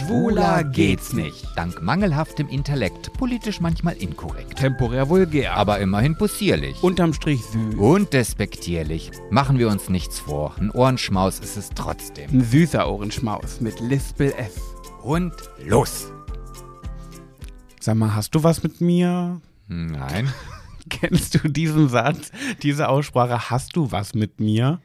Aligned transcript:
Schwuler 0.00 0.64
geht's 0.64 1.12
nicht. 1.12 1.46
Dank 1.56 1.82
mangelhaftem 1.82 2.48
Intellekt, 2.48 3.12
politisch 3.14 3.60
manchmal 3.60 3.94
inkorrekt. 3.96 4.58
Temporär 4.58 5.10
vulgär. 5.10 5.54
Aber 5.54 5.78
immerhin 5.78 6.16
possierlich. 6.16 6.82
unterm 6.82 7.12
Strich 7.12 7.44
süß. 7.44 7.74
Und 7.74 8.14
despektierlich. 8.14 9.10
Machen 9.30 9.58
wir 9.58 9.68
uns 9.68 9.90
nichts 9.90 10.18
vor. 10.18 10.54
Ein 10.58 10.70
Ohrenschmaus 10.70 11.38
ist 11.40 11.58
es 11.58 11.68
trotzdem. 11.74 12.30
Ein 12.30 12.42
süßer 12.42 12.90
Ohrenschmaus 12.90 13.60
mit 13.60 13.78
Lispel 13.80 14.32
F. 14.38 14.58
Und 15.02 15.34
los! 15.66 16.10
Sag 17.78 17.96
mal, 17.96 18.14
hast 18.14 18.34
du 18.34 18.42
was 18.42 18.62
mit 18.62 18.80
mir? 18.80 19.40
Nein. 19.68 20.32
Kennst 20.88 21.34
du 21.34 21.48
diesen 21.48 21.90
Satz, 21.90 22.30
diese 22.62 22.88
Aussprache? 22.88 23.50
Hast 23.50 23.76
du 23.76 23.92
was 23.92 24.14
mit 24.14 24.40
mir? 24.40 24.80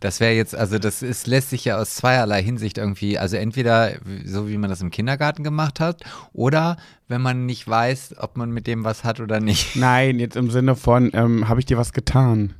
Das 0.00 0.18
wäre 0.18 0.32
jetzt, 0.32 0.54
also 0.54 0.78
das 0.78 1.02
ist, 1.02 1.26
lässt 1.26 1.50
sich 1.50 1.66
ja 1.66 1.78
aus 1.78 1.94
zweierlei 1.94 2.42
Hinsicht 2.42 2.78
irgendwie, 2.78 3.18
also 3.18 3.36
entweder 3.36 3.92
so 4.24 4.48
wie 4.48 4.56
man 4.56 4.70
das 4.70 4.80
im 4.80 4.90
Kindergarten 4.90 5.44
gemacht 5.44 5.78
hat 5.78 6.02
oder 6.32 6.78
wenn 7.08 7.20
man 7.20 7.44
nicht 7.46 7.68
weiß, 7.68 8.14
ob 8.18 8.36
man 8.36 8.50
mit 8.50 8.66
dem 8.66 8.82
was 8.82 9.04
hat 9.04 9.20
oder 9.20 9.40
nicht. 9.40 9.76
Nein, 9.76 10.18
jetzt 10.18 10.36
im 10.36 10.50
Sinne 10.50 10.74
von, 10.74 11.10
ähm, 11.12 11.48
habe 11.48 11.60
ich 11.60 11.66
dir 11.66 11.76
was 11.76 11.92
getan? 11.92 12.54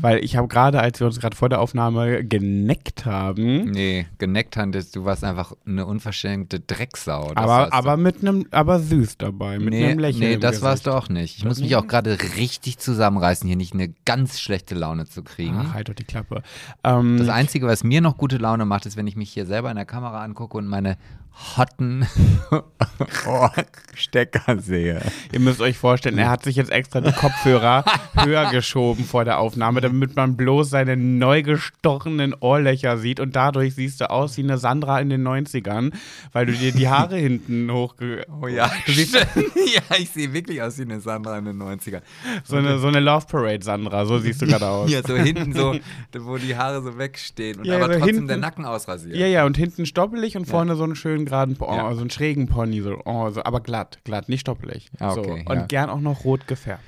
Weil 0.00 0.24
ich 0.24 0.36
habe 0.36 0.48
gerade, 0.48 0.80
als 0.80 1.00
wir 1.00 1.06
uns 1.06 1.18
gerade 1.20 1.36
vor 1.36 1.48
der 1.48 1.60
Aufnahme 1.60 2.24
geneckt 2.24 3.04
haben, 3.06 3.70
Nee, 3.70 4.06
geneckt 4.18 4.56
handest, 4.56 4.94
du 4.96 5.04
warst 5.04 5.24
einfach 5.24 5.52
eine 5.66 5.86
unverschämte 5.86 6.60
Drecksau. 6.60 7.32
Aber, 7.34 7.46
warst 7.48 7.72
aber 7.72 7.96
mit 7.96 8.20
einem, 8.20 8.46
aber 8.50 8.78
süß 8.80 9.18
dabei, 9.18 9.58
mit 9.58 9.70
nee, 9.70 9.84
einem 9.86 9.98
Lächeln. 9.98 10.30
nee, 10.30 10.36
das 10.36 10.62
warst 10.62 10.84
Gesicht. 10.84 10.86
du 10.86 10.98
auch 11.04 11.08
nicht. 11.08 11.38
Ich 11.38 11.44
muss 11.44 11.60
mich 11.60 11.76
auch 11.76 11.86
gerade 11.86 12.16
richtig 12.36 12.78
zusammenreißen, 12.78 13.46
hier 13.46 13.56
nicht 13.56 13.74
eine 13.74 13.92
ganz 14.04 14.40
schlechte 14.40 14.74
Laune 14.74 15.06
zu 15.06 15.22
kriegen. 15.22 15.56
Ach, 15.58 15.74
halt 15.74 15.88
doch 15.88 15.94
die 15.94 16.04
Klappe. 16.04 16.42
Ähm, 16.82 17.16
Das 17.18 17.28
Einzige, 17.28 17.66
was 17.66 17.84
mir 17.84 18.00
noch 18.00 18.16
gute 18.16 18.36
Laune 18.38 18.64
macht, 18.64 18.86
ist, 18.86 18.96
wenn 18.96 19.06
ich 19.06 19.16
mich 19.16 19.30
hier 19.30 19.46
selber 19.46 19.70
in 19.70 19.76
der 19.76 19.84
Kamera 19.86 20.22
angucke 20.22 20.56
und 20.56 20.66
meine 20.66 20.96
hotten 21.56 22.06
Stecker 23.94 24.58
sehe. 24.60 25.00
Ihr 25.32 25.40
müsst 25.40 25.60
euch 25.60 25.78
vorstellen, 25.78 26.18
er 26.18 26.30
hat 26.30 26.42
sich 26.44 26.56
jetzt 26.56 26.70
extra 26.70 27.00
die 27.00 27.12
Kopfhörer 27.12 27.84
höher 28.24 28.50
geschoben 28.50 29.04
vor 29.04 29.24
der 29.24 29.38
Aufnahme, 29.38 29.80
damit 29.80 30.16
man 30.16 30.36
bloß 30.36 30.70
seine 30.70 30.96
neu 30.96 31.42
gestochenen 31.42 32.34
Ohrlöcher 32.38 32.98
sieht 32.98 33.20
und 33.20 33.36
dadurch 33.36 33.74
siehst 33.74 34.00
du 34.00 34.10
aus 34.10 34.36
wie 34.36 34.42
eine 34.42 34.58
Sandra 34.58 35.00
in 35.00 35.10
den 35.10 35.26
90ern, 35.26 35.92
weil 36.32 36.46
du 36.46 36.52
dir 36.52 36.72
die 36.72 36.88
Haare 36.88 37.16
hinten 37.16 37.70
hochge... 37.70 38.26
Oh 38.40 38.48
ja, 38.48 38.70
siehst 38.86 39.14
ja, 39.14 39.96
ich 39.98 40.10
sehe 40.10 40.32
wirklich 40.32 40.60
aus 40.62 40.78
wie 40.78 40.82
eine 40.82 41.00
Sandra 41.00 41.38
in 41.38 41.44
den 41.44 41.62
90ern. 41.62 42.02
so 42.44 42.56
eine, 42.56 42.78
so 42.78 42.88
eine 42.88 43.00
Love 43.00 43.26
Parade 43.26 43.64
Sandra, 43.64 44.06
so 44.06 44.18
siehst 44.18 44.42
du 44.42 44.46
gerade 44.46 44.66
aus. 44.66 44.90
Ja, 44.90 45.02
so 45.06 45.16
hinten 45.16 45.52
so, 45.52 45.76
wo 46.20 46.36
die 46.36 46.56
Haare 46.56 46.82
so 46.82 46.98
wegstehen 46.98 47.58
und 47.60 47.64
Ja, 47.66 47.76
aber 47.76 47.84
aber 47.84 47.94
trotzdem 47.94 48.14
hinten- 48.14 48.28
der 48.28 48.36
Nacken 48.38 48.64
ausrasiert. 48.64 49.16
Ja, 49.16 49.26
ja, 49.26 49.44
und 49.44 49.56
hinten 49.56 49.86
stoppelig 49.86 50.36
und 50.36 50.46
vorne 50.46 50.74
so 50.76 50.84
einen 50.84 50.96
schönen 50.96 51.23
geraden, 51.24 51.56
oh, 51.60 51.66
Ja. 51.74 51.94
so 51.94 52.00
einen 52.00 52.10
schrägen 52.10 52.46
Pony, 52.46 52.80
so, 52.80 53.00
oh, 53.04 53.30
so, 53.30 53.42
aber 53.44 53.60
glatt, 53.60 53.98
glatt, 54.04 54.28
nicht 54.28 54.40
stoppelig. 54.40 54.88
Ah, 54.98 55.12
so. 55.12 55.20
okay, 55.22 55.44
Und 55.46 55.56
ja. 55.56 55.66
gern 55.66 55.90
auch 55.90 56.00
noch 56.00 56.24
rot 56.24 56.46
gefärbt. 56.46 56.82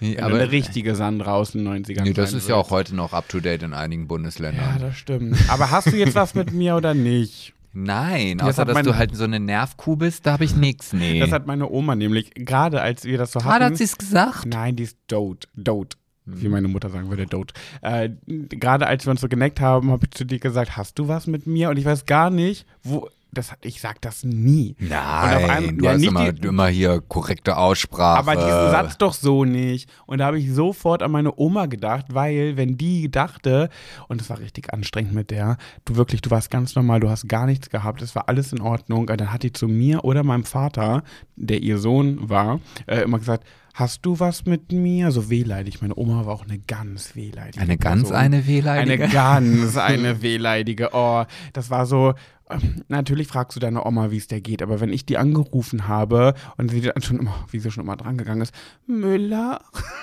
Nee, 0.00 0.18
aber 0.18 0.34
eine 0.34 0.50
richtige 0.50 0.96
Sandra 0.96 1.34
aus 1.34 1.52
den 1.52 1.66
90ern 1.68 2.02
nee, 2.02 2.12
das 2.12 2.32
ist 2.32 2.48
ja 2.48 2.56
auch 2.56 2.70
heute 2.70 2.96
noch 2.96 3.12
up 3.12 3.28
to 3.28 3.38
date 3.38 3.62
in 3.62 3.72
einigen 3.72 4.02
Ja, 4.02 4.08
Bundesländern. 4.08 4.76
das 4.80 4.96
stimmt. 4.96 5.36
Aber 5.48 5.70
hast 5.70 5.92
du 5.92 5.96
jetzt 5.96 6.16
was 6.16 6.34
mit 6.34 6.52
mir 6.52 6.74
oder 6.74 6.92
nicht? 6.92 7.52
Nein, 7.74 8.38
Das 8.38 8.48
außer 8.48 8.64
dass 8.66 8.82
du 8.82 8.96
halt 8.96 9.16
so 9.16 9.24
eine 9.24 9.38
Nervkuh 9.40 9.96
bist, 9.96 10.26
da 10.26 10.32
habe 10.32 10.44
ich 10.44 10.56
nichts. 10.56 10.92
Nee. 10.92 11.20
Das 11.20 11.30
hat 11.32 11.46
meine 11.46 11.70
Oma 11.70 11.94
nämlich, 11.94 12.32
gerade 12.34 12.80
als 12.82 13.04
wir 13.04 13.16
das 13.16 13.32
so 13.32 13.38
Gerade 13.38 13.64
hatten. 13.66 13.74
hat 13.74 13.78
sie 13.78 13.84
es 13.84 13.96
gesagt. 13.96 14.44
Nein, 14.46 14.76
die 14.76 14.82
ist 14.82 14.98
dote. 15.06 15.48
Dote. 15.54 15.96
Wie 16.24 16.46
Mhm. 16.46 16.52
meine 16.52 16.68
Mutter 16.68 16.90
sagen 16.90 17.08
würde, 17.08 17.26
dote. 17.26 17.54
Äh, 17.80 18.10
gerade 18.26 18.86
als 18.86 19.06
wir 19.06 19.10
uns 19.12 19.20
so 19.20 19.28
geneckt 19.28 19.60
haben, 19.60 19.90
habe 19.90 20.04
ich 20.06 20.10
zu 20.12 20.24
dir 20.24 20.38
gesagt, 20.38 20.76
hast 20.76 20.98
du 20.98 21.08
was 21.08 21.26
mit 21.26 21.46
mir? 21.46 21.70
Und 21.70 21.78
ich 21.78 21.84
weiß 21.84 22.06
gar 22.06 22.28
nicht, 22.30 22.66
wo. 22.82 23.08
Das, 23.34 23.50
ich 23.62 23.80
sag 23.80 23.98
das 24.02 24.24
nie. 24.24 24.76
Nein, 24.78 25.78
du 25.78 25.84
ja, 25.86 25.92
hast 25.92 26.02
immer, 26.04 26.32
die- 26.32 26.46
immer 26.46 26.66
hier 26.68 27.00
korrekte 27.00 27.56
Aussprache. 27.56 28.18
Aber 28.18 28.34
diesen 28.36 28.70
Satz 28.70 28.98
doch 28.98 29.14
so 29.14 29.46
nicht. 29.46 29.88
Und 30.04 30.18
da 30.18 30.26
habe 30.26 30.38
ich 30.38 30.52
sofort 30.52 31.02
an 31.02 31.12
meine 31.12 31.32
Oma 31.38 31.64
gedacht, 31.64 32.06
weil 32.10 32.58
wenn 32.58 32.76
die 32.76 33.10
dachte, 33.10 33.70
und 34.08 34.20
es 34.20 34.28
war 34.28 34.38
richtig 34.38 34.72
anstrengend 34.74 35.14
mit 35.14 35.30
der, 35.30 35.56
du 35.86 35.96
wirklich, 35.96 36.20
du 36.20 36.30
warst 36.30 36.50
ganz 36.50 36.74
normal, 36.74 37.00
du 37.00 37.08
hast 37.08 37.26
gar 37.26 37.46
nichts 37.46 37.70
gehabt, 37.70 38.02
es 38.02 38.14
war 38.14 38.28
alles 38.28 38.52
in 38.52 38.60
Ordnung, 38.60 39.08
und 39.08 39.18
dann 39.20 39.32
hat 39.32 39.42
die 39.44 39.52
zu 39.52 39.66
mir 39.66 40.04
oder 40.04 40.22
meinem 40.24 40.44
Vater, 40.44 41.02
der 41.36 41.62
ihr 41.62 41.78
Sohn 41.78 42.28
war, 42.28 42.60
äh, 42.86 43.00
immer 43.00 43.18
gesagt, 43.18 43.44
hast 43.72 44.04
du 44.04 44.20
was 44.20 44.44
mit 44.44 44.72
mir? 44.72 45.10
So 45.10 45.30
wehleidig. 45.30 45.80
Meine 45.80 45.96
Oma 45.96 46.26
war 46.26 46.34
auch 46.34 46.44
eine 46.44 46.58
ganz 46.58 47.16
wehleidige 47.16 47.58
Eine 47.62 47.78
ganz 47.78 48.02
Person. 48.02 48.16
eine 48.18 48.46
wehleidige? 48.46 49.04
Eine 49.04 49.12
ganz 49.12 49.78
eine 49.78 50.20
wehleidige. 50.20 50.90
Oh, 50.92 51.24
das 51.54 51.70
war 51.70 51.86
so. 51.86 52.12
Ähm, 52.52 52.82
Natürlich 52.88 53.26
fragst 53.28 53.56
du 53.56 53.60
deine 53.60 53.84
Oma, 53.84 54.10
wie 54.10 54.16
es 54.18 54.26
dir 54.28 54.40
geht, 54.40 54.62
aber 54.62 54.80
wenn 54.80 54.92
ich 54.92 55.06
die 55.06 55.18
angerufen 55.18 55.88
habe 55.88 56.34
und 56.56 56.70
sie 56.70 56.80
dann 56.80 57.02
schon 57.02 57.18
immer, 57.18 57.34
wie 57.50 57.58
sie 57.58 57.70
schon 57.70 57.84
immer 57.84 57.96
drangegangen 57.96 58.42
ist, 58.42 58.54
Müller. 58.86 59.60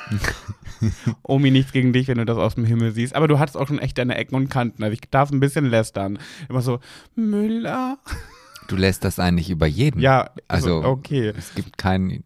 Omi, 1.24 1.52
nichts 1.52 1.72
gegen 1.72 1.94
dich, 1.94 2.08
wenn 2.08 2.18
du 2.18 2.26
das 2.26 2.38
aus 2.38 2.56
dem 2.56 2.66
Himmel 2.66 2.92
siehst, 2.92 3.16
aber 3.16 3.28
du 3.28 3.40
hattest 3.40 3.58
auch 3.58 3.68
schon 3.68 3.80
echt 3.80 3.98
deine 3.98 4.16
Ecken 4.16 4.36
und 4.36 4.50
Kanten. 4.50 4.84
Also 4.84 4.94
ich 4.94 5.02
darf 5.12 5.32
ein 5.32 5.40
bisschen 5.40 5.66
lästern. 5.66 6.20
Immer 6.50 6.62
so, 6.62 6.80
Müller. 7.16 7.98
Du 8.68 8.76
lässt 8.76 9.04
das 9.04 9.20
eigentlich 9.20 9.50
über 9.50 9.68
jeden. 9.68 10.00
Ja, 10.00 10.30
Also, 10.48 10.84
okay, 10.84 11.34
Es 11.38 11.54
gibt 11.56 11.78
keinen, 11.78 12.24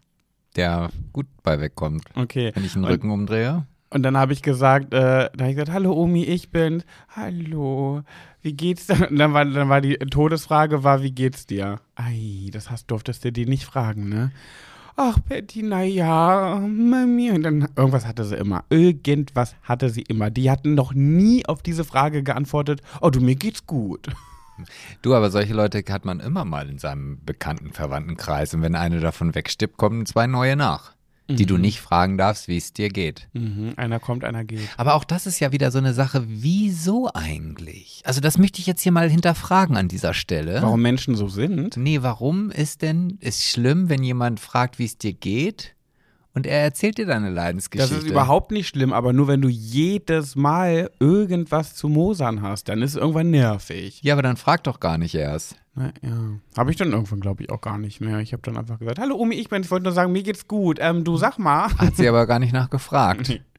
der 0.55 0.89
gut 1.13 1.25
bei 1.41 1.59
wegkommt. 1.59 2.03
okay. 2.15 2.51
Wenn 2.53 2.65
ich 2.65 2.73
den 2.73 2.83
Und- 2.83 2.91
Rücken 2.91 3.11
umdrehe. 3.11 3.65
Und 3.93 4.01
dann 4.03 4.17
habe 4.17 4.33
ich 4.33 4.41
gesagt, 4.41 4.93
äh, 4.93 5.29
da 5.33 5.39
habe 5.39 5.49
ich 5.49 5.55
gesagt, 5.55 5.71
hallo 5.71 5.93
Omi, 5.93 6.23
ich 6.23 6.49
bin, 6.49 6.83
hallo, 7.15 8.01
wie 8.41 8.53
geht's 8.53 8.87
dir? 8.87 9.07
Und 9.09 9.17
dann 9.17 9.33
war, 9.33 9.45
dann 9.45 9.69
war 9.69 9.81
die 9.81 9.97
Todesfrage, 9.97 10.83
war, 10.83 11.03
wie 11.03 11.11
geht's 11.11 11.45
dir? 11.45 11.79
Ei, 11.95 12.49
das 12.51 12.71
hast, 12.71 12.87
durftest 12.89 13.23
du 13.23 13.31
die 13.31 13.45
nicht 13.45 13.65
fragen, 13.65 14.09
ne? 14.09 14.31
Ach, 14.95 15.19
Betty, 15.19 15.63
na 15.63 15.83
ja, 15.83 16.59
Mami. 16.59 17.31
Und 17.31 17.43
dann, 17.43 17.67
irgendwas 17.75 18.05
hatte 18.05 18.25
sie 18.25 18.35
immer. 18.35 18.63
Irgendwas 18.69 19.55
hatte 19.63 19.89
sie 19.89 20.03
immer. 20.03 20.29
Die 20.29 20.51
hatten 20.51 20.75
noch 20.75 20.93
nie 20.93 21.45
auf 21.45 21.63
diese 21.63 21.83
Frage 21.83 22.23
geantwortet, 22.23 22.81
oh, 23.01 23.09
du, 23.09 23.19
mir 23.19 23.35
geht's 23.35 23.65
gut. 23.65 24.07
Du, 25.01 25.15
aber 25.15 25.31
solche 25.31 25.53
Leute 25.53 25.83
hat 25.89 26.05
man 26.05 26.19
immer 26.19 26.45
mal 26.45 26.69
in 26.69 26.77
seinem 26.77 27.19
bekannten 27.25 27.73
Verwandtenkreis. 27.73 28.53
Und 28.53 28.61
wenn 28.61 28.75
eine 28.75 28.99
davon 28.99 29.33
wegstirbt, 29.33 29.77
kommen 29.77 30.05
zwei 30.05 30.27
neue 30.27 30.55
nach, 30.55 30.92
die 31.29 31.45
du 31.45 31.57
nicht 31.57 31.79
fragen 31.79 32.17
darfst, 32.17 32.47
wie 32.47 32.57
es 32.57 32.73
dir 32.73 32.89
geht. 32.89 33.29
Mhm, 33.33 33.73
einer 33.77 33.99
kommt, 33.99 34.23
einer 34.23 34.43
geht. 34.43 34.67
Aber 34.77 34.95
auch 34.95 35.03
das 35.03 35.25
ist 35.25 35.39
ja 35.39 35.51
wieder 35.51 35.71
so 35.71 35.77
eine 35.77 35.93
Sache, 35.93 36.23
wieso 36.27 37.09
eigentlich? 37.13 38.01
Also 38.05 38.19
das 38.21 38.37
möchte 38.37 38.59
ich 38.59 38.67
jetzt 38.67 38.81
hier 38.81 38.91
mal 38.91 39.09
hinterfragen 39.09 39.77
an 39.77 39.87
dieser 39.87 40.13
Stelle. 40.13 40.61
Warum 40.61 40.81
Menschen 40.81 41.15
so 41.15 41.29
sind? 41.29 41.77
Nee, 41.77 42.01
warum 42.01 42.51
ist 42.51 42.81
denn, 42.81 43.17
ist 43.21 43.43
schlimm, 43.45 43.89
wenn 43.89 44.03
jemand 44.03 44.39
fragt, 44.39 44.79
wie 44.79 44.85
es 44.85 44.97
dir 44.97 45.13
geht 45.13 45.75
und 46.33 46.45
er 46.45 46.59
erzählt 46.61 46.97
dir 46.97 47.05
deine 47.05 47.27
Das 47.27 47.35
Leidensgeschichte? 47.35 47.95
ist 47.95 48.07
überhaupt 48.07 48.51
nicht 48.51 48.67
schlimm, 48.67 48.91
aber 48.91 49.13
nur 49.13 49.27
wenn 49.27 49.41
du 49.41 49.49
jedes 49.49 50.35
Mal 50.35 50.89
irgendwas 50.99 51.73
zu 51.75 51.87
mosern 51.87 52.41
hast, 52.41 52.69
dann 52.69 52.81
ist 52.81 52.91
es 52.91 52.97
irgendwann 52.97 53.31
nervig. 53.31 54.01
Ja, 54.03 54.13
aber 54.13 54.23
dann 54.23 54.35
frag 54.37 54.63
doch 54.63 54.79
gar 54.79 54.97
nicht 54.97 55.15
erst. 55.15 55.55
Na, 55.75 55.91
ja. 56.01 56.39
Habe 56.55 56.71
ich 56.71 56.77
dann 56.77 56.91
irgendwann, 56.91 57.19
glaube 57.19 57.43
ich, 57.43 57.49
auch 57.49 57.61
gar 57.61 57.77
nicht 57.77 57.99
mehr. 57.99 58.19
Ich 58.19 58.33
habe 58.33 58.43
dann 58.43 58.57
einfach 58.57 58.77
gesagt, 58.77 58.99
hallo 58.99 59.15
Omi, 59.15 59.35
ich 59.35 59.49
bin, 59.49 59.63
ich 59.63 59.71
wollte 59.71 59.85
nur 59.85 59.93
sagen, 59.93 60.11
mir 60.11 60.23
geht's 60.23 60.47
gut. 60.47 60.77
Ähm, 60.79 61.03
du 61.03 61.17
sag 61.17 61.39
mal. 61.39 61.69
Hat 61.77 61.95
sie 61.95 62.07
aber 62.07 62.27
gar 62.27 62.39
nicht 62.39 62.53
nachgefragt. 62.53 63.41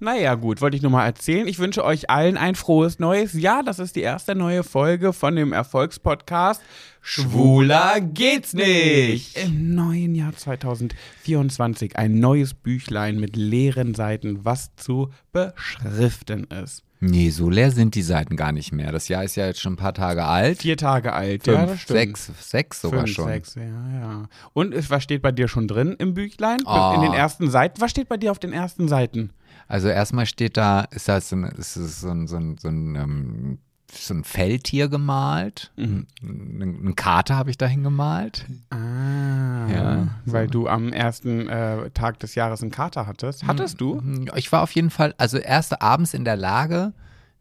Naja, 0.00 0.34
gut, 0.36 0.60
wollte 0.60 0.76
ich 0.76 0.82
nur 0.82 0.92
mal 0.92 1.04
erzählen. 1.04 1.48
Ich 1.48 1.58
wünsche 1.58 1.84
euch 1.84 2.08
allen 2.08 2.36
ein 2.36 2.54
frohes 2.54 2.98
neues 3.00 3.32
Jahr. 3.32 3.62
Das 3.64 3.78
ist 3.80 3.96
die 3.96 4.00
erste 4.02 4.34
neue 4.36 4.62
Folge 4.62 5.12
von 5.12 5.34
dem 5.34 5.52
Erfolgspodcast 5.52 6.60
Schwuler 7.00 8.00
geht's 8.00 8.52
nicht. 8.54 9.36
Im 9.38 9.74
neuen 9.74 10.14
Jahr 10.14 10.34
2024 10.36 11.96
ein 11.96 12.18
neues 12.20 12.54
Büchlein 12.54 13.18
mit 13.18 13.34
leeren 13.36 13.94
Seiten, 13.94 14.44
was 14.44 14.74
zu 14.76 15.10
beschriften 15.32 16.44
ist. 16.44 16.82
Nee, 17.00 17.30
so 17.30 17.48
leer 17.48 17.70
sind 17.70 17.94
die 17.94 18.02
Seiten 18.02 18.34
gar 18.36 18.50
nicht 18.50 18.72
mehr. 18.72 18.90
Das 18.90 19.06
Jahr 19.06 19.22
ist 19.22 19.36
ja 19.36 19.46
jetzt 19.46 19.60
schon 19.60 19.74
ein 19.74 19.76
paar 19.76 19.94
Tage 19.94 20.24
alt. 20.24 20.58
Vier 20.62 20.76
Tage 20.76 21.12
alt, 21.12 21.44
Fünf, 21.44 21.56
ja, 21.56 21.66
das 21.66 21.80
stimmt. 21.80 21.96
sechs, 22.18 22.30
sechs 22.50 22.80
sogar 22.80 23.00
Fünf, 23.04 23.12
schon. 23.14 23.28
sechs, 23.28 23.54
ja, 23.54 23.62
ja. 24.00 24.28
Und 24.52 24.74
es- 24.74 24.90
was 24.90 25.04
steht 25.04 25.22
bei 25.22 25.30
dir 25.30 25.46
schon 25.46 25.68
drin 25.68 25.94
im 26.00 26.14
Büchlein? 26.14 26.58
Oh. 26.66 26.92
In 26.96 27.02
den 27.02 27.12
ersten 27.12 27.50
Seiten? 27.50 27.80
Was 27.80 27.92
steht 27.92 28.08
bei 28.08 28.16
dir 28.16 28.32
auf 28.32 28.40
den 28.40 28.52
ersten 28.52 28.88
Seiten? 28.88 29.30
Also 29.68 29.88
erstmal 29.88 30.26
steht 30.26 30.56
da, 30.56 30.80
ist 30.90 31.08
das 31.08 31.28
so 31.28 31.36
ein, 31.36 31.44
ist 31.44 31.76
das 31.76 32.00
so 32.00 32.08
ein, 32.08 32.26
so 32.26 32.36
ein, 32.36 32.56
so 32.58 32.68
ein, 32.68 32.96
ähm, 32.96 33.58
so 33.92 34.14
ein 34.14 34.24
Feldtier 34.24 34.88
gemalt. 34.88 35.70
Mhm. 35.76 36.06
Ein, 36.22 36.88
ein 36.88 36.96
Kater 36.96 37.36
habe 37.36 37.50
ich 37.50 37.58
dahin 37.58 37.82
gemalt. 37.82 38.46
Ah, 38.70 39.66
Ja, 39.68 40.08
weil 40.24 40.46
so. 40.46 40.52
du 40.52 40.68
am 40.68 40.92
ersten 40.92 41.48
äh, 41.48 41.90
Tag 41.90 42.18
des 42.20 42.34
Jahres 42.34 42.62
einen 42.62 42.70
Kater 42.70 43.06
hattest. 43.06 43.46
Hattest 43.46 43.80
du? 43.80 44.02
Ich 44.36 44.50
war 44.52 44.62
auf 44.62 44.72
jeden 44.72 44.90
Fall, 44.90 45.14
also 45.18 45.38
erst 45.38 45.80
abends 45.82 46.14
in 46.14 46.24
der 46.24 46.36
Lage, 46.36 46.92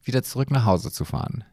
wieder 0.03 0.23
zurück 0.23 0.51
nach 0.51 0.65
Hause 0.65 0.91
zu 0.91 1.05
fahren. 1.05 1.43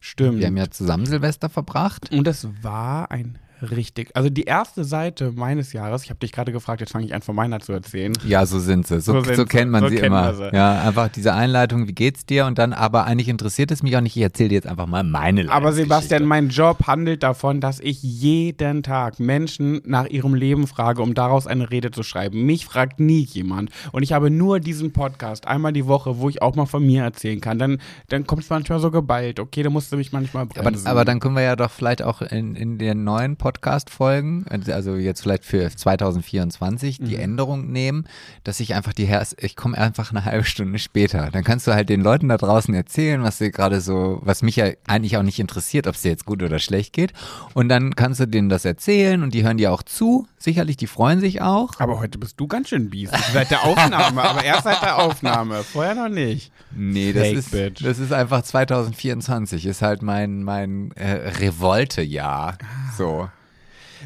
Stimmt. 0.00 0.38
Wir 0.40 0.48
haben 0.48 0.56
ja 0.56 0.68
zusammen 0.70 1.06
Silvester 1.06 1.48
verbracht. 1.48 2.10
Und 2.12 2.26
es 2.26 2.48
war 2.62 3.10
ein 3.12 3.38
richtig. 3.70 4.10
Also 4.14 4.28
die 4.30 4.44
erste 4.44 4.84
Seite 4.84 5.32
meines 5.34 5.72
Jahres, 5.72 6.04
ich 6.04 6.10
habe 6.10 6.20
dich 6.20 6.32
gerade 6.32 6.52
gefragt, 6.52 6.80
jetzt 6.80 6.92
fange 6.92 7.04
ich 7.06 7.14
an 7.14 7.22
von 7.22 7.34
meiner 7.36 7.60
zu 7.60 7.72
erzählen. 7.72 8.12
Ja, 8.26 8.44
so 8.46 8.58
sind 8.58 8.86
sie. 8.86 9.00
So, 9.00 9.12
So 9.12 9.24
so, 9.24 9.34
sind 9.34 9.48
kennt 9.48 9.70
man 9.70 9.84
sie. 9.84 9.90
sie 9.90 9.96
So 9.96 10.00
kennen 10.02 10.14
immer. 10.16 10.34
sie. 10.34 10.50
Ja, 10.56 10.82
einfach 10.82 11.08
diese 11.08 11.32
Einleitung, 11.34 11.86
wie 11.88 11.92
geht's 11.92 12.26
dir? 12.26 12.46
Und 12.46 12.58
dann, 12.58 12.72
aber 12.72 13.04
eigentlich 13.04 13.28
interessiert 13.28 13.70
es 13.70 13.82
mich 13.82 13.96
auch 13.96 14.00
nicht. 14.00 14.16
Ich 14.16 14.22
erzähle 14.22 14.50
dir 14.50 14.54
jetzt 14.56 14.66
einfach 14.66 14.86
mal 14.86 15.02
meine 15.04 15.42
Aber 15.50 15.70
Lebensgeschichte. 15.70 15.82
Sebastian, 15.82 16.24
mein 16.24 16.48
Job 16.48 16.86
handelt 16.86 17.22
davon, 17.22 17.60
dass 17.60 17.80
ich 17.80 18.02
jeden 18.02 18.82
Tag 18.82 19.20
Menschen 19.20 19.80
nach 19.84 20.06
ihrem 20.06 20.34
Leben 20.34 20.66
frage, 20.66 21.02
um 21.02 21.14
daraus 21.14 21.46
eine 21.46 21.70
Rede 21.70 21.90
zu 21.90 22.02
schreiben. 22.02 22.44
Mich 22.44 22.66
fragt 22.66 23.00
nie 23.00 23.20
jemand. 23.22 23.70
Und 23.92 24.02
ich 24.02 24.12
habe 24.12 24.30
nur 24.30 24.60
diesen 24.60 24.92
Podcast 24.92 25.46
einmal 25.46 25.72
die 25.72 25.86
Woche, 25.86 26.18
wo 26.18 26.28
ich 26.28 26.42
auch 26.42 26.54
mal 26.56 26.66
von 26.66 26.84
mir 26.84 27.02
erzählen 27.04 27.40
kann. 27.40 27.58
Dann, 27.58 27.78
dann 28.08 28.26
kommt 28.26 28.42
es 28.42 28.50
manchmal 28.50 28.80
so 28.80 28.90
geballt. 28.90 29.40
Okay, 29.40 29.62
da 29.62 29.70
musst 29.70 29.92
du 29.92 29.96
mich 29.96 30.12
manchmal 30.12 30.44
Aber, 30.44 30.62
bremsen. 30.62 30.86
aber 30.86 31.04
dann 31.04 31.20
können 31.20 31.34
wir 31.36 31.42
ja 31.42 31.56
doch 31.56 31.70
vielleicht 31.70 32.02
auch 32.02 32.22
in, 32.22 32.54
in 32.54 32.78
den 32.78 33.04
neuen 33.04 33.36
Podcast-Folgen, 33.52 34.46
also 34.68 34.96
jetzt 34.96 35.20
vielleicht 35.22 35.44
für 35.44 35.70
2024, 35.70 36.98
die 36.98 37.14
Mhm. 37.16 37.20
Änderung 37.22 37.70
nehmen, 37.70 38.04
dass 38.44 38.60
ich 38.60 38.74
einfach 38.74 38.92
die 38.92 39.04
Her 39.04 39.26
ich 39.38 39.56
komme 39.56 39.78
einfach 39.78 40.10
eine 40.10 40.24
halbe 40.24 40.44
Stunde 40.44 40.78
später. 40.78 41.28
Dann 41.32 41.44
kannst 41.44 41.66
du 41.66 41.72
halt 41.74 41.88
den 41.88 42.00
Leuten 42.00 42.28
da 42.28 42.36
draußen 42.36 42.74
erzählen, 42.74 43.22
was 43.22 43.38
dir 43.38 43.50
gerade 43.50 43.80
so, 43.80 44.18
was 44.22 44.42
mich 44.42 44.56
ja 44.56 44.66
eigentlich 44.86 45.16
auch 45.16 45.22
nicht 45.22 45.38
interessiert, 45.38 45.86
ob 45.86 45.94
es 45.94 46.02
dir 46.02 46.10
jetzt 46.10 46.24
gut 46.26 46.42
oder 46.42 46.58
schlecht 46.58 46.92
geht. 46.92 47.12
Und 47.54 47.68
dann 47.68 47.94
kannst 47.94 48.20
du 48.20 48.26
denen 48.26 48.48
das 48.48 48.64
erzählen 48.64 49.22
und 49.22 49.32
die 49.34 49.44
hören 49.44 49.58
dir 49.58 49.72
auch 49.72 49.82
zu. 49.82 50.26
Sicherlich, 50.38 50.76
die 50.76 50.86
freuen 50.88 51.20
sich 51.20 51.40
auch. 51.40 51.78
aber 51.78 52.00
heute 52.00 52.18
bist 52.18 52.40
du 52.40 52.48
ganz 52.48 52.68
schön 52.70 52.90
biesig. 52.90 53.16
Seit 53.32 53.50
der 53.50 53.62
Aufnahme, 53.64 54.22
aber 54.22 54.42
erst 54.44 54.64
seit 54.64 54.82
der 54.82 54.98
Aufnahme. 54.98 55.62
Vorher 55.62 55.94
noch 55.94 56.08
nicht. 56.08 56.50
Nee, 56.74 57.12
das 57.12 57.22
Fake 57.28 57.36
ist, 57.38 57.50
bitch. 57.52 57.84
das 57.84 57.98
ist 57.98 58.12
einfach 58.12 58.42
2024, 58.42 59.66
ist 59.66 59.82
halt 59.82 60.02
mein, 60.02 60.42
mein 60.42 60.90
äh, 60.96 61.28
Revolte-Jahr. 61.38 62.58
So. 62.98 63.28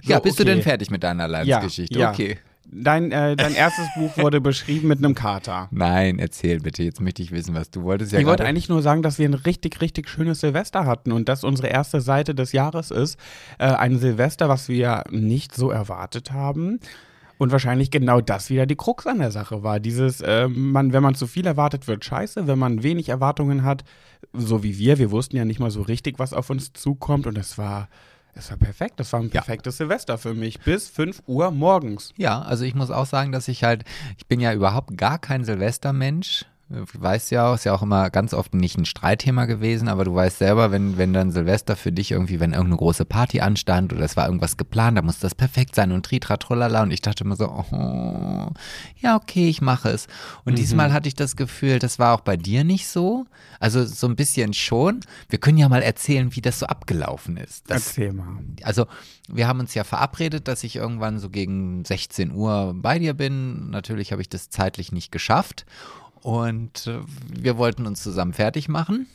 Ja, 0.04 0.16
So, 0.16 0.22
bist 0.22 0.38
du 0.38 0.42
okay. 0.42 0.52
denn 0.54 0.62
fertig 0.62 0.90
mit 0.90 1.02
deiner 1.02 1.28
Leidensgeschichte? 1.28 1.98
ja. 1.98 2.10
Okay. 2.10 2.38
Dein, 2.68 3.12
äh, 3.12 3.36
dein 3.36 3.54
erstes 3.54 3.86
Buch 3.96 4.16
wurde 4.16 4.40
beschrieben 4.40 4.88
mit 4.88 4.98
einem 4.98 5.14
Kater. 5.14 5.68
Nein, 5.70 6.18
erzähl 6.18 6.58
bitte. 6.58 6.82
Jetzt 6.82 7.00
möchte 7.00 7.22
ich 7.22 7.30
wissen, 7.30 7.54
was 7.54 7.70
du 7.70 7.84
wolltest. 7.84 8.12
Ja 8.12 8.18
ich 8.18 8.26
wollte 8.26 8.44
eigentlich 8.44 8.68
nur 8.68 8.82
sagen, 8.82 9.02
dass 9.02 9.20
wir 9.20 9.28
ein 9.28 9.34
richtig, 9.34 9.80
richtig 9.80 10.08
schönes 10.08 10.40
Silvester 10.40 10.84
hatten 10.84 11.12
und 11.12 11.28
dass 11.28 11.44
unsere 11.44 11.68
erste 11.68 12.00
Seite 12.00 12.34
des 12.34 12.50
Jahres 12.50 12.90
ist. 12.90 13.20
Äh, 13.58 13.66
ein 13.66 13.98
Silvester, 14.00 14.48
was 14.48 14.68
wir 14.68 15.04
nicht 15.10 15.54
so 15.54 15.70
erwartet 15.70 16.32
haben. 16.32 16.80
Und 17.38 17.52
wahrscheinlich 17.52 17.90
genau 17.90 18.20
das 18.20 18.50
wieder 18.50 18.66
die 18.66 18.76
Krux 18.76 19.06
an 19.06 19.18
der 19.18 19.30
Sache 19.30 19.62
war. 19.62 19.78
Dieses, 19.78 20.20
äh, 20.22 20.48
man, 20.48 20.92
wenn 20.92 21.02
man 21.02 21.14
zu 21.14 21.26
viel 21.28 21.46
erwartet, 21.46 21.86
wird 21.86 22.04
scheiße. 22.04 22.46
Wenn 22.48 22.58
man 22.58 22.82
wenig 22.82 23.10
Erwartungen 23.10 23.62
hat, 23.62 23.84
so 24.32 24.62
wie 24.64 24.76
wir, 24.76 24.98
wir 24.98 25.10
wussten 25.12 25.36
ja 25.36 25.44
nicht 25.44 25.60
mal 25.60 25.70
so 25.70 25.82
richtig, 25.82 26.18
was 26.18 26.32
auf 26.32 26.50
uns 26.50 26.72
zukommt. 26.72 27.26
Und 27.28 27.38
es 27.38 27.58
war, 27.58 27.88
es 28.36 28.50
war 28.50 28.58
perfekt. 28.58 29.00
Das 29.00 29.12
war 29.12 29.20
ein 29.20 29.24
Ja. 29.26 29.40
perfektes 29.40 29.78
Silvester 29.78 30.18
für 30.18 30.34
mich. 30.34 30.60
Bis 30.60 30.88
5 30.88 31.22
Uhr 31.26 31.50
morgens. 31.50 32.12
Ja, 32.16 32.42
also 32.42 32.64
ich 32.64 32.74
muss 32.74 32.90
auch 32.90 33.06
sagen, 33.06 33.32
dass 33.32 33.48
ich 33.48 33.64
halt, 33.64 33.84
ich 34.18 34.26
bin 34.26 34.40
ja 34.40 34.52
überhaupt 34.52 34.96
gar 34.96 35.18
kein 35.18 35.44
Silvestermensch. 35.44 36.44
Du 36.68 36.84
weißt 36.94 37.30
ja 37.30 37.48
auch, 37.48 37.54
ist 37.54 37.64
ja 37.64 37.72
auch 37.74 37.82
immer 37.82 38.10
ganz 38.10 38.34
oft 38.34 38.52
nicht 38.52 38.76
ein 38.76 38.86
Streitthema 38.86 39.44
gewesen, 39.44 39.86
aber 39.86 40.04
du 40.04 40.12
weißt 40.12 40.38
selber, 40.38 40.72
wenn, 40.72 40.98
wenn 40.98 41.12
dann 41.12 41.30
Silvester 41.30 41.76
für 41.76 41.92
dich 41.92 42.10
irgendwie, 42.10 42.40
wenn 42.40 42.50
irgendeine 42.50 42.78
große 42.78 43.04
Party 43.04 43.40
anstand 43.40 43.92
oder 43.92 44.04
es 44.04 44.16
war 44.16 44.26
irgendwas 44.26 44.56
geplant, 44.56 44.98
da 44.98 45.02
muss 45.02 45.20
das 45.20 45.36
perfekt 45.36 45.76
sein 45.76 45.92
und 45.92 46.04
tritra 46.04 46.38
trullala 46.38 46.82
und 46.82 46.90
ich 46.90 47.02
dachte 47.02 47.22
immer 47.22 47.36
so, 47.36 47.48
oh, 47.48 48.50
ja 48.98 49.14
okay, 49.14 49.48
ich 49.48 49.60
mache 49.60 49.90
es. 49.90 50.08
Und 50.44 50.58
diesmal 50.58 50.92
hatte 50.92 51.06
ich 51.06 51.14
das 51.14 51.36
Gefühl, 51.36 51.78
das 51.78 52.00
war 52.00 52.16
auch 52.16 52.22
bei 52.22 52.36
dir 52.36 52.64
nicht 52.64 52.88
so, 52.88 53.26
also 53.60 53.84
so 53.84 54.08
ein 54.08 54.16
bisschen 54.16 54.52
schon. 54.52 55.02
Wir 55.28 55.38
können 55.38 55.58
ja 55.58 55.68
mal 55.68 55.82
erzählen, 55.82 56.34
wie 56.34 56.40
das 56.40 56.58
so 56.58 56.66
abgelaufen 56.66 57.36
ist. 57.36 57.70
Das, 57.70 57.86
Erzähl 57.86 58.12
mal. 58.12 58.38
also 58.62 58.86
wir 59.28 59.46
haben 59.46 59.60
uns 59.60 59.74
ja 59.74 59.84
verabredet, 59.84 60.48
dass 60.48 60.64
ich 60.64 60.74
irgendwann 60.74 61.20
so 61.20 61.30
gegen 61.30 61.84
16 61.84 62.32
Uhr 62.32 62.74
bei 62.76 62.98
dir 62.98 63.14
bin. 63.14 63.70
Natürlich 63.70 64.10
habe 64.10 64.22
ich 64.22 64.28
das 64.28 64.50
zeitlich 64.50 64.90
nicht 64.90 65.12
geschafft. 65.12 65.64
Und 66.26 66.88
äh, 66.88 66.98
wir 67.28 67.56
wollten 67.56 67.86
uns 67.86 68.02
zusammen 68.02 68.32
fertig 68.32 68.68
machen. 68.68 69.06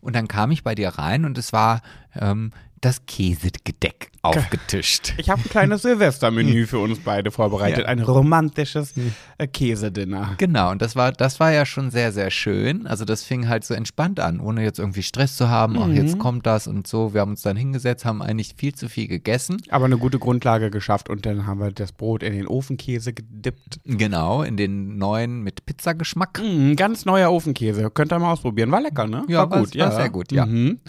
Und 0.00 0.14
dann 0.14 0.28
kam 0.28 0.52
ich 0.52 0.62
bei 0.62 0.76
dir 0.76 0.90
rein 0.90 1.24
und 1.24 1.36
es 1.36 1.52
war 1.52 1.82
ähm, 2.14 2.52
das 2.84 3.06
Käsegedeck 3.06 4.10
aufgetischt. 4.22 5.14
Ich 5.16 5.30
habe 5.30 5.40
ein 5.42 5.48
kleines 5.48 5.82
Silvestermenü 5.82 6.66
für 6.66 6.78
uns 6.78 6.98
beide 6.98 7.30
vorbereitet. 7.30 7.80
Ja. 7.80 7.86
Ein 7.86 8.00
romantisches 8.00 8.94
äh, 9.38 9.46
Käsedinner. 9.46 10.34
Genau, 10.38 10.70
und 10.70 10.82
das 10.82 10.96
war, 10.96 11.12
das 11.12 11.40
war 11.40 11.52
ja 11.52 11.64
schon 11.66 11.90
sehr, 11.90 12.12
sehr 12.12 12.30
schön. 12.30 12.86
Also 12.86 13.04
das 13.04 13.22
fing 13.22 13.48
halt 13.48 13.64
so 13.64 13.74
entspannt 13.74 14.20
an, 14.20 14.40
ohne 14.40 14.62
jetzt 14.62 14.78
irgendwie 14.78 15.02
Stress 15.02 15.36
zu 15.36 15.48
haben, 15.48 15.78
ach, 15.78 15.88
jetzt 15.88 16.18
kommt 16.18 16.46
das 16.46 16.66
und 16.66 16.86
so. 16.86 17.14
Wir 17.14 17.20
haben 17.22 17.32
uns 17.32 17.42
dann 17.42 17.56
hingesetzt, 17.56 18.04
haben 18.04 18.22
eigentlich 18.22 18.54
viel 18.56 18.74
zu 18.74 18.88
viel 18.88 19.08
gegessen. 19.08 19.62
Aber 19.70 19.86
eine 19.86 19.98
gute 19.98 20.18
Grundlage 20.18 20.70
geschafft 20.70 21.08
und 21.08 21.24
dann 21.26 21.46
haben 21.46 21.60
wir 21.60 21.70
das 21.72 21.92
Brot 21.92 22.22
in 22.22 22.32
den 22.34 22.46
Ofenkäse 22.46 23.12
gedippt. 23.12 23.80
Genau, 23.84 24.42
in 24.42 24.56
den 24.56 24.98
neuen 24.98 25.42
mit 25.42 25.64
Pizzageschmack. 25.66 26.40
Mm, 26.42 26.74
ganz 26.74 27.04
neuer 27.04 27.30
Ofenkäse. 27.30 27.90
Könnt 27.90 28.12
ihr 28.12 28.18
mal 28.18 28.32
ausprobieren. 28.32 28.70
War 28.70 28.80
lecker, 28.80 29.06
ne? 29.06 29.24
Ja, 29.28 29.38
war 29.40 29.50
war- 29.50 29.60
gut. 29.60 29.78
war 29.78 29.92
sehr 29.92 30.10
gut, 30.10 30.32
ja. 30.32 30.46
Mhm. 30.46 30.80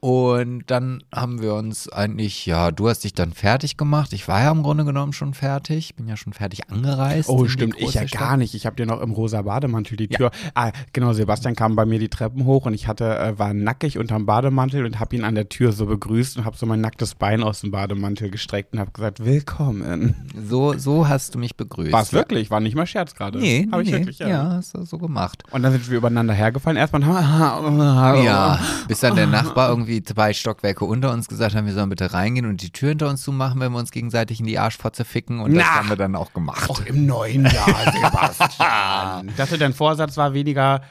Und 0.00 0.64
dann 0.68 1.02
haben 1.12 1.42
wir 1.42 1.54
uns 1.54 1.88
eigentlich, 1.88 2.46
ja, 2.46 2.70
du 2.70 2.88
hast 2.88 3.02
dich 3.02 3.14
dann 3.14 3.32
fertig 3.32 3.76
gemacht. 3.76 4.12
Ich 4.12 4.28
war 4.28 4.40
ja 4.42 4.52
im 4.52 4.62
Grunde 4.62 4.84
genommen 4.84 5.12
schon 5.12 5.34
fertig. 5.34 5.96
Bin 5.96 6.06
ja 6.06 6.16
schon 6.16 6.32
fertig 6.32 6.70
angereist. 6.70 7.28
Oh, 7.28 7.48
stimmt. 7.48 7.74
Ich 7.78 7.94
ja 7.94 8.06
Stadt. 8.06 8.20
gar 8.20 8.36
nicht. 8.36 8.54
Ich 8.54 8.64
habe 8.64 8.76
dir 8.76 8.86
noch 8.86 9.00
im 9.00 9.10
rosa 9.10 9.42
Bademantel 9.42 9.96
die 9.96 10.06
Tür. 10.06 10.30
Ah, 10.54 10.70
genau. 10.92 11.12
Sebastian 11.12 11.56
kam 11.56 11.74
bei 11.74 11.84
mir 11.84 11.98
die 11.98 12.08
Treppen 12.08 12.44
hoch 12.44 12.66
und 12.66 12.74
ich 12.74 12.86
hatte, 12.86 13.18
äh, 13.18 13.38
war 13.38 13.52
nackig 13.54 13.98
unterm 13.98 14.24
Bademantel 14.24 14.84
und 14.84 15.00
habe 15.00 15.16
ihn 15.16 15.24
an 15.24 15.34
der 15.34 15.48
Tür 15.48 15.72
so 15.72 15.86
begrüßt 15.86 16.38
und 16.38 16.44
habe 16.44 16.56
so 16.56 16.64
mein 16.66 16.80
nacktes 16.80 17.16
Bein 17.16 17.42
aus 17.42 17.62
dem 17.62 17.72
Bademantel 17.72 18.30
gestreckt 18.30 18.74
und 18.74 18.78
habe 18.78 18.92
gesagt, 18.92 19.24
willkommen. 19.24 20.14
So, 20.48 20.78
so 20.78 21.08
hast 21.08 21.34
du 21.34 21.40
mich 21.40 21.56
begrüßt. 21.56 21.92
War 21.92 22.02
es 22.02 22.12
wirklich? 22.12 22.50
War 22.50 22.60
nicht 22.60 22.76
mal 22.76 22.86
Scherz 22.86 23.14
gerade. 23.14 23.40
Nee, 23.40 23.66
Habe 23.72 23.82
ich 23.82 23.90
nee, 23.90 23.98
wirklich, 23.98 24.20
ja. 24.20 24.28
ja. 24.28 24.50
hast 24.52 24.74
du 24.74 24.84
so 24.84 24.98
gemacht. 24.98 25.42
Und 25.50 25.62
dann 25.62 25.72
sind 25.72 25.90
wir 25.90 25.98
übereinander 25.98 26.34
hergefallen. 26.34 26.76
Erstmal 26.76 27.04
haben 27.04 28.22
Ja, 28.22 28.60
bis 28.86 29.00
dann 29.00 29.16
der 29.16 29.26
Nachbar 29.26 29.70
irgendwie 29.70 29.87
zwei 30.02 30.32
Stockwerke 30.32 30.84
unter 30.84 31.12
uns 31.12 31.28
gesagt 31.28 31.54
hat, 31.54 31.64
wir 31.66 31.72
sollen 31.72 31.88
bitte 31.88 32.12
reingehen 32.12 32.46
und 32.46 32.62
die 32.62 32.70
Tür 32.70 32.90
hinter 32.90 33.08
uns 33.08 33.22
zumachen, 33.22 33.60
wenn 33.60 33.72
wir 33.72 33.78
uns 33.78 33.90
gegenseitig 33.90 34.40
in 34.40 34.46
die 34.46 34.58
Arschfotze 34.58 35.04
ficken. 35.04 35.40
Und 35.40 35.54
das 35.54 35.64
Na. 35.66 35.76
haben 35.76 35.88
wir 35.88 35.96
dann 35.96 36.14
auch 36.14 36.32
gemacht. 36.32 36.68
Auch 36.70 36.80
im 36.80 37.06
neuen 37.06 37.44
Jahr, 37.44 37.92
Sebastian. 37.92 39.28
ich 39.28 39.34
dachte, 39.36 39.58
dein 39.58 39.72
Vorsatz 39.74 40.16
war 40.16 40.34
weniger 40.34 40.82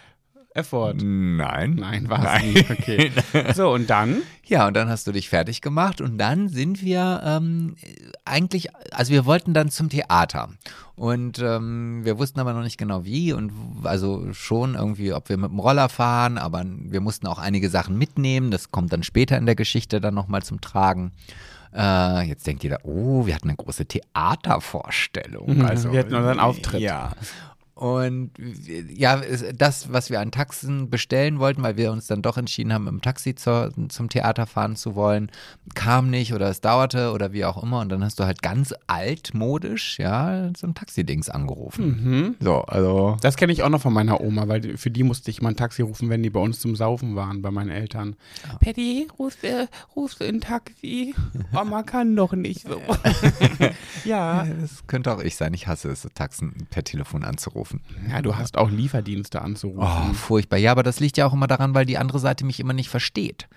Effort. 0.57 0.95
Nein. 1.01 1.75
Nein, 1.75 2.09
war 2.09 2.35
es 2.35 2.43
nicht. 2.43 2.69
Okay. 2.69 3.11
So, 3.53 3.71
und 3.71 3.89
dann? 3.89 4.21
Ja, 4.45 4.67
und 4.67 4.75
dann 4.75 4.89
hast 4.89 5.07
du 5.07 5.11
dich 5.11 5.29
fertig 5.29 5.61
gemacht 5.61 6.01
und 6.01 6.17
dann 6.17 6.49
sind 6.49 6.81
wir 6.81 7.21
ähm, 7.23 7.75
eigentlich, 8.25 8.69
also 8.91 9.13
wir 9.13 9.25
wollten 9.25 9.53
dann 9.53 9.69
zum 9.69 9.89
Theater 9.89 10.49
und 10.95 11.39
ähm, 11.39 12.03
wir 12.03 12.17
wussten 12.17 12.39
aber 12.39 12.53
noch 12.53 12.63
nicht 12.63 12.77
genau 12.77 13.05
wie 13.05 13.33
und 13.33 13.51
also 13.83 14.33
schon 14.33 14.75
irgendwie, 14.75 15.13
ob 15.13 15.29
wir 15.29 15.37
mit 15.37 15.51
dem 15.51 15.59
Roller 15.59 15.89
fahren, 15.89 16.37
aber 16.37 16.63
wir 16.65 17.01
mussten 17.01 17.27
auch 17.27 17.39
einige 17.39 17.69
Sachen 17.69 17.97
mitnehmen, 17.97 18.51
das 18.51 18.71
kommt 18.71 18.91
dann 18.91 19.03
später 19.03 19.37
in 19.37 19.45
der 19.45 19.55
Geschichte 19.55 20.01
dann 20.01 20.15
nochmal 20.15 20.43
zum 20.43 20.61
Tragen. 20.61 21.11
Äh, 21.75 22.27
jetzt 22.27 22.47
denkt 22.47 22.63
jeder, 22.63 22.79
oh, 22.83 23.25
wir 23.25 23.35
hatten 23.35 23.49
eine 23.49 23.57
große 23.57 23.85
Theatervorstellung. 23.85 25.61
Also, 25.67 25.91
wir 25.91 25.99
hatten 25.99 26.15
unseren 26.15 26.39
Auftritt. 26.39 26.81
Ja. 26.81 27.11
Und 27.77 28.31
äh, 28.39 28.85
ja, 28.91 29.21
das, 29.55 29.93
was 29.93 30.09
wir 30.09 30.19
an 30.19 30.31
Taxen 30.31 30.89
bestellen 30.89 31.37
wollten, 31.37 31.61
weil 31.61 31.77
wir 31.77 31.91
uns 31.91 32.07
dann 32.07 32.23
doch 32.23 32.37
entschieden 32.37 32.73
haben, 32.73 32.87
im 32.87 33.01
Taxi 33.01 33.35
zur, 33.35 33.71
zum 33.89 34.09
Theater 34.09 34.47
fahren 34.47 34.75
zu 34.75 34.95
wollen, 34.95 35.31
kam 35.75 36.09
nicht 36.09 36.33
oder 36.33 36.49
es 36.49 36.59
dauerte 36.59 37.11
oder 37.11 37.33
wie 37.33 37.45
auch 37.45 37.61
immer. 37.61 37.81
Und 37.81 37.89
dann 37.89 38.03
hast 38.03 38.19
du 38.19 38.23
halt 38.23 38.41
ganz 38.41 38.73
altmodisch, 38.87 39.99
ja, 39.99 40.49
so 40.57 40.65
ein 40.65 40.73
Taxidings 40.73 41.29
angerufen. 41.29 41.85
Mhm. 42.03 42.35
So, 42.39 42.61
also. 42.61 43.17
Das 43.21 43.37
kenne 43.37 43.53
ich 43.53 43.61
auch 43.61 43.69
noch 43.69 43.81
von 43.81 43.93
meiner 43.93 44.21
Oma, 44.21 44.47
weil 44.47 44.77
für 44.77 44.89
die 44.89 45.03
musste 45.03 45.29
ich 45.29 45.41
mal 45.43 45.49
ein 45.49 45.55
Taxi 45.55 45.83
rufen, 45.83 46.09
wenn 46.09 46.23
die 46.23 46.31
bei 46.31 46.39
uns 46.39 46.59
zum 46.59 46.75
Saufen 46.75 47.15
waren, 47.15 47.43
bei 47.43 47.51
meinen 47.51 47.69
Eltern. 47.69 48.15
Patty, 48.59 49.07
rufst 49.19 49.43
du, 49.43 49.69
rufst 49.95 50.19
du 50.19 50.25
ein 50.25 50.41
Taxi? 50.41 51.13
Oma 51.53 51.83
kann 51.83 52.15
doch 52.15 52.33
nicht 52.33 52.67
so. 52.67 52.81
ja. 54.03 54.47
Das 54.59 54.87
könnte 54.87 55.13
auch 55.13 55.21
ich 55.21 55.35
sein. 55.35 55.53
Ich 55.53 55.67
hasse 55.67 55.89
es, 55.89 56.07
Taxen 56.15 56.67
per 56.69 56.83
Telefon 56.83 57.23
anzurufen. 57.23 57.66
Ja, 58.09 58.21
du 58.21 58.35
hast 58.35 58.57
auch 58.57 58.69
Lieferdienste 58.69 59.41
anzurufen. 59.41 60.09
Oh, 60.11 60.13
furchtbar. 60.13 60.57
Ja, 60.57 60.71
aber 60.71 60.83
das 60.83 60.99
liegt 60.99 61.17
ja 61.17 61.25
auch 61.25 61.33
immer 61.33 61.47
daran, 61.47 61.73
weil 61.73 61.85
die 61.85 61.97
andere 61.97 62.19
Seite 62.19 62.45
mich 62.45 62.59
immer 62.59 62.73
nicht 62.73 62.89
versteht. 62.89 63.47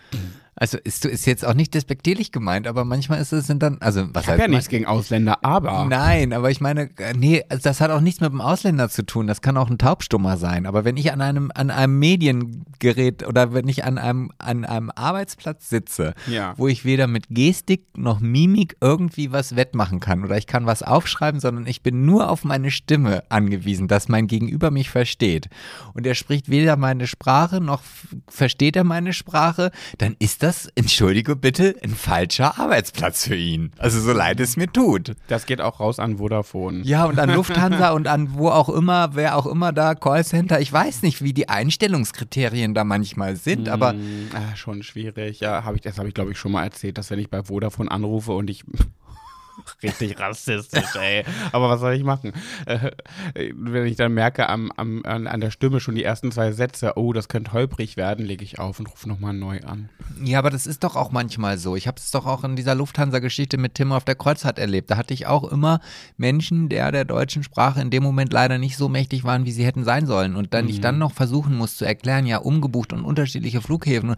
Also 0.62 0.76
ist, 0.76 1.06
ist 1.06 1.24
jetzt 1.24 1.44
auch 1.44 1.54
nicht 1.54 1.72
despektierlich 1.72 2.32
gemeint, 2.32 2.66
aber 2.66 2.84
manchmal 2.84 3.18
ist 3.20 3.32
es 3.32 3.46
sind 3.46 3.62
dann, 3.62 3.78
also 3.80 4.06
was 4.12 4.24
ich 4.24 4.28
habe 4.28 4.42
heißt 4.42 4.48
ja 4.50 4.54
nichts 4.54 4.68
gegen 4.68 4.84
Ausländer, 4.84 5.38
aber. 5.42 5.86
Nein, 5.88 6.34
aber 6.34 6.50
ich 6.50 6.60
meine, 6.60 6.90
nee, 7.16 7.42
das 7.62 7.80
hat 7.80 7.90
auch 7.90 8.02
nichts 8.02 8.20
mit 8.20 8.30
dem 8.30 8.42
Ausländer 8.42 8.90
zu 8.90 9.06
tun. 9.06 9.26
Das 9.26 9.40
kann 9.40 9.56
auch 9.56 9.70
ein 9.70 9.78
Taubstummer 9.78 10.36
sein. 10.36 10.66
Aber 10.66 10.84
wenn 10.84 10.98
ich 10.98 11.12
an 11.12 11.22
einem, 11.22 11.50
an 11.54 11.70
einem 11.70 11.98
Mediengerät 11.98 13.26
oder 13.26 13.54
wenn 13.54 13.68
ich 13.68 13.84
an 13.84 13.96
einem, 13.96 14.32
an 14.36 14.66
einem 14.66 14.90
Arbeitsplatz 14.94 15.70
sitze, 15.70 16.12
Ja. 16.26 16.52
wo 16.58 16.68
ich 16.68 16.84
weder 16.84 17.06
mit 17.06 17.24
Gestik 17.30 17.86
noch 17.96 18.20
Mimik 18.20 18.76
irgendwie 18.82 19.32
was 19.32 19.56
wettmachen 19.56 19.98
kann 19.98 20.24
oder 20.24 20.36
ich 20.36 20.46
kann 20.46 20.66
was 20.66 20.82
aufschreiben, 20.82 21.40
sondern 21.40 21.66
ich 21.66 21.82
bin 21.82 22.04
nur 22.04 22.28
auf 22.28 22.44
meine 22.44 22.70
Stimme 22.70 23.22
angewiesen, 23.30 23.88
dass 23.88 24.08
mein 24.08 24.26
Gegenüber 24.26 24.70
mich 24.70 24.90
versteht. 24.90 25.48
Und 25.94 26.06
er 26.06 26.14
spricht 26.14 26.50
weder 26.50 26.76
meine 26.76 27.06
Sprache 27.06 27.60
noch 27.62 27.80
versteht 28.28 28.76
er 28.76 28.84
meine 28.84 29.14
Sprache, 29.14 29.70
dann 29.98 30.16
ist 30.18 30.42
das 30.42 30.49
das, 30.50 30.68
entschuldige 30.74 31.36
bitte, 31.36 31.76
ein 31.84 31.90
falscher 31.94 32.58
Arbeitsplatz 32.58 33.24
für 33.24 33.36
ihn. 33.36 33.70
Also 33.78 34.00
so 34.00 34.12
leid 34.12 34.40
es 34.40 34.56
mir 34.56 34.66
tut. 34.66 35.12
Das 35.28 35.46
geht 35.46 35.60
auch 35.60 35.78
raus 35.78 36.00
an 36.00 36.18
Vodafone. 36.18 36.82
Ja, 36.82 37.04
und 37.04 37.20
an 37.20 37.30
Lufthansa 37.30 37.90
und 37.90 38.08
an 38.08 38.34
wo 38.34 38.48
auch 38.48 38.68
immer, 38.68 39.14
wer 39.14 39.36
auch 39.36 39.46
immer 39.46 39.72
da, 39.72 39.94
Callcenter. 39.94 40.60
Ich 40.60 40.72
weiß 40.72 41.02
nicht, 41.02 41.22
wie 41.22 41.32
die 41.32 41.48
Einstellungskriterien 41.48 42.74
da 42.74 42.82
manchmal 42.82 43.36
sind, 43.36 43.68
aber 43.68 43.92
Hm, 43.92 44.30
ah, 44.34 44.56
schon 44.56 44.82
schwierig. 44.82 45.38
Ja, 45.38 45.64
hab 45.64 45.76
ich, 45.76 45.82
das 45.82 45.98
habe 45.98 46.08
ich, 46.08 46.14
glaube 46.14 46.32
ich, 46.32 46.38
schon 46.38 46.50
mal 46.52 46.64
erzählt, 46.64 46.98
dass 46.98 47.10
wenn 47.10 47.20
ich 47.20 47.30
bei 47.30 47.44
Vodafone 47.44 47.90
anrufe 47.90 48.32
und 48.32 48.50
ich. 48.50 48.64
Richtig 49.82 50.18
rassistisch, 50.18 50.94
ey. 50.96 51.24
Aber 51.52 51.68
was 51.68 51.80
soll 51.80 51.94
ich 51.94 52.04
machen? 52.04 52.32
Äh, 52.66 52.90
wenn 53.34 53.86
ich 53.86 53.96
dann 53.96 54.12
merke 54.12 54.48
am, 54.48 54.72
am, 54.76 55.04
an, 55.04 55.26
an 55.26 55.40
der 55.40 55.50
Stimme 55.50 55.80
schon 55.80 55.94
die 55.94 56.04
ersten 56.04 56.32
zwei 56.32 56.52
Sätze, 56.52 56.92
oh, 56.96 57.12
das 57.12 57.28
könnte 57.28 57.52
holprig 57.52 57.96
werden, 57.96 58.24
lege 58.24 58.44
ich 58.44 58.58
auf 58.58 58.78
und 58.78 58.86
rufe 58.86 59.08
nochmal 59.08 59.32
neu 59.32 59.60
an. 59.60 59.88
Ja, 60.22 60.38
aber 60.38 60.50
das 60.50 60.66
ist 60.66 60.84
doch 60.84 60.96
auch 60.96 61.10
manchmal 61.10 61.58
so. 61.58 61.76
Ich 61.76 61.86
habe 61.86 61.98
es 61.98 62.10
doch 62.10 62.26
auch 62.26 62.44
in 62.44 62.56
dieser 62.56 62.74
Lufthansa-Geschichte 62.74 63.58
mit 63.58 63.74
Tim 63.74 63.92
auf 63.92 64.04
der 64.04 64.14
Kreuzfahrt 64.14 64.58
erlebt. 64.58 64.90
Da 64.90 64.96
hatte 64.96 65.14
ich 65.14 65.26
auch 65.26 65.44
immer 65.44 65.80
Menschen, 66.16 66.68
der 66.68 66.92
der 66.92 67.04
deutschen 67.04 67.42
Sprache 67.42 67.80
in 67.80 67.90
dem 67.90 68.02
Moment 68.02 68.32
leider 68.32 68.58
nicht 68.58 68.76
so 68.76 68.88
mächtig 68.88 69.24
waren, 69.24 69.44
wie 69.44 69.52
sie 69.52 69.64
hätten 69.64 69.84
sein 69.84 70.06
sollen. 70.06 70.36
Und 70.36 70.54
dann 70.54 70.68
ich 70.68 70.80
dann 70.80 70.98
noch 70.98 71.12
versuchen 71.12 71.56
muss 71.56 71.76
zu 71.76 71.84
erklären, 71.84 72.26
ja, 72.26 72.38
umgebucht 72.38 72.92
und 72.92 73.04
unterschiedliche 73.04 73.60
Flughäfen. 73.60 74.16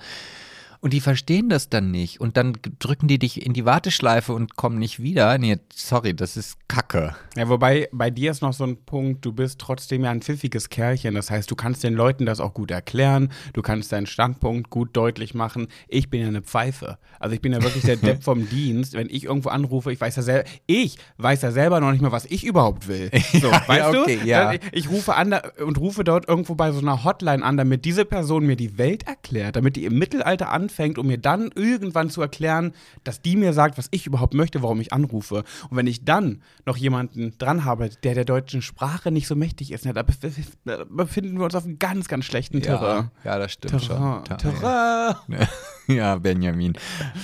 Und 0.82 0.92
die 0.92 1.00
verstehen 1.00 1.48
das 1.48 1.68
dann 1.68 1.92
nicht. 1.92 2.20
Und 2.20 2.36
dann 2.36 2.54
drücken 2.80 3.06
die 3.06 3.20
dich 3.20 3.46
in 3.46 3.52
die 3.52 3.64
Warteschleife 3.64 4.32
und 4.32 4.56
kommen 4.56 4.78
nicht 4.80 5.00
wieder. 5.00 5.38
Nee, 5.38 5.58
sorry, 5.72 6.12
das 6.12 6.36
ist 6.36 6.56
Kacke. 6.66 7.14
Ja, 7.36 7.48
wobei 7.48 7.88
bei 7.92 8.10
dir 8.10 8.32
ist 8.32 8.42
noch 8.42 8.52
so 8.52 8.64
ein 8.64 8.76
Punkt, 8.84 9.24
du 9.24 9.32
bist 9.32 9.60
trotzdem 9.60 10.02
ja 10.02 10.10
ein 10.10 10.22
pfiffiges 10.22 10.70
Kerlchen. 10.70 11.14
Das 11.14 11.30
heißt, 11.30 11.48
du 11.48 11.54
kannst 11.54 11.84
den 11.84 11.94
Leuten 11.94 12.26
das 12.26 12.40
auch 12.40 12.52
gut 12.52 12.72
erklären, 12.72 13.30
du 13.52 13.62
kannst 13.62 13.92
deinen 13.92 14.06
Standpunkt 14.06 14.70
gut 14.70 14.96
deutlich 14.96 15.34
machen. 15.34 15.68
Ich 15.86 16.10
bin 16.10 16.20
ja 16.20 16.26
eine 16.26 16.42
Pfeife. 16.42 16.98
Also 17.20 17.32
ich 17.36 17.40
bin 17.40 17.52
ja 17.52 17.62
wirklich 17.62 17.84
der 17.84 17.96
Depp 18.02 18.24
vom 18.24 18.48
Dienst. 18.48 18.94
Wenn 18.94 19.08
ich 19.08 19.22
irgendwo 19.26 19.50
anrufe, 19.50 19.92
ich 19.92 20.00
weiß 20.00 20.16
ja 20.16 20.22
selber, 20.22 20.48
ich 20.66 20.98
weiß 21.18 21.42
ja 21.42 21.52
selber 21.52 21.78
noch 21.78 21.92
nicht 21.92 22.00
mal, 22.02 22.10
was 22.10 22.24
ich 22.24 22.42
überhaupt 22.44 22.88
will. 22.88 23.08
So, 23.40 23.50
Ja, 23.50 23.62
weißt 23.68 23.96
okay, 23.98 24.18
du? 24.20 24.26
ja. 24.26 24.52
Ich, 24.52 24.60
ich 24.72 24.90
rufe 24.90 25.14
an 25.14 25.32
und 25.64 25.78
rufe 25.78 26.02
dort 26.02 26.28
irgendwo 26.28 26.56
bei 26.56 26.72
so 26.72 26.80
einer 26.80 27.04
Hotline 27.04 27.44
an, 27.44 27.56
damit 27.56 27.84
diese 27.84 28.04
Person 28.04 28.46
mir 28.46 28.56
die 28.56 28.78
Welt 28.78 29.04
erklärt, 29.06 29.54
damit 29.54 29.76
die 29.76 29.84
im 29.84 29.96
Mittelalter 29.98 30.50
anfängt, 30.50 30.71
um 30.98 31.06
mir 31.06 31.18
dann 31.18 31.50
irgendwann 31.54 32.10
zu 32.10 32.20
erklären, 32.22 32.72
dass 33.04 33.22
die 33.22 33.36
mir 33.36 33.52
sagt, 33.52 33.78
was 33.78 33.88
ich 33.90 34.06
überhaupt 34.06 34.34
möchte, 34.34 34.62
warum 34.62 34.80
ich 34.80 34.92
anrufe. 34.92 35.44
Und 35.70 35.76
wenn 35.76 35.86
ich 35.86 36.04
dann 36.04 36.42
noch 36.66 36.76
jemanden 36.76 37.36
dran 37.38 37.64
habe, 37.64 37.90
der 38.02 38.14
der 38.14 38.24
deutschen 38.24 38.62
Sprache 38.62 39.10
nicht 39.10 39.26
so 39.26 39.36
mächtig 39.36 39.72
ist, 39.72 39.86
da 39.86 39.90
bef- 39.90 40.32
da 40.64 40.84
befinden 40.88 41.38
wir 41.38 41.44
uns 41.44 41.54
auf 41.54 41.64
einem 41.64 41.78
ganz, 41.78 42.08
ganz 42.08 42.24
schlechten 42.24 42.60
Terrain. 42.62 43.10
ja, 43.24 43.38
das 43.38 43.52
stimmt 43.52 43.86
Terrain. 43.86 44.24
schon. 44.26 44.38
Terrain. 44.38 45.14
Ja, 45.88 46.14
Benjamin. 46.16 46.74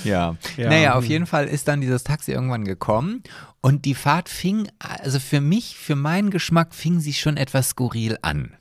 Ja. 0.03 0.37
Ja. 0.57 0.69
Naja, 0.69 0.95
auf 0.97 1.05
jeden 1.05 1.27
Fall 1.27 1.47
ist 1.47 1.69
dann 1.69 1.81
dieses 1.81 2.03
Taxi 2.03 2.33
irgendwann 2.33 2.65
gekommen 2.65 3.23
und 3.61 3.85
die 3.85 3.95
Fahrt 3.95 4.29
fing, 4.29 4.69
also 4.81 5.21
für 5.21 5.41
mich, 5.41 5.77
für 5.77 5.95
meinen 5.95 6.31
Geschmack, 6.31 6.75
fing 6.75 6.99
sie 6.99 7.13
schon 7.13 7.37
etwas 7.37 7.71
skurril 7.71 8.19
an. 8.23 8.55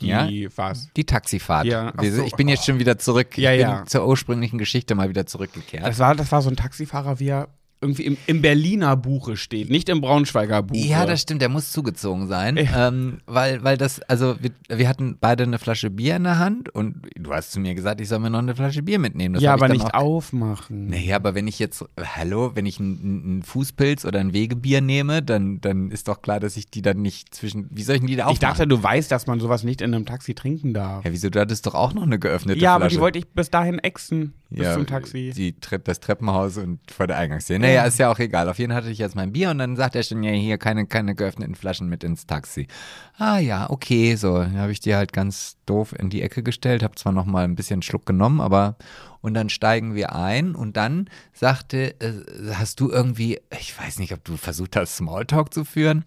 Ja? 0.00 0.26
Die 0.26 0.48
was? 0.56 0.88
Die 0.96 1.04
Taxifahrt. 1.04 1.66
Ja, 1.66 1.92
so. 1.96 2.22
Ich 2.24 2.34
bin 2.34 2.48
jetzt 2.48 2.64
schon 2.64 2.78
wieder 2.78 2.98
zurück. 2.98 3.38
Ja, 3.38 3.52
ich 3.52 3.60
bin 3.60 3.68
ja. 3.68 3.86
zur 3.86 4.06
ursprünglichen 4.06 4.58
Geschichte 4.58 4.94
mal 4.94 5.08
wieder 5.08 5.26
zurückgekehrt. 5.26 5.84
Das 5.84 5.98
war, 5.98 6.14
das 6.14 6.30
war 6.32 6.42
so 6.42 6.50
ein 6.50 6.56
Taxifahrer, 6.56 7.20
wie 7.20 7.28
er 7.28 7.48
irgendwie 7.80 8.04
im, 8.04 8.16
im 8.26 8.40
Berliner 8.40 8.96
Buche 8.96 9.36
steht, 9.36 9.68
nicht 9.68 9.88
im 9.90 10.00
Braunschweiger 10.00 10.62
Buche. 10.62 10.78
Ja, 10.86 11.04
das 11.04 11.20
stimmt, 11.20 11.42
der 11.42 11.50
muss 11.50 11.70
zugezogen 11.70 12.26
sein. 12.28 12.56
Ähm, 12.74 13.18
weil, 13.26 13.62
weil 13.62 13.76
das, 13.76 14.00
also 14.02 14.36
wir, 14.40 14.50
wir 14.68 14.88
hatten 14.88 15.18
beide 15.20 15.42
eine 15.42 15.58
Flasche 15.58 15.90
Bier 15.90 16.16
in 16.16 16.24
der 16.24 16.38
Hand 16.38 16.68
und 16.74 16.94
du 17.14 17.32
hast 17.34 17.52
zu 17.52 17.60
mir 17.60 17.74
gesagt, 17.74 18.00
ich 18.00 18.08
soll 18.08 18.20
mir 18.20 18.30
noch 18.30 18.38
eine 18.38 18.54
Flasche 18.54 18.82
Bier 18.82 18.98
mitnehmen. 18.98 19.34
Das 19.34 19.42
ja 19.42 19.52
aber 19.52 19.66
ich 19.66 19.72
nicht 19.82 19.94
aufmachen. 19.94 20.88
Naja, 20.88 21.16
aber 21.16 21.34
wenn 21.34 21.46
ich 21.46 21.58
jetzt, 21.58 21.84
hallo, 22.16 22.52
wenn 22.54 22.64
ich 22.66 22.80
einen 22.80 23.42
Fußpilz 23.44 24.04
oder 24.06 24.20
ein 24.20 24.32
Wegebier 24.32 24.80
nehme, 24.80 25.22
dann, 25.22 25.60
dann 25.60 25.90
ist 25.90 26.08
doch 26.08 26.22
klar, 26.22 26.40
dass 26.40 26.56
ich 26.56 26.70
die 26.70 26.80
dann 26.82 27.02
nicht 27.02 27.34
zwischen, 27.34 27.66
wie 27.70 27.82
soll 27.82 27.96
ich 27.96 28.00
denn 28.00 28.08
die 28.08 28.16
da 28.16 28.24
Ich 28.30 28.36
aufmachen? 28.38 28.54
dachte, 28.56 28.66
du 28.66 28.82
weißt, 28.82 29.10
dass 29.12 29.26
man 29.26 29.40
sowas 29.40 29.62
nicht 29.62 29.82
in 29.82 29.94
einem 29.94 30.06
Taxi 30.06 30.34
trinken 30.34 30.72
darf. 30.72 31.04
ja, 31.04 31.12
wieso, 31.12 31.28
du 31.28 31.38
hattest 31.40 31.66
doch 31.66 31.74
auch 31.74 31.92
noch 31.92 32.04
eine 32.04 32.18
geöffnete 32.18 32.58
Ja, 32.60 32.74
aber 32.74 32.84
Flasche. 32.84 32.96
die 32.96 33.00
wollte 33.02 33.18
ich 33.18 33.28
bis 33.28 33.50
dahin 33.50 33.78
exen, 33.80 34.32
bis 34.54 34.66
ja, 34.66 34.74
zum 34.74 34.86
Taxi. 34.86 35.32
Die, 35.34 35.54
das 35.84 36.00
Treppenhaus 36.00 36.56
und 36.56 36.80
vor 36.90 37.06
der 37.06 37.18
Eingangstür. 37.18 37.58
Naja, 37.58 37.84
ist 37.84 37.98
ja 37.98 38.10
auch 38.10 38.18
egal. 38.18 38.48
Auf 38.48 38.58
jeden 38.58 38.72
Fall 38.72 38.82
hatte 38.82 38.90
ich 38.90 38.98
jetzt 38.98 39.14
mein 39.14 39.32
Bier 39.32 39.50
und 39.50 39.58
dann 39.58 39.76
sagt 39.76 39.96
er 39.96 40.02
schon, 40.02 40.22
ja, 40.22 40.32
hier 40.32 40.58
keine, 40.58 40.86
keine 40.86 41.14
geöffneten 41.14 41.54
Flaschen 41.54 41.88
mit 41.88 42.04
ins 42.04 42.26
Taxi. 42.26 42.68
Ah 43.16 43.38
ja, 43.38 43.70
okay, 43.70 44.16
so. 44.16 44.38
Dann 44.38 44.58
habe 44.58 44.72
ich 44.72 44.80
die 44.80 44.94
halt 44.94 45.12
ganz 45.12 45.56
doof 45.66 45.94
in 45.98 46.10
die 46.10 46.22
Ecke 46.22 46.42
gestellt, 46.42 46.82
habe 46.82 46.94
zwar 46.94 47.12
noch 47.12 47.26
mal 47.26 47.44
ein 47.44 47.54
bisschen 47.54 47.82
Schluck 47.82 48.06
genommen, 48.06 48.40
aber 48.40 48.76
und 49.20 49.32
dann 49.34 49.48
steigen 49.48 49.94
wir 49.94 50.14
ein 50.14 50.54
und 50.54 50.76
dann 50.76 51.08
sagte, 51.32 51.98
äh, 52.00 52.52
hast 52.54 52.80
du 52.80 52.90
irgendwie, 52.90 53.40
ich 53.58 53.78
weiß 53.78 53.98
nicht, 53.98 54.12
ob 54.12 54.22
du 54.22 54.36
versucht 54.36 54.76
hast, 54.76 54.96
Smalltalk 54.96 55.54
zu 55.54 55.64
führen? 55.64 56.04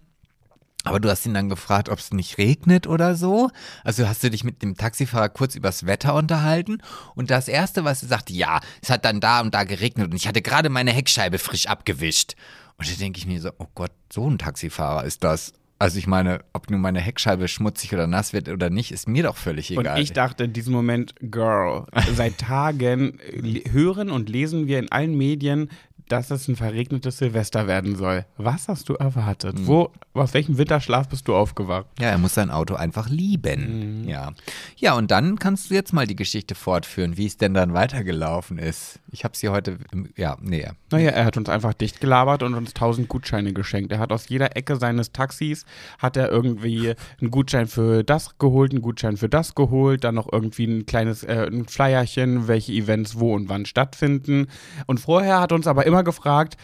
Aber 0.84 1.00
du 1.00 1.10
hast 1.10 1.26
ihn 1.26 1.34
dann 1.34 1.48
gefragt, 1.48 1.88
ob 1.88 1.98
es 1.98 2.12
nicht 2.12 2.38
regnet 2.38 2.86
oder 2.86 3.14
so. 3.16 3.50
Also 3.84 4.08
hast 4.08 4.22
du 4.22 4.30
dich 4.30 4.44
mit 4.44 4.62
dem 4.62 4.76
Taxifahrer 4.76 5.28
kurz 5.28 5.54
übers 5.54 5.86
Wetter 5.86 6.14
unterhalten. 6.14 6.78
Und 7.14 7.30
das 7.30 7.48
Erste, 7.48 7.84
was 7.84 8.02
er 8.02 8.08
sagte, 8.08 8.32
ja, 8.32 8.60
es 8.80 8.88
hat 8.88 9.04
dann 9.04 9.20
da 9.20 9.40
und 9.40 9.54
da 9.54 9.64
geregnet 9.64 10.08
und 10.10 10.16
ich 10.16 10.28
hatte 10.28 10.40
gerade 10.40 10.68
meine 10.70 10.92
Heckscheibe 10.92 11.38
frisch 11.38 11.66
abgewischt. 11.66 12.34
Und 12.78 12.88
da 12.90 12.94
denke 12.94 13.18
ich 13.18 13.26
mir 13.26 13.40
so, 13.40 13.50
oh 13.58 13.66
Gott, 13.74 13.90
so 14.12 14.30
ein 14.30 14.38
Taxifahrer 14.38 15.04
ist 15.04 15.24
das. 15.24 15.52
Also 15.80 15.98
ich 15.98 16.08
meine, 16.08 16.40
ob 16.54 16.70
nun 16.70 16.80
meine 16.80 17.00
Heckscheibe 17.00 17.46
schmutzig 17.46 17.92
oder 17.94 18.08
nass 18.08 18.32
wird 18.32 18.48
oder 18.48 18.68
nicht, 18.68 18.90
ist 18.90 19.06
mir 19.08 19.22
doch 19.22 19.36
völlig 19.36 19.70
Und 19.76 19.84
egal. 19.84 20.00
ich 20.00 20.12
dachte 20.12 20.42
in 20.44 20.52
diesem 20.52 20.72
Moment, 20.72 21.14
Girl, 21.20 21.86
seit 22.16 22.38
Tagen 22.38 23.20
le- 23.32 23.62
hören 23.70 24.10
und 24.10 24.28
lesen 24.28 24.66
wir 24.66 24.80
in 24.80 24.90
allen 24.90 25.16
Medien, 25.16 25.70
dass 26.08 26.30
es 26.30 26.48
ein 26.48 26.56
verregnetes 26.56 27.18
Silvester 27.18 27.66
werden 27.66 27.96
soll. 27.96 28.24
Was 28.36 28.68
hast 28.68 28.88
du 28.88 28.94
erwartet? 28.94 29.56
Hm. 29.58 29.66
Wo, 29.66 29.90
aus 30.14 30.34
welchem 30.34 30.58
Winterschlaf 30.58 31.08
bist 31.08 31.28
du 31.28 31.34
aufgewacht? 31.34 31.86
Ja, 32.00 32.08
er 32.08 32.18
muss 32.18 32.34
sein 32.34 32.50
Auto 32.50 32.74
einfach 32.74 33.08
lieben. 33.08 34.02
Mhm. 34.02 34.08
Ja. 34.08 34.32
Ja, 34.76 34.94
und 34.94 35.10
dann 35.10 35.38
kannst 35.38 35.70
du 35.70 35.74
jetzt 35.74 35.92
mal 35.92 36.06
die 36.06 36.16
Geschichte 36.16 36.54
fortführen, 36.54 37.16
wie 37.16 37.26
es 37.26 37.36
denn 37.36 37.54
dann 37.54 37.74
weitergelaufen 37.74 38.58
ist. 38.58 39.00
Ich 39.10 39.24
habe 39.24 39.36
sie 39.36 39.48
heute, 39.48 39.78
im- 39.92 40.08
ja, 40.16 40.36
nee. 40.40 40.66
Naja, 40.90 41.10
er 41.10 41.24
hat 41.24 41.36
uns 41.36 41.48
einfach 41.48 41.74
dicht 41.74 42.00
gelabert 42.00 42.42
und 42.42 42.54
uns 42.54 42.74
tausend 42.74 43.08
Gutscheine 43.08 43.52
geschenkt. 43.52 43.92
Er 43.92 43.98
hat 43.98 44.12
aus 44.12 44.28
jeder 44.28 44.56
Ecke 44.56 44.76
seines 44.76 45.12
Taxis, 45.12 45.64
hat 45.98 46.16
er 46.16 46.30
irgendwie 46.30 46.94
einen 47.20 47.30
Gutschein 47.30 47.66
für 47.66 48.02
das 48.04 48.38
geholt, 48.38 48.72
einen 48.72 48.82
Gutschein 48.82 49.16
für 49.16 49.28
das 49.28 49.54
geholt, 49.54 50.04
dann 50.04 50.14
noch 50.14 50.32
irgendwie 50.32 50.64
ein 50.66 50.86
kleines 50.86 51.22
äh, 51.24 51.46
ein 51.50 51.66
Flyerchen, 51.66 52.48
welche 52.48 52.72
Events 52.72 53.18
wo 53.18 53.34
und 53.34 53.48
wann 53.48 53.66
stattfinden. 53.66 54.46
Und 54.86 55.00
vorher 55.00 55.40
hat 55.40 55.52
uns 55.52 55.66
aber 55.66 55.86
immer 55.86 55.97
gefragt, 56.04 56.56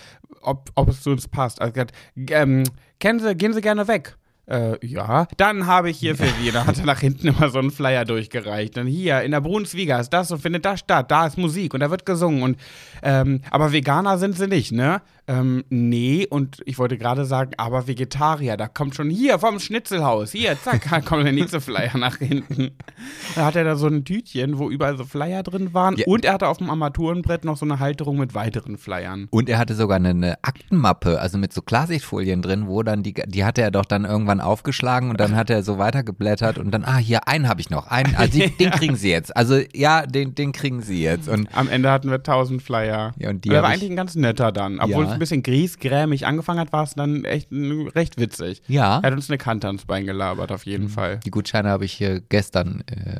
ob, 0.42 0.70
ob 0.74 0.88
es 0.88 1.02
zu 1.02 1.10
uns 1.10 1.28
passt. 1.28 1.60
Also 1.60 1.82
ähm, 2.30 2.64
kennen 3.00 3.20
Sie, 3.20 3.34
gehen 3.34 3.52
Sie 3.52 3.60
gerne 3.60 3.88
weg. 3.88 4.16
Äh, 4.46 4.84
ja, 4.86 5.26
dann 5.38 5.66
habe 5.66 5.90
ich 5.90 5.98
hier 5.98 6.16
für 6.16 6.26
Sie. 6.40 6.50
Da 6.50 6.66
hat 6.66 6.78
er 6.78 6.84
nach 6.84 7.00
hinten 7.00 7.28
immer 7.28 7.48
so 7.48 7.58
einen 7.58 7.70
Flyer 7.70 8.04
durchgereicht. 8.04 8.76
Dann 8.76 8.86
hier 8.86 9.22
in 9.22 9.30
der 9.30 9.40
Brunswiga 9.40 9.98
ist 9.98 10.10
das 10.10 10.30
und 10.30 10.40
findet 10.40 10.64
das 10.64 10.80
statt. 10.80 11.10
Da 11.10 11.26
ist 11.26 11.38
Musik 11.38 11.74
und 11.74 11.80
da 11.80 11.90
wird 11.90 12.04
gesungen. 12.04 12.42
Und, 12.42 12.58
ähm, 13.02 13.40
aber 13.50 13.72
Veganer 13.72 14.18
sind 14.18 14.36
sie 14.36 14.46
nicht, 14.46 14.72
ne? 14.72 15.00
Ähm, 15.26 15.64
nee, 15.70 16.26
und 16.28 16.60
ich 16.66 16.78
wollte 16.78 16.98
gerade 16.98 17.24
sagen, 17.24 17.52
aber 17.56 17.86
Vegetarier, 17.86 18.58
da 18.58 18.68
kommt 18.68 18.94
schon 18.94 19.08
hier 19.08 19.38
vom 19.38 19.58
Schnitzelhaus. 19.58 20.32
Hier, 20.32 20.56
zack, 20.62 20.86
da 20.90 21.00
kommt 21.00 21.24
der 21.24 21.32
nächste 21.32 21.62
Flyer 21.62 21.96
nach 21.96 22.18
hinten. 22.18 22.72
Da 23.34 23.46
hat 23.46 23.56
er 23.56 23.64
da 23.64 23.76
so 23.76 23.86
ein 23.86 24.04
Tütchen, 24.04 24.58
wo 24.58 24.68
überall 24.68 24.98
so 24.98 25.04
Flyer 25.04 25.42
drin 25.42 25.72
waren. 25.72 25.96
Ja. 25.96 26.04
Und 26.06 26.26
er 26.26 26.34
hatte 26.34 26.48
auf 26.48 26.58
dem 26.58 26.68
Armaturenbrett 26.68 27.44
noch 27.46 27.56
so 27.56 27.64
eine 27.64 27.78
Halterung 27.80 28.18
mit 28.18 28.34
weiteren 28.34 28.76
Flyern. 28.76 29.28
Und 29.30 29.48
er 29.48 29.58
hatte 29.58 29.74
sogar 29.74 29.96
eine, 29.96 30.10
eine 30.10 30.44
Aktenmappe, 30.44 31.18
also 31.20 31.38
mit 31.38 31.54
so 31.54 31.62
Klarsichtfolien 31.62 32.42
drin, 32.42 32.66
wo 32.66 32.82
dann 32.82 33.02
die, 33.02 33.14
die 33.14 33.44
hatte 33.46 33.62
er 33.62 33.70
doch 33.70 33.86
dann 33.86 34.04
irgendwann 34.04 34.42
aufgeschlagen 34.42 35.08
und 35.08 35.18
dann 35.20 35.36
hat 35.36 35.48
er 35.48 35.62
so 35.62 35.78
weitergeblättert 35.78 36.58
und 36.58 36.70
dann, 36.70 36.84
ah, 36.84 36.98
hier, 36.98 37.26
einen 37.28 37.48
habe 37.48 37.62
ich 37.62 37.70
noch, 37.70 37.86
einen, 37.86 38.14
also 38.16 38.38
die, 38.38 38.50
den 38.50 38.70
kriegen 38.72 38.96
Sie 38.96 39.10
jetzt. 39.10 39.34
Also 39.34 39.58
ja, 39.72 40.04
den, 40.04 40.34
den 40.34 40.52
kriegen 40.52 40.82
Sie 40.82 41.02
jetzt. 41.02 41.30
Und 41.30 41.48
Am 41.56 41.68
Ende 41.68 41.90
hatten 41.90 42.08
wir 42.10 42.16
1000 42.16 42.62
Flyer. 42.62 43.14
Ja, 43.16 43.30
und 43.30 43.44
die 43.46 43.50
hab 43.50 43.62
war 43.62 43.70
ich- 43.70 43.76
eigentlich 43.76 43.90
ein 43.90 43.96
ganz 43.96 44.14
netter 44.16 44.52
dann. 44.52 44.80
Obwohl 44.80 45.04
Ja. 45.04 45.13
Ein 45.14 45.18
bisschen 45.18 45.42
griesgrämig 45.42 46.26
angefangen 46.26 46.60
hat, 46.60 46.72
war 46.72 46.82
es 46.84 46.94
dann 46.94 47.24
echt 47.24 47.50
mm, 47.50 47.88
recht 47.94 48.18
witzig. 48.20 48.62
ja, 48.68 48.98
Er 48.98 49.02
hat 49.10 49.12
uns 49.14 49.28
eine 49.30 49.38
Kante 49.38 49.66
ans 49.66 49.84
Bein 49.86 50.04
gelabert, 50.06 50.52
auf 50.52 50.66
jeden 50.66 50.88
Fall. 50.88 51.20
die 51.24 51.30
Gutscheine 51.30 51.68
habe 51.70 51.84
ich 51.84 51.92
hier 51.92 52.20
gestern 52.20 52.82
äh, 52.86 53.18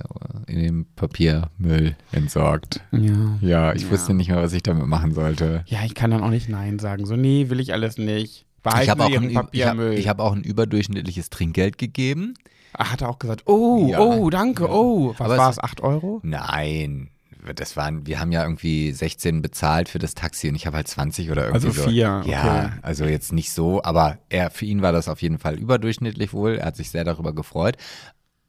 in 0.52 0.62
dem 0.62 0.86
Papiermüll 0.96 1.96
entsorgt. 2.12 2.80
Ja. 2.92 3.12
Ja, 3.40 3.72
ich 3.72 3.82
Ja. 3.84 3.90
wusste 3.90 4.14
nicht 4.14 4.28
mehr, 4.28 4.42
was 4.42 4.52
ich 4.52 4.62
damit 4.62 4.86
machen 4.86 5.14
sollte. 5.14 5.64
Ja, 5.66 5.80
ich 5.84 5.94
kann 5.94 6.10
dann 6.10 6.22
auch 6.22 6.30
nicht 6.30 6.48
Nein 6.48 6.78
sagen. 6.78 7.06
So, 7.06 7.16
nee, 7.16 7.48
will 7.48 7.60
ich 7.60 7.72
alles 7.72 7.98
nicht. 7.98 8.44
Behalten 8.62 8.84
Ich 8.84 8.90
habe 8.90 9.04
auch, 9.04 9.10
ein, 9.12 9.30
ich 9.30 9.36
hab, 9.36 9.46
Papiermüll. 9.46 9.92
ich 9.94 10.08
hab 10.08 10.20
auch 10.20 10.32
ein 10.34 10.42
überdurchschnittliches 10.42 11.30
Trinkgeld 11.30 11.76
gegeben. 11.78 12.34
Ach, 12.76 12.92
hat 12.92 13.02
er 13.02 13.08
auch 13.10 13.18
gesagt, 13.18 13.42
oh, 13.46 13.88
Ja. 13.90 14.00
oh, 14.00 14.30
danke, 14.30 14.64
Ja. 14.64 14.70
oh. 14.70 15.14
Was 15.18 15.28
war 15.28 15.50
es- 15.50 15.58
es, 15.58 15.62
8 15.62 15.80
Euro? 15.82 16.20
Nein, 16.24 17.10
das 17.52 17.76
waren, 17.76 18.06
wir 18.06 18.20
haben 18.20 18.32
ja 18.32 18.42
irgendwie 18.42 18.92
16 18.92 19.42
bezahlt 19.42 19.88
für 19.88 19.98
das 19.98 20.14
Taxi 20.14 20.48
und 20.48 20.54
ich 20.54 20.66
habe 20.66 20.76
halt 20.76 20.88
20 20.88 21.30
oder 21.30 21.46
irgendwie 21.46 21.66
Also 21.68 21.82
so. 21.82 21.88
vier, 21.88 22.22
Ja, 22.24 22.66
okay. 22.66 22.72
also 22.82 23.04
jetzt 23.04 23.32
nicht 23.32 23.52
so, 23.52 23.82
aber 23.82 24.18
er, 24.28 24.50
für 24.50 24.64
ihn 24.64 24.80
war 24.82 24.92
das 24.92 25.08
auf 25.08 25.20
jeden 25.20 25.38
Fall 25.38 25.58
überdurchschnittlich 25.58 26.32
wohl. 26.32 26.56
Er 26.56 26.66
hat 26.66 26.76
sich 26.76 26.90
sehr 26.90 27.04
darüber 27.04 27.34
gefreut. 27.34 27.76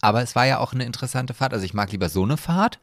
Aber 0.01 0.21
es 0.21 0.35
war 0.35 0.45
ja 0.45 0.59
auch 0.59 0.73
eine 0.73 0.85
interessante 0.85 1.33
Fahrt. 1.33 1.53
Also 1.53 1.65
ich 1.65 1.73
mag 1.73 1.91
lieber 1.91 2.09
so 2.09 2.23
eine 2.23 2.37
Fahrt 2.37 2.79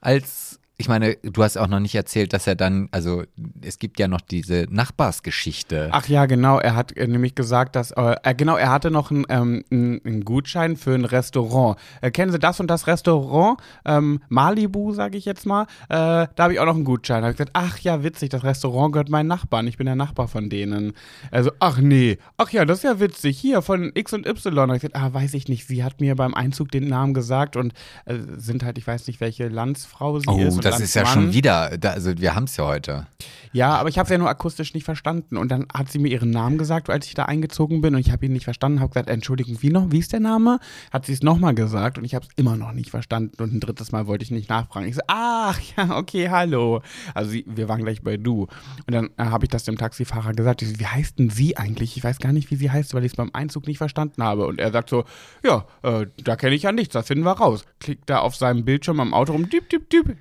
als 0.00 0.59
ich 0.80 0.88
meine, 0.88 1.16
du 1.16 1.42
hast 1.42 1.58
auch 1.58 1.66
noch 1.66 1.78
nicht 1.78 1.94
erzählt, 1.94 2.32
dass 2.32 2.46
er 2.46 2.54
dann, 2.54 2.88
also 2.90 3.24
es 3.60 3.78
gibt 3.78 4.00
ja 4.00 4.08
noch 4.08 4.22
diese 4.22 4.66
Nachbarsgeschichte. 4.70 5.90
Ach 5.92 6.08
ja, 6.08 6.24
genau. 6.24 6.58
Er 6.58 6.74
hat 6.74 6.96
äh, 6.96 7.06
nämlich 7.06 7.34
gesagt, 7.34 7.76
dass, 7.76 7.90
äh, 7.90 8.16
äh 8.22 8.34
genau, 8.34 8.56
er 8.56 8.70
hatte 8.70 8.90
noch 8.90 9.10
einen, 9.10 9.26
ähm, 9.28 9.62
einen 9.70 10.24
Gutschein 10.24 10.76
für 10.76 10.94
ein 10.94 11.04
Restaurant. 11.04 11.78
Äh, 12.00 12.10
kennen 12.10 12.32
Sie 12.32 12.38
das 12.38 12.60
und 12.60 12.68
das 12.68 12.86
Restaurant? 12.86 13.60
Ähm, 13.84 14.20
Malibu, 14.30 14.94
sage 14.94 15.18
ich 15.18 15.26
jetzt 15.26 15.44
mal. 15.44 15.64
Äh, 15.64 15.66
da 15.90 16.28
habe 16.38 16.54
ich 16.54 16.60
auch 16.60 16.64
noch 16.64 16.74
einen 16.74 16.84
Gutschein. 16.84 17.20
Da 17.20 17.24
habe 17.24 17.32
ich 17.32 17.36
gesagt, 17.36 17.52
ach 17.52 17.78
ja, 17.80 18.02
witzig, 18.02 18.30
das 18.30 18.42
Restaurant 18.42 18.94
gehört 18.94 19.10
meinen 19.10 19.26
Nachbarn. 19.26 19.66
Ich 19.66 19.76
bin 19.76 19.84
der 19.84 19.96
Nachbar 19.96 20.28
von 20.28 20.48
denen. 20.48 20.94
Also, 21.30 21.50
ach 21.60 21.76
nee, 21.76 22.16
ach 22.38 22.48
ja, 22.52 22.64
das 22.64 22.78
ist 22.78 22.84
ja 22.84 23.00
witzig. 23.00 23.38
Hier 23.38 23.60
von 23.60 23.92
X 23.94 24.14
und 24.14 24.26
Y. 24.26 24.54
Da 24.54 24.62
habe 24.62 24.76
ich 24.76 24.80
gesagt, 24.80 24.96
ah, 24.96 25.12
weiß 25.12 25.34
ich 25.34 25.46
nicht. 25.46 25.66
Sie 25.66 25.84
hat 25.84 26.00
mir 26.00 26.16
beim 26.16 26.32
Einzug 26.32 26.70
den 26.70 26.88
Namen 26.88 27.12
gesagt 27.12 27.56
und 27.56 27.74
äh, 28.06 28.14
sind 28.38 28.62
halt, 28.62 28.78
ich 28.78 28.86
weiß 28.86 29.08
nicht, 29.08 29.20
welche 29.20 29.48
Landsfrau 29.48 30.20
sie 30.20 30.26
oh, 30.26 30.38
ist. 30.38 30.64
Das 30.70 30.80
ist 30.80 30.94
ja 30.94 31.06
schon 31.06 31.32
wieder, 31.32 31.76
da, 31.78 31.90
also 31.90 32.16
wir 32.16 32.34
haben 32.34 32.44
es 32.44 32.56
ja 32.56 32.66
heute. 32.66 33.06
Ja, 33.52 33.74
aber 33.74 33.88
ich 33.88 33.98
habe 33.98 34.04
es 34.06 34.10
ja 34.10 34.18
nur 34.18 34.28
akustisch 34.28 34.74
nicht 34.74 34.84
verstanden. 34.84 35.36
Und 35.36 35.50
dann 35.50 35.66
hat 35.74 35.90
sie 35.90 35.98
mir 35.98 36.08
ihren 36.08 36.30
Namen 36.30 36.56
gesagt, 36.56 36.88
als 36.88 37.06
ich 37.06 37.14
da 37.14 37.24
eingezogen 37.24 37.80
bin 37.80 37.94
und 37.94 38.00
ich 38.00 38.12
habe 38.12 38.26
ihn 38.26 38.32
nicht 38.32 38.44
verstanden, 38.44 38.80
habe 38.80 38.90
gesagt, 38.90 39.10
Entschuldigung, 39.10 39.56
wie 39.60 39.70
noch, 39.70 39.90
wie 39.90 39.98
ist 39.98 40.12
der 40.12 40.20
Name? 40.20 40.60
Hat 40.92 41.06
sie 41.06 41.12
es 41.12 41.22
nochmal 41.22 41.54
gesagt 41.54 41.98
und 41.98 42.04
ich 42.04 42.14
habe 42.14 42.24
es 42.26 42.30
immer 42.36 42.56
noch 42.56 42.72
nicht 42.72 42.90
verstanden 42.90 43.42
und 43.42 43.52
ein 43.52 43.60
drittes 43.60 43.90
Mal 43.90 44.06
wollte 44.06 44.22
ich 44.22 44.30
nicht 44.30 44.48
nachfragen. 44.48 44.86
Ich 44.86 44.94
so, 44.94 45.00
ach 45.08 45.58
ja, 45.76 45.96
okay, 45.96 46.30
hallo. 46.30 46.82
Also 47.12 47.30
sie, 47.30 47.44
wir 47.48 47.68
waren 47.68 47.82
gleich 47.82 48.02
bei 48.02 48.16
du. 48.16 48.46
Und 48.86 48.94
dann 48.94 49.10
äh, 49.16 49.24
habe 49.24 49.46
ich 49.46 49.50
das 49.50 49.64
dem 49.64 49.76
Taxifahrer 49.76 50.32
gesagt. 50.32 50.62
Ich 50.62 50.68
so, 50.68 50.78
wie 50.78 50.86
heißt 50.86 51.18
denn 51.18 51.30
sie 51.30 51.56
eigentlich? 51.56 51.96
Ich 51.96 52.04
weiß 52.04 52.18
gar 52.18 52.32
nicht, 52.32 52.52
wie 52.52 52.56
sie 52.56 52.70
heißt, 52.70 52.94
weil 52.94 53.04
ich 53.04 53.12
es 53.12 53.16
beim 53.16 53.30
Einzug 53.32 53.66
nicht 53.66 53.78
verstanden 53.78 54.22
habe. 54.22 54.46
Und 54.46 54.60
er 54.60 54.70
sagt 54.70 54.90
so, 54.90 55.04
ja, 55.42 55.64
äh, 55.82 56.06
da 56.22 56.36
kenne 56.36 56.54
ich 56.54 56.62
ja 56.62 56.72
nichts, 56.72 56.92
das 56.92 57.08
finden 57.08 57.24
wir 57.24 57.32
raus. 57.32 57.64
Klickt 57.80 58.08
da 58.08 58.18
auf 58.18 58.36
seinem 58.36 58.64
Bildschirm 58.64 59.00
am 59.00 59.12
Auto 59.12 59.32
rum, 59.32 59.48
düb, 59.48 59.68
düb, 59.68 59.90
düb, 59.90 60.16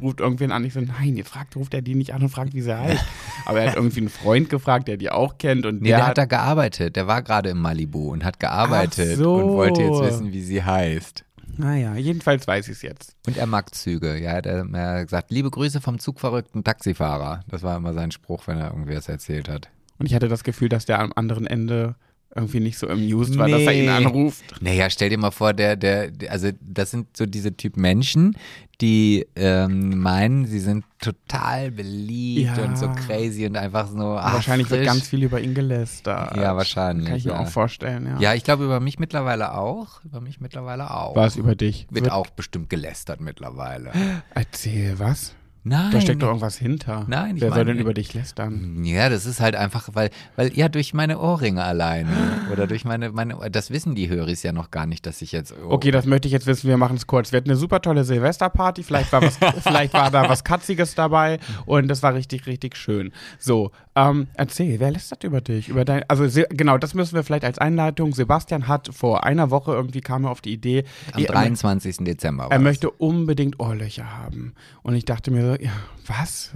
ruft 0.00 0.20
irgendwen 0.20 0.52
an. 0.52 0.64
Ich 0.64 0.72
so, 0.72 0.80
nein, 0.80 1.16
jetzt 1.16 1.30
fragt, 1.30 1.56
ruft 1.56 1.74
er 1.74 1.82
die 1.82 1.94
nicht 1.94 2.14
an 2.14 2.22
und 2.22 2.28
fragt, 2.28 2.54
wie 2.54 2.60
sie 2.60 2.76
heißt. 2.76 3.04
Aber 3.44 3.60
er 3.60 3.70
hat 3.70 3.76
irgendwie 3.76 4.00
einen 4.00 4.08
Freund 4.08 4.50
gefragt, 4.50 4.88
der 4.88 4.96
die 4.96 5.10
auch 5.10 5.38
kennt. 5.38 5.66
Und 5.66 5.82
nee, 5.82 5.88
der, 5.88 5.98
der 5.98 6.06
hat 6.06 6.18
da 6.18 6.24
gearbeitet. 6.24 6.96
Der 6.96 7.06
war 7.06 7.22
gerade 7.22 7.50
im 7.50 7.60
Malibu 7.60 8.10
und 8.12 8.24
hat 8.24 8.40
gearbeitet 8.40 9.18
so. 9.18 9.34
und 9.34 9.48
wollte 9.54 9.82
jetzt 9.82 10.00
wissen, 10.00 10.32
wie 10.32 10.42
sie 10.42 10.62
heißt. 10.62 11.24
Naja, 11.56 11.96
jedenfalls 11.96 12.46
weiß 12.46 12.68
ich 12.68 12.76
es 12.76 12.82
jetzt. 12.82 13.16
Und 13.26 13.36
er 13.36 13.46
mag 13.46 13.74
Züge. 13.74 14.16
Ja, 14.20 14.38
er 14.38 14.64
hat 14.64 15.06
gesagt, 15.06 15.30
liebe 15.30 15.50
Grüße 15.50 15.80
vom 15.80 15.98
zugverrückten 15.98 16.62
Taxifahrer. 16.62 17.40
Das 17.48 17.62
war 17.62 17.76
immer 17.76 17.94
sein 17.94 18.12
Spruch, 18.12 18.46
wenn 18.46 18.58
er 18.58 18.70
irgendwie 18.70 18.94
was 18.94 19.08
erzählt 19.08 19.48
hat. 19.48 19.68
Und 19.98 20.06
ich 20.06 20.14
hatte 20.14 20.28
das 20.28 20.44
Gefühl, 20.44 20.68
dass 20.68 20.84
der 20.86 21.00
am 21.00 21.12
anderen 21.16 21.46
Ende 21.46 21.96
irgendwie 22.34 22.60
nicht 22.60 22.78
so 22.78 22.88
amused 22.88 23.38
war, 23.38 23.46
nee. 23.46 23.52
dass 23.52 23.62
er 23.62 23.72
ihn 23.72 23.88
anruft. 23.88 24.60
Naja, 24.60 24.90
stell 24.90 25.08
dir 25.08 25.18
mal 25.18 25.30
vor, 25.30 25.54
der, 25.54 25.76
der, 25.76 26.12
also 26.28 26.50
das 26.60 26.90
sind 26.90 27.16
so 27.16 27.26
diese 27.26 27.56
Typ 27.56 27.76
Menschen, 27.76 28.36
die 28.80 29.26
ähm, 29.34 29.98
meinen, 29.98 30.46
sie 30.46 30.60
sind 30.60 30.84
total 31.00 31.72
beliebt 31.72 32.56
ja. 32.56 32.64
und 32.64 32.78
so 32.78 32.88
crazy 32.90 33.46
und 33.46 33.56
einfach 33.56 33.88
so. 33.88 34.16
Ach, 34.16 34.34
wahrscheinlich 34.34 34.68
frisch. 34.68 34.78
wird 34.78 34.86
ganz 34.86 35.08
viel 35.08 35.24
über 35.24 35.40
ihn 35.40 35.54
gelästert. 35.54 36.36
Ja, 36.36 36.56
wahrscheinlich. 36.56 37.08
Kann 37.08 37.16
ich 37.16 37.24
mir 37.24 37.32
ja. 37.32 37.40
auch 37.40 37.48
vorstellen, 37.48 38.06
ja. 38.06 38.20
Ja, 38.20 38.34
ich 38.34 38.44
glaube 38.44 38.64
über 38.64 38.78
mich 38.78 38.98
mittlerweile 38.98 39.54
auch. 39.54 40.04
Über 40.04 40.20
mich 40.20 40.40
mittlerweile 40.40 40.94
auch. 40.94 41.16
Was 41.16 41.36
über 41.36 41.56
dich? 41.56 41.86
Wird, 41.90 42.04
wird 42.04 42.12
auch 42.12 42.28
bestimmt 42.28 42.70
gelästert 42.70 43.20
mittlerweile. 43.20 43.92
Erzähl 44.34 44.98
was? 44.98 45.34
Nein. 45.68 45.90
Da 45.92 46.00
steckt 46.00 46.22
doch 46.22 46.28
irgendwas 46.28 46.56
hinter. 46.56 47.04
Nein, 47.08 47.36
ich 47.36 47.42
Wer 47.42 47.50
soll 47.50 47.58
meine- 47.58 47.72
denn 47.72 47.80
über 47.80 47.92
dich 47.94 48.14
lästern? 48.14 48.82
Ja, 48.84 49.08
das 49.08 49.26
ist 49.26 49.40
halt 49.40 49.54
einfach, 49.54 49.88
weil, 49.92 50.10
weil 50.36 50.52
ja 50.56 50.68
durch 50.68 50.94
meine 50.94 51.18
Ohrringe 51.18 51.62
alleine 51.62 52.08
oder 52.52 52.66
durch 52.66 52.84
meine, 52.84 53.10
meine, 53.10 53.36
das 53.50 53.70
wissen 53.70 53.94
die 53.94 54.08
Höris 54.08 54.42
ja 54.42 54.52
noch 54.52 54.70
gar 54.70 54.86
nicht, 54.86 55.04
dass 55.06 55.20
ich 55.22 55.32
jetzt. 55.32 55.52
Oh, 55.64 55.72
Okay, 55.78 55.90
das 55.90 56.06
möchte 56.06 56.26
ich 56.26 56.32
jetzt 56.32 56.46
wissen. 56.46 56.68
Wir 56.68 56.76
machen 56.76 56.96
es 56.96 57.06
kurz. 57.06 57.30
Wir 57.32 57.36
hatten 57.38 57.50
eine 57.50 57.56
super 57.58 57.80
tolle 57.82 58.04
Silvesterparty. 58.04 58.82
Vielleicht 58.82 59.12
war, 59.12 59.22
was, 59.22 59.38
vielleicht 59.62 59.92
war 59.92 60.10
da 60.10 60.28
was 60.28 60.42
Katziges 60.44 60.94
dabei 60.94 61.38
und 61.66 61.88
das 61.88 62.02
war 62.02 62.14
richtig, 62.14 62.46
richtig 62.46 62.76
schön. 62.76 63.12
So, 63.38 63.70
ähm, 63.94 64.28
erzähl, 64.34 64.80
wer 64.80 64.90
lästert 64.90 65.24
über 65.24 65.40
dich? 65.40 65.68
Über 65.68 65.84
dein, 65.84 66.02
also 66.08 66.24
genau, 66.50 66.78
das 66.78 66.94
müssen 66.94 67.14
wir 67.14 67.24
vielleicht 67.24 67.44
als 67.44 67.58
Einleitung. 67.58 68.12
Sebastian 68.14 68.68
hat 68.68 68.88
vor 68.94 69.24
einer 69.24 69.50
Woche 69.50 69.72
irgendwie 69.72 70.00
kam 70.00 70.24
er 70.24 70.30
auf 70.30 70.40
die 70.40 70.52
Idee, 70.52 70.84
am 71.12 71.22
er, 71.22 71.28
23. 71.32 71.96
Dezember. 71.98 72.44
war 72.44 72.52
er 72.52 72.58
möchte 72.58 72.90
unbedingt 72.90 73.60
Ohrlöcher 73.60 74.16
haben. 74.16 74.54
Und 74.82 74.94
ich 74.94 75.04
dachte 75.04 75.30
mir 75.30 75.42
so, 75.54 75.57
ja, 75.60 75.72
was? 76.06 76.52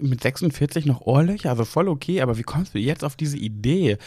Mit 0.00 0.22
46 0.22 0.86
noch 0.86 1.00
Ohrlöcher? 1.02 1.50
Also 1.50 1.64
voll 1.64 1.88
okay, 1.88 2.20
aber 2.20 2.38
wie 2.38 2.42
kommst 2.42 2.74
du 2.74 2.78
jetzt 2.78 3.04
auf 3.04 3.16
diese 3.16 3.36
Idee? 3.36 3.98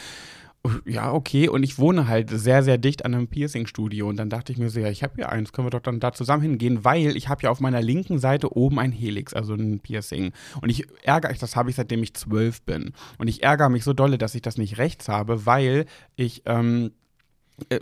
Ja, 0.85 1.13
okay. 1.13 1.47
Und 1.47 1.63
ich 1.63 1.79
wohne 1.79 2.07
halt 2.07 2.29
sehr, 2.29 2.63
sehr 2.63 2.77
dicht 2.77 3.05
an 3.05 3.13
einem 3.13 3.27
Piercing-Studio. 3.29 4.09
Und 4.09 4.17
dann 4.17 4.29
dachte 4.29 4.51
ich 4.51 4.57
mir 4.57 4.69
so, 4.69 4.79
ja, 4.79 4.89
ich 4.89 5.03
habe 5.03 5.13
hier 5.15 5.29
eins, 5.29 5.53
können 5.53 5.67
wir 5.67 5.71
doch 5.71 5.79
dann 5.79 6.01
da 6.01 6.11
zusammen 6.11 6.43
hingehen, 6.43 6.83
weil 6.83 7.15
ich 7.15 7.29
habe 7.29 7.43
ja 7.43 7.49
auf 7.49 7.61
meiner 7.61 7.81
linken 7.81 8.19
Seite 8.19 8.55
oben 8.55 8.77
ein 8.77 8.91
Helix, 8.91 9.33
also 9.33 9.53
ein 9.53 9.79
Piercing. 9.79 10.33
Und 10.61 10.69
ich 10.69 10.85
ärgere 11.03 11.29
mich, 11.29 11.39
das 11.39 11.55
habe 11.55 11.69
ich 11.69 11.77
seitdem 11.77 12.03
ich 12.03 12.13
zwölf 12.13 12.61
bin. 12.63 12.91
Und 13.17 13.29
ich 13.29 13.41
ärgere 13.41 13.69
mich 13.69 13.85
so 13.85 13.93
dolle, 13.93 14.17
dass 14.17 14.35
ich 14.35 14.41
das 14.41 14.57
nicht 14.57 14.77
rechts 14.77 15.07
habe, 15.07 15.45
weil 15.45 15.85
ich 16.17 16.43
ähm, 16.45 16.87
äh, 16.87 16.98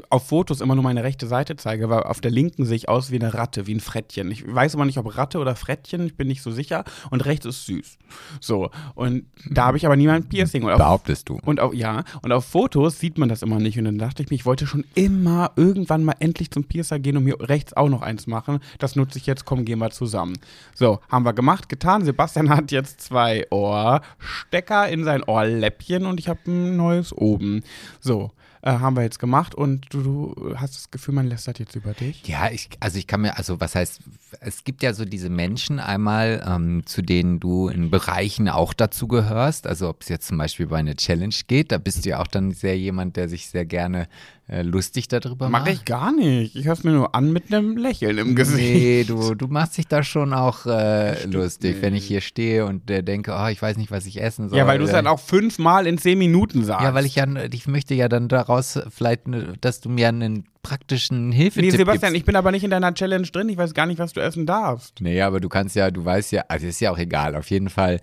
auf 0.09 0.27
Fotos 0.27 0.61
immer 0.61 0.75
nur 0.75 0.83
meine 0.83 1.03
rechte 1.03 1.27
Seite 1.27 1.55
zeige, 1.55 1.89
weil 1.89 2.03
auf 2.03 2.21
der 2.21 2.31
linken 2.31 2.65
sehe 2.65 2.75
ich 2.75 2.89
aus 2.89 3.11
wie 3.11 3.19
eine 3.19 3.33
Ratte, 3.33 3.67
wie 3.67 3.75
ein 3.75 3.79
Frettchen. 3.79 4.31
Ich 4.31 4.43
weiß 4.53 4.75
aber 4.75 4.85
nicht, 4.85 4.97
ob 4.97 5.17
Ratte 5.17 5.39
oder 5.39 5.55
Frettchen, 5.55 6.05
ich 6.05 6.15
bin 6.15 6.27
nicht 6.27 6.41
so 6.41 6.51
sicher. 6.51 6.83
Und 7.11 7.25
rechts 7.25 7.45
ist 7.45 7.65
süß. 7.65 7.97
So. 8.39 8.69
Und 8.95 9.25
da 9.49 9.65
habe 9.65 9.77
ich 9.77 9.85
aber 9.85 9.95
niemand 9.95 10.29
Piercing. 10.29 10.63
Und 10.63 10.71
auf, 10.71 10.77
Behauptest 10.77 11.29
du. 11.29 11.39
und 11.45 11.59
auf, 11.59 11.73
ja, 11.73 12.03
und 12.21 12.31
auf 12.31 12.45
Fotos 12.45 12.99
sieht 12.99 13.17
man 13.17 13.29
das 13.29 13.41
immer 13.41 13.59
nicht. 13.59 13.77
Und 13.77 13.85
dann 13.85 13.97
dachte 13.97 14.23
ich 14.23 14.29
mir, 14.29 14.35
ich 14.35 14.45
wollte 14.45 14.67
schon 14.67 14.85
immer 14.95 15.51
irgendwann 15.55 16.03
mal 16.03 16.15
endlich 16.19 16.51
zum 16.51 16.63
Piercer 16.63 16.99
gehen 16.99 17.17
und 17.17 17.23
mir 17.23 17.37
rechts 17.39 17.73
auch 17.75 17.89
noch 17.89 18.01
eins 18.01 18.27
machen. 18.27 18.59
Das 18.79 18.95
nutze 18.95 19.17
ich 19.17 19.25
jetzt, 19.25 19.45
komm, 19.45 19.65
gehen 19.65 19.79
wir 19.79 19.89
zusammen. 19.89 20.37
So, 20.75 20.99
haben 21.09 21.25
wir 21.25 21.33
gemacht, 21.33 21.69
getan. 21.69 22.03
Sebastian 22.05 22.49
hat 22.49 22.71
jetzt 22.71 23.01
zwei 23.01 23.45
Ohrstecker 23.51 24.87
in 24.89 25.03
sein 25.03 25.23
Ohrläppchen 25.23 26.05
und 26.05 26.19
ich 26.19 26.29
habe 26.29 26.39
ein 26.47 26.75
neues 26.77 27.13
oben. 27.13 27.63
So, 27.99 28.31
äh, 28.61 28.71
haben 28.71 28.95
wir 28.95 29.03
jetzt 29.03 29.19
gemacht 29.19 29.55
und 29.55 29.93
du, 29.93 30.01
du 30.01 30.55
hast 30.55 30.75
das 30.75 30.91
Gefühl, 30.91 31.13
man 31.13 31.27
lästert 31.27 31.59
jetzt 31.59 31.75
über 31.75 31.93
dich. 31.93 32.27
Ja, 32.27 32.49
ich, 32.51 32.69
also 32.79 32.97
ich 32.97 33.07
kann 33.07 33.21
mir, 33.21 33.37
also 33.37 33.59
was 33.59 33.75
heißt, 33.75 34.01
es 34.39 34.63
gibt 34.63 34.83
ja 34.83 34.93
so 34.93 35.05
diese 35.05 35.29
Menschen 35.29 35.79
einmal, 35.79 36.43
ähm, 36.47 36.85
zu 36.85 37.01
denen 37.01 37.39
du 37.39 37.69
in 37.69 37.89
Bereichen 37.89 38.49
auch 38.49 38.73
dazu 38.73 39.07
gehörst. 39.07 39.67
Also 39.67 39.89
ob 39.89 40.01
es 40.01 40.09
jetzt 40.09 40.27
zum 40.27 40.37
Beispiel 40.37 40.67
bei 40.67 40.77
einer 40.77 40.95
Challenge 40.95 41.35
geht, 41.47 41.71
da 41.71 41.77
bist 41.77 42.05
du 42.05 42.09
ja 42.09 42.21
auch 42.21 42.27
dann 42.27 42.51
sehr 42.51 42.77
jemand, 42.77 43.15
der 43.15 43.29
sich 43.29 43.49
sehr 43.49 43.65
gerne 43.65 44.07
lustig 44.49 45.07
darüber. 45.09 45.49
Mach 45.49 45.67
ich 45.67 45.83
gar 45.83 46.13
nicht. 46.13 46.55
Ich 46.55 46.65
höre 46.65 46.73
es 46.73 46.83
mir 46.83 46.91
nur 46.91 47.13
an 47.15 47.33
mit 47.33 47.53
einem 47.53 47.75
Lächeln 47.75 48.17
im 48.17 48.35
Gesicht. 48.35 48.57
Nee, 48.73 49.03
du, 49.03 49.35
du 49.35 49.47
machst 49.47 49.77
dich 49.77 49.87
da 49.87 50.03
schon 50.03 50.33
auch 50.33 50.65
äh, 50.65 51.25
lustig, 51.25 51.77
wenn 51.81 51.93
ich 51.95 52.05
hier 52.05 52.21
stehe 52.21 52.65
und 52.65 52.89
äh, 52.89 53.03
denke, 53.03 53.35
oh, 53.37 53.47
ich 53.47 53.61
weiß 53.61 53.75
nicht, 53.77 53.91
was 53.91 54.05
ich 54.05 54.21
essen 54.21 54.47
soll. 54.49 54.57
Ja, 54.57 54.65
weil 54.67 54.77
du 54.79 54.85
es 54.85 54.91
Äh, 54.91 54.93
dann 54.93 55.07
auch 55.07 55.19
fünfmal 55.19 55.85
in 55.87 55.97
zehn 55.97 56.17
Minuten 56.17 56.63
sagst. 56.63 56.83
Ja, 56.83 56.93
weil 56.93 57.05
ich 57.05 57.15
ja, 57.15 57.25
ich 57.51 57.67
möchte 57.67 57.93
ja 57.93 58.07
dann 58.07 58.29
daraus 58.29 58.79
vielleicht, 58.89 59.27
ne, 59.27 59.53
dass 59.59 59.81
du 59.81 59.89
mir 59.89 60.07
einen 60.07 60.45
praktischen 60.63 61.29
Nee, 61.29 61.35
Hilfetipp 61.35 61.71
Sebastian, 61.71 62.11
gibst. 62.11 62.15
ich 62.21 62.25
bin 62.25 62.35
aber 62.35 62.51
nicht 62.51 62.63
in 62.63 62.69
deiner 62.69 62.93
Challenge 62.93 63.27
drin. 63.27 63.47
Ich 63.49 63.57
weiß 63.57 63.73
gar 63.73 63.85
nicht, 63.85 63.99
was 63.99 64.13
du 64.13 64.19
essen 64.21 64.45
darfst. 64.45 64.99
Nee, 65.01 65.21
aber 65.21 65.39
du 65.39 65.49
kannst 65.49 65.75
ja, 65.75 65.91
du 65.91 66.03
weißt 66.03 66.31
ja, 66.33 66.43
also 66.47 66.67
ist 66.67 66.79
ja 66.81 66.91
auch 66.91 66.97
egal. 66.97 67.35
Auf 67.35 67.49
jeden 67.51 67.69
Fall 67.69 67.99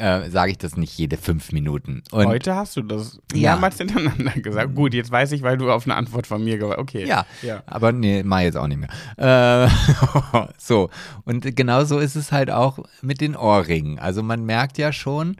äh, 0.00 0.28
sage 0.30 0.52
ich 0.52 0.58
das 0.58 0.76
nicht 0.76 0.96
jede 0.98 1.16
fünf 1.16 1.52
Minuten. 1.52 2.02
Und 2.10 2.26
Heute 2.26 2.54
hast 2.54 2.76
du 2.76 2.82
das 2.82 3.20
Ja. 3.34 3.52
mehrmals 3.52 3.78
hintereinander 3.78 4.32
gesagt. 4.40 4.74
Gut, 4.74 4.94
jetzt 4.94 5.10
weiß 5.10 5.32
ich, 5.32 5.42
weil 5.42 5.56
du 5.56 5.70
auf 5.70 5.84
eine 5.86 5.94
Antwort 5.96 6.26
von 6.26 6.42
mir 6.42 6.58
gewartet 6.58 6.80
Okay. 6.82 7.06
Ja, 7.06 7.24
ja. 7.42 7.62
aber 7.66 7.92
nee, 7.92 8.22
mach 8.24 8.40
jetzt 8.40 8.56
auch 8.56 8.66
nicht 8.66 8.80
mehr. 8.80 9.64
Äh, 9.64 9.68
so, 10.58 10.90
und 11.24 11.54
genau 11.56 11.84
so 11.84 11.98
ist 11.98 12.16
es 12.16 12.32
halt 12.32 12.50
auch 12.50 12.78
mit 13.02 13.20
den 13.20 13.36
Ohrringen. 13.36 13.98
Also 13.98 14.22
man 14.22 14.44
merkt 14.44 14.78
ja 14.78 14.92
schon, 14.92 15.36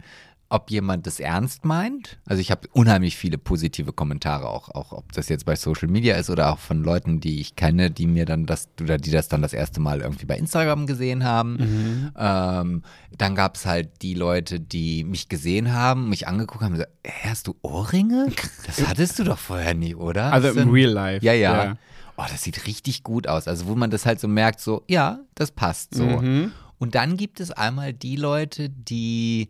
ob 0.51 0.71
jemand 0.71 1.07
das 1.07 1.21
ernst 1.21 1.65
meint. 1.65 2.19
Also 2.27 2.41
ich 2.41 2.51
habe 2.51 2.69
unheimlich 2.73 3.17
viele 3.17 3.39
positive 3.39 3.93
Kommentare, 3.93 4.49
auch, 4.49 4.69
auch 4.69 4.93
ob 4.93 5.13
das 5.13 5.29
jetzt 5.29 5.47
bei 5.47 5.57
Social 5.57 5.89
Media 5.89 6.17
ist 6.17 6.31
oder 6.31 6.53
auch 6.53 6.59
von 6.59 6.83
Leuten, 6.85 7.21
die 7.21 7.41
ich 7.41 7.57
kenne, 7.57 7.91
die 7.91 8.07
mir 8.07 8.25
dann 8.25 8.47
das, 8.47 8.69
oder 8.81 8.99
die 8.99 9.11
das 9.11 9.29
dann 9.29 9.43
das 9.43 9.53
erste 9.53 9.81
Mal 9.81 10.01
irgendwie 10.01 10.27
bei 10.27 10.37
Instagram 10.37 10.87
gesehen 10.87 11.25
haben. 11.25 12.13
Ähm, 12.17 12.83
dann 13.17 13.35
gab 13.35 13.57
es 13.57 13.67
halt 13.67 14.03
die 14.03 14.15
Leute, 14.15 14.61
die 14.61 15.05
mich 15.05 15.29
gesehen 15.29 15.73
haben, 15.73 16.09
mich 16.09 16.29
angeguckt 16.29 16.63
haben 16.63 16.73
und 16.73 16.79
gesagt, 16.79 16.93
"Hä, 17.05 17.29
hast 17.31 17.47
du 17.47 17.57
Ohrringe? 17.63 18.29
Das 18.67 18.87
hattest 18.87 19.19
du 19.19 19.25
doch 19.25 19.39
vorher 19.39 19.75
nie, 19.75 19.95
oder? 19.95 20.33
Also 20.33 20.49
im 20.51 20.71
Real 20.71 20.91
Life. 20.91 21.25
ja, 21.25 21.33
ja. 21.33 21.77
Oh, 22.17 22.23
das 22.31 22.45
sieht 22.45 22.67
richtig 22.69 23.03
gut 23.03 23.27
aus. 23.27 23.49
Also, 23.49 23.67
wo 23.67 23.75
man 23.75 23.91
das 23.91 24.07
halt 24.07 24.21
so 24.21 24.29
merkt, 24.29 24.61
so, 24.61 24.85
ja, 24.89 25.19
das 25.35 25.51
passt 25.51 25.95
so. 25.97 26.05
Mhm. 26.07 26.53
Und 26.79 26.95
dann 26.95 27.17
gibt 27.17 27.41
es 27.41 27.51
einmal 27.51 27.93
die 27.93 28.15
Leute, 28.15 28.69
die 28.69 29.49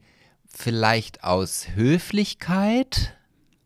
vielleicht 0.57 1.25
aus 1.25 1.67
Höflichkeit 1.75 3.15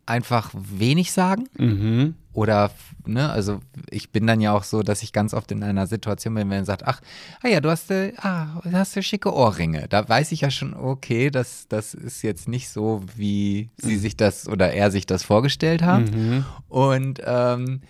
einfach 0.07 0.51
wenig 0.55 1.13
sagen. 1.13 1.49
Mhm. 1.59 2.15
Oder, 2.33 2.71
ne, 3.05 3.31
also 3.31 3.61
ich 3.91 4.11
bin 4.11 4.27
dann 4.27 4.41
ja 4.41 4.53
auch 4.53 4.63
so, 4.63 4.83
dass 4.83 5.03
ich 5.03 5.13
ganz 5.13 5.35
oft 5.35 5.51
in 5.51 5.63
einer 5.63 5.87
Situation 5.87 6.35
bin, 6.35 6.49
wenn 6.49 6.59
man 6.59 6.65
sagt, 6.65 6.87
ach, 6.87 7.01
ah 7.43 7.49
ja, 7.49 7.61
du 7.61 7.69
hast, 7.69 7.91
äh, 7.91 8.13
ah, 8.19 8.61
du 8.63 8.73
hast 8.73 8.95
ja 8.95 9.03
schicke 9.03 9.35
Ohrringe. 9.35 9.87
Da 9.89 10.09
weiß 10.09 10.31
ich 10.33 10.43
ja 10.43 10.51
schon, 10.51 10.73
okay, 10.75 11.31
das, 11.31 11.67
das 11.69 11.95
ist 11.95 12.23
jetzt 12.23 12.49
nicht 12.49 12.69
so, 12.69 13.03
wie 13.17 13.71
sie 13.77 13.97
sich 13.97 14.17
das 14.17 14.49
oder 14.49 14.73
er 14.73 14.91
sich 14.91 15.05
das 15.05 15.25
vorgestellt 15.25 15.83
hat. 15.83 16.11
Und 16.69 17.21
ähm, 17.25 17.81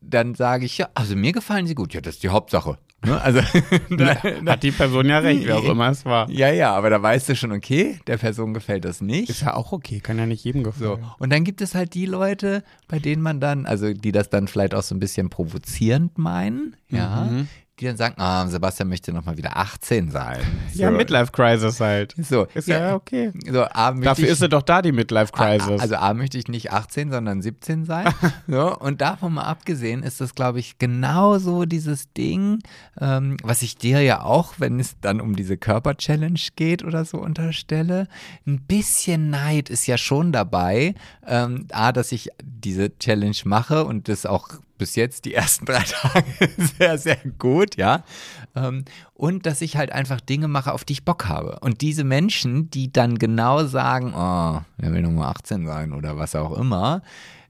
dann 0.00 0.34
sage 0.34 0.66
ich, 0.66 0.78
ja, 0.78 0.88
also 0.94 1.14
mir 1.16 1.32
gefallen 1.32 1.66
sie 1.66 1.74
gut. 1.74 1.94
Ja, 1.94 2.00
das 2.00 2.16
ist 2.16 2.22
die 2.22 2.28
Hauptsache. 2.28 2.78
Ne? 3.06 3.20
Also 3.20 3.40
da, 3.90 4.16
hat 4.46 4.62
die 4.62 4.70
Person 4.72 5.06
ja 5.08 5.18
recht, 5.18 5.46
wie 5.46 5.52
auch 5.52 5.64
immer 5.64 5.90
es 5.90 6.04
war. 6.04 6.28
Ja, 6.30 6.50
ja, 6.50 6.74
aber 6.74 6.90
da 6.90 7.00
weißt 7.02 7.28
du 7.28 7.36
schon, 7.36 7.52
okay, 7.52 8.00
der 8.06 8.18
Person 8.18 8.52
gefällt 8.52 8.84
das 8.84 9.00
nicht. 9.00 9.30
Ist 9.30 9.42
ja 9.42 9.54
auch 9.54 9.72
okay, 9.72 10.00
kann 10.00 10.18
ja 10.18 10.26
nicht 10.26 10.44
jedem 10.44 10.62
gefallen. 10.64 10.98
So. 11.00 11.10
Und 11.18 11.32
dann 11.32 11.44
gibt 11.44 11.60
es 11.60 11.74
halt 11.74 11.94
die 11.94 12.06
Leute, 12.06 12.62
bei 12.88 12.98
denen 12.98 13.22
man 13.22 13.40
dann, 13.40 13.64
also 13.66 13.92
die 13.92 14.12
das 14.12 14.28
dann 14.30 14.48
vielleicht 14.48 14.74
auch 14.74 14.82
so 14.82 14.94
ein 14.94 15.00
bisschen 15.00 15.30
provozierend 15.30 16.18
meinen, 16.18 16.76
ja, 16.90 17.24
Mhm. 17.30 17.48
Die 17.78 17.84
dann 17.84 17.96
sagen, 17.98 18.14
ah, 18.16 18.46
Sebastian 18.46 18.88
möchte 18.88 19.12
nochmal 19.12 19.36
wieder 19.36 19.56
18 19.56 20.10
sein. 20.10 20.40
So. 20.72 20.82
Ja, 20.82 20.90
Midlife 20.90 21.30
Crisis 21.30 21.78
halt. 21.78 22.14
So, 22.18 22.46
Ist 22.54 22.68
ja, 22.68 22.94
okay. 22.94 23.32
So, 23.50 23.64
A, 23.64 23.92
Dafür 23.92 24.24
ich, 24.24 24.30
ist 24.30 24.38
sie 24.38 24.48
doch 24.48 24.62
da, 24.62 24.80
die 24.80 24.92
Midlife 24.92 25.32
Crisis. 25.32 25.80
A, 25.80 25.82
also 25.82 25.96
A 25.96 26.14
möchte 26.14 26.38
ich 26.38 26.48
nicht 26.48 26.72
18, 26.72 27.10
sondern 27.10 27.42
17 27.42 27.84
sein. 27.84 28.06
so, 28.46 28.74
und 28.78 29.02
davon 29.02 29.34
mal 29.34 29.44
abgesehen 29.44 30.02
ist 30.02 30.22
das, 30.22 30.34
glaube 30.34 30.58
ich, 30.58 30.78
genauso 30.78 31.66
dieses 31.66 32.10
Ding, 32.14 32.60
ähm, 32.98 33.36
was 33.42 33.60
ich 33.60 33.76
dir 33.76 34.00
ja 34.00 34.22
auch, 34.22 34.54
wenn 34.56 34.80
es 34.80 34.98
dann 35.00 35.20
um 35.20 35.36
diese 35.36 35.58
Körper-Challenge 35.58 36.40
geht 36.56 36.82
oder 36.82 37.04
so 37.04 37.18
unterstelle. 37.18 38.08
Ein 38.46 38.62
bisschen 38.62 39.28
Neid 39.28 39.68
ist 39.68 39.86
ja 39.86 39.98
schon 39.98 40.32
dabei. 40.32 40.94
Ähm, 41.26 41.66
A, 41.72 41.92
dass 41.92 42.12
ich 42.12 42.30
diese 42.42 42.96
Challenge 42.98 43.36
mache 43.44 43.84
und 43.84 44.08
das 44.08 44.24
auch 44.24 44.48
bis 44.78 44.96
jetzt 44.96 45.24
die 45.24 45.34
ersten 45.34 45.64
drei 45.64 45.82
Tage 45.82 46.24
sehr, 46.78 46.98
sehr 46.98 47.18
gut, 47.38 47.76
ja. 47.76 48.04
Ähm, 48.54 48.84
und 49.14 49.46
dass 49.46 49.60
ich 49.60 49.76
halt 49.76 49.92
einfach 49.92 50.20
Dinge 50.20 50.48
mache, 50.48 50.72
auf 50.72 50.84
die 50.84 50.94
ich 50.94 51.04
Bock 51.04 51.26
habe. 51.26 51.58
Und 51.60 51.80
diese 51.80 52.04
Menschen, 52.04 52.70
die 52.70 52.92
dann 52.92 53.18
genau 53.18 53.64
sagen, 53.64 54.12
oh, 54.14 54.60
er 54.78 54.92
will 54.92 55.02
nur 55.02 55.26
18 55.26 55.66
sein 55.66 55.92
oder 55.92 56.16
was 56.16 56.34
auch 56.34 56.56
immer, 56.56 57.02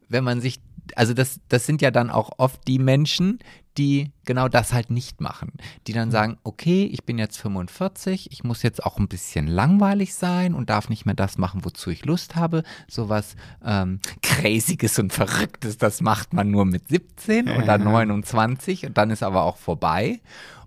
wenn 0.08 0.24
man 0.24 0.40
sich, 0.40 0.60
also 0.94 1.14
das, 1.14 1.40
das 1.48 1.66
sind 1.66 1.82
ja 1.82 1.90
dann 1.90 2.10
auch 2.10 2.30
oft 2.38 2.66
die 2.68 2.78
Menschen, 2.78 3.38
die 3.78 4.12
genau 4.24 4.48
das 4.48 4.72
halt 4.72 4.90
nicht 4.90 5.20
machen. 5.20 5.52
Die 5.86 5.92
dann 5.92 6.10
sagen, 6.10 6.38
okay, 6.42 6.84
ich 6.84 7.04
bin 7.04 7.18
jetzt 7.18 7.36
45, 7.38 8.32
ich 8.32 8.44
muss 8.44 8.62
jetzt 8.62 8.84
auch 8.84 8.98
ein 8.98 9.08
bisschen 9.08 9.46
langweilig 9.46 10.14
sein 10.14 10.54
und 10.54 10.70
darf 10.70 10.88
nicht 10.88 11.06
mehr 11.06 11.14
das 11.14 11.38
machen, 11.38 11.64
wozu 11.64 11.90
ich 11.90 12.04
Lust 12.04 12.36
habe. 12.36 12.62
Sowas 12.88 13.36
ähm, 13.64 14.00
Crazyes 14.22 14.98
und 14.98 15.12
Verrücktes, 15.12 15.78
das 15.78 16.00
macht 16.00 16.32
man 16.32 16.50
nur 16.50 16.64
mit 16.64 16.88
17 16.88 17.48
oder 17.48 17.78
29 17.78 18.86
und 18.86 18.98
dann 18.98 19.10
ist 19.10 19.22
aber 19.22 19.42
auch 19.42 19.56
vorbei. 19.56 20.20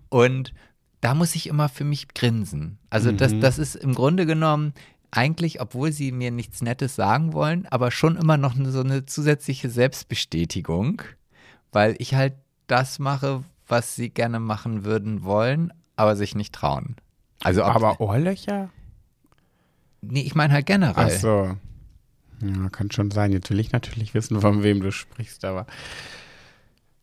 Und 0.08 0.52
da 1.00 1.14
muss 1.14 1.34
ich 1.34 1.46
immer 1.46 1.68
für 1.68 1.84
mich 1.84 2.08
grinsen. 2.08 2.78
Also 2.90 3.12
das, 3.12 3.38
das 3.38 3.58
ist 3.58 3.74
im 3.74 3.94
Grunde 3.94 4.26
genommen 4.26 4.74
eigentlich, 5.10 5.60
obwohl 5.60 5.92
sie 5.92 6.12
mir 6.12 6.30
nichts 6.30 6.62
Nettes 6.62 6.94
sagen 6.94 7.32
wollen, 7.32 7.66
aber 7.66 7.90
schon 7.90 8.16
immer 8.16 8.36
noch 8.36 8.54
so 8.56 8.80
eine 8.80 9.06
zusätzliche 9.06 9.70
Selbstbestätigung, 9.70 11.02
weil 11.72 11.96
ich 11.98 12.14
halt 12.14 12.34
das 12.70 12.98
mache, 12.98 13.42
was 13.66 13.94
sie 13.94 14.10
gerne 14.10 14.40
machen 14.40 14.84
würden 14.84 15.22
wollen, 15.22 15.72
aber 15.96 16.16
sich 16.16 16.34
nicht 16.34 16.54
trauen. 16.54 16.96
Also 17.42 17.62
Aber 17.62 18.00
Ohrlöcher? 18.00 18.70
nee, 20.02 20.20
ich 20.22 20.34
meine 20.34 20.52
halt 20.52 20.66
generell. 20.66 21.06
Ach 21.06 21.10
so. 21.10 21.56
Ja, 22.42 22.68
kann 22.70 22.90
schon 22.90 23.10
sein. 23.10 23.32
Jetzt 23.32 23.50
will 23.50 23.60
ich 23.60 23.72
natürlich 23.72 24.14
wissen, 24.14 24.40
von 24.40 24.62
wem 24.62 24.80
du 24.80 24.92
sprichst, 24.92 25.44
aber. 25.44 25.66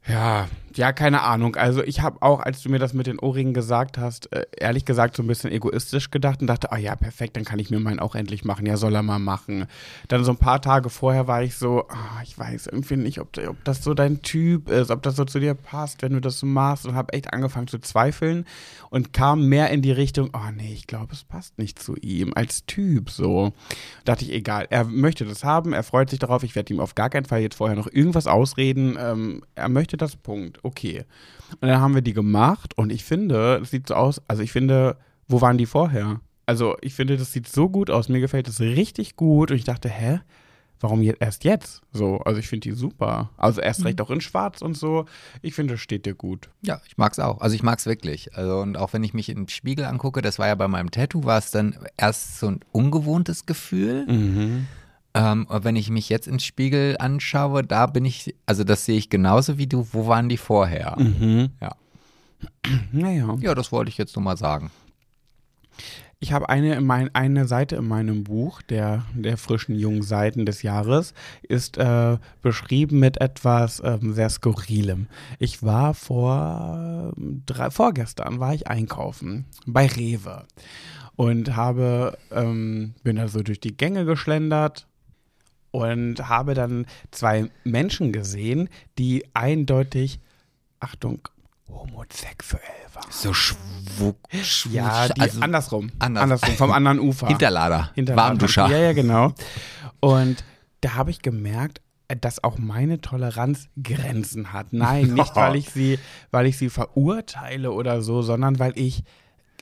Ja, 0.07 0.47
ja, 0.77 0.93
keine 0.93 1.23
Ahnung. 1.23 1.55
Also 1.55 1.83
ich 1.83 2.01
habe 2.01 2.21
auch, 2.21 2.39
als 2.39 2.61
du 2.61 2.69
mir 2.69 2.79
das 2.79 2.93
mit 2.93 3.07
den 3.07 3.19
Ohrringen 3.19 3.53
gesagt 3.53 3.97
hast, 3.97 4.31
äh, 4.33 4.45
ehrlich 4.57 4.85
gesagt 4.85 5.15
so 5.15 5.23
ein 5.23 5.27
bisschen 5.27 5.51
egoistisch 5.51 6.11
gedacht 6.11 6.41
und 6.41 6.47
dachte, 6.47 6.71
ah 6.71 6.77
ja, 6.77 6.95
perfekt, 6.95 7.35
dann 7.35 7.43
kann 7.43 7.59
ich 7.59 7.69
mir 7.69 7.79
meinen 7.79 7.99
auch 7.99 8.15
endlich 8.15 8.45
machen. 8.45 8.65
Ja, 8.65 8.77
soll 8.77 8.95
er 8.95 9.03
mal 9.03 9.19
machen. 9.19 9.65
Dann 10.07 10.23
so 10.23 10.31
ein 10.31 10.37
paar 10.37 10.61
Tage 10.61 10.89
vorher 10.89 11.27
war 11.27 11.43
ich 11.43 11.55
so, 11.55 11.87
ah, 11.89 12.21
ich 12.23 12.37
weiß 12.37 12.67
irgendwie 12.67 12.97
nicht, 12.97 13.19
ob, 13.19 13.37
ob 13.47 13.63
das 13.63 13.83
so 13.83 13.93
dein 13.93 14.21
Typ 14.21 14.69
ist, 14.69 14.91
ob 14.91 15.01
das 15.01 15.15
so 15.15 15.25
zu 15.25 15.39
dir 15.39 15.55
passt, 15.55 16.01
wenn 16.01 16.13
du 16.13 16.21
das 16.21 16.39
so 16.39 16.45
machst 16.45 16.85
und 16.85 16.95
habe 16.95 17.13
echt 17.13 17.33
angefangen 17.33 17.67
zu 17.67 17.79
zweifeln 17.79 18.45
und 18.89 19.13
kam 19.13 19.47
mehr 19.47 19.69
in 19.71 19.81
die 19.81 19.91
Richtung, 19.91 20.29
oh 20.33 20.51
nee, 20.55 20.73
ich 20.73 20.87
glaube, 20.87 21.13
es 21.13 21.23
passt 21.23 21.57
nicht 21.57 21.79
zu 21.79 21.95
ihm 21.95 22.33
als 22.35 22.65
Typ 22.65 23.09
so. 23.09 23.53
Dachte 24.05 24.25
ich, 24.25 24.31
egal, 24.31 24.67
er 24.69 24.85
möchte 24.85 25.25
das 25.25 25.43
haben, 25.43 25.73
er 25.73 25.83
freut 25.83 26.09
sich 26.09 26.19
darauf, 26.19 26.43
ich 26.43 26.55
werde 26.55 26.73
ihm 26.73 26.79
auf 26.79 26.95
gar 26.95 27.09
keinen 27.09 27.25
Fall 27.25 27.41
jetzt 27.41 27.55
vorher 27.55 27.75
noch 27.75 27.91
irgendwas 27.91 28.27
ausreden, 28.27 28.97
ähm, 28.99 29.43
er 29.55 29.69
möchte 29.69 29.97
das, 29.97 30.15
Punkt, 30.15 30.63
okay. 30.67 31.05
Und 31.61 31.67
dann 31.67 31.81
haben 31.81 31.95
wir 31.95 32.01
die 32.01 32.13
gemacht 32.13 32.77
und 32.77 32.91
ich 32.91 33.03
finde, 33.03 33.59
es 33.61 33.71
sieht 33.71 33.87
so 33.87 33.95
aus, 33.95 34.21
also 34.27 34.43
ich 34.43 34.51
finde, 34.51 34.97
wo 35.27 35.41
waren 35.41 35.57
die 35.57 35.65
vorher? 35.65 36.21
Also 36.45 36.77
ich 36.81 36.93
finde, 36.93 37.17
das 37.17 37.33
sieht 37.33 37.47
so 37.47 37.69
gut 37.69 37.89
aus, 37.89 38.09
mir 38.09 38.19
gefällt 38.19 38.47
das 38.47 38.59
richtig 38.59 39.15
gut 39.15 39.51
und 39.51 39.57
ich 39.57 39.63
dachte, 39.63 39.89
hä? 39.89 40.19
Warum 40.79 41.01
jetzt, 41.01 41.21
erst 41.21 41.43
jetzt? 41.43 41.81
So, 41.91 42.19
also 42.19 42.39
ich 42.39 42.47
finde 42.47 42.69
die 42.69 42.75
super. 42.75 43.31
Also 43.35 43.61
erst 43.61 43.83
recht 43.83 43.99
auch 43.99 44.11
in 44.11 44.21
schwarz 44.21 44.61
und 44.61 44.77
so. 44.77 45.05
Ich 45.41 45.55
finde, 45.55 45.73
das 45.73 45.81
steht 45.81 46.05
dir 46.05 46.13
gut. 46.13 46.49
Ja, 46.61 46.81
ich 46.85 46.97
mag's 46.97 47.17
auch. 47.17 47.41
Also 47.41 47.55
ich 47.55 47.63
mag's 47.63 47.87
wirklich. 47.87 48.35
Also 48.35 48.59
und 48.59 48.77
auch 48.77 48.93
wenn 48.93 49.03
ich 49.03 49.15
mich 49.15 49.29
im 49.29 49.47
Spiegel 49.47 49.85
angucke, 49.85 50.21
das 50.21 50.37
war 50.37 50.47
ja 50.47 50.53
bei 50.53 50.67
meinem 50.67 50.91
Tattoo, 50.91 51.23
war 51.23 51.39
es 51.39 51.49
dann 51.49 51.75
erst 51.97 52.39
so 52.39 52.47
ein 52.47 52.59
ungewohntes 52.71 53.47
Gefühl. 53.47 54.05
Mhm. 54.05 54.67
Ähm, 55.17 55.47
wenn 55.49 55.75
ich 55.75 55.89
mich 55.89 56.09
jetzt 56.09 56.27
im 56.27 56.37
Spiegel 56.37 56.95
anschaue, 56.99 57.63
da 57.63 57.87
bin 57.87 58.05
ich, 58.05 58.35
also 58.45 58.63
das 58.63 58.85
sehe 58.85 58.97
ich 58.97 59.09
genauso 59.09 59.57
wie 59.57 59.65
du. 59.65 59.87
Wo 59.91 60.07
waren 60.07 60.29
die 60.29 60.37
vorher? 60.37 60.95
Mhm. 60.99 61.49
Ja. 61.59 61.75
Naja. 62.91 63.35
Ja, 63.39 63.55
das 63.55 63.71
wollte 63.71 63.89
ich 63.89 63.97
jetzt 63.97 64.15
nur 64.15 64.23
mal 64.23 64.37
sagen. 64.37 64.69
Ich 66.19 66.33
habe 66.33 66.49
eine, 66.49 66.75
in 66.75 66.85
mein, 66.85 67.13
eine 67.15 67.47
Seite 67.47 67.77
in 67.77 67.87
meinem 67.87 68.23
Buch, 68.23 68.61
der, 68.61 69.05
der 69.15 69.37
frischen 69.37 69.75
jungen 69.75 70.03
Seiten 70.03 70.45
des 70.45 70.61
Jahres, 70.61 71.15
ist 71.41 71.77
äh, 71.77 72.17
beschrieben 72.43 72.99
mit 72.99 73.19
etwas 73.19 73.81
ähm, 73.83 74.13
sehr 74.13 74.29
Skurrilem. 74.29 75.07
Ich 75.39 75.63
war 75.63 75.95
vor 75.95 77.11
drei, 77.45 77.71
vorgestern 77.71 78.39
war 78.39 78.53
ich 78.53 78.67
einkaufen 78.67 79.45
bei 79.65 79.87
Rewe 79.87 80.45
und 81.15 81.55
habe, 81.55 82.17
ähm, 82.31 82.93
bin 83.03 83.15
da 83.15 83.27
so 83.27 83.41
durch 83.41 83.59
die 83.59 83.75
Gänge 83.75 84.05
geschlendert 84.05 84.87
und 85.77 86.27
habe 86.27 86.55
dann 86.55 86.87
zwei 87.11 87.51
Menschen 87.63 88.11
gesehen, 88.11 88.67
die 88.97 89.25
eindeutig, 89.35 90.19
Achtung, 90.79 91.19
homosexuell 91.69 92.61
waren. 92.93 93.11
So 93.11 93.31
schwuck, 93.31 94.17
schwuck 94.41 94.73
Ja, 94.73 95.07
die, 95.07 95.21
also 95.21 95.39
andersrum. 95.41 95.91
anders. 95.99 96.23
Andersrum, 96.23 96.55
vom 96.55 96.71
anderen 96.71 96.99
Ufer. 96.99 97.27
Hinterlader, 97.27 97.91
Hinterlader. 97.93 98.27
Warmduscher. 98.29 98.67
Ja, 98.69 98.77
ja, 98.79 98.93
genau. 98.93 99.33
Und 99.99 100.43
da 100.81 100.95
habe 100.95 101.11
ich 101.11 101.21
gemerkt, 101.21 101.81
dass 102.07 102.43
auch 102.43 102.57
meine 102.57 102.99
Toleranz 102.99 103.67
Grenzen 103.81 104.53
hat. 104.53 104.73
Nein, 104.73 105.13
nicht 105.13 105.35
weil 105.35 105.57
ich 105.57 105.69
sie, 105.69 105.99
weil 106.31 106.47
ich 106.47 106.57
sie 106.57 106.71
verurteile 106.71 107.71
oder 107.71 108.01
so, 108.01 108.23
sondern 108.23 108.57
weil 108.57 108.73
ich 108.79 109.03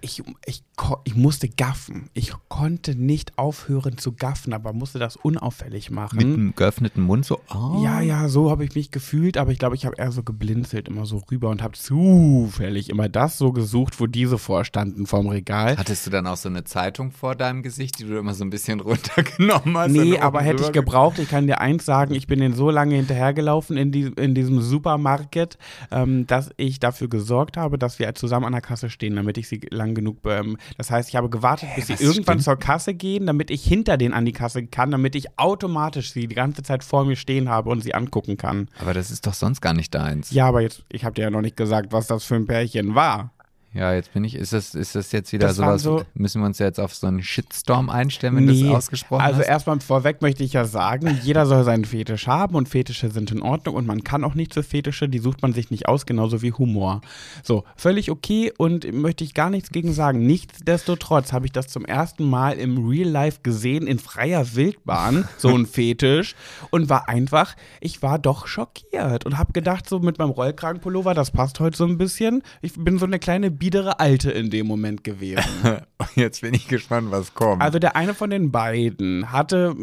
ich, 0.05 0.21
ich, 0.45 0.63
ich 1.03 1.15
musste 1.15 1.49
gaffen. 1.49 2.09
Ich 2.13 2.31
konnte 2.47 2.95
nicht 2.95 3.37
aufhören 3.39 3.97
zu 3.97 4.13
gaffen, 4.13 4.53
aber 4.53 4.71
musste 4.71 4.99
das 4.99 5.15
unauffällig 5.15 5.89
machen. 5.89 6.17
Mit 6.17 6.27
einem 6.27 6.55
geöffneten 6.55 7.01
Mund 7.01 7.25
so. 7.25 7.39
Oh. 7.53 7.81
Ja, 7.83 8.01
ja, 8.01 8.29
so 8.29 8.51
habe 8.51 8.63
ich 8.63 8.75
mich 8.75 8.91
gefühlt, 8.91 9.37
aber 9.37 9.51
ich 9.51 9.57
glaube, 9.57 9.75
ich 9.75 9.85
habe 9.85 9.95
eher 9.97 10.11
so 10.11 10.21
geblinzelt 10.21 10.87
immer 10.87 11.07
so 11.07 11.23
rüber 11.31 11.49
und 11.49 11.63
habe 11.63 11.73
zufällig 11.73 12.89
immer 12.89 13.09
das 13.09 13.39
so 13.39 13.51
gesucht, 13.51 13.99
wo 13.99 14.05
diese 14.05 14.37
vorstanden 14.37 15.07
vorm 15.07 15.27
Regal. 15.27 15.75
Hattest 15.75 16.05
du 16.05 16.11
dann 16.11 16.27
auch 16.27 16.37
so 16.37 16.49
eine 16.49 16.63
Zeitung 16.63 17.11
vor 17.11 17.35
deinem 17.35 17.63
Gesicht, 17.63 17.97
die 17.99 18.03
du 18.03 18.17
immer 18.17 18.35
so 18.35 18.43
ein 18.43 18.51
bisschen 18.51 18.79
runtergenommen 18.81 19.75
hast? 19.75 19.91
Nee, 19.91 20.19
aber 20.19 20.41
hätte 20.41 20.63
ich 20.63 20.71
gebraucht. 20.71 21.17
Ich 21.17 21.29
kann 21.29 21.47
dir 21.47 21.61
eins 21.61 21.83
sagen, 21.83 22.13
ich 22.13 22.27
bin 22.27 22.39
den 22.39 22.53
so 22.53 22.69
lange 22.69 22.95
hinterhergelaufen 22.95 23.75
in, 23.75 23.91
die, 23.91 24.13
in 24.17 24.35
diesem 24.35 24.61
Supermarkt, 24.61 25.57
ähm, 25.89 26.27
dass 26.27 26.51
ich 26.57 26.79
dafür 26.79 27.07
gesorgt 27.07 27.57
habe, 27.57 27.79
dass 27.79 27.97
wir 27.97 28.13
zusammen 28.13 28.45
an 28.45 28.51
der 28.51 28.61
Kasse 28.61 28.91
stehen, 28.91 29.15
damit 29.15 29.39
ich 29.39 29.47
sie 29.47 29.61
lang 29.71 29.94
genug. 29.95 30.17
Ähm, 30.25 30.57
das 30.77 30.91
heißt, 30.91 31.09
ich 31.09 31.15
habe 31.15 31.29
gewartet, 31.29 31.69
bis 31.75 31.87
sie 31.87 31.93
irgendwann 31.93 32.39
stimmt? 32.39 32.43
zur 32.43 32.55
Kasse 32.57 32.93
gehen, 32.93 33.25
damit 33.25 33.49
ich 33.49 33.63
hinter 33.63 33.97
denen 33.97 34.13
an 34.13 34.25
die 34.25 34.31
Kasse 34.31 34.65
kann, 34.67 34.91
damit 34.91 35.15
ich 35.15 35.39
automatisch 35.39 36.11
sie 36.11 36.27
die 36.27 36.35
ganze 36.35 36.63
Zeit 36.63 36.83
vor 36.83 37.05
mir 37.05 37.15
stehen 37.15 37.49
habe 37.49 37.69
und 37.69 37.81
sie 37.81 37.93
angucken 37.93 38.37
kann. 38.37 38.69
Aber 38.79 38.93
das 38.93 39.11
ist 39.11 39.25
doch 39.25 39.33
sonst 39.33 39.61
gar 39.61 39.73
nicht 39.73 39.93
deins. 39.95 40.31
Ja, 40.31 40.47
aber 40.47 40.61
jetzt, 40.61 40.83
ich 40.91 41.05
habe 41.05 41.15
dir 41.15 41.23
ja 41.23 41.29
noch 41.31 41.41
nicht 41.41 41.57
gesagt, 41.57 41.91
was 41.91 42.07
das 42.07 42.23
für 42.23 42.35
ein 42.35 42.45
Pärchen 42.45 42.95
war. 42.95 43.31
Ja, 43.75 43.93
jetzt 43.93 44.13
bin 44.13 44.23
ich, 44.23 44.35
ist 44.35 44.53
das, 44.53 44.73
ist 44.73 44.95
das 44.95 45.11
jetzt 45.11 45.33
wieder 45.33 45.47
Das 45.47 45.57
sowas, 45.57 45.83
so- 45.83 46.03
müssen 46.13 46.41
wir 46.41 46.45
uns 46.45 46.59
jetzt 46.59 46.79
auf 46.79 46.95
so 46.95 47.07
einen 47.07 47.21
Shitstorm 47.21 47.89
einstellen, 47.89 48.37
wenn 48.37 48.47
du 48.47 48.53
Nee, 48.53 48.69
es 48.69 48.73
ausgesprochen 48.73 49.21
Also 49.21 49.39
hast? 49.41 49.47
erstmal 49.47 49.79
vorweg 49.81 50.21
möchte 50.21 50.45
ich 50.45 50.53
ja 50.53 50.63
sagen, 50.63 51.19
jeder 51.23 51.45
soll 51.45 51.65
seinen 51.65 51.83
Fetisch 51.83 52.25
haben 52.27 52.55
und 52.55 52.69
Fetische 52.69 53.11
sind 53.11 53.31
in 53.31 53.41
Ordnung 53.41 53.75
und 53.75 53.85
man 53.85 54.05
kann 54.05 54.23
auch 54.23 54.33
nicht 54.33 54.53
für 54.53 54.63
Fetische, 54.63 55.09
die 55.09 55.19
sucht 55.19 55.41
man 55.41 55.51
sich 55.51 55.71
nicht 55.71 55.89
aus, 55.89 56.05
genauso 56.05 56.41
wie 56.41 56.53
Humor. 56.53 57.01
So, 57.43 57.65
völlig 57.75 58.09
okay 58.11 58.53
und 58.57 58.89
möchte 58.93 59.25
ich 59.25 59.33
gar 59.33 59.49
nichts 59.49 59.69
gegen 59.71 59.91
sagen. 59.91 60.25
Nichtsdestotrotz 60.25 61.33
habe 61.33 61.45
ich 61.45 61.51
das 61.51 61.67
zum 61.67 61.83
ersten 61.83 62.23
Mal 62.29 62.53
im 62.53 62.87
Real 62.87 63.09
Life 63.09 63.39
gesehen, 63.43 63.87
in 63.87 63.99
freier 63.99 64.55
Wildbahn, 64.55 65.27
so 65.37 65.49
ein 65.49 65.65
Fetisch 65.65 66.33
und 66.69 66.87
war 66.89 67.09
einfach, 67.09 67.55
ich 67.81 68.01
war 68.01 68.19
doch 68.19 68.47
schockiert 68.47 69.25
und 69.25 69.37
habe 69.37 69.51
gedacht, 69.51 69.89
so 69.89 69.99
mit 69.99 70.17
meinem 70.17 70.29
Rollkragenpullover, 70.29 71.13
das 71.13 71.31
passt 71.31 71.59
heute 71.59 71.75
so 71.77 71.83
ein 71.85 71.97
bisschen. 71.97 72.41
Ich 72.61 72.73
bin 72.75 72.97
so 72.99 73.05
eine 73.05 73.19
kleine 73.19 73.51
biedere 73.65 73.99
Alte 73.99 74.29
in 74.29 74.51
dem 74.51 74.67
Moment 74.67 75.03
gewesen. 75.03 75.41
Jetzt 76.15 76.41
bin 76.41 76.53
ich 76.53 76.67
gespannt, 76.67 77.07
was 77.09 77.33
kommt. 77.33 77.63
Also 77.63 77.79
der 77.79 77.95
eine 77.95 78.13
von 78.13 78.29
den 78.29 78.51
beiden 78.51 79.31
hatte, 79.31 79.75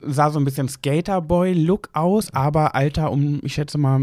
sah 0.00 0.30
so 0.30 0.38
ein 0.38 0.46
bisschen 0.46 0.70
Skaterboy-Look 0.70 1.90
aus, 1.92 2.32
aber 2.32 2.74
Alter 2.74 3.12
um, 3.12 3.40
ich 3.42 3.52
schätze 3.52 3.76
mal, 3.76 4.00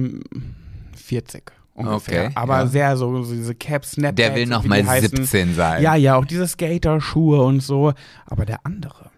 40 0.96 1.52
ungefähr. 1.74 2.26
Okay, 2.26 2.34
Aber 2.36 2.60
ja. 2.60 2.68
sehr 2.68 2.96
so, 2.96 3.24
so 3.24 3.34
diese 3.34 3.56
Caps, 3.56 3.94
Snapbacks. 3.94 4.18
Der 4.18 4.36
will 4.36 4.46
noch 4.46 4.66
mal 4.66 4.84
die 4.84 4.88
heißen. 4.88 5.18
17 5.18 5.56
sein. 5.56 5.82
Ja, 5.82 5.96
ja, 5.96 6.16
auch 6.16 6.26
diese 6.26 6.48
Skater-Schuhe 6.48 7.42
und 7.44 7.62
so. 7.64 7.94
Aber 8.28 8.46
der 8.46 8.64
andere. 8.68 9.10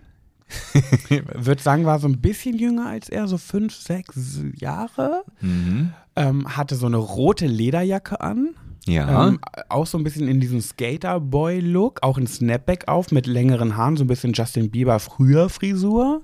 würde 1.09 1.61
sagen, 1.61 1.83
war 1.83 1.99
so 1.99 2.07
ein 2.07 2.21
bisschen 2.21 2.57
jünger 2.57 2.87
als 2.87 3.09
er, 3.09 3.27
so 3.27 3.37
fünf, 3.37 3.75
sechs 3.75 4.39
Jahre. 4.55 5.25
Mhm. 5.41 5.91
Ähm, 6.15 6.55
hatte 6.55 6.75
so 6.75 6.85
eine 6.85 6.95
rote 6.95 7.47
Lederjacke 7.47 8.21
an. 8.21 8.55
Ja. 8.85 9.27
Ähm, 9.27 9.39
auch 9.69 9.87
so 9.87 9.97
ein 9.97 10.03
bisschen 10.03 10.27
in 10.27 10.39
diesem 10.39 10.61
Skater-Boy-Look. 10.61 12.03
Auch 12.03 12.17
ein 12.17 12.27
Snapback 12.27 12.87
auf 12.87 13.11
mit 13.11 13.27
längeren 13.27 13.77
Haaren, 13.77 13.97
so 13.97 14.03
ein 14.03 14.07
bisschen 14.07 14.33
Justin 14.33 14.69
Bieber 14.69 14.99
früher 14.99 15.49
Frisur. 15.49 16.21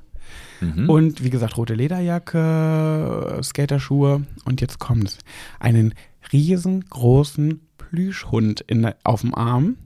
Mhm. 0.59 0.89
Und 0.89 1.23
wie 1.23 1.29
gesagt, 1.29 1.57
rote 1.57 1.73
Lederjacke, 1.73 3.39
Skaterschuhe. 3.41 4.23
Und 4.45 4.61
jetzt 4.61 4.79
kommt's. 4.79 5.17
Einen 5.59 5.93
riesengroßen 6.31 7.61
Plüschhund 7.77 8.61
in, 8.61 8.91
auf 9.03 9.21
dem 9.21 9.35
Arm, 9.35 9.77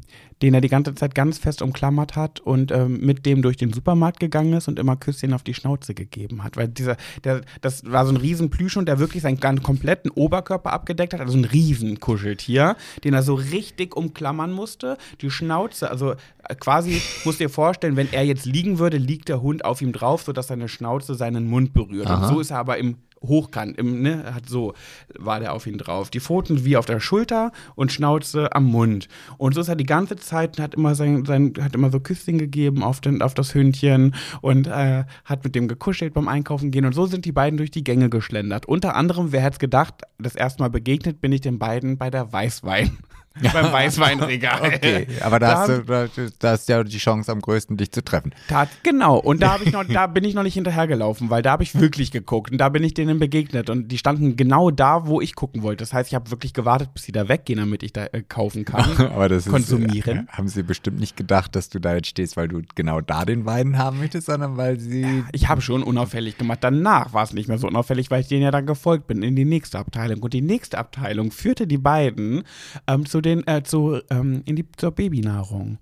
den 0.42 0.54
er 0.54 0.62
die 0.62 0.70
ganze 0.70 0.94
Zeit 0.96 1.16
ganz 1.16 1.38
fest 1.38 1.62
umklammert 1.62 2.16
hat 2.16 2.40
und 2.40 2.72
ähm, 2.72 3.00
mit 3.00 3.26
dem 3.26 3.42
durch 3.42 3.58
den 3.58 3.72
Supermarkt 3.72 4.20
gegangen 4.20 4.54
ist 4.54 4.68
und 4.68 4.80
immer 4.80 4.96
Küsschen 4.96 5.34
auf 5.34 5.44
die 5.44 5.54
Schnauze 5.54 5.94
gegeben 5.94 6.44
hat. 6.44 6.58
Weil 6.58 6.68
dieser, 6.68 6.98
der, 7.24 7.42
das 7.62 7.90
war 7.90 8.06
so 8.06 8.12
ein 8.12 8.18
riesen 8.18 8.50
Plüschhund, 8.50 8.88
der 8.88 9.00
wirklich 9.00 9.24
seinen 9.24 9.40
ganz 9.40 9.64
kompletten 9.64 10.12
Oberkörper 10.12 10.74
abgedeckt 10.74 11.14
hat, 11.14 11.22
also 11.22 11.38
ein 11.38 11.46
riesen 11.46 12.00
Kuscheltier, 12.00 12.76
den 13.04 13.14
er 13.14 13.24
so 13.24 13.36
richtig 13.36 13.96
umklammern 13.96 14.52
musste. 14.52 14.98
Die 15.22 15.32
Schnauze, 15.32 15.90
also 15.90 16.12
äh, 16.12 16.56
quasi, 16.56 17.02
musst 17.24 17.40
dir 17.40 17.50
vorstellen, 17.50 17.96
wenn 17.96 18.12
er 18.12 18.24
jetzt 18.24 18.46
liegen 18.46 18.78
würde, 18.78 18.98
liegt 18.98 19.30
der 19.30 19.42
Hund 19.42 19.64
auf 19.64 19.82
ihm 19.82 19.94
drauf, 19.94 20.24
sodass 20.24 20.48
seine 20.48 20.68
Schnauze 20.68 21.16
seinen 21.16 21.50
Mund 21.50 21.74
berührt. 21.74 22.10
Und 22.10 22.28
so 22.28 22.40
ist 22.40 22.52
er 22.52 22.58
aber 22.58 22.78
im 22.78 22.98
hochkant, 23.22 23.78
im, 23.78 24.02
ne, 24.02 24.34
hat 24.34 24.48
so, 24.48 24.74
war 25.18 25.40
der 25.40 25.54
auf 25.54 25.68
ihn 25.68 25.78
drauf. 25.78 26.10
Die 26.10 26.20
Pfoten 26.20 26.66
wie 26.66 26.78
auf 26.78 26.86
der 26.86 27.00
Schulter 27.00 27.52
und 27.76 27.92
Schnauze 27.92 28.54
am 28.54 28.66
Mund. 28.66 29.08
Und 29.38 29.56
so 29.56 29.62
ist 29.62 29.68
er 29.68 29.76
die 29.76 29.86
ganze 29.86 30.16
Zeit 30.16 30.58
und 30.58 30.64
hat 30.64 30.76
immer 30.76 30.96
sein, 30.96 31.26
sein 31.26 31.54
hat 31.60 31.76
immer 31.76 31.92
so 31.92 32.00
Küsschen 32.00 32.38
gegeben 32.38 32.84
auf, 32.84 33.02
den, 33.02 33.22
auf 33.22 33.34
das 33.34 33.54
Hündchen 33.54 34.16
und 34.42 34.68
äh, 34.68 35.06
hat 35.24 35.44
mit 35.44 35.56
dem 35.56 35.68
gekuschelt 35.68 36.14
beim 36.14 36.28
Einkaufen 36.28 36.72
gehen. 36.72 36.86
Und 36.86 36.94
so 36.94 37.06
sind 37.06 37.26
die 37.26 37.32
beiden 37.32 37.58
durch 37.58 37.72
die 37.72 37.84
Gänge 37.84 38.10
geschlendert. 38.10 38.66
Unter 38.68 38.96
anderem, 38.96 39.32
wer 39.32 39.42
hätte 39.42 39.60
gedacht, 39.60 39.96
das 40.18 40.36
erste 40.36 40.62
Mal 40.62 40.70
begegnet 40.70 41.22
bin 41.22 41.32
ich 41.32 41.42
den 41.42 41.60
beiden 41.60 41.98
bei 41.98 42.10
der 42.10 42.32
Weißwein. 42.32 42.98
beim 43.54 43.72
Weißweinregal. 43.72 44.62
Okay, 44.62 45.08
aber 45.22 45.40
da, 45.40 45.46
Da 45.46 45.60
hast 45.60 45.70
du, 45.70 45.84
da, 45.84 46.08
da 46.40 46.54
ist 46.54 46.70
ja 46.70 46.84
die 46.84 46.98
Chance 46.98 47.32
am 47.32 47.42
größten, 47.42 47.78
dich 47.78 47.92
zu 47.92 48.04
treffen. 48.04 48.34
Tat, 48.48 48.70
genau. 48.84 49.18
Und 49.18 49.42
da, 49.42 49.58
ich 49.64 49.72
noch, 49.72 49.84
da 49.86 50.08
bin 50.08 50.24
ich 50.24 50.34
noch 50.34 50.44
nicht 50.44 50.54
hinterhergelaufen, 50.54 51.30
weil 51.30 51.42
da 51.42 51.52
habe 51.52 51.64
ich 51.64 51.80
wirklich 51.80 52.12
geguckt 52.12 52.52
und 52.52 52.58
da 52.58 52.70
bin 52.70 52.84
ich 52.84 52.94
denen 52.94 53.20
begegnet 53.20 53.70
und 53.70 53.90
die 53.90 53.98
standen 53.98 54.36
genau 54.36 54.72
da, 54.72 55.06
wo 55.08 55.22
ich 55.22 55.36
gucken 55.36 55.64
wollte. 55.64 55.84
Das 55.84 55.94
heißt, 55.94 56.10
ich 56.10 56.16
habe 56.16 56.32
wirklich 56.32 56.54
gewartet, 56.54 56.94
bis 56.94 57.04
sie 57.04 57.12
da 57.12 57.28
weggehen, 57.28 57.60
damit 57.60 57.84
ich 57.84 57.94
da 57.94 58.06
äh, 58.06 58.22
kaufen 58.22 58.66
kann. 58.66 58.98
Aber 59.14 59.30
das 59.30 59.46
ist, 59.46 59.52
Konsumieren. 59.52 60.28
äh, 60.28 60.32
haben 60.32 60.48
sie 60.48 60.64
bestimmt 60.64 61.00
nicht 61.00 61.18
gedacht, 61.18 61.56
dass 61.56 61.70
du 61.70 61.80
da 61.80 61.96
jetzt 61.96 62.08
stehst, 62.08 62.38
weil 62.38 62.48
du 62.48 62.62
genau 62.76 63.02
da 63.02 63.26
den 63.26 63.46
Wein 63.46 63.78
haben 63.78 64.00
möchtest, 64.00 64.28
sondern 64.28 64.58
weil 64.58 64.80
sie. 64.80 65.24
Ich 65.32 65.50
habe 65.50 65.62
schon 65.62 65.84
unauffällig 65.84 66.38
gemacht. 66.38 66.60
Danach 66.62 67.14
war 67.14 67.24
es 67.24 67.34
nicht 67.34 67.48
mehr 67.48 67.58
so 67.58 67.68
unauffällig, 67.68 68.12
weil 68.12 68.22
ich 68.22 68.28
denen 68.28 68.44
ja 68.44 68.52
dann 68.52 68.66
gefolgt 68.66 69.08
bin 69.08 69.24
in 69.24 69.36
die 69.36 69.46
nächste 69.46 69.80
Abteilung. 69.80 70.22
Und 70.22 70.34
die 70.34 70.42
nächste 70.42 70.78
Abteilung 70.78 71.32
führte 71.32 71.68
die 71.68 71.78
beiden 71.78 72.44
ähm, 72.88 73.06
zu 73.06 73.22
den, 73.26 73.46
äh, 73.48 73.64
zu, 73.64 74.00
ähm, 74.10 74.44
in 74.46 74.56
die, 74.56 74.66
zur 74.78 74.92
Babynahrung. 74.92 75.80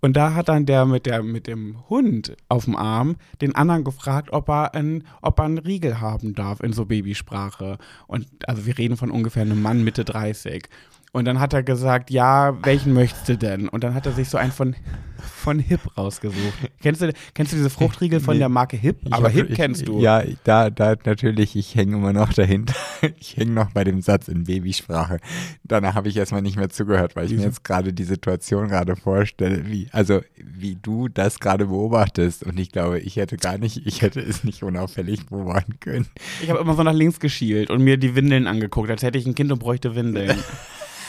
Und 0.00 0.16
da 0.16 0.34
hat 0.34 0.48
dann 0.48 0.66
der 0.66 0.84
mit, 0.84 1.06
der 1.06 1.22
mit 1.22 1.46
dem 1.46 1.88
Hund 1.88 2.36
auf 2.48 2.66
dem 2.66 2.76
Arm 2.76 3.16
den 3.40 3.54
anderen 3.54 3.82
gefragt, 3.82 4.28
ob 4.30 4.48
er, 4.48 4.74
ein, 4.74 5.04
ob 5.22 5.38
er 5.40 5.46
einen 5.46 5.58
Riegel 5.58 6.00
haben 6.00 6.34
darf 6.34 6.60
in 6.60 6.72
so 6.72 6.84
Babysprache. 6.84 7.78
Und 8.06 8.26
also 8.46 8.66
wir 8.66 8.78
reden 8.78 8.96
von 8.96 9.10
ungefähr 9.10 9.42
einem 9.42 9.60
Mann 9.60 9.82
Mitte 9.82 10.04
30. 10.04 10.68
Und 11.16 11.24
dann 11.24 11.40
hat 11.40 11.54
er 11.54 11.62
gesagt, 11.62 12.10
ja, 12.10 12.58
welchen 12.62 12.92
möchtest 12.92 13.26
du 13.30 13.38
denn? 13.38 13.70
Und 13.70 13.82
dann 13.84 13.94
hat 13.94 14.04
er 14.04 14.12
sich 14.12 14.28
so 14.28 14.36
einen 14.36 14.52
von, 14.52 14.76
von 15.18 15.58
Hip 15.58 15.80
rausgesucht. 15.96 16.52
Kennst 16.82 17.00
du, 17.00 17.10
kennst 17.32 17.52
du 17.52 17.56
diese 17.56 17.70
Fruchtriegel 17.70 18.20
von 18.20 18.34
Nee. 18.34 18.40
der 18.40 18.50
Marke 18.50 18.76
Hip? 18.76 18.98
Ich 19.02 19.12
Aber 19.14 19.28
hab- 19.28 19.32
Hip 19.32 19.48
ich, 19.48 19.56
kennst 19.56 19.88
du. 19.88 19.98
Ja, 20.00 20.22
da, 20.44 20.68
da 20.68 20.94
natürlich, 21.06 21.56
ich 21.56 21.74
hänge 21.74 21.96
immer 21.96 22.12
noch 22.12 22.34
dahinter. 22.34 22.74
Ich 23.18 23.36
hänge 23.36 23.52
noch 23.52 23.70
bei 23.70 23.84
dem 23.84 24.00
Satz 24.02 24.26
in 24.28 24.44
Babysprache. 24.44 25.18
Danach 25.64 25.94
habe 25.94 26.08
ich 26.08 26.16
erstmal 26.16 26.42
nicht 26.42 26.56
mehr 26.56 26.68
zugehört, 26.70 27.14
weil 27.16 27.26
ich 27.26 27.32
mir 27.32 27.38
Wieso? 27.38 27.48
jetzt 27.48 27.64
gerade 27.64 27.92
die 27.92 28.04
Situation 28.04 28.68
gerade 28.68 28.94
vorstelle, 28.96 29.66
wie, 29.70 29.88
also 29.92 30.20
wie 30.36 30.76
du 30.80 31.08
das 31.08 31.38
gerade 31.40 31.66
beobachtest. 31.66 32.44
Und 32.44 32.58
ich 32.58 32.72
glaube, 32.72 32.98
ich 33.00 33.16
hätte 33.16 33.36
gar 33.36 33.56
nicht, 33.58 33.86
ich 33.86 34.02
hätte 34.02 34.20
es 34.20 34.44
nicht 34.44 34.62
unauffällig 34.62 35.26
beobachten 35.26 35.78
können. 35.80 36.06
Ich 36.42 36.50
habe 36.50 36.58
immer 36.60 36.74
so 36.74 36.82
nach 36.82 36.92
links 36.94 37.20
geschielt 37.20 37.70
und 37.70 37.82
mir 37.82 37.96
die 37.96 38.14
Windeln 38.14 38.46
angeguckt, 38.46 38.90
als 38.90 39.02
hätte 39.02 39.18
ich 39.18 39.26
ein 39.26 39.34
Kind 39.34 39.50
und 39.52 39.58
bräuchte 39.60 39.94
Windeln. 39.94 40.36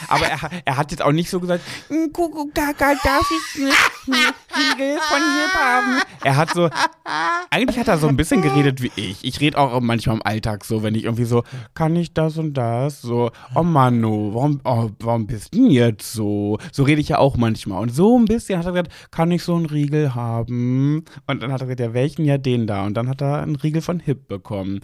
Aber 0.07 0.25
er, 0.25 0.39
er 0.65 0.77
hat 0.77 0.91
jetzt 0.91 1.01
auch 1.01 1.11
nicht 1.11 1.29
so 1.29 1.39
gesagt, 1.39 1.63
"Hm, 1.89 2.11
Kuckuck, 2.13 2.53
Kaka, 2.53 2.93
darf 3.03 3.29
ich 3.31 3.61
Riegel 4.07 4.97
von 4.99 5.21
Hip 5.21 5.53
haben? 5.53 6.01
Er 6.23 6.35
hat 6.35 6.51
so, 6.53 6.69
eigentlich 7.49 7.77
hat 7.77 7.87
er 7.87 7.97
so 7.97 8.07
ein 8.07 8.17
bisschen 8.17 8.41
geredet 8.41 8.81
wie 8.81 8.91
ich. 8.95 9.23
Ich 9.23 9.39
rede 9.39 9.57
auch 9.57 9.79
manchmal 9.81 10.17
im 10.17 10.25
Alltag 10.25 10.65
so, 10.65 10.83
wenn 10.83 10.95
ich 10.95 11.03
irgendwie 11.03 11.25
so, 11.25 11.43
kann 11.73 11.95
ich 11.95 12.13
das 12.13 12.37
und 12.37 12.53
das? 12.53 13.01
So, 13.01 13.31
oh 13.55 13.63
Manu, 13.63 14.33
warum, 14.33 14.61
oh, 14.63 14.89
warum 14.99 15.27
bist 15.27 15.53
du 15.53 15.59
denn 15.59 15.71
jetzt 15.71 16.13
so? 16.13 16.57
So 16.71 16.83
rede 16.83 17.01
ich 17.01 17.09
ja 17.09 17.17
auch 17.19 17.37
manchmal. 17.37 17.81
Und 17.81 17.93
so 17.93 18.17
ein 18.17 18.25
bisschen 18.25 18.59
hat 18.59 18.65
er 18.65 18.71
gesagt, 18.71 18.91
kann 19.11 19.31
ich 19.31 19.43
so 19.43 19.55
einen 19.55 19.65
Riegel 19.65 20.15
haben? 20.15 21.05
Und 21.27 21.41
dann 21.43 21.51
hat 21.51 21.61
er 21.61 21.67
gesagt, 21.67 21.79
ja, 21.79 21.93
welchen? 21.93 22.25
Ja, 22.25 22.37
den 22.37 22.67
da. 22.67 22.85
Und 22.85 22.95
dann 22.95 23.07
hat 23.09 23.21
er 23.21 23.41
einen 23.41 23.55
Riegel 23.55 23.81
von 23.81 23.99
Hip 23.99 24.27
bekommen. 24.27 24.81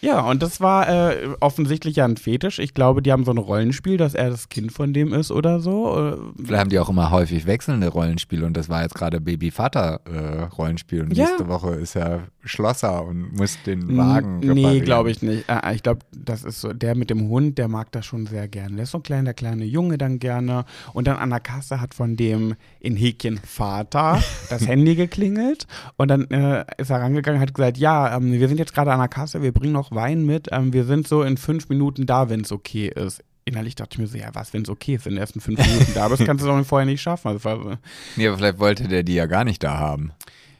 Ja, 0.00 0.20
und 0.20 0.42
das 0.42 0.60
war 0.60 0.88
äh, 0.88 1.28
offensichtlich 1.40 1.96
ja 1.96 2.04
ein 2.04 2.16
Fetisch. 2.16 2.58
Ich 2.60 2.72
glaube, 2.74 3.02
die 3.02 3.10
haben 3.10 3.24
so 3.24 3.32
ein 3.32 3.38
Rollenspiel, 3.38 3.96
dass 3.96 4.14
er 4.14 4.30
das 4.30 4.48
Kind 4.48 4.70
von 4.72 4.92
dem 4.92 5.12
ist 5.12 5.30
oder 5.32 5.58
so. 5.60 5.96
Äh, 5.96 6.16
Vielleicht 6.44 6.60
haben 6.60 6.70
die 6.70 6.78
auch 6.78 6.88
immer 6.88 7.10
häufig 7.10 7.46
wechselnde 7.46 7.88
Rollenspiele 7.88 8.46
und 8.46 8.56
das 8.56 8.68
war 8.68 8.82
jetzt 8.82 8.94
gerade 8.94 9.20
Baby-Vater-Rollenspiel 9.20 11.02
und 11.02 11.16
Ja. 11.16 11.26
nächste 11.26 11.48
Woche 11.48 11.70
ist 11.74 11.96
er 11.96 12.28
Schlosser 12.44 13.04
und 13.04 13.36
muss 13.36 13.58
den 13.66 13.96
Wagen 13.96 14.38
Nee, 14.40 14.48
reparieren. 14.48 14.84
glaube 14.84 15.10
ich 15.10 15.22
nicht. 15.22 15.48
Äh, 15.48 15.74
ich 15.74 15.82
glaube, 15.82 16.00
das 16.16 16.44
ist 16.44 16.60
so, 16.60 16.72
der 16.72 16.94
mit 16.94 17.10
dem 17.10 17.28
Hund, 17.28 17.58
der 17.58 17.68
mag 17.68 17.92
das 17.92 18.06
schon 18.06 18.26
sehr 18.26 18.48
gerne. 18.48 18.76
Der 18.76 18.84
ist 18.84 18.90
so 18.92 19.00
klein, 19.00 19.24
der 19.24 19.34
kleine 19.34 19.64
Junge 19.64 19.98
dann 19.98 20.18
gerne. 20.18 20.64
Und 20.94 21.06
dann 21.08 21.16
an 21.16 21.30
der 21.30 21.40
Kasse 21.40 21.80
hat 21.80 21.94
von 21.94 22.16
dem 22.16 22.54
in 22.80 22.96
Häkchen 22.96 23.38
Vater 23.44 24.22
das 24.50 24.66
Handy 24.66 24.94
geklingelt. 24.94 25.66
Und 25.96 26.08
dann 26.08 26.30
äh, 26.30 26.64
ist 26.78 26.90
er 26.90 27.00
rangegangen 27.00 27.40
und 27.40 27.46
hat 27.46 27.54
gesagt, 27.54 27.78
ja, 27.78 28.16
ähm, 28.16 28.32
wir 28.32 28.48
sind 28.48 28.58
jetzt 28.58 28.74
gerade 28.74 28.92
an 28.92 28.98
der 29.00 29.08
Kasse, 29.08 29.42
wir 29.42 29.52
bringen 29.52 29.72
noch 29.72 29.87
Wein 29.90 30.24
mit. 30.26 30.48
Ähm, 30.52 30.72
wir 30.72 30.84
sind 30.84 31.08
so 31.08 31.22
in 31.22 31.36
fünf 31.36 31.68
Minuten 31.68 32.06
da, 32.06 32.28
wenn 32.30 32.40
es 32.42 32.52
okay 32.52 32.88
ist. 32.88 33.22
Innerlich 33.44 33.74
dachte 33.76 33.94
ich 33.94 33.98
mir 33.98 34.06
so, 34.06 34.18
ja, 34.18 34.28
was, 34.34 34.52
wenn 34.52 34.62
es 34.62 34.68
okay 34.68 34.96
ist, 34.96 35.06
in 35.06 35.12
den 35.14 35.18
ersten 35.20 35.40
fünf 35.40 35.58
Minuten 35.58 35.94
da, 35.94 36.04
aber 36.04 36.16
das 36.16 36.26
kannst 36.26 36.44
du 36.44 36.48
doch 36.48 36.62
vorher 36.66 36.84
nicht 36.86 37.00
schaffen. 37.00 37.28
Also, 37.28 37.44
war 37.44 37.56
so- 37.62 37.72
Nee, 38.16 38.28
aber 38.28 38.36
vielleicht 38.36 38.58
wollte 38.58 38.88
der 38.88 39.02
die 39.02 39.14
ja 39.14 39.24
gar 39.26 39.44
nicht 39.44 39.62
da 39.64 39.78
haben. 39.78 40.12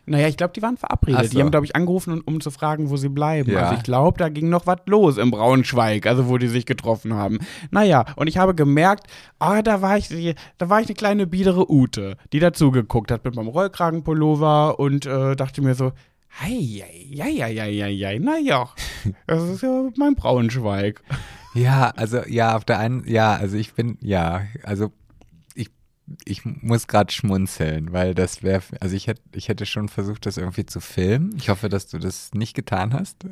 naja, 0.07 0.27
ich 0.27 0.38
glaube, 0.38 0.55
die 0.55 0.62
waren 0.62 0.79
verabredet. 0.79 1.27
So. 1.27 1.31
Die 1.37 1.43
haben, 1.43 1.51
glaube 1.51 1.67
ich, 1.67 1.77
angerufen, 1.77 2.14
um, 2.14 2.23
um 2.37 2.41
zu 2.41 2.51
fragen, 2.51 2.88
wo 2.88 2.97
sie 2.97 3.11
bleiben. 3.11 3.51
Ja. 3.53 3.64
Also 3.64 3.75
ich 3.75 3.83
glaube, 3.83 4.17
da 4.17 4.31
ging 4.31 4.49
noch 4.49 4.67
was 4.67 4.79
los 4.87 5.19
im 5.19 5.31
Braunschweig, 5.31 6.07
also 6.07 6.29
wo 6.31 6.38
die 6.38 6.49
sich 6.49 6.64
getroffen 6.64 7.12
haben. 7.12 7.41
Naja, 7.71 8.07
und 8.17 8.27
ich 8.27 8.38
habe 8.38 8.55
gemerkt, 8.55 9.07
ah, 9.38 9.61
da 9.61 9.83
war 9.83 9.99
ich, 9.99 10.09
da 10.57 10.71
war 10.71 10.81
ich 10.81 10.87
eine 10.87 10.95
kleine 10.95 11.27
biedere 11.27 11.71
Ute, 11.71 12.17
die 12.33 12.38
dazugeguckt 12.38 13.11
hat 13.11 13.23
mit 13.27 13.35
meinem 13.37 13.49
Rollkragenpullover 13.49 14.79
und 14.79 15.05
äh, 15.07 15.37
dachte 15.37 15.61
mir 15.62 15.75
so, 15.75 15.93
hei, 16.31 16.85
hei, 17.17 17.35
hei, 17.41 17.57
hei, 17.57 17.99
hei, 18.05 18.19
naja, 18.19 18.69
das 19.27 19.43
ist 19.45 19.62
ja 19.62 19.91
mein 19.97 20.14
Braunschweig. 20.14 21.03
Ja, 21.55 21.91
also 21.91 22.23
ja, 22.27 22.57
auf 22.57 22.64
der 22.64 22.79
einen, 22.79 23.07
ja, 23.09 23.35
also 23.35 23.57
ich 23.57 23.75
bin, 23.75 23.99
ja, 24.01 24.47
also 24.62 24.93
ich, 25.55 25.71
ich 26.25 26.45
muss 26.45 26.87
gerade 26.87 27.12
schmunzeln, 27.12 27.93
weil 27.93 28.14
das 28.14 28.43
wäre, 28.43 28.62
also 28.81 28.95
ich 28.95 29.07
hätte, 29.07 29.23
ich 29.35 29.49
hätte 29.49 29.67
schon 29.67 29.88
versucht, 29.88 30.27
das 30.27 30.37
irgendwie 30.37 30.67
zu 30.67 30.81
filmen. 30.81 31.35
Ich 31.37 31.49
hoffe, 31.49 31.69
dass 31.69 31.88
du 31.88 31.99
das 31.99 32.33
nicht 32.35 32.55
getan 32.55 32.93
hast. 32.93 33.25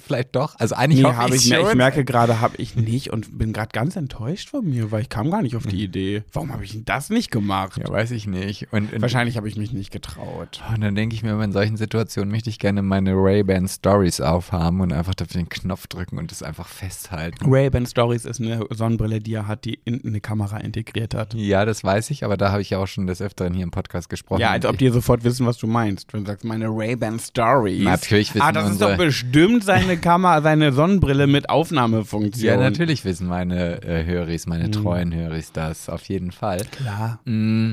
Vielleicht 0.00 0.34
doch. 0.36 0.54
Also 0.58 0.74
eigentlich 0.74 1.02
Nee, 1.02 1.12
habe 1.12 1.34
ich 1.36 1.50
ich, 1.50 1.58
ich 1.58 1.74
merke 1.74 2.04
gerade, 2.04 2.40
habe 2.40 2.56
ich 2.58 2.76
nicht 2.76 3.12
und 3.12 3.36
bin 3.38 3.52
gerade 3.52 3.70
ganz 3.72 3.96
enttäuscht 3.96 4.50
von 4.50 4.64
mir, 4.68 4.90
weil 4.90 5.02
ich 5.02 5.08
kam 5.08 5.30
gar 5.30 5.42
nicht 5.42 5.56
auf 5.56 5.66
die 5.66 5.82
Idee. 5.82 6.22
Warum 6.32 6.52
habe 6.52 6.64
ich 6.64 6.72
denn 6.72 6.84
das 6.84 7.10
nicht 7.10 7.30
gemacht? 7.30 7.78
ja, 7.78 7.88
weiß 7.88 8.10
ich 8.12 8.26
nicht. 8.26 8.72
Und, 8.72 8.92
und, 8.92 9.02
Wahrscheinlich 9.02 9.36
habe 9.36 9.48
ich 9.48 9.56
mich 9.56 9.72
nicht 9.72 9.90
getraut. 9.90 10.62
und 10.72 10.80
dann 10.80 10.94
denke 10.94 11.14
ich 11.14 11.22
mir, 11.22 11.40
in 11.42 11.52
solchen 11.52 11.76
Situationen 11.76 12.30
möchte 12.30 12.50
ich 12.50 12.58
gerne 12.58 12.82
meine 12.82 13.12
Ray-Ban 13.14 13.68
Stories 13.68 14.20
aufhaben 14.20 14.80
und 14.80 14.92
einfach 14.92 15.14
auf 15.20 15.28
den 15.28 15.48
Knopf 15.48 15.86
drücken 15.86 16.18
und 16.18 16.30
das 16.30 16.42
einfach 16.42 16.68
festhalten. 16.68 17.44
Ray-Ban 17.50 17.86
Stories 17.86 18.24
ist 18.24 18.40
eine 18.40 18.64
Sonnenbrille, 18.70 19.20
die 19.20 19.34
er 19.34 19.46
hat, 19.46 19.64
die 19.64 19.78
in 19.84 20.02
eine 20.04 20.20
Kamera 20.20 20.58
integriert 20.58 21.14
hat. 21.14 21.34
Ja, 21.34 21.64
das 21.64 21.84
weiß 21.84 22.10
ich, 22.10 22.24
aber 22.24 22.36
da 22.36 22.50
habe 22.52 22.62
ich 22.62 22.70
ja 22.70 22.78
auch 22.78 22.86
schon 22.86 23.06
des 23.06 23.20
Öfteren 23.20 23.54
hier 23.54 23.64
im 23.64 23.70
Podcast 23.70 24.08
gesprochen. 24.08 24.40
Ja, 24.40 24.50
als 24.50 24.64
ob 24.66 24.78
die 24.78 24.88
sofort 24.88 25.24
wissen, 25.24 25.46
was 25.46 25.58
du 25.58 25.66
meinst. 25.66 26.12
Wenn 26.12 26.24
du 26.24 26.30
sagst, 26.30 26.44
meine 26.44 26.66
Ray-Ban 26.68 27.18
Stories. 27.18 27.82
Natürlich 27.84 28.34
wissen 28.34 28.44
Ah, 28.44 28.52
das 28.52 28.70
ist 28.70 28.80
doch 28.80 28.96
bestimmt 28.96 29.64
seine 29.86 29.98
Kamera, 29.98 30.40
seine 30.42 30.72
Sonnenbrille 30.72 31.26
mit 31.26 31.50
Aufnahmefunktion. 31.50 32.44
Ja, 32.46 32.56
natürlich 32.56 33.04
wissen 33.04 33.26
meine 33.26 33.82
äh, 33.82 34.04
Höris, 34.06 34.46
meine 34.46 34.68
Mhm. 34.68 34.72
treuen 34.72 35.14
Höris 35.14 35.52
das, 35.52 35.88
auf 35.88 36.08
jeden 36.08 36.32
Fall. 36.32 36.62
Klar. 36.70 37.20
Mm, 37.24 37.72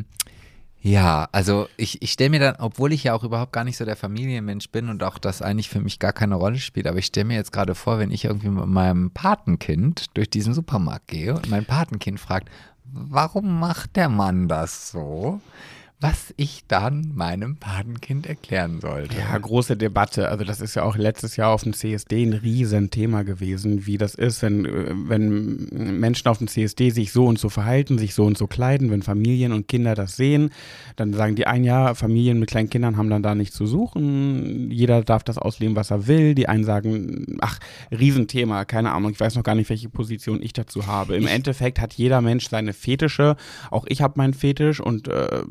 Ja, 0.84 1.30
also 1.32 1.67
ich, 1.78 2.02
ich 2.02 2.12
stelle 2.12 2.32
mir 2.32 2.39
dann, 2.39 2.56
obwohl 2.58 2.91
ich 2.91 3.04
ja 3.04 3.13
auch 3.13 3.24
überhaupt 3.24 3.54
gar 3.54 3.63
nicht 3.63 3.78
so 3.78 3.86
der 3.86 3.95
Familienmensch 3.95 4.69
bin 4.71 4.89
und 4.89 5.04
auch 5.04 5.19
das 5.19 5.41
eigentlich 5.43 5.69
für 5.69 5.80
mich 5.80 6.00
gar 6.00 6.12
keine 6.12 6.36
Rolle 6.36 6.58
spielt, 6.58 6.88
aber 6.88 6.97
ich 6.97 7.06
stelle 7.06 7.26
mir 7.28 7.36
jetzt 7.36 7.52
gerade 7.52 7.76
vor, 7.76 8.00
wenn 8.00 8.10
ich 8.12 8.26
irgendwie 8.26 8.50
mit 8.50 8.65
meinem 8.65 9.12
Patenkind 9.12 10.06
durch 10.15 10.30
diesen 10.30 10.54
Supermarkt 10.56 11.08
gehe 11.08 11.36
und 11.36 11.50
mein 11.50 11.65
Patenkind 11.65 12.19
fragt, 12.19 12.50
warum 12.91 13.60
macht 13.60 13.95
der 13.95 14.10
Mann 14.10 14.47
das 14.47 14.89
so? 14.91 15.39
Was 16.02 16.34
ich 16.36 16.64
dann 16.68 17.12
meinem 17.14 17.58
Patenkind 17.58 18.26
erklären 18.26 18.82
sollte. 18.82 19.16
Ja, 19.20 19.38
große 19.38 19.78
Debatte. 19.78 20.30
Also 20.30 20.44
das 20.44 20.60
ist 20.60 20.74
ja 20.74 20.82
auch 20.82 20.98
letztes 20.98 21.36
Jahr 21.36 21.52
auf 21.52 21.62
dem 21.62 21.74
CSD 21.74 22.24
ein 22.24 22.34
Riesenthema 22.34 23.22
gewesen, 23.22 23.86
wie 23.86 24.00
das 24.00 24.16
ist, 24.16 24.42
wenn, 24.42 24.68
wenn 25.08 26.00
Menschen 26.00 26.28
auf 26.28 26.40
dem 26.40 26.48
CSD 26.48 26.90
sich 26.90 27.12
so 27.12 27.28
und 27.28 27.38
so 27.38 27.50
verhalten, 27.50 28.00
sich 28.00 28.16
so 28.16 28.26
und 28.26 28.36
so 28.36 28.48
kleiden, 28.48 28.90
wenn 28.90 29.04
Familien 29.04 29.54
und 29.54 29.68
Kinder 29.68 29.94
das 29.94 30.16
sehen, 30.16 30.50
dann 30.96 31.14
sagen 31.14 31.36
die 31.36 31.46
ein 31.46 31.64
Jahr, 31.64 31.94
Familien 31.94 32.40
mit 32.40 32.50
kleinen 32.50 32.72
Kindern 32.72 32.98
haben 32.98 33.12
dann 33.12 33.22
da 33.22 33.36
nichts 33.36 33.56
zu 33.56 33.68
suchen, 33.68 34.72
jeder 34.72 35.04
darf 35.04 35.24
das 35.24 35.38
ausleben, 35.38 35.76
was 35.76 35.92
er 35.92 36.08
will. 36.08 36.34
Die 36.34 36.50
einen 36.50 36.64
sagen, 36.64 37.38
ach, 37.42 37.60
Riesenthema, 37.92 38.66
keine 38.66 38.92
Ahnung, 38.92 39.12
ich 39.12 39.20
weiß 39.20 39.36
noch 39.36 39.44
gar 39.44 39.54
nicht, 39.54 39.70
welche 39.70 39.90
Position 39.90 40.42
ich 40.42 40.54
dazu 40.54 40.88
habe. 40.88 41.16
Im 41.16 41.28
Endeffekt 41.28 41.80
hat 41.80 41.94
jeder 41.94 42.22
Mensch 42.22 42.50
seine 42.50 42.74
Fetische, 42.74 43.36
auch 43.70 43.86
ich 43.88 44.02
habe 44.02 44.16
meinen 44.18 44.34
Fetisch 44.34 44.80
und 44.80 45.08
äh, 45.08 45.44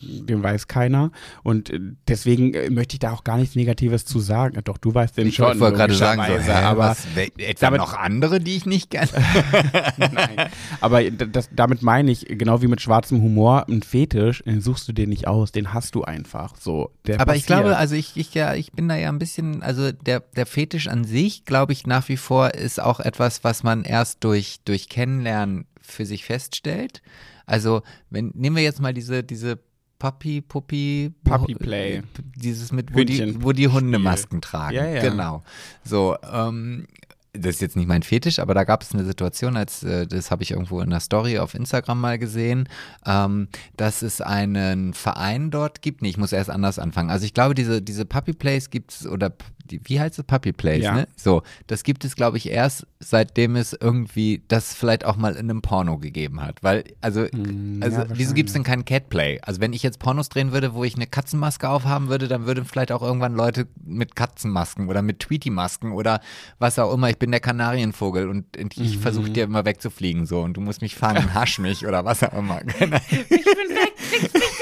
den 0.00 0.42
weiß 0.42 0.68
keiner. 0.68 1.10
Und 1.42 1.70
äh, 1.70 1.80
deswegen 2.06 2.54
äh, 2.54 2.70
möchte 2.70 2.94
ich 2.94 3.00
da 3.00 3.12
auch 3.12 3.24
gar 3.24 3.36
nichts 3.36 3.56
Negatives 3.56 4.04
zu 4.04 4.20
sagen. 4.20 4.58
Doch, 4.64 4.78
du 4.78 4.94
weißt 4.94 5.16
den 5.16 5.28
ich 5.28 5.36
schon. 5.36 5.54
Ich 5.54 5.60
wollte 5.60 5.76
gerade 5.76 5.94
sagen, 5.94 6.22
so, 6.26 6.38
hä, 6.38 6.52
aber 6.52 6.80
was, 6.80 7.06
etwa 7.16 7.66
damit, 7.66 7.80
noch 7.80 7.94
andere, 7.94 8.40
die 8.40 8.56
ich 8.56 8.66
nicht 8.66 8.90
kenne. 8.90 9.08
Nein, 9.98 10.50
aber 10.80 11.10
das, 11.10 11.48
damit 11.52 11.82
meine 11.82 12.10
ich, 12.10 12.26
genau 12.28 12.62
wie 12.62 12.68
mit 12.68 12.80
schwarzem 12.80 13.22
Humor, 13.22 13.66
ein 13.68 13.82
Fetisch, 13.82 14.42
den 14.44 14.60
suchst 14.60 14.88
du 14.88 14.92
dir 14.92 15.06
nicht 15.06 15.26
aus, 15.26 15.52
den 15.52 15.72
hast 15.72 15.94
du 15.94 16.04
einfach 16.04 16.56
so. 16.56 16.90
aber 17.06 17.16
passiert. 17.16 17.36
ich 17.36 17.46
glaube, 17.46 17.76
also 17.76 17.94
ich, 17.94 18.16
ich, 18.16 18.34
ja, 18.34 18.54
ich 18.54 18.72
bin 18.72 18.88
da 18.88 18.96
ja 18.96 19.08
ein 19.08 19.18
bisschen, 19.18 19.62
also 19.62 19.92
der, 19.92 20.20
der 20.20 20.46
Fetisch 20.46 20.88
an 20.88 21.04
sich, 21.04 21.44
glaube 21.44 21.72
ich, 21.72 21.86
nach 21.86 22.08
wie 22.08 22.16
vor 22.16 22.54
ist 22.54 22.80
auch 22.80 23.00
etwas, 23.00 23.44
was 23.44 23.62
man 23.62 23.84
erst 23.84 24.24
durch, 24.24 24.58
durch 24.64 24.88
Kennenlernen 24.88 25.66
für 25.80 26.06
sich 26.06 26.24
feststellt. 26.24 27.02
Also, 27.46 27.82
wenn, 28.10 28.30
nehmen 28.34 28.56
wir 28.56 28.62
jetzt 28.62 28.80
mal 28.80 28.92
diese, 28.92 29.24
diese 29.24 29.58
Puppy, 29.98 30.40
Puppy, 30.40 31.12
Puppy 31.24 31.54
Play. 31.54 32.02
Dieses 32.36 32.70
mit, 32.72 32.94
wo 32.94 33.02
die, 33.02 33.42
wo 33.42 33.52
die 33.52 33.68
Hunde 33.68 33.98
Masken 33.98 34.40
tragen. 34.40 34.76
Ja, 34.76 34.86
ja. 34.86 35.02
Genau. 35.02 35.42
So, 35.84 36.16
ähm, 36.32 36.86
das 37.32 37.56
ist 37.56 37.60
jetzt 37.60 37.76
nicht 37.76 37.88
mein 37.88 38.02
Fetisch, 38.02 38.38
aber 38.38 38.54
da 38.54 38.64
gab 38.64 38.82
es 38.82 38.92
eine 38.92 39.04
Situation, 39.04 39.56
als 39.56 39.82
äh, 39.82 40.06
das 40.06 40.30
habe 40.30 40.42
ich 40.42 40.52
irgendwo 40.52 40.80
in 40.80 40.90
der 40.90 41.00
Story 41.00 41.38
auf 41.38 41.54
Instagram 41.54 42.00
mal 42.00 42.18
gesehen, 42.18 42.68
ähm, 43.06 43.48
dass 43.76 44.02
es 44.02 44.20
einen 44.20 44.94
Verein 44.94 45.50
dort 45.50 45.82
gibt. 45.82 46.02
Nee, 46.02 46.10
ich 46.10 46.16
muss 46.16 46.32
erst 46.32 46.50
anders 46.50 46.78
anfangen. 46.78 47.10
Also 47.10 47.24
ich 47.26 47.34
glaube, 47.34 47.54
diese, 47.54 47.82
diese 47.82 48.04
Puppy 48.04 48.32
Plays 48.32 48.70
gibt 48.70 48.92
es 48.92 49.06
oder 49.06 49.32
die, 49.70 49.80
wie 49.84 50.00
heißt 50.00 50.18
es? 50.18 50.24
Puppy 50.24 50.52
Plays, 50.52 50.84
ja. 50.84 50.94
ne? 50.94 51.08
So, 51.16 51.42
das 51.66 51.82
gibt 51.82 52.04
es, 52.04 52.16
glaube 52.16 52.36
ich, 52.36 52.50
erst 52.50 52.86
seitdem 53.00 53.56
es 53.56 53.72
irgendwie 53.72 54.42
das 54.48 54.74
vielleicht 54.74 55.04
auch 55.04 55.16
mal 55.16 55.32
in 55.32 55.50
einem 55.50 55.62
Porno 55.62 55.98
gegeben 55.98 56.42
hat. 56.42 56.62
Weil, 56.62 56.84
also, 57.00 57.26
mm, 57.32 57.82
also 57.82 58.00
ja, 58.00 58.06
wieso 58.12 58.34
gibt 58.34 58.48
es 58.48 58.54
denn 58.54 58.64
kein 58.64 58.84
Catplay? 58.84 59.40
Also 59.42 59.60
wenn 59.60 59.72
ich 59.72 59.82
jetzt 59.82 59.98
Pornos 59.98 60.28
drehen 60.28 60.52
würde, 60.52 60.74
wo 60.74 60.84
ich 60.84 60.96
eine 60.96 61.06
Katzenmaske 61.06 61.68
aufhaben 61.68 62.08
würde, 62.08 62.28
dann 62.28 62.46
würden 62.46 62.64
vielleicht 62.64 62.92
auch 62.92 63.02
irgendwann 63.02 63.34
Leute 63.34 63.68
mit 63.84 64.16
Katzenmasken 64.16 64.88
oder 64.88 65.02
mit 65.02 65.20
Tweety-Masken 65.20 65.92
oder 65.92 66.20
was 66.58 66.78
auch 66.78 66.92
immer. 66.92 67.10
Ich 67.10 67.18
bin 67.18 67.30
der 67.30 67.40
Kanarienvogel 67.40 68.28
und 68.28 68.44
ich 68.56 68.96
mhm. 68.96 69.00
versuche 69.00 69.30
dir 69.30 69.44
immer 69.44 69.64
wegzufliegen 69.64 70.26
so 70.26 70.40
und 70.40 70.56
du 70.56 70.60
musst 70.60 70.82
mich 70.82 70.96
fangen, 70.96 71.34
hasch 71.34 71.58
mich 71.58 71.86
oder 71.86 72.04
was 72.04 72.22
auch 72.22 72.32
immer. 72.32 72.60
ich 72.68 72.78
bin 72.78 72.90
weg, 72.90 73.92
kriegst 74.10 74.34
mich. 74.34 74.57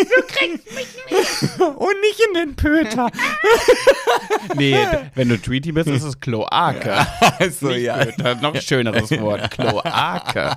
Du 0.00 0.22
kriegst 0.26 0.66
mich 0.74 0.86
nicht. 1.10 1.60
Und 1.60 2.00
nicht 2.00 2.20
in 2.28 2.34
den 2.34 2.56
Pöter. 2.56 3.10
nee, 4.56 4.76
wenn 5.14 5.28
du 5.28 5.40
Tweety 5.40 5.72
bist, 5.72 5.88
ist 5.88 6.04
es 6.04 6.20
Kloake. 6.20 6.94
Also, 7.38 7.68
nicht 7.68 7.82
ja. 7.82 7.96
Pöter, 7.96 8.34
noch 8.36 8.54
ein 8.54 8.60
schöneres 8.60 9.10
Wort. 9.12 9.50
Kloake. 9.50 10.56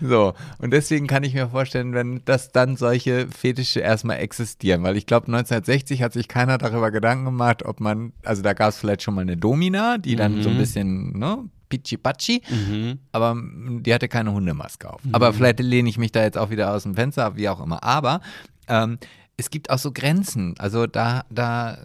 So, 0.00 0.34
und 0.58 0.70
deswegen 0.72 1.06
kann 1.06 1.22
ich 1.24 1.34
mir 1.34 1.48
vorstellen, 1.48 1.94
wenn 1.94 2.22
das 2.24 2.52
dann 2.52 2.76
solche 2.76 3.28
Fetische 3.28 3.80
erstmal 3.80 4.18
existieren, 4.18 4.82
weil 4.82 4.96
ich 4.96 5.06
glaube, 5.06 5.26
1960 5.26 6.02
hat 6.02 6.12
sich 6.12 6.28
keiner 6.28 6.58
darüber 6.58 6.90
Gedanken 6.90 7.24
gemacht, 7.24 7.64
ob 7.64 7.80
man, 7.80 8.12
also 8.22 8.42
da 8.42 8.52
gab 8.52 8.70
es 8.70 8.76
vielleicht 8.76 9.02
schon 9.02 9.14
mal 9.14 9.22
eine 9.22 9.36
Domina, 9.36 9.98
die 9.98 10.16
dann 10.16 10.36
mhm. 10.36 10.42
so 10.42 10.50
ein 10.50 10.58
bisschen, 10.58 11.18
ne, 11.18 11.48
Pichi 11.68 12.42
mhm. 12.50 12.98
aber 13.12 13.36
die 13.80 13.92
hatte 13.92 14.08
keine 14.08 14.32
Hundemaske 14.32 14.92
auf. 14.92 15.04
Mhm. 15.04 15.14
Aber 15.14 15.32
vielleicht 15.32 15.60
lehne 15.60 15.88
ich 15.88 15.98
mich 15.98 16.12
da 16.12 16.22
jetzt 16.22 16.38
auch 16.38 16.50
wieder 16.50 16.72
aus 16.72 16.84
dem 16.84 16.94
Fenster, 16.94 17.36
wie 17.36 17.48
auch 17.48 17.60
immer. 17.60 17.82
Aber 17.82 18.20
ähm, 18.68 18.98
es 19.36 19.50
gibt 19.50 19.70
auch 19.70 19.78
so 19.78 19.92
Grenzen. 19.92 20.54
Also 20.58 20.86
da, 20.86 21.24
da 21.30 21.78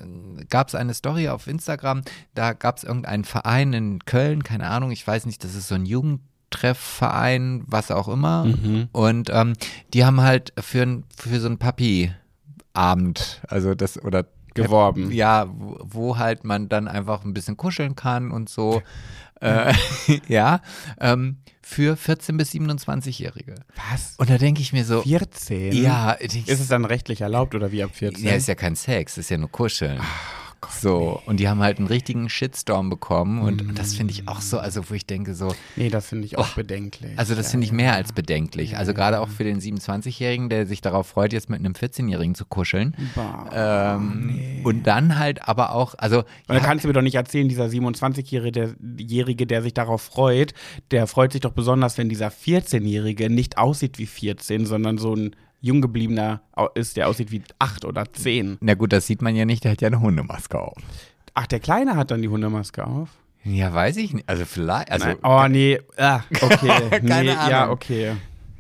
gab 0.50 0.68
es 0.68 0.76
eine 0.76 0.94
Story 0.94 1.30
auf 1.30 1.48
Instagram, 1.48 2.02
da 2.36 2.54
gab 2.54 2.78
es 2.78 2.84
irgendeinen 2.84 3.24
Verein 3.26 3.74
in 3.74 4.06
Köln, 4.06 4.44
keine 4.44 4.68
Ahnung, 4.68 4.92
ich 4.92 5.06
weiß 5.06 5.26
nicht, 5.26 5.44
das 5.44 5.56
ist 5.56 5.68
so 5.68 5.76
ein 5.76 5.86
Jugendtreffverein, 5.86 7.64
was 7.66 7.92
auch 7.92 8.08
immer. 8.08 8.46
Mhm. 8.46 8.90
Und 8.92 9.30
ähm, 9.32 9.54
die 9.94 10.06
haben 10.06 10.22
halt 10.22 10.54
für, 10.60 11.04
für 11.18 11.40
so 11.40 11.48
ein 11.48 11.58
Papi-Abend, 11.58 13.42
also 13.48 13.74
das, 13.74 14.04
oder 14.04 14.26
geworben. 14.54 15.12
Ja, 15.12 15.48
wo, 15.50 16.18
halt 16.18 16.44
man 16.44 16.70
dann 16.70 16.88
einfach 16.88 17.24
ein 17.24 17.34
bisschen 17.34 17.58
kuscheln 17.58 17.96
kann 17.96 18.32
und 18.32 18.50
so. 18.50 18.82
Äh, 19.42 19.74
ja, 20.28 20.62
ähm, 21.00 21.38
für 21.62 21.96
14- 21.96 22.38
bis 22.38 22.52
27-Jährige. 22.52 23.56
Was? 23.92 24.16
Und 24.18 24.30
da 24.30 24.38
denke 24.38 24.62
ich 24.62 24.74
mir 24.74 24.84
so. 24.84 25.02
14? 25.02 25.72
Ja. 25.72 26.12
Ist 26.12 26.48
es 26.48 26.68
dann 26.68 26.84
rechtlich 26.86 27.22
erlaubt 27.22 27.56
oder 27.56 27.72
wie 27.72 27.84
ab 27.84 27.92
14? 27.94 28.26
Ja, 28.26 28.34
ist 28.34 28.48
ja 28.48 28.56
kein 28.56 28.76
Sex, 28.76 29.18
ist 29.18 29.30
ja 29.30 29.38
nur 29.38 29.52
Kuscheln. 29.52 30.02
Gott, 30.62 30.74
so, 30.74 31.22
und 31.26 31.40
die 31.40 31.48
haben 31.48 31.62
halt 31.62 31.78
einen 31.78 31.88
richtigen 31.88 32.30
Shitstorm 32.30 32.90
bekommen 32.90 33.42
und 33.42 33.68
mm. 33.68 33.76
das 33.76 33.96
finde 33.96 34.12
ich 34.12 34.28
auch 34.28 34.42
so, 34.42 34.60
also 34.60 34.90
wo 34.90 34.94
ich 34.94 35.06
denke 35.06 35.34
so. 35.34 35.56
Nee, 35.76 35.90
das 35.90 36.08
finde 36.08 36.26
ich 36.26 36.38
auch 36.38 36.50
oh, 36.52 36.56
bedenklich. 36.56 37.18
Also 37.18 37.36
das 37.36 37.52
finde 37.52 37.66
ich 37.66 37.72
mehr 37.72 37.94
als 37.94 38.12
bedenklich. 38.12 38.76
Also 38.78 38.94
gerade 38.94 39.22
auch 39.22 39.30
für 39.30 39.44
den 39.44 39.60
27-Jährigen, 39.60 40.50
der 40.50 40.66
sich 40.66 40.82
darauf 40.82 41.08
freut, 41.08 41.32
jetzt 41.34 41.50
mit 41.50 41.60
einem 41.60 41.74
14-Jährigen 41.74 42.36
zu 42.36 42.46
kuscheln. 42.46 42.96
Bah, 43.16 43.96
ähm, 43.96 44.28
nee. 44.28 44.62
Und 44.64 44.88
dann 44.88 45.18
halt 45.18 45.48
aber 45.48 45.74
auch, 45.74 45.96
also. 45.98 46.24
Ja, 46.50 46.60
kannst 46.60 46.84
du 46.84 46.90
mir 46.90 46.94
doch 46.94 47.02
nicht 47.02 47.16
erzählen, 47.16 47.48
dieser 47.48 47.66
27-Jährige, 47.66 49.48
der 49.48 49.62
sich 49.62 49.74
darauf 49.74 50.02
freut, 50.02 50.54
der 50.92 51.08
freut 51.08 51.32
sich 51.32 51.42
doch 51.42 51.54
besonders, 51.54 51.98
wenn 51.98 52.10
dieser 52.10 52.30
14-Jährige 52.30 53.30
nicht 53.30 53.58
aussieht 53.58 53.98
wie 53.98 54.08
14, 54.08 54.66
sondern 54.66 54.98
so 54.98 55.16
ein 55.16 55.36
jung 55.62 55.82
gebliebener 55.82 56.42
ist, 56.76 56.98
der 56.98 57.08
aussieht 57.08 57.32
wie 57.32 57.42
acht 57.60 57.86
oder 57.86 58.12
zehn. 58.14 58.58
Na 58.62 58.74
gut, 58.74 58.94
das 58.94 59.08
sieht 59.08 59.22
man 59.22 59.36
ja 59.36 59.46
nicht, 59.46 59.64
der 59.64 59.72
hat 59.72 59.82
ja 59.82 59.88
eine 59.88 60.02
Hundemaske 60.02 60.60
auf. 60.60 60.78
Ach, 61.34 61.48
der 61.48 61.60
Kleine 61.60 61.96
hat 61.96 62.12
dann 62.12 62.22
die 62.22 62.30
Hundemaske 62.30 62.86
auf? 62.86 63.10
Ja, 63.44 63.74
weiß 63.74 63.98
ich 63.98 64.14
nicht. 64.14 64.28
Also 64.28 64.46
vielleicht. 64.46 64.92
Also, 64.92 65.08
oh, 65.24 65.48
nee. 65.48 65.80
Ah, 65.98 66.22
okay. 66.42 66.90
Keine 66.90 67.24
nee, 67.24 67.32
Ahnung. 67.32 67.50
Ja, 67.50 67.70
okay. 67.70 68.16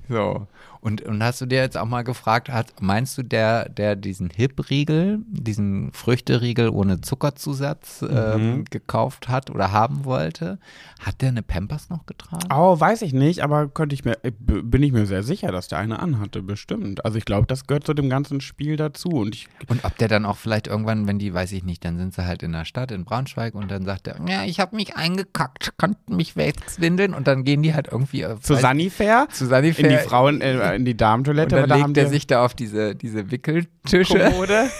So. 0.07 0.47
Und, 0.81 1.01
und 1.01 1.21
hast 1.21 1.41
du 1.41 1.45
dir 1.45 1.59
jetzt 1.59 1.77
auch 1.77 1.85
mal 1.85 2.03
gefragt, 2.03 2.49
hat, 2.49 2.81
meinst 2.81 3.17
du, 3.17 3.23
der, 3.23 3.67
der 3.67 3.95
diesen 3.97 4.29
Hip-Riegel, 4.29 5.19
diesen 5.27 5.91
Früchteriegel 5.91 6.69
ohne 6.69 7.01
Zuckerzusatz 7.01 8.01
mhm. 8.01 8.09
ähm, 8.11 8.65
gekauft 8.69 9.27
hat 9.27 9.49
oder 9.49 9.71
haben 9.71 10.05
wollte, 10.05 10.57
hat 10.99 11.21
der 11.21 11.29
eine 11.29 11.43
Pampers 11.43 11.89
noch 11.89 12.05
getragen? 12.05 12.47
Oh, 12.53 12.79
weiß 12.79 13.01
ich 13.01 13.13
nicht, 13.13 13.41
aber 13.41 13.67
könnte 13.67 13.93
ich 13.93 14.05
mir, 14.05 14.17
bin 14.39 14.81
ich 14.81 14.93
mir 14.93 15.05
sehr 15.05 15.23
sicher, 15.23 15.51
dass 15.51 15.67
der 15.67 15.79
eine 15.79 15.99
anhatte, 15.99 16.41
bestimmt. 16.41 17.03
Also 17.03 17.17
ich 17.17 17.25
glaube, 17.25 17.47
das 17.47 17.67
gehört 17.67 17.85
zu 17.85 17.93
dem 17.93 18.09
ganzen 18.09 18.39
Spiel 18.39 18.77
dazu. 18.77 19.09
Und, 19.09 19.35
ich, 19.35 19.47
und 19.67 19.83
ob 19.83 19.97
der 19.97 20.07
dann 20.07 20.25
auch 20.25 20.37
vielleicht 20.37 20.67
irgendwann, 20.67 21.07
wenn 21.07 21.19
die, 21.19 21.33
weiß 21.33 21.51
ich 21.51 21.63
nicht, 21.63 21.83
dann 21.83 21.97
sind 21.97 22.13
sie 22.13 22.25
halt 22.25 22.41
in 22.41 22.53
der 22.53 22.63
Stadt, 22.63 22.91
in 22.91 23.03
Braunschweig 23.03 23.53
und 23.53 23.69
dann 23.69 23.83
sagt 23.83 24.07
er, 24.07 24.15
ja, 24.27 24.43
ich 24.45 24.59
habe 24.59 24.77
mich 24.77 24.95
eingekackt, 24.95 25.73
konnten 25.77 26.15
mich 26.15 26.37
wegwindeln 26.37 27.13
und 27.13 27.27
dann 27.27 27.43
gehen 27.43 27.63
die 27.63 27.73
halt 27.73 27.89
irgendwie 27.91 28.21
äh, 28.21 28.39
zu 28.39 28.55
Sanifair, 28.55 29.27
zu 29.31 29.45
Sanifair 29.45 29.85
in 29.85 29.97
die 29.97 30.03
Frauen, 30.03 30.41
äh, 30.41 30.68
in 30.73 30.85
die 30.85 30.95
Damentoilette. 30.95 31.63
Und 31.63 31.69
dann 31.69 31.87
legt 31.87 31.97
er 31.97 32.07
sich 32.07 32.27
da 32.27 32.45
auf 32.45 32.53
diese, 32.53 32.95
diese 32.95 33.31
Wickeltische. 33.31 34.19
Kommode. 34.19 34.69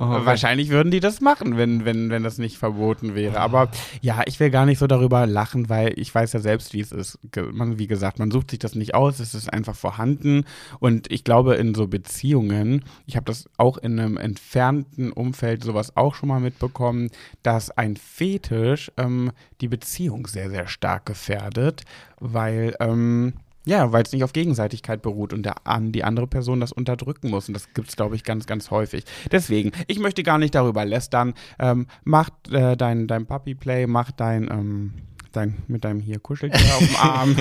Oh, 0.00 0.24
Wahrscheinlich 0.24 0.68
würden 0.68 0.92
die 0.92 1.00
das 1.00 1.20
machen, 1.20 1.56
wenn, 1.56 1.84
wenn, 1.84 2.08
wenn 2.08 2.22
das 2.22 2.38
nicht 2.38 2.56
verboten 2.56 3.16
wäre. 3.16 3.40
Aber 3.40 3.68
ja, 4.00 4.22
ich 4.26 4.38
will 4.38 4.50
gar 4.50 4.64
nicht 4.64 4.78
so 4.78 4.86
darüber 4.86 5.26
lachen, 5.26 5.68
weil 5.68 5.98
ich 5.98 6.14
weiß 6.14 6.34
ja 6.34 6.40
selbst, 6.40 6.72
wie 6.72 6.80
es 6.80 6.92
ist. 6.92 7.18
Man, 7.50 7.80
wie 7.80 7.88
gesagt, 7.88 8.20
man 8.20 8.30
sucht 8.30 8.50
sich 8.50 8.60
das 8.60 8.76
nicht 8.76 8.94
aus, 8.94 9.18
es 9.18 9.34
ist 9.34 9.52
einfach 9.52 9.74
vorhanden. 9.74 10.44
Und 10.78 11.10
ich 11.10 11.24
glaube, 11.24 11.56
in 11.56 11.74
so 11.74 11.88
Beziehungen, 11.88 12.84
ich 13.06 13.16
habe 13.16 13.24
das 13.24 13.50
auch 13.56 13.76
in 13.76 13.98
einem 13.98 14.16
entfernten 14.18 15.10
Umfeld 15.10 15.64
sowas 15.64 15.96
auch 15.96 16.14
schon 16.14 16.28
mal 16.28 16.40
mitbekommen, 16.40 17.10
dass 17.42 17.72
ein 17.72 17.96
Fetisch 17.96 18.92
ähm, 18.98 19.32
die 19.60 19.68
Beziehung 19.68 20.28
sehr, 20.28 20.48
sehr 20.48 20.68
stark 20.68 21.06
gefährdet, 21.06 21.82
weil 22.20 22.76
ähm, 22.78 23.32
ja, 23.68 23.92
weil 23.92 24.02
es 24.02 24.12
nicht 24.12 24.24
auf 24.24 24.32
Gegenseitigkeit 24.32 25.02
beruht 25.02 25.34
und 25.34 25.42
der, 25.42 25.56
die 25.80 26.02
andere 26.02 26.26
Person 26.26 26.58
das 26.58 26.72
unterdrücken 26.72 27.28
muss. 27.28 27.48
Und 27.48 27.54
das 27.54 27.74
gibt 27.74 27.90
es, 27.90 27.96
glaube 27.96 28.16
ich, 28.16 28.24
ganz, 28.24 28.46
ganz 28.46 28.70
häufig. 28.70 29.04
Deswegen, 29.30 29.72
ich 29.88 29.98
möchte 29.98 30.22
gar 30.22 30.38
nicht 30.38 30.54
darüber 30.54 30.86
lästern. 30.86 31.34
Ähm, 31.58 31.86
mach 32.02 32.30
äh, 32.50 32.76
dein, 32.76 33.06
dein 33.06 33.26
Puppy 33.26 33.54
Play, 33.54 33.86
mach 33.86 34.10
dein 34.10 34.44
ähm, 34.50 34.94
Dein, 35.32 35.56
mit 35.66 35.84
deinem 35.84 36.00
hier 36.00 36.18
Kuscheltier 36.18 36.58
auf 36.74 36.78
dem 36.78 36.96
Arm. 36.96 37.36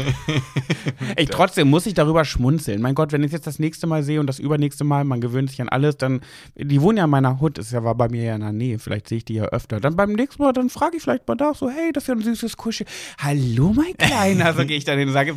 ich 1.16 1.30
trotzdem 1.30 1.70
muss 1.70 1.86
ich 1.86 1.94
darüber 1.94 2.26
schmunzeln. 2.26 2.82
Mein 2.82 2.96
Gott, 2.96 3.14
wenn 3.14 3.24
ich 3.24 3.32
jetzt 3.32 3.48
das 3.48 3.60
nächste 3.60 3.88
Mal 3.88 4.04
sehe 4.04 4.20
und 4.20 4.28
das 4.28 4.40
übernächste 4.40 4.84
Mal, 4.84 5.06
man 5.06 5.22
gewöhnt 5.22 5.50
sich 5.50 5.62
an 5.62 5.70
alles, 5.70 5.98
dann, 5.98 6.22
die 6.56 6.82
wohnen 6.82 6.98
ja 6.98 7.06
in 7.06 7.10
meiner 7.10 7.40
Hut, 7.40 7.58
ist 7.58 7.72
ja 7.72 7.84
war 7.84 7.96
bei 7.96 8.10
mir 8.10 8.24
ja 8.24 8.36
in 8.36 8.42
der 8.42 8.52
Nähe, 8.52 8.78
vielleicht 8.80 9.08
sehe 9.08 9.20
ich 9.20 9.26
die 9.26 9.36
ja 9.36 9.46
öfter. 9.46 9.80
Dann 9.80 9.96
beim 9.96 10.12
nächsten 10.14 10.44
Mal, 10.44 10.52
dann 10.52 10.70
frage 10.70 10.98
ich 10.98 11.04
vielleicht 11.04 11.28
mal 11.28 11.36
da 11.36 11.54
so, 11.54 11.70
hey, 11.70 11.92
das 11.94 12.04
ist 12.04 12.08
ja 12.08 12.16
ein 12.16 12.22
süßes 12.22 12.58
Kuschel. 12.58 12.86
Hallo, 13.20 13.74
mein 13.74 13.94
Kleiner. 13.98 14.54
So 14.54 14.66
gehe 14.66 14.78
ich 14.78 14.84
dann 14.84 15.00
hin 15.00 15.08
und 15.08 15.14
sage 15.14 15.34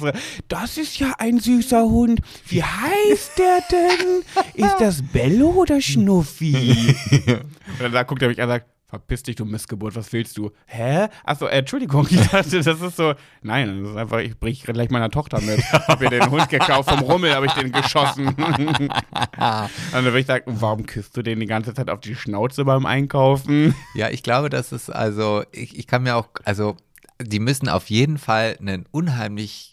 das 0.49 0.77
ist 0.77 0.99
ja 0.99 1.13
ein 1.19 1.39
süßer 1.39 1.83
Hund. 1.83 2.21
Wie 2.49 2.63
heißt 2.63 3.39
der 3.39 3.61
denn? 3.71 4.23
Ist 4.55 4.77
das 4.81 5.03
Bello 5.03 5.51
oder 5.51 5.81
Schnuffi? 5.81 6.95
und 7.85 7.93
dann 7.93 8.07
guckt 8.07 8.23
er 8.23 8.29
mich 8.29 8.39
an 8.41 8.49
und 8.49 8.55
sagt, 8.55 8.67
Verpiss 8.91 9.23
dich, 9.23 9.37
du 9.37 9.45
Missgeburt, 9.45 9.95
was 9.95 10.13
willst 10.13 10.37
du? 10.37 10.51
Hä? 10.67 11.07
Achso, 11.23 11.47
äh, 11.47 11.59
Entschuldigung, 11.59 12.09
ich 12.11 12.27
dachte, 12.29 12.61
das 12.61 12.81
ist 12.81 12.97
so. 12.97 13.15
Nein, 13.41 13.83
das 13.83 13.93
ist 13.93 13.97
einfach, 13.97 14.19
ich 14.19 14.37
brich 14.37 14.65
gleich 14.65 14.91
meiner 14.91 15.11
Tochter 15.11 15.41
mit. 15.41 15.63
Hab 15.73 16.03
ihr 16.03 16.11
den 16.11 16.29
Hund 16.29 16.49
gekauft, 16.49 16.91
vom 16.91 16.99
Rummel 16.99 17.33
habe 17.33 17.47
ich 17.47 17.53
den 17.53 17.71
geschossen. 17.71 18.29
Und 18.35 18.91
dann 19.39 20.05
würde 20.05 20.19
ich 20.19 20.27
sagen, 20.27 20.43
warum 20.61 20.87
küsst 20.87 21.17
du 21.17 21.23
den 21.23 21.39
die 21.39 21.47
ganze 21.47 21.73
Zeit 21.73 21.89
auf 21.89 22.01
die 22.01 22.17
Schnauze 22.17 22.65
beim 22.65 22.85
Einkaufen? 22.85 23.77
Ja, 23.95 24.11
ich 24.11 24.25
glaube, 24.25 24.51
das 24.51 24.73
ist 24.73 24.91
also, 24.91 25.45
ich, 25.53 25.79
ich 25.79 25.87
kann 25.87 26.03
mir 26.03 26.17
auch, 26.17 26.27
also, 26.45 26.77
die 27.23 27.39
müssen 27.39 27.69
auf 27.69 27.91
jeden 27.91 28.19
Fall 28.19 28.57
einen 28.59 28.87
unheimlich 28.91 29.70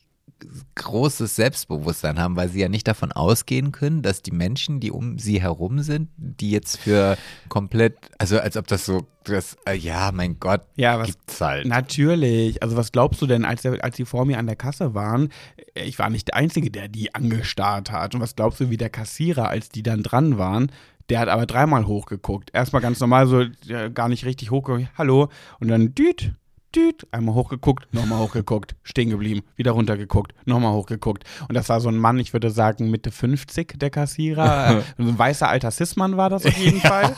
großes 0.76 1.36
Selbstbewusstsein 1.36 2.20
haben, 2.20 2.36
weil 2.36 2.50
sie 2.50 2.60
ja 2.60 2.70
nicht 2.70 2.88
davon 2.88 3.12
ausgehen 3.12 3.72
können, 3.72 4.02
dass 4.02 4.22
die 4.22 4.32
Menschen, 4.32 4.80
die 4.80 4.92
um 4.92 5.18
sie 5.18 5.42
herum 5.42 5.82
sind, 5.82 6.10
die 6.18 6.52
jetzt 6.52 6.78
für 6.78 7.18
komplett, 7.50 7.96
also 8.18 8.40
als 8.40 8.58
ob 8.58 8.68
das 8.68 8.86
so, 8.86 9.08
das, 9.24 9.58
äh, 9.68 9.76
ja, 9.76 10.12
mein 10.14 10.40
Gott, 10.40 10.62
Ja, 10.76 11.00
was- 11.00 11.08
gibt's 11.08 11.42
halt. 11.42 11.66
Natürlich. 11.66 12.62
Also 12.64 12.78
was 12.78 12.92
glaubst 12.92 13.22
du 13.22 13.28
denn, 13.28 13.46
als, 13.46 13.66
als 13.66 13.96
die 13.96 14.06
vor 14.06 14.26
mir 14.26 14.38
an 14.38 14.46
der 14.48 14.56
Kasse 14.56 14.94
waren, 14.94 15.30
ich 15.74 16.00
war 16.00 16.10
nicht 16.10 16.28
der 16.30 16.36
Einzige, 16.36 16.72
der 16.72 16.88
die 16.88 17.14
angestarrt 17.16 17.92
hat. 17.92 18.16
Und 18.16 18.22
was 18.22 18.36
glaubst 18.36 18.60
du, 18.60 18.70
wie 18.70 18.78
der 18.78 18.90
Kassierer, 18.90 19.50
als 19.50 19.70
die 19.70 19.84
dann 19.84 20.04
dran 20.04 20.38
waren, 20.38 20.72
der 21.10 21.20
hat 21.20 21.30
aber 21.30 21.46
dreimal 21.46 21.88
hochgeguckt. 21.88 22.50
Erstmal 22.54 22.82
ganz 22.82 23.00
normal, 23.00 23.28
so 23.28 23.44
ja, 23.66 23.88
gar 23.90 24.10
nicht 24.10 24.26
richtig 24.26 24.52
hochgeguckt. 24.52 24.90
Hallo. 24.98 25.30
Und 25.60 25.70
dann 25.70 25.96
düt, 25.96 26.34
düt, 26.78 27.08
einmal 27.12 27.36
hochgeguckt, 27.36 27.94
nochmal 27.94 28.20
hochgeguckt, 28.20 28.76
stehen 28.84 29.10
geblieben, 29.10 29.42
wieder 29.56 29.72
runtergeguckt, 29.72 30.34
nochmal 30.46 30.74
hochgeguckt. 30.74 31.24
Und 31.48 31.56
das 31.56 31.70
war 31.70 31.82
so 31.82 31.90
ein 31.90 31.98
Mann, 31.98 32.20
ich 32.20 32.34
würde 32.34 32.52
sagen 32.52 32.92
Mitte 32.92 33.12
50, 33.12 33.80
der 33.80 33.90
Kassierer. 33.90 34.84
so 34.98 35.04
ein 35.04 35.18
weißer 35.18 35.50
alter 35.50 35.72
Cis-Mann 35.72 36.18
war 36.18 36.30
das 36.30 36.46
auf 36.46 36.58
jeden 36.58 36.80
Fall. 36.80 37.16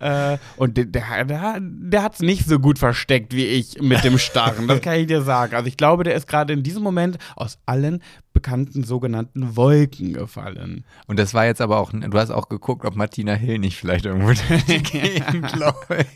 Äh, 0.00 0.38
und 0.56 0.76
der, 0.76 0.86
der, 0.86 1.24
der, 1.24 1.58
der 1.60 2.02
hat 2.02 2.14
es 2.14 2.20
nicht 2.20 2.46
so 2.46 2.58
gut 2.58 2.78
versteckt 2.78 3.34
wie 3.34 3.44
ich 3.44 3.80
mit 3.80 4.02
dem 4.04 4.18
Starren. 4.18 4.66
Das 4.66 4.80
kann 4.80 4.94
ich 4.94 5.06
dir 5.06 5.22
sagen. 5.22 5.54
Also 5.54 5.68
ich 5.68 5.76
glaube, 5.76 6.04
der 6.04 6.14
ist 6.14 6.26
gerade 6.26 6.52
in 6.52 6.62
diesem 6.62 6.82
Moment 6.82 7.18
aus 7.36 7.58
allen 7.66 8.02
bekannten 8.32 8.84
sogenannten 8.84 9.56
Wolken 9.56 10.12
gefallen. 10.14 10.84
Und 11.06 11.18
das 11.18 11.34
war 11.34 11.44
jetzt 11.46 11.60
aber 11.60 11.78
auch, 11.78 11.90
du 11.92 12.18
hast 12.18 12.30
auch 12.30 12.48
geguckt, 12.48 12.84
ob 12.84 12.96
Martina 12.96 13.34
Hill 13.34 13.58
nicht 13.58 13.76
vielleicht 13.76 14.06
irgendwo 14.06 14.28
Gegend 14.66 15.56
läuft. 15.56 16.08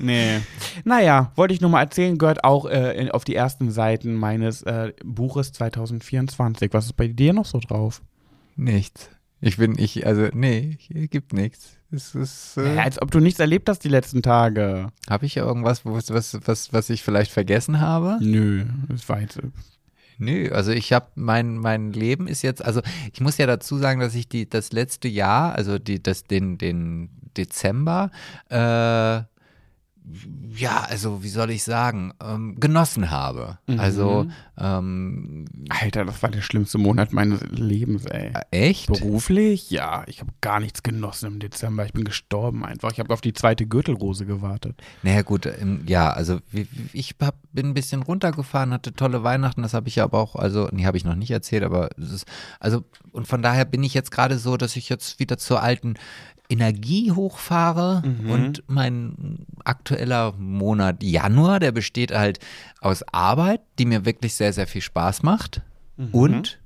Nee. 0.00 0.40
Naja, 0.84 1.32
wollte 1.34 1.54
ich 1.54 1.60
nur 1.60 1.70
mal 1.70 1.80
erzählen, 1.82 2.18
gehört 2.18 2.44
auch 2.44 2.66
äh, 2.66 2.96
in, 2.96 3.10
auf 3.10 3.24
die 3.24 3.34
ersten 3.34 3.70
Seiten 3.70 4.14
meines 4.14 4.62
äh, 4.62 4.92
Buches 5.04 5.52
2024. 5.52 6.72
Was 6.72 6.86
ist 6.86 6.96
bei 6.96 7.08
dir 7.08 7.32
noch 7.32 7.46
so 7.46 7.58
drauf? 7.58 8.02
Nichts. 8.56 9.10
Ich 9.40 9.58
bin, 9.58 9.78
ich, 9.78 10.06
also, 10.06 10.28
nee, 10.32 10.78
gibt 11.10 11.32
nichts. 11.34 11.76
Es 11.90 12.14
ist, 12.14 12.56
äh, 12.56 12.76
Ja, 12.76 12.82
als 12.82 13.00
ob 13.02 13.10
du 13.10 13.20
nichts 13.20 13.38
erlebt 13.40 13.68
hast 13.68 13.80
die 13.84 13.88
letzten 13.90 14.22
Tage. 14.22 14.88
habe 15.08 15.26
ich 15.26 15.34
ja 15.34 15.44
irgendwas, 15.44 15.84
was, 15.84 16.10
was, 16.12 16.38
was, 16.46 16.72
was 16.72 16.90
ich 16.90 17.02
vielleicht 17.02 17.30
vergessen 17.30 17.80
habe? 17.80 18.16
Nö, 18.20 18.64
das 18.88 19.08
war 19.08 19.20
jetzt. 19.20 19.38
Nö, 20.18 20.50
also 20.52 20.70
ich 20.72 20.92
habe 20.92 21.08
mein 21.14 21.58
mein 21.58 21.92
Leben 21.92 22.28
ist 22.28 22.42
jetzt, 22.42 22.64
also 22.64 22.80
ich 23.12 23.20
muss 23.20 23.38
ja 23.38 23.46
dazu 23.46 23.78
sagen, 23.78 24.00
dass 24.00 24.14
ich 24.14 24.28
die 24.28 24.48
das 24.48 24.72
letzte 24.72 25.08
Jahr, 25.08 25.54
also 25.54 25.78
die 25.78 26.02
das 26.02 26.24
den 26.24 26.58
den 26.58 27.10
Dezember 27.36 28.10
äh, 28.48 29.22
ja, 30.56 30.84
also 30.88 31.22
wie 31.22 31.28
soll 31.28 31.50
ich 31.50 31.64
sagen, 31.64 32.12
ähm, 32.22 32.56
genossen 32.60 33.10
habe. 33.10 33.58
Mhm. 33.66 33.80
Also 33.80 34.26
ähm, 34.58 35.46
Alter, 35.70 36.04
das 36.04 36.22
war 36.22 36.30
der 36.30 36.42
schlimmste 36.42 36.78
Monat 36.78 37.12
meines 37.12 37.40
Lebens, 37.50 38.04
ey. 38.06 38.32
äh, 38.34 38.68
echt? 38.68 38.86
Beruflich? 38.86 39.70
Ja, 39.70 40.04
ich 40.06 40.20
habe 40.20 40.30
gar 40.42 40.60
nichts 40.60 40.82
genossen 40.82 41.32
im 41.32 41.38
Dezember. 41.40 41.86
Ich 41.86 41.94
bin 41.94 42.04
gestorben 42.04 42.64
einfach. 42.64 42.92
Ich 42.92 43.00
habe 43.00 43.12
auf 43.14 43.22
die 43.22 43.32
zweite 43.32 43.66
Gürtelrose 43.66 44.26
gewartet. 44.26 44.80
Naja 45.02 45.22
gut, 45.22 45.46
ähm, 45.46 45.82
ja, 45.86 46.10
also 46.10 46.38
ich 46.92 47.14
hab, 47.20 47.36
bin 47.52 47.68
ein 47.68 47.74
bisschen 47.74 48.02
runtergefahren, 48.02 48.72
hatte 48.72 48.92
tolle 48.92 49.24
Weihnachten, 49.24 49.62
das 49.62 49.74
habe 49.74 49.88
ich 49.88 49.96
ja 49.96 50.04
aber 50.04 50.18
auch, 50.18 50.36
also, 50.36 50.68
nee, 50.70 50.84
habe 50.84 50.98
ich 50.98 51.04
noch 51.04 51.16
nicht 51.16 51.30
erzählt, 51.30 51.64
aber 51.64 51.88
es 51.98 52.12
ist, 52.12 52.26
also, 52.60 52.84
und 53.10 53.26
von 53.26 53.42
daher 53.42 53.64
bin 53.64 53.82
ich 53.82 53.94
jetzt 53.94 54.10
gerade 54.10 54.38
so, 54.38 54.56
dass 54.56 54.76
ich 54.76 54.88
jetzt 54.88 55.18
wieder 55.18 55.38
zur 55.38 55.62
alten 55.62 55.94
Energie 56.48 57.10
hochfahre 57.12 58.02
und 58.28 58.62
mein 58.66 59.46
aktueller 59.64 60.32
Monat 60.38 61.02
Januar, 61.02 61.58
der 61.60 61.72
besteht 61.72 62.12
halt 62.12 62.38
aus 62.80 63.02
Arbeit, 63.12 63.60
die 63.78 63.86
mir 63.86 64.04
wirklich 64.04 64.34
sehr, 64.34 64.52
sehr 64.52 64.66
viel 64.66 64.82
Spaß 64.82 65.22
macht 65.22 65.62
und 66.12 66.58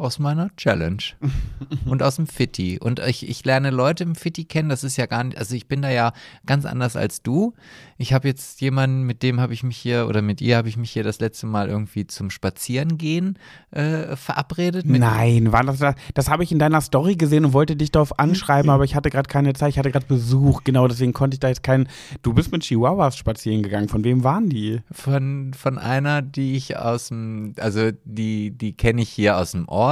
aus 0.00 0.18
meiner 0.18 0.54
Challenge 0.56 1.02
und 1.86 2.02
aus 2.02 2.16
dem 2.16 2.26
Fitti. 2.26 2.78
Und 2.80 3.00
ich, 3.00 3.28
ich 3.28 3.44
lerne 3.44 3.70
Leute 3.70 4.04
im 4.04 4.14
Fitti 4.14 4.44
kennen, 4.44 4.68
das 4.68 4.84
ist 4.84 4.96
ja 4.96 5.06
gar 5.06 5.24
nicht, 5.24 5.38
also 5.38 5.54
ich 5.54 5.68
bin 5.68 5.82
da 5.82 5.90
ja 5.90 6.12
ganz 6.46 6.64
anders 6.64 6.96
als 6.96 7.22
du. 7.22 7.54
Ich 7.98 8.12
habe 8.12 8.28
jetzt 8.28 8.60
jemanden, 8.60 9.02
mit 9.02 9.22
dem 9.22 9.40
habe 9.40 9.52
ich 9.52 9.62
mich 9.62 9.76
hier, 9.76 10.06
oder 10.08 10.22
mit 10.22 10.40
ihr 10.40 10.56
habe 10.56 10.68
ich 10.68 10.76
mich 10.76 10.90
hier 10.90 11.04
das 11.04 11.20
letzte 11.20 11.46
Mal 11.46 11.68
irgendwie 11.68 12.06
zum 12.06 12.30
Spazierengehen 12.30 13.38
äh, 13.70 14.16
verabredet. 14.16 14.86
Nein, 14.86 15.52
war 15.52 15.64
das 15.64 15.78
das? 15.78 15.94
Das 16.14 16.28
habe 16.28 16.44
ich 16.44 16.52
in 16.52 16.58
deiner 16.58 16.80
Story 16.80 17.16
gesehen 17.16 17.44
und 17.44 17.52
wollte 17.52 17.76
dich 17.76 17.90
darauf 17.90 18.18
anschreiben, 18.18 18.70
aber 18.70 18.84
ich 18.84 18.94
hatte 18.94 19.10
gerade 19.10 19.28
keine 19.28 19.52
Zeit. 19.52 19.70
Ich 19.70 19.78
hatte 19.78 19.90
gerade 19.90 20.06
Besuch, 20.06 20.64
genau, 20.64 20.86
deswegen 20.88 21.12
konnte 21.12 21.34
ich 21.34 21.40
da 21.40 21.48
jetzt 21.48 21.62
keinen. 21.62 21.88
Du 22.22 22.32
bist 22.32 22.52
mit 22.52 22.62
Chihuahuas 22.62 23.16
spazieren 23.16 23.62
gegangen. 23.62 23.88
Von 23.88 24.04
wem 24.04 24.24
waren 24.24 24.48
die? 24.48 24.80
Von, 24.90 25.52
von 25.54 25.78
einer, 25.78 26.22
die 26.22 26.56
ich 26.56 26.76
aus 26.76 27.08
dem, 27.08 27.54
also 27.58 27.90
die, 28.04 28.50
die 28.50 28.72
kenne 28.72 29.02
ich 29.02 29.10
hier 29.10 29.36
aus 29.36 29.52
dem 29.52 29.68
Ort, 29.68 29.89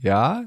ja. 0.00 0.44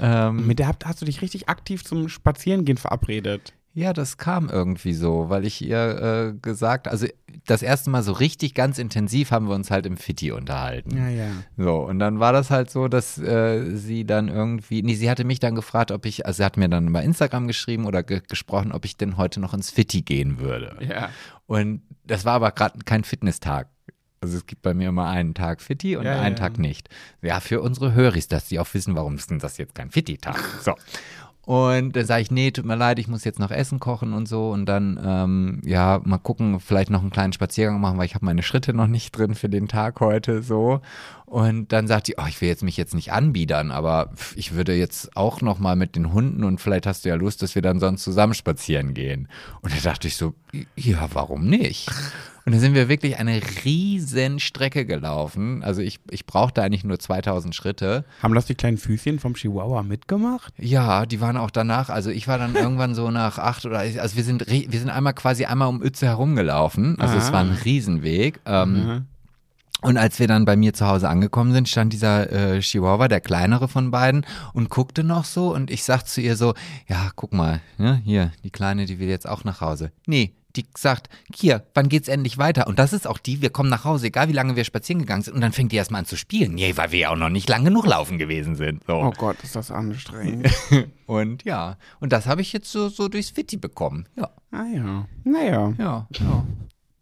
Ähm, 0.00 0.46
Mit 0.46 0.58
der 0.58 0.68
hast 0.84 1.00
du 1.00 1.06
dich 1.06 1.22
richtig 1.22 1.48
aktiv 1.48 1.84
zum 1.84 2.08
Spazierengehen 2.08 2.78
verabredet. 2.78 3.54
Ja, 3.76 3.92
das 3.92 4.18
kam 4.18 4.48
irgendwie 4.50 4.92
so, 4.92 5.30
weil 5.30 5.44
ich 5.44 5.60
ihr 5.60 6.32
äh, 6.32 6.38
gesagt, 6.40 6.86
also 6.86 7.08
das 7.44 7.60
erste 7.60 7.90
Mal 7.90 8.04
so 8.04 8.12
richtig 8.12 8.54
ganz 8.54 8.78
intensiv 8.78 9.32
haben 9.32 9.48
wir 9.48 9.54
uns 9.56 9.72
halt 9.72 9.84
im 9.84 9.96
Fitti 9.96 10.30
unterhalten. 10.30 10.96
Ja, 10.96 11.08
ja. 11.08 11.30
So, 11.56 11.78
und 11.80 11.98
dann 11.98 12.20
war 12.20 12.32
das 12.32 12.50
halt 12.50 12.70
so, 12.70 12.86
dass 12.86 13.18
äh, 13.18 13.74
sie 13.74 14.06
dann 14.06 14.28
irgendwie, 14.28 14.82
nee, 14.82 14.94
sie 14.94 15.10
hatte 15.10 15.24
mich 15.24 15.40
dann 15.40 15.56
gefragt, 15.56 15.90
ob 15.90 16.06
ich, 16.06 16.24
also 16.24 16.36
sie 16.36 16.44
hat 16.44 16.56
mir 16.56 16.68
dann 16.68 16.86
über 16.86 17.02
Instagram 17.02 17.48
geschrieben 17.48 17.84
oder 17.84 18.04
ge 18.04 18.22
gesprochen, 18.28 18.70
ob 18.70 18.84
ich 18.84 18.96
denn 18.96 19.16
heute 19.16 19.40
noch 19.40 19.54
ins 19.54 19.72
Fitti 19.72 20.02
gehen 20.02 20.38
würde. 20.38 20.76
Ja. 20.80 21.10
Und 21.46 21.82
das 22.04 22.24
war 22.24 22.34
aber 22.34 22.52
gerade 22.52 22.78
kein 22.84 23.02
Fitnesstag. 23.02 23.68
Also 24.24 24.38
es 24.38 24.46
gibt 24.46 24.62
bei 24.62 24.72
mir 24.72 24.88
immer 24.88 25.06
einen 25.06 25.34
Tag 25.34 25.60
Fitti 25.60 25.96
und 25.96 26.06
Ja, 26.06 26.20
einen 26.20 26.34
ja. 26.36 26.40
Tag 26.42 26.58
nicht. 26.58 26.88
Ja, 27.20 27.40
für 27.40 27.60
unsere 27.60 27.92
Höris, 27.94 28.26
dass 28.26 28.48
die 28.48 28.58
auch 28.58 28.72
wissen, 28.72 28.96
warum 28.96 29.16
ist 29.16 29.30
denn 29.30 29.38
das 29.38 29.58
jetzt 29.58 29.74
kein 29.74 29.90
Fitti-Tag? 29.90 30.42
So. 30.62 30.74
Und 31.46 31.94
dann 31.94 32.06
sage 32.06 32.22
ich, 32.22 32.30
nee, 32.30 32.50
tut 32.52 32.64
mir 32.64 32.74
leid, 32.74 32.98
ich 32.98 33.06
muss 33.06 33.24
jetzt 33.24 33.38
noch 33.38 33.50
Essen 33.50 33.78
kochen 33.78 34.14
und 34.14 34.26
so. 34.26 34.50
Und 34.50 34.64
dann, 34.64 34.98
ähm, 35.04 35.60
ja, 35.62 36.00
mal 36.02 36.16
gucken, 36.16 36.58
vielleicht 36.58 36.88
noch 36.88 37.02
einen 37.02 37.10
kleinen 37.10 37.34
Spaziergang 37.34 37.82
machen, 37.82 37.98
weil 37.98 38.06
ich 38.06 38.14
habe 38.14 38.24
meine 38.24 38.42
Schritte 38.42 38.72
noch 38.72 38.86
nicht 38.86 39.12
drin 39.12 39.34
für 39.34 39.50
den 39.50 39.68
Tag 39.68 40.00
heute 40.00 40.42
so. 40.42 40.80
Und 41.34 41.72
dann 41.72 41.88
sagt 41.88 42.06
die, 42.06 42.14
oh, 42.16 42.26
ich 42.28 42.40
will 42.40 42.46
jetzt 42.48 42.62
mich 42.62 42.76
jetzt 42.76 42.94
nicht 42.94 43.10
anbiedern, 43.12 43.72
aber 43.72 44.12
ich 44.36 44.54
würde 44.54 44.72
jetzt 44.76 45.16
auch 45.16 45.40
noch 45.40 45.58
mal 45.58 45.74
mit 45.74 45.96
den 45.96 46.12
Hunden 46.12 46.44
und 46.44 46.60
vielleicht 46.60 46.86
hast 46.86 47.04
du 47.04 47.08
ja 47.08 47.16
Lust, 47.16 47.42
dass 47.42 47.56
wir 47.56 47.62
dann 47.62 47.80
sonst 47.80 48.04
zusammen 48.04 48.34
spazieren 48.34 48.94
gehen. 48.94 49.26
Und 49.60 49.72
da 49.74 49.78
dachte 49.82 50.06
ich 50.06 50.16
so, 50.16 50.34
ja, 50.76 51.08
warum 51.12 51.46
nicht? 51.48 51.88
Und 52.46 52.52
dann 52.52 52.60
sind 52.60 52.74
wir 52.74 52.88
wirklich 52.88 53.18
eine 53.18 53.40
riesen 53.64 54.38
Strecke 54.38 54.86
gelaufen. 54.86 55.64
Also 55.64 55.80
ich, 55.82 55.98
ich 56.08 56.24
brauchte 56.24 56.62
eigentlich 56.62 56.84
nur 56.84 57.00
2000 57.00 57.52
Schritte. 57.52 58.04
Haben 58.22 58.34
das 58.36 58.46
die 58.46 58.54
kleinen 58.54 58.76
Füßchen 58.78 59.18
vom 59.18 59.34
Chihuahua 59.34 59.82
mitgemacht? 59.82 60.52
Ja, 60.58 61.04
die 61.04 61.20
waren 61.20 61.36
auch 61.36 61.50
danach, 61.50 61.88
also 61.88 62.10
ich 62.10 62.28
war 62.28 62.38
dann 62.38 62.54
irgendwann 62.54 62.94
so 62.94 63.10
nach 63.10 63.38
acht 63.38 63.66
oder, 63.66 63.78
also 63.80 64.16
wir 64.16 64.22
sind, 64.22 64.46
wir 64.48 64.78
sind 64.78 64.90
einmal 64.90 65.14
quasi 65.14 65.46
einmal 65.46 65.66
um 65.66 65.80
Uetze 65.80 66.06
herumgelaufen. 66.06 66.96
Also 67.00 67.16
es 67.16 67.30
Ah. 67.30 67.32
war 67.32 67.40
ein 67.40 67.58
Riesenweg. 67.64 68.38
Ähm, 68.46 69.06
Und 69.84 69.98
als 69.98 70.18
wir 70.18 70.26
dann 70.26 70.46
bei 70.46 70.56
mir 70.56 70.72
zu 70.72 70.86
Hause 70.86 71.10
angekommen 71.10 71.52
sind, 71.52 71.68
stand 71.68 71.92
dieser 71.92 72.32
äh, 72.32 72.60
Chihuahua, 72.60 73.06
der 73.06 73.20
kleinere 73.20 73.68
von 73.68 73.90
beiden, 73.90 74.24
und 74.54 74.70
guckte 74.70 75.04
noch 75.04 75.26
so. 75.26 75.54
Und 75.54 75.70
ich 75.70 75.84
sag 75.84 76.04
zu 76.04 76.22
ihr 76.22 76.36
so, 76.36 76.54
ja, 76.88 77.10
guck 77.16 77.34
mal, 77.34 77.60
ne, 77.76 78.00
hier, 78.02 78.32
die 78.44 78.50
Kleine, 78.50 78.86
die 78.86 78.98
will 78.98 79.08
jetzt 79.08 79.28
auch 79.28 79.44
nach 79.44 79.60
Hause. 79.60 79.92
Nee, 80.06 80.32
die 80.56 80.64
sagt, 80.74 81.10
hier, 81.34 81.66
wann 81.74 81.90
geht's 81.90 82.08
endlich 82.08 82.38
weiter? 82.38 82.66
Und 82.66 82.78
das 82.78 82.94
ist 82.94 83.06
auch 83.06 83.18
die, 83.18 83.42
wir 83.42 83.50
kommen 83.50 83.68
nach 83.68 83.84
Hause, 83.84 84.06
egal 84.06 84.28
wie 84.28 84.32
lange 84.32 84.56
wir 84.56 84.64
spazieren 84.64 85.00
gegangen 85.00 85.22
sind. 85.22 85.34
Und 85.34 85.42
dann 85.42 85.52
fängt 85.52 85.70
die 85.70 85.76
erstmal 85.76 85.98
an 85.98 86.06
zu 86.06 86.16
spielen. 86.16 86.54
Nee, 86.54 86.76
weil 86.76 86.92
wir 86.92 87.00
ja 87.00 87.10
auch 87.10 87.16
noch 87.16 87.28
nicht 87.28 87.50
lang 87.50 87.64
genug 87.64 87.84
laufen 87.86 88.16
gewesen 88.16 88.54
sind. 88.54 88.82
So. 88.86 88.94
Oh 88.94 89.12
Gott, 89.16 89.36
ist 89.42 89.54
das 89.54 89.70
anstrengend. 89.70 90.48
Und 91.06 91.44
ja, 91.44 91.76
und 92.00 92.14
das 92.14 92.26
habe 92.26 92.40
ich 92.40 92.54
jetzt 92.54 92.72
so, 92.72 92.88
so 92.88 93.08
durchs 93.08 93.28
Fitti 93.28 93.58
bekommen. 93.58 94.08
Ja, 94.16 94.30
ah 94.52 94.64
ja. 94.74 95.06
Naja. 95.24 95.74
ja, 95.76 96.06
ja. 96.10 96.46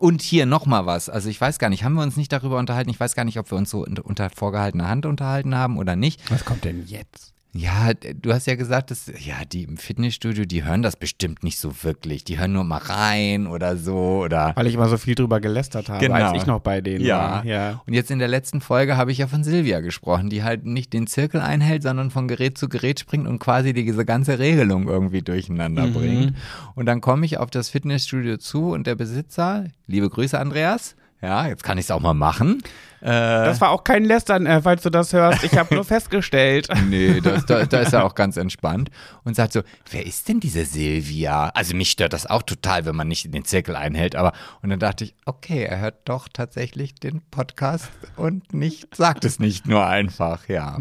Und 0.03 0.21
hier 0.21 0.47
nochmal 0.47 0.85
was. 0.85 1.09
Also 1.09 1.29
ich 1.29 1.41
weiß 1.41 1.61
gar 1.61 1.71
nicht, 1.71 1.85
haben 1.85 1.95
wir 1.95 2.03
uns 2.03 2.17
nicht 2.17 2.33
darüber 2.33 2.59
unterhalten? 2.59 2.91
Ich 2.91 2.99
weiß 2.99 3.15
gar 3.15 3.25
nicht, 3.25 3.39
ob 3.39 3.53
wir 3.53 3.57
uns 3.57 3.71
so 3.71 3.85
unter 3.85 4.31
vorgehaltener 4.31 4.89
Hand 4.89 5.07
unterhalten 5.07 5.55
haben 5.55 5.79
oder 5.79 5.95
nicht. 5.95 6.29
Was 6.29 6.45
kommt 6.45 6.65
denn 6.65 6.85
jetzt? 6.89 7.35
Ja, 7.55 7.93
du 7.93 8.33
hast 8.33 8.47
ja 8.47 8.55
gesagt, 8.55 8.91
dass 8.91 9.13
ja 9.19 9.45
die 9.45 9.65
im 9.65 9.77
Fitnessstudio, 9.77 10.47
die 10.47 10.65
hören 10.65 10.81
das 10.81 10.97
bestimmt 10.97 11.43
nicht 11.45 11.59
so 11.59 11.83
wirklich. 11.85 12.25
Die 12.25 12.39
hören 12.39 12.55
nur 12.55 12.65
mal 12.65 12.79
rein 12.79 13.47
oder 13.47 13.77
so 13.77 14.23
oder. 14.25 14.53
Weil 14.57 14.67
ich 14.69 14.75
immer 14.75 14.89
so 14.89 14.97
viel 14.97 15.15
drüber 15.15 15.39
gelästert 15.39 15.91
habe, 15.91 16.01
Genau. 16.01 16.15
als 16.15 16.33
ich 16.41 16.47
noch 16.47 16.61
bei 16.61 16.81
denen 16.81 17.05
Ja. 17.05 17.19
war. 17.19 17.45
Ja. 17.45 17.83
Und 17.87 17.93
jetzt 17.93 18.11
in 18.11 18.19
der 18.19 18.29
letzten 18.29 18.63
Folge 18.63 18.97
habe 18.97 19.13
ich 19.13 19.19
ja 19.19 19.27
von 19.27 19.45
Silvia 19.45 19.81
gesprochen, 19.81 20.31
die 20.31 20.43
halt 20.43 20.65
nicht 20.65 20.95
den 20.95 21.07
Zirkel 21.07 21.43
einhält, 21.43 21.83
sondern 21.83 22.11
von 22.11 22.27
Gerät 22.27 22.57
zu 22.57 22.71
Gerät 22.71 23.01
springt 23.01 23.27
und 23.29 23.39
quasi 23.39 23.75
diese 23.75 24.07
ganze 24.07 24.39
Regelung 24.39 24.89
irgendwie 24.89 25.21
durcheinander 25.21 25.89
Mhm. 25.89 25.93
bringt. 25.93 26.37
Und 26.75 26.87
dann 26.87 27.03
komme 27.03 27.27
ich 27.27 27.37
auf 27.37 27.51
das 27.51 27.69
Fitnessstudio 27.69 28.39
zu 28.39 28.71
und 28.71 28.87
der 28.87 28.95
Besitzer, 28.95 29.67
liebe 29.87 30.09
Grüße 30.09 30.39
Andreas, 30.39 30.97
ja, 31.21 31.47
jetzt 31.49 31.65
kann 31.65 31.77
ich 31.77 31.85
es 31.85 31.91
auch 31.91 32.01
mal 32.01 32.15
machen. 32.15 32.63
Äh, 33.03 33.07
Das 33.07 33.61
war 33.61 33.71
auch 33.71 33.85
kein 33.85 34.05
Lästern, 34.05 34.47
äh, 34.47 34.63
falls 34.63 34.83
du 34.83 34.91
das 34.91 35.13
hörst. 35.13 35.43
Ich 35.45 35.57
habe 35.59 35.75
nur 35.75 35.85
festgestellt. 35.85 36.69
Nee, 36.89 37.21
das, 37.21 37.47
da, 37.47 37.65
da 37.65 37.81
ist 37.81 37.93
er 37.95 38.05
auch 38.05 38.15
ganz 38.15 38.37
entspannt 38.37 38.91
und 39.25 39.35
sagt 39.35 39.53
so, 39.55 39.63
wer 39.91 40.05
ist 40.05 40.29
denn 40.29 40.41
diese 40.41 40.65
Silvia? 40.65 41.49
Also 41.55 41.75
mich 41.75 41.91
stört 41.91 42.13
das 42.13 42.27
auch 42.27 42.43
total, 42.43 42.85
wenn 42.85 42.95
man 42.97 43.09
nicht 43.09 43.33
den 43.33 43.45
Zirkel 43.45 43.77
einhält, 43.77 44.15
aber 44.17 44.33
und 44.63 44.69
dann 44.71 44.79
dachte 44.79 45.05
ich, 45.05 45.15
okay, 45.25 45.63
er 45.65 45.81
hört 45.81 46.01
doch 46.09 46.29
tatsächlich 46.33 46.95
den 46.97 47.23
Podcast 47.31 47.89
und 48.17 48.53
nicht, 48.53 48.95
sagt 48.95 49.25
es 49.25 49.39
nicht 49.39 49.67
nur 49.67 49.87
einfach, 49.87 50.49
ja. 50.49 50.77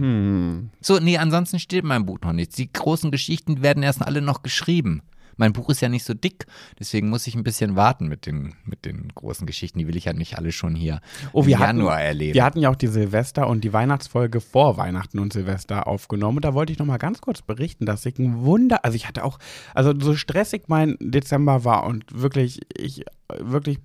So, 0.81 0.99
nee, 0.99 1.17
ansonsten 1.17 1.59
steht 1.59 1.83
in 1.83 1.87
meinem 1.87 2.05
Buch 2.05 2.19
noch 2.21 2.33
nichts. 2.33 2.55
Die 2.55 2.71
großen 2.71 3.11
Geschichten 3.11 3.61
werden 3.61 3.83
erst 3.83 4.01
alle 4.01 4.21
noch 4.21 4.41
geschrieben. 4.43 5.01
Mein 5.37 5.53
Buch 5.53 5.69
ist 5.69 5.81
ja 5.81 5.89
nicht 5.89 6.03
so 6.03 6.13
dick, 6.13 6.45
deswegen 6.79 7.09
muss 7.09 7.27
ich 7.27 7.35
ein 7.35 7.43
bisschen 7.43 7.75
warten 7.75 8.07
mit 8.07 8.25
den, 8.25 8.55
mit 8.65 8.85
den 8.85 9.09
großen 9.13 9.47
Geschichten. 9.47 9.79
Die 9.79 9.87
will 9.87 9.95
ich 9.95 10.05
ja 10.05 10.13
nicht 10.13 10.37
alle 10.37 10.51
schon 10.51 10.75
hier 10.75 11.01
Oh, 11.33 11.41
im 11.41 11.47
wir 11.47 11.59
hatten, 11.59 11.77
Januar 11.77 12.01
erleben. 12.01 12.33
Wir 12.33 12.43
hatten 12.43 12.59
ja 12.59 12.69
auch 12.69 12.75
die 12.75 12.87
Silvester- 12.87 13.47
und 13.47 13.63
die 13.63 13.73
Weihnachtsfolge 13.73 14.41
vor 14.41 14.77
Weihnachten 14.77 15.19
und 15.19 15.33
Silvester 15.33 15.87
aufgenommen. 15.87 16.37
Und 16.37 16.45
da 16.45 16.53
wollte 16.53 16.71
ich 16.73 16.79
noch 16.79 16.85
mal 16.85 16.97
ganz 16.97 17.21
kurz 17.21 17.41
berichten, 17.41 17.85
dass 17.85 18.05
ich 18.05 18.17
ein 18.19 18.43
Wunder, 18.43 18.83
also 18.85 18.95
ich 18.95 19.07
hatte 19.07 19.23
auch, 19.23 19.39
also 19.73 19.93
so 19.99 20.15
stressig 20.15 20.63
mein 20.67 20.97
Dezember 20.99 21.63
war 21.63 21.85
und 21.85 22.05
wirklich, 22.13 22.61
ich 22.75 23.05
wirklich 23.39 23.79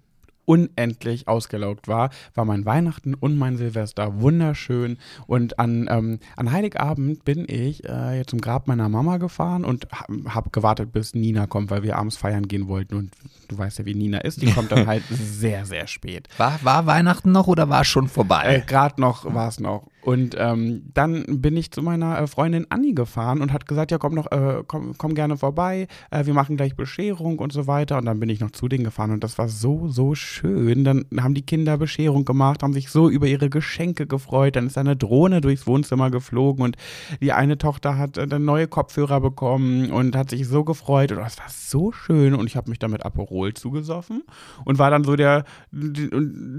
unendlich 0.47 1.29
ausgelaugt 1.29 1.89
war, 1.89 2.11
war 2.35 2.45
mein 2.45 2.65
Weihnachten 2.65 3.15
und 3.15 3.37
mein 3.37 3.57
Silvester 3.57 4.21
wunderschön. 4.21 4.97
Und 5.27 5.59
an, 5.59 5.89
ähm, 5.91 6.19
an 6.37 6.53
Heiligabend 6.53 7.25
bin 7.25 7.45
ich 7.49 7.85
äh, 7.85 8.25
zum 8.27 8.41
Grab 8.41 8.67
meiner 8.69 8.89
Mama 8.89 9.19
gefahren 9.19 9.65
und 9.65 9.89
habe 9.93 10.35
hab 10.35 10.53
gewartet, 10.53 10.93
bis 10.93 11.15
Nina 11.15 11.47
kommt, 11.47 11.71
weil 11.71 11.83
wir 11.83 11.97
abends 11.97 12.17
feiern 12.17 12.49
gehen 12.49 12.69
wollten. 12.69 12.95
Und 12.95 13.13
du 13.49 13.59
weißt 13.59 13.81
ja, 13.81 13.85
wie 13.85 13.95
Nina 13.95 14.19
ist. 14.19 14.41
Die 14.41 14.51
kommt 14.51 14.73
dann 14.73 14.87
halt 14.87 15.03
sehr, 15.11 15.67
sehr 15.67 15.87
spät. 15.87 16.29
War, 16.39 16.59
war 16.63 16.87
Weihnachten 16.87 17.33
noch 17.33 17.47
oder 17.49 17.69
war 17.69 17.83
es 17.83 17.89
schon 17.89 18.07
Äh, 18.07 18.09
vorbei? 18.09 18.65
Gerade 18.67 19.01
noch 19.01 19.33
war 19.35 19.49
es 19.49 19.61
noch. 19.61 19.89
Und 20.07 20.37
ähm, 20.39 20.85
dann 20.95 21.25
bin 21.27 21.57
ich 21.57 21.73
zu 21.73 21.83
meiner 21.83 22.21
äh, 22.21 22.29
Freundin 22.29 22.69
Anni 22.71 22.93
gefahren 22.93 23.41
und 23.41 23.53
hat 23.53 23.67
gesagt, 23.67 23.91
ja 23.91 23.99
komm 23.99 24.15
noch, 24.15 24.31
äh, 24.31 24.63
komm, 24.65 24.97
komm 24.97 25.17
gerne 25.17 25.37
vorbei, 25.37 25.89
äh, 26.13 26.27
wir 26.27 26.33
machen 26.33 26.57
gleich 26.57 26.77
Bescherung 26.77 27.41
und 27.41 27.53
so 27.53 27.67
weiter. 27.67 27.99
Und 27.99 28.05
dann 28.05 28.21
bin 28.21 28.29
ich 28.29 28.39
noch 28.39 28.53
zu 28.53 28.69
denen 28.69 28.85
gefahren 28.85 29.11
und 29.11 29.25
das 29.25 29.37
war 29.37 29.49
so, 29.49 29.89
so 29.89 30.15
schön. 30.15 30.85
Dann 30.85 31.07
haben 31.19 31.35
die 31.35 31.43
Kinder 31.43 31.77
Bescherung 31.77 32.25
gemacht, 32.25 32.63
haben 32.63 32.73
sich 32.73 32.89
so 32.89 33.11
über 33.11 33.27
ihre 33.27 33.51
Geschenke 33.51 34.07
gefreut. 34.07 34.55
Dann 34.55 34.69
ist 34.69 34.79
eine 34.79 34.95
Drohne 34.95 35.41
durchs 35.41 35.67
Wohnzimmer 35.67 36.13
geflogen 36.13 36.63
und 36.65 36.77
die 37.21 37.33
eine 37.33 37.59
Tochter 37.59 37.99
hat 37.99 38.17
äh, 38.17 38.29
dann 38.29 38.45
neue 38.45 38.69
Kopfhörer 38.69 39.21
bekommen 39.21 39.91
und 39.91 40.15
hat 40.15 40.31
sich 40.31 40.47
so 40.47 40.63
gefreut. 40.63 41.11
Und 41.11 41.19
das 41.19 41.37
war 41.39 41.49
so 41.49 41.91
schön. 41.91 42.37
Und 42.37 42.47
ich 42.47 42.57
habe 42.57 42.71
mich 42.71 42.79
damit 42.79 43.05
Aperol 43.05 43.55
zugesoffen 43.55 44.23
und 44.65 44.79
war 44.79 44.93
dann 44.93 45.03
so 45.03 45.17
der, 45.17 45.45
die, 45.73 46.11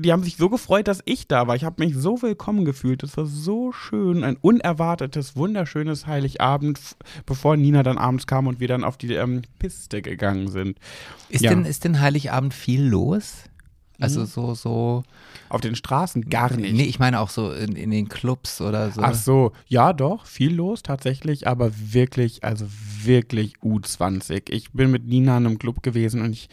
die 0.01 0.11
haben 0.11 0.23
sich 0.23 0.35
so 0.35 0.49
gefreut, 0.49 0.89
dass 0.89 1.01
ich 1.05 1.29
da 1.29 1.47
war. 1.47 1.55
Ich 1.55 1.63
habe 1.63 1.81
mich 1.81 1.95
so 1.95 2.21
willkommen 2.21 2.65
gefühlt. 2.65 3.03
Das 3.03 3.15
war 3.15 3.25
so 3.25 3.36
schön. 3.71 4.23
Ein 4.23 4.38
unerwartetes, 4.38 5.35
wunderschönes 5.35 6.07
Heiligabend, 6.07 6.79
bevor 7.25 7.57
Nina 7.57 7.83
dann 7.83 7.97
abends 7.97 8.27
kam 8.27 8.47
und 8.47 8.59
wir 8.59 8.67
dann 8.67 8.83
auf 8.83 8.97
die 8.97 9.13
ähm, 9.13 9.43
Piste 9.59 10.01
gegangen 10.01 10.49
sind. 10.49 10.77
Ist, 11.29 11.43
ja. 11.43 11.51
denn, 11.51 11.65
ist 11.65 11.83
denn 11.83 11.99
Heiligabend 11.99 12.53
viel 12.53 12.83
los? 12.83 13.43
Also 13.99 14.25
so, 14.25 14.53
so. 14.53 15.03
Auf 15.49 15.61
den 15.61 15.75
Straßen 15.75 16.29
gar 16.29 16.53
nicht. 16.53 16.73
Nee, 16.73 16.83
ich 16.83 16.99
meine 16.99 17.19
auch 17.19 17.29
so 17.29 17.51
in, 17.51 17.75
in 17.75 17.89
den 17.89 18.09
Clubs 18.09 18.61
oder 18.61 18.91
so. 18.91 19.01
Ach 19.01 19.15
so, 19.15 19.53
ja 19.67 19.93
doch, 19.93 20.25
viel 20.25 20.53
los 20.53 20.83
tatsächlich, 20.83 21.47
aber 21.47 21.71
wirklich, 21.73 22.43
also 22.43 22.65
wirklich 23.01 23.55
U20. 23.63 24.51
Ich 24.51 24.71
bin 24.71 24.91
mit 24.91 25.07
Nina 25.07 25.38
in 25.38 25.45
einem 25.45 25.59
Club 25.59 25.81
gewesen 25.81 26.21
und 26.21 26.33
ich, 26.33 26.49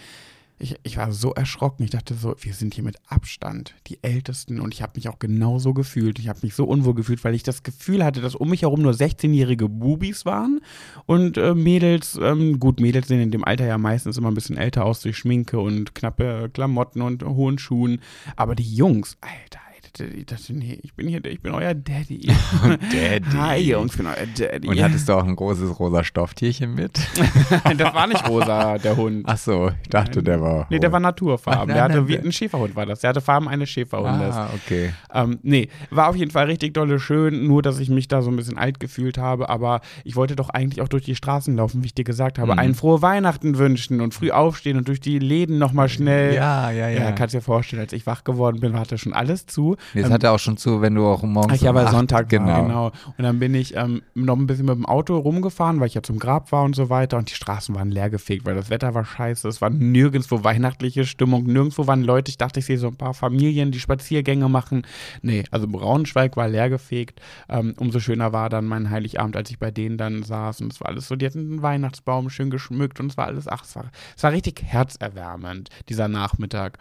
ich, 0.65 0.77
ich 0.83 0.97
war 0.97 1.12
so 1.12 1.33
erschrocken. 1.35 1.85
Ich 1.85 1.91
dachte 1.91 2.15
so, 2.15 2.35
wir 2.41 2.55
sind 2.55 2.75
hier 2.75 2.85
mit 2.85 2.97
Abstand 3.07 3.75
die 3.87 4.03
Ältesten 4.03 4.61
und 4.61 4.73
ich 4.73 4.81
habe 4.81 4.93
mich 4.97 5.09
auch 5.09 5.19
genauso 5.19 5.75
gefühlt. 5.75 6.19
Ich 6.19 6.29
habe 6.29 6.41
mich 6.43 6.55
so 6.55 6.65
unwohl 6.65 6.95
gefühlt, 6.95 7.23
weil 7.23 7.35
ich 7.35 7.43
das 7.43 7.62
Gefühl 7.62 8.03
hatte, 8.03 8.23
dass 8.23 8.35
um 8.35 8.49
mich 8.49 8.62
herum 8.62 8.81
nur 8.81 8.93
16-jährige 8.93 9.69
Bubis 9.69 10.25
waren 10.25 10.61
und 11.05 11.37
äh, 11.37 11.55
Mädels, 11.55 12.19
ähm, 12.21 12.59
gut, 12.59 12.81
Mädels 12.81 13.09
sehen 13.09 13.21
in 13.21 13.31
dem 13.31 13.45
Alter 13.45 13.67
ja 13.67 13.77
meistens 13.77 14.17
immer 14.17 14.29
ein 14.29 14.35
bisschen 14.35 14.57
älter 14.57 14.87
aus 14.87 15.01
durch 15.01 15.19
Schminke 15.19 15.61
und 15.61 15.95
knappe 15.95 16.51
Klamotten 16.53 17.03
und 17.03 17.23
hohen 17.23 17.59
Schuhen, 17.59 18.01
aber 18.37 18.55
die 18.55 18.75
Jungs, 18.75 19.19
Alter, 19.21 19.61
ich 20.01 20.26
dachte, 20.26 20.53
nee, 20.53 20.78
ich 20.82 20.95
bin 20.95 21.07
hier, 21.09 21.24
ich 21.24 21.40
bin 21.40 21.53
euer 21.53 21.74
Daddy. 21.74 22.26
Daddy. 22.92 23.24
Hi 23.36 23.61
Jungs, 23.61 23.92
ich 23.92 23.97
bin 23.99 24.07
euer 24.07 24.26
Daddy. 24.36 24.68
Und 24.68 24.82
hattest 24.82 25.09
du 25.09 25.12
auch 25.12 25.24
ein 25.24 25.36
großes 25.36 25.78
rosa 25.78 26.03
Stofftierchen 26.03 26.74
mit? 26.74 26.99
das 27.76 27.95
war 27.95 28.07
nicht 28.07 28.28
rosa, 28.28 28.78
der 28.78 28.97
Hund. 28.97 29.24
Ach 29.26 29.36
so, 29.38 29.70
ich 29.82 29.88
dachte, 29.88 30.22
der 30.22 30.40
war. 30.40 30.66
Nee, 30.70 30.78
der 30.78 30.90
war 30.92 31.01
naturfarben. 31.01 31.72
Der 31.74 31.84
hatte 31.84 31.97
nein, 31.99 32.09
wie 32.09 32.18
ein 32.18 32.32
Schäferhund 32.32 32.74
war 32.74 32.86
das. 32.86 33.01
Der 33.01 33.11
hatte 33.11 33.20
Farben 33.20 33.49
eines 33.49 33.70
Schäferhundes. 33.70 34.34
Ah, 34.34 34.51
okay. 34.55 34.92
Ähm, 35.12 35.38
nee, 35.42 35.68
war 35.90 36.09
auf 36.09 36.16
jeden 36.16 36.30
Fall 36.30 36.47
richtig 36.47 36.74
dolle 36.74 36.99
schön, 36.99 37.47
nur 37.47 37.62
dass 37.62 37.78
ich 37.78 37.88
mich 37.88 38.09
da 38.09 38.22
so 38.22 38.30
ein 38.30 38.36
bisschen 38.36 38.59
alt 38.59 38.80
gefühlt 38.80 39.18
habe, 39.18 39.49
aber 39.49 39.80
ich 40.05 40.16
wollte 40.16 40.34
doch 40.36 40.49
eigentlich 40.51 40.82
auch 40.82 40.88
durch 40.88 41.05
die 41.05 41.14
Straßen 41.14 41.55
laufen, 41.57 41.82
wie 41.82 41.86
ich 41.86 41.95
dir 41.95 42.05
gesagt 42.05 42.38
habe, 42.38 42.53
Mhm. 42.55 42.59
einen 42.59 42.74
frohe 42.74 43.01
Weihnachten 43.03 43.59
wünschen 43.59 44.01
und 44.01 44.12
früh 44.14 44.30
aufstehen 44.30 44.76
und 44.76 44.88
durch 44.88 45.01
die 45.01 45.18
Läden 45.18 45.59
nochmal 45.59 45.88
schnell. 45.88 46.34
Ja, 46.34 46.70
ja, 46.70 46.88
ja. 46.88 47.01
Ja, 47.05 47.12
kannst 47.12 47.34
dir 47.34 47.40
vorstellen, 47.40 47.80
als 47.80 47.92
ich 47.92 48.07
wach 48.07 48.24
geworden 48.24 48.61
bin, 48.61 48.78
hatte 48.78 48.99
schon 48.99 49.12
alles 49.12 49.47
zu. 49.47 49.76
Jetzt 49.93 50.07
Ähm, 50.07 50.12
hat 50.12 50.22
er 50.24 50.32
auch 50.32 50.39
schon 50.39 50.57
zu, 50.57 50.80
wenn 50.80 50.95
du 50.95 51.07
auch 51.07 51.22
morgens. 51.22 51.59
Ach 51.59 51.62
ja, 51.62 51.70
um 51.70 51.76
weil 51.76 51.85
acht- 51.87 51.93
Sonntag 51.93 52.28
genau. 52.28 52.47
war, 52.47 52.62
genau. 52.62 52.87
Und 53.18 53.24
dann 53.24 53.39
bin 53.39 53.55
ich 53.55 53.76
ähm, 53.76 54.03
noch 54.14 54.37
ein 54.37 54.47
bisschen 54.47 54.66
mit 54.66 54.74
dem 54.76 54.87
Auto 54.87 55.16
rumgefahren, 55.18 55.80
weil 55.80 55.89
ich 55.89 55.95
ja 55.95 56.03
zum 56.03 56.18
Grab 56.18 56.53
war 56.53 56.62
und 56.64 56.74
so 56.74 56.89
weiter. 56.91 57.18
Und 57.18 57.30
die 57.30 57.35
Straßen 57.35 57.74
waren 57.74 57.91
leergefegt, 57.91 58.47
weil 58.47 58.55
das 58.55 58.70
Wetter 58.70 58.95
war 58.95 59.05
scheiße. 59.05 59.47
Es 59.49 59.61
war 59.61 59.70
nirgendwo 59.70 60.45
weihnachtliche 60.45 61.05
Stimmung. 61.05 61.45
Nirgendwo 61.45 61.87
waren 61.87 62.03
Leute. 62.03 62.30
Ich 62.30 62.39
dachte, 62.39 62.61
ich 62.61 62.66
sehe 62.66 62.78
so 62.78 62.89
ein 62.89 62.97
paar 62.97 63.14
Familien, 63.14 63.70
die 63.72 63.80
Spaziergänge 63.80 64.49
machen. 64.49 64.87
Nee, 65.22 65.45
also 65.51 65.66
Braunschweig 65.68 66.37
war 66.37 66.49
leergefegt. 66.49 67.20
Ähm, 67.49 67.74
umso 67.78 68.01
schöner 68.01 68.32
war 68.32 68.49
dann 68.49 68.64
mein 68.66 68.91
Heiligabend, 68.91 69.37
als 69.37 69.51
ich 69.51 69.59
bei 69.59 69.70
denen 69.70 69.99
dann 69.99 70.22
saß. 70.22 70.61
Und 70.61 70.72
es 70.72 70.80
war 70.80 70.89
alles 70.89 71.09
so, 71.09 71.16
die 71.16 71.26
hatten 71.26 71.39
einen 71.41 71.62
Weihnachtsbaum 71.62 72.30
schön 72.30 72.51
geschmückt 72.51 73.01
und 73.01 73.11
es 73.11 73.16
war 73.16 73.26
alles, 73.26 73.49
ach, 73.49 73.64
es 73.64 73.74
war, 73.76 73.85
es 74.16 74.22
war 74.22 74.32
richtig 74.32 74.62
herzerwärmend, 74.64 75.70
dieser 75.89 76.09
Nachmittag. 76.09 76.78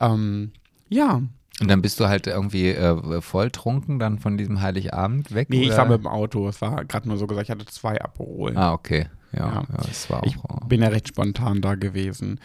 Ähm, 0.00 0.52
ja, 0.88 1.22
Und 1.60 1.68
dann 1.68 1.82
bist 1.82 1.98
du 1.98 2.06
halt 2.06 2.26
irgendwie 2.26 2.68
äh, 2.70 3.20
volltrunken 3.20 3.98
dann 3.98 4.18
von 4.18 4.36
diesem 4.38 4.60
Heiligabend 4.60 5.34
weg? 5.34 5.48
Nee, 5.50 5.62
ich 5.62 5.68
oder? 5.68 5.78
war 5.78 5.86
mit 5.86 5.98
dem 5.98 6.06
Auto. 6.06 6.48
Es 6.48 6.60
war 6.60 6.84
gerade 6.84 7.08
nur 7.08 7.16
so 7.18 7.26
gesagt, 7.26 7.46
ich 7.46 7.50
hatte 7.50 7.66
zwei 7.66 8.00
Aperol. 8.00 8.56
Ah, 8.56 8.72
okay. 8.72 9.06
Ja, 9.32 9.38
Ja. 9.48 9.54
ja. 9.54 9.66
das 9.86 10.08
war 10.08 10.22
auch. 10.22 10.26
ich 10.26 10.36
bin 10.68 10.82
ja 10.82 10.88
recht 10.88 11.08
spontan 11.08 11.60
da 11.60 11.74
gewesen. 11.74 12.40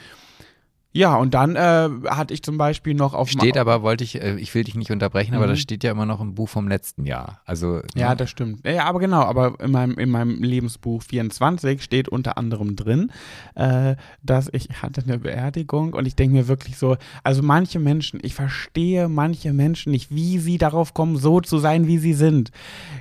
Ja, 0.95 1.15
und 1.15 1.33
dann 1.33 1.55
äh, 1.55 1.89
hatte 2.07 2.35
ich 2.35 2.43
zum 2.43 2.59
Beispiel 2.59 2.93
noch 2.93 3.15
auf 3.15 3.27
Steht 3.29 3.57
aber, 3.57 3.81
wollte 3.81 4.03
ich, 4.03 4.21
äh, 4.21 4.35
ich 4.35 4.53
will 4.53 4.63
dich 4.63 4.75
nicht 4.75 4.91
unterbrechen, 4.91 5.33
aber 5.33 5.45
Mhm. 5.45 5.49
das 5.49 5.59
steht 5.59 5.83
ja 5.83 5.91
immer 5.91 6.05
noch 6.05 6.21
im 6.21 6.35
Buch 6.35 6.47
vom 6.49 6.67
letzten 6.67 7.05
Jahr. 7.07 7.41
Also, 7.45 7.81
Ja, 7.95 8.11
ne? 8.11 8.15
das 8.17 8.29
stimmt. 8.29 8.63
Ja, 8.65 8.85
aber 8.85 8.99
genau, 8.99 9.21
aber 9.23 9.59
in 9.59 9.71
meinem, 9.71 9.97
in 9.97 10.11
meinem 10.11 10.43
Lebensbuch 10.43 11.01
24 11.01 11.81
steht 11.81 12.09
unter 12.09 12.37
anderem 12.37 12.75
drin, 12.75 13.11
äh, 13.55 13.95
dass 14.21 14.49
ich 14.53 14.69
hatte 14.83 15.01
eine 15.01 15.17
Beerdigung 15.17 15.93
und 15.93 16.05
ich 16.05 16.15
denke 16.15 16.35
mir 16.35 16.47
wirklich 16.47 16.77
so, 16.77 16.95
also 17.23 17.41
manche 17.41 17.79
Menschen, 17.79 18.19
ich 18.21 18.35
verstehe 18.35 19.09
manche 19.09 19.51
Menschen 19.51 19.91
nicht, 19.91 20.13
wie 20.13 20.37
sie 20.37 20.59
darauf 20.59 20.93
kommen, 20.93 21.17
so 21.17 21.41
zu 21.41 21.57
sein, 21.57 21.87
wie 21.87 21.97
sie 21.97 22.13
sind. 22.13 22.51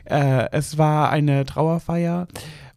Äh, 0.07 0.47
es 0.53 0.79
war 0.79 1.11
eine 1.11 1.45
Trauerfeier 1.45 2.27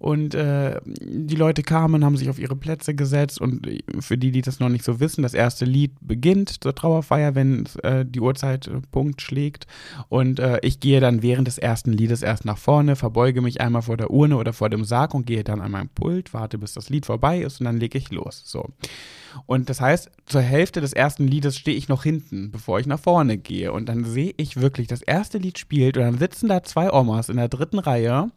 und 0.05 0.35
äh, 0.35 0.79
die 0.85 1.35
Leute 1.35 1.63
kamen, 1.63 2.05
haben 2.05 2.15
sich 2.15 2.29
auf 2.29 2.37
ihre 2.37 2.55
Plätze 2.55 2.93
gesetzt 2.93 3.41
und 3.41 3.67
für 4.01 4.19
die, 4.19 4.29
die 4.29 4.43
das 4.43 4.59
noch 4.59 4.69
nicht 4.69 4.85
so 4.85 4.99
wissen, 4.99 5.23
das 5.23 5.33
erste 5.33 5.65
Lied 5.65 5.93
beginnt 5.99 6.63
zur 6.63 6.75
Trauerfeier, 6.75 7.33
wenn 7.33 7.67
äh, 7.81 8.05
die 8.05 8.19
Uhrzeit 8.19 8.67
äh, 8.67 8.81
Punkt 8.91 9.23
schlägt 9.23 9.65
und 10.07 10.39
äh, 10.39 10.59
ich 10.61 10.79
gehe 10.79 10.99
dann 10.99 11.23
während 11.23 11.47
des 11.47 11.57
ersten 11.57 11.91
Liedes 11.91 12.21
erst 12.21 12.45
nach 12.45 12.59
vorne, 12.59 12.95
verbeuge 12.95 13.41
mich 13.41 13.61
einmal 13.61 13.81
vor 13.81 13.97
der 13.97 14.11
Urne 14.11 14.37
oder 14.37 14.53
vor 14.53 14.69
dem 14.69 14.85
Sarg 14.85 15.15
und 15.15 15.25
gehe 15.25 15.43
dann 15.43 15.59
an 15.59 15.71
mein 15.71 15.89
Pult, 15.89 16.35
warte 16.35 16.59
bis 16.59 16.73
das 16.73 16.91
Lied 16.91 17.07
vorbei 17.07 17.39
ist 17.39 17.59
und 17.59 17.65
dann 17.65 17.77
lege 17.77 17.97
ich 17.97 18.11
los. 18.11 18.43
So. 18.45 18.69
Und 19.47 19.71
das 19.71 19.81
heißt, 19.81 20.11
zur 20.27 20.41
Hälfte 20.41 20.81
des 20.81 20.93
ersten 20.93 21.27
Liedes 21.27 21.57
stehe 21.57 21.75
ich 21.75 21.89
noch 21.89 22.03
hinten, 22.03 22.51
bevor 22.51 22.79
ich 22.79 22.85
nach 22.85 22.99
vorne 22.99 23.37
gehe. 23.39 23.73
Und 23.73 23.89
dann 23.89 24.05
sehe 24.05 24.35
ich 24.37 24.61
wirklich, 24.61 24.87
das 24.87 25.01
erste 25.01 25.39
Lied 25.39 25.57
spielt 25.57 25.97
und 25.97 26.03
dann 26.03 26.19
sitzen 26.19 26.47
da 26.47 26.63
zwei 26.63 26.93
Omas 26.93 27.27
in 27.29 27.37
der 27.37 27.49
dritten 27.49 27.79
Reihe 27.79 28.29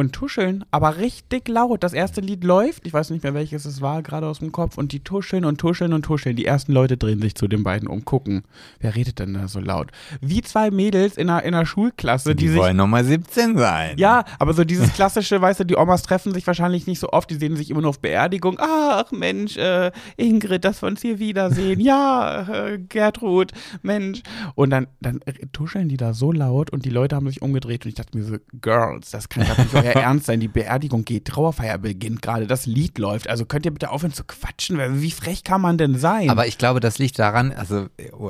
und 0.00 0.12
tuscheln, 0.12 0.64
aber 0.70 0.96
richtig 0.96 1.46
laut. 1.48 1.84
Das 1.84 1.92
erste 1.92 2.20
Lied 2.20 2.42
läuft, 2.42 2.86
ich 2.86 2.92
weiß 2.92 3.10
nicht 3.10 3.22
mehr 3.22 3.34
welches 3.34 3.64
es 3.66 3.80
war, 3.80 4.02
gerade 4.02 4.26
aus 4.26 4.40
dem 4.40 4.50
Kopf, 4.50 4.78
und 4.78 4.92
die 4.92 5.00
tuscheln 5.00 5.44
und 5.44 5.58
tuscheln 5.58 5.92
und 5.92 6.02
tuscheln. 6.02 6.34
Die 6.34 6.46
ersten 6.46 6.72
Leute 6.72 6.96
drehen 6.96 7.20
sich 7.20 7.34
zu 7.34 7.46
den 7.46 7.62
beiden 7.62 7.86
um, 7.86 8.04
gucken, 8.04 8.42
wer 8.80 8.96
redet 8.96 9.18
denn 9.18 9.34
da 9.34 9.46
so 9.46 9.60
laut? 9.60 9.90
Wie 10.20 10.42
zwei 10.42 10.70
Mädels 10.70 11.16
in 11.16 11.28
einer, 11.28 11.42
in 11.44 11.54
einer 11.54 11.66
Schulklasse, 11.66 12.34
die, 12.34 12.48
Die 12.48 12.56
wollen 12.56 12.76
nochmal 12.76 13.04
17 13.04 13.56
sein. 13.58 13.98
ja, 13.98 14.24
aber 14.38 14.54
so 14.54 14.64
dieses 14.64 14.92
klassische, 14.94 15.40
weißt 15.40 15.60
du, 15.60 15.64
die 15.64 15.76
Omas 15.76 16.02
treffen 16.02 16.32
sich 16.32 16.46
wahrscheinlich 16.46 16.86
nicht 16.86 16.98
so 16.98 17.10
oft, 17.10 17.30
die 17.30 17.36
sehen 17.36 17.56
sich 17.56 17.70
immer 17.70 17.82
nur 17.82 17.90
auf 17.90 18.00
Beerdigung. 18.00 18.56
Ach 18.58 19.12
Mensch, 19.12 19.56
äh, 19.58 19.92
Ingrid, 20.16 20.64
dass 20.64 20.82
wir 20.82 20.88
uns 20.88 21.02
hier 21.02 21.18
wiedersehen. 21.18 21.78
Ja, 21.80 22.48
äh, 22.48 22.78
Gertrud, 22.78 23.52
Mensch. 23.82 24.22
Und 24.54 24.70
dann, 24.70 24.86
dann 25.00 25.20
tuscheln 25.52 25.88
die 25.88 25.98
da 25.98 26.14
so 26.14 26.32
laut 26.32 26.70
und 26.70 26.84
die 26.86 26.90
Leute 26.90 27.16
haben 27.16 27.28
sich 27.28 27.42
umgedreht 27.42 27.84
und 27.84 27.90
ich 27.90 27.94
dachte 27.96 28.16
mir 28.16 28.24
so, 28.24 28.36
Girls, 28.60 29.10
das 29.10 29.28
kann 29.28 29.46
doch 29.46 29.58
nicht 29.58 29.74
euer 29.74 29.89
Ernst 29.94 30.26
sein. 30.26 30.40
Die 30.40 30.48
Beerdigung 30.48 31.04
geht, 31.04 31.26
Trauerfeier 31.26 31.78
beginnt 31.78 32.22
gerade, 32.22 32.46
das 32.46 32.66
Lied 32.66 32.98
läuft. 32.98 33.28
Also 33.28 33.44
könnt 33.44 33.64
ihr 33.64 33.72
bitte 33.72 33.90
aufhören 33.90 34.12
zu 34.12 34.24
quatschen? 34.24 34.78
Wie 35.00 35.10
frech 35.10 35.44
kann 35.44 35.60
man 35.60 35.78
denn 35.78 35.98
sein? 35.98 36.30
Aber 36.30 36.46
ich 36.46 36.58
glaube, 36.58 36.80
das 36.80 36.98
liegt 36.98 37.18
daran, 37.18 37.52
also, 37.52 37.86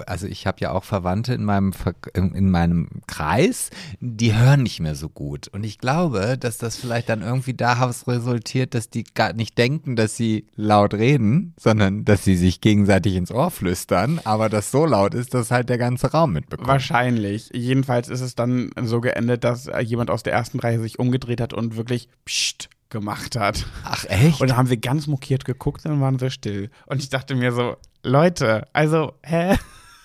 also 0.07 0.27
ich 0.27 0.47
habe 0.47 0.59
ja 0.61 0.73
auch 0.73 0.85
Verwandte 0.85 1.35
in 1.35 1.45
meinem, 1.45 1.73
Ver- 1.73 1.95
in 2.15 2.35
in 2.35 2.51
meinem 2.51 2.89
Kreis, 3.07 3.71
die 4.01 4.35
hören 4.35 4.63
nicht 4.63 4.81
mehr 4.81 4.95
so 4.95 5.09
gut. 5.09 5.49
Und 5.49 5.65
ich 5.65 5.79
glaube, 5.79 6.37
dass 6.39 6.59
das 6.59 6.77
vielleicht 6.77 7.09
dann 7.09 7.23
irgendwie 7.23 7.55
daraus 7.55 8.07
resultiert, 8.07 8.75
dass 8.75 8.91
die 8.91 9.05
gar 9.05 9.33
nicht 9.33 9.59
denken, 9.59 9.97
dass 9.97 10.17
sie 10.17 10.47
laut 10.55 10.95
reden, 10.95 11.55
sondern 11.59 12.05
dass 12.05 12.25
sie 12.25 12.37
sich 12.37 12.61
gegenseitig 12.61 13.17
ins 13.17 13.31
Ohr 13.33 13.51
flüstern, 13.51 14.21
aber 14.25 14.49
das 14.49 14.71
so 14.71 14.87
laut 14.87 15.15
ist, 15.15 15.35
dass 15.35 15.51
halt 15.51 15.69
der 15.69 15.79
ganze 15.79 16.11
Raum 16.13 16.33
mitbekommt. 16.33 16.69
Wahrscheinlich. 16.69 17.51
Jedenfalls 17.53 18.09
ist 18.09 18.21
es 18.21 18.35
dann 18.35 18.71
so 18.83 19.01
geendet, 19.01 19.45
dass 19.45 19.67
äh, 19.67 19.81
jemand 19.81 20.11
aus 20.11 20.23
der 20.23 20.33
ersten 20.33 20.61
Reihe 20.61 20.81
sich 20.81 20.99
umgedreht 20.99 21.40
hat 21.41 21.53
und 21.53 21.77
wirklich 21.77 22.09
Psst 22.25 22.69
gemacht 22.91 23.37
hat. 23.37 23.67
Ach 23.85 24.05
echt? 24.09 24.41
Und 24.41 24.51
dann 24.51 24.57
haben 24.57 24.71
wir 24.71 24.77
ganz 24.77 25.07
mokiert 25.07 25.45
geguckt 25.45 25.85
und 25.85 25.93
dann 25.93 26.01
waren 26.01 26.21
wir 26.21 26.31
still. 26.31 26.71
Und 26.87 27.03
ich 27.03 27.09
dachte 27.09 27.35
mir 27.35 27.53
so, 27.53 27.77
Leute, 28.03 28.67
also, 28.73 29.15
hä? 29.23 29.57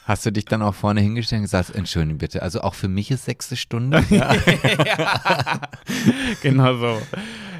Hast 0.05 0.23
du 0.23 0.31
dich 0.31 0.45
dann 0.45 0.61
auch 0.61 0.75
vorne 0.75 1.01
hingestellt 1.01 1.39
und 1.39 1.45
gesagt, 1.45 1.73
entschuldigen 1.73 2.19
bitte, 2.19 2.43
also 2.43 2.61
auch 2.61 2.75
für 2.75 2.87
mich 2.87 3.09
ist 3.09 3.25
sechste 3.25 3.55
Stunde? 3.55 4.03
Ja. 4.09 4.35
genau 6.43 6.77
so. 6.77 7.01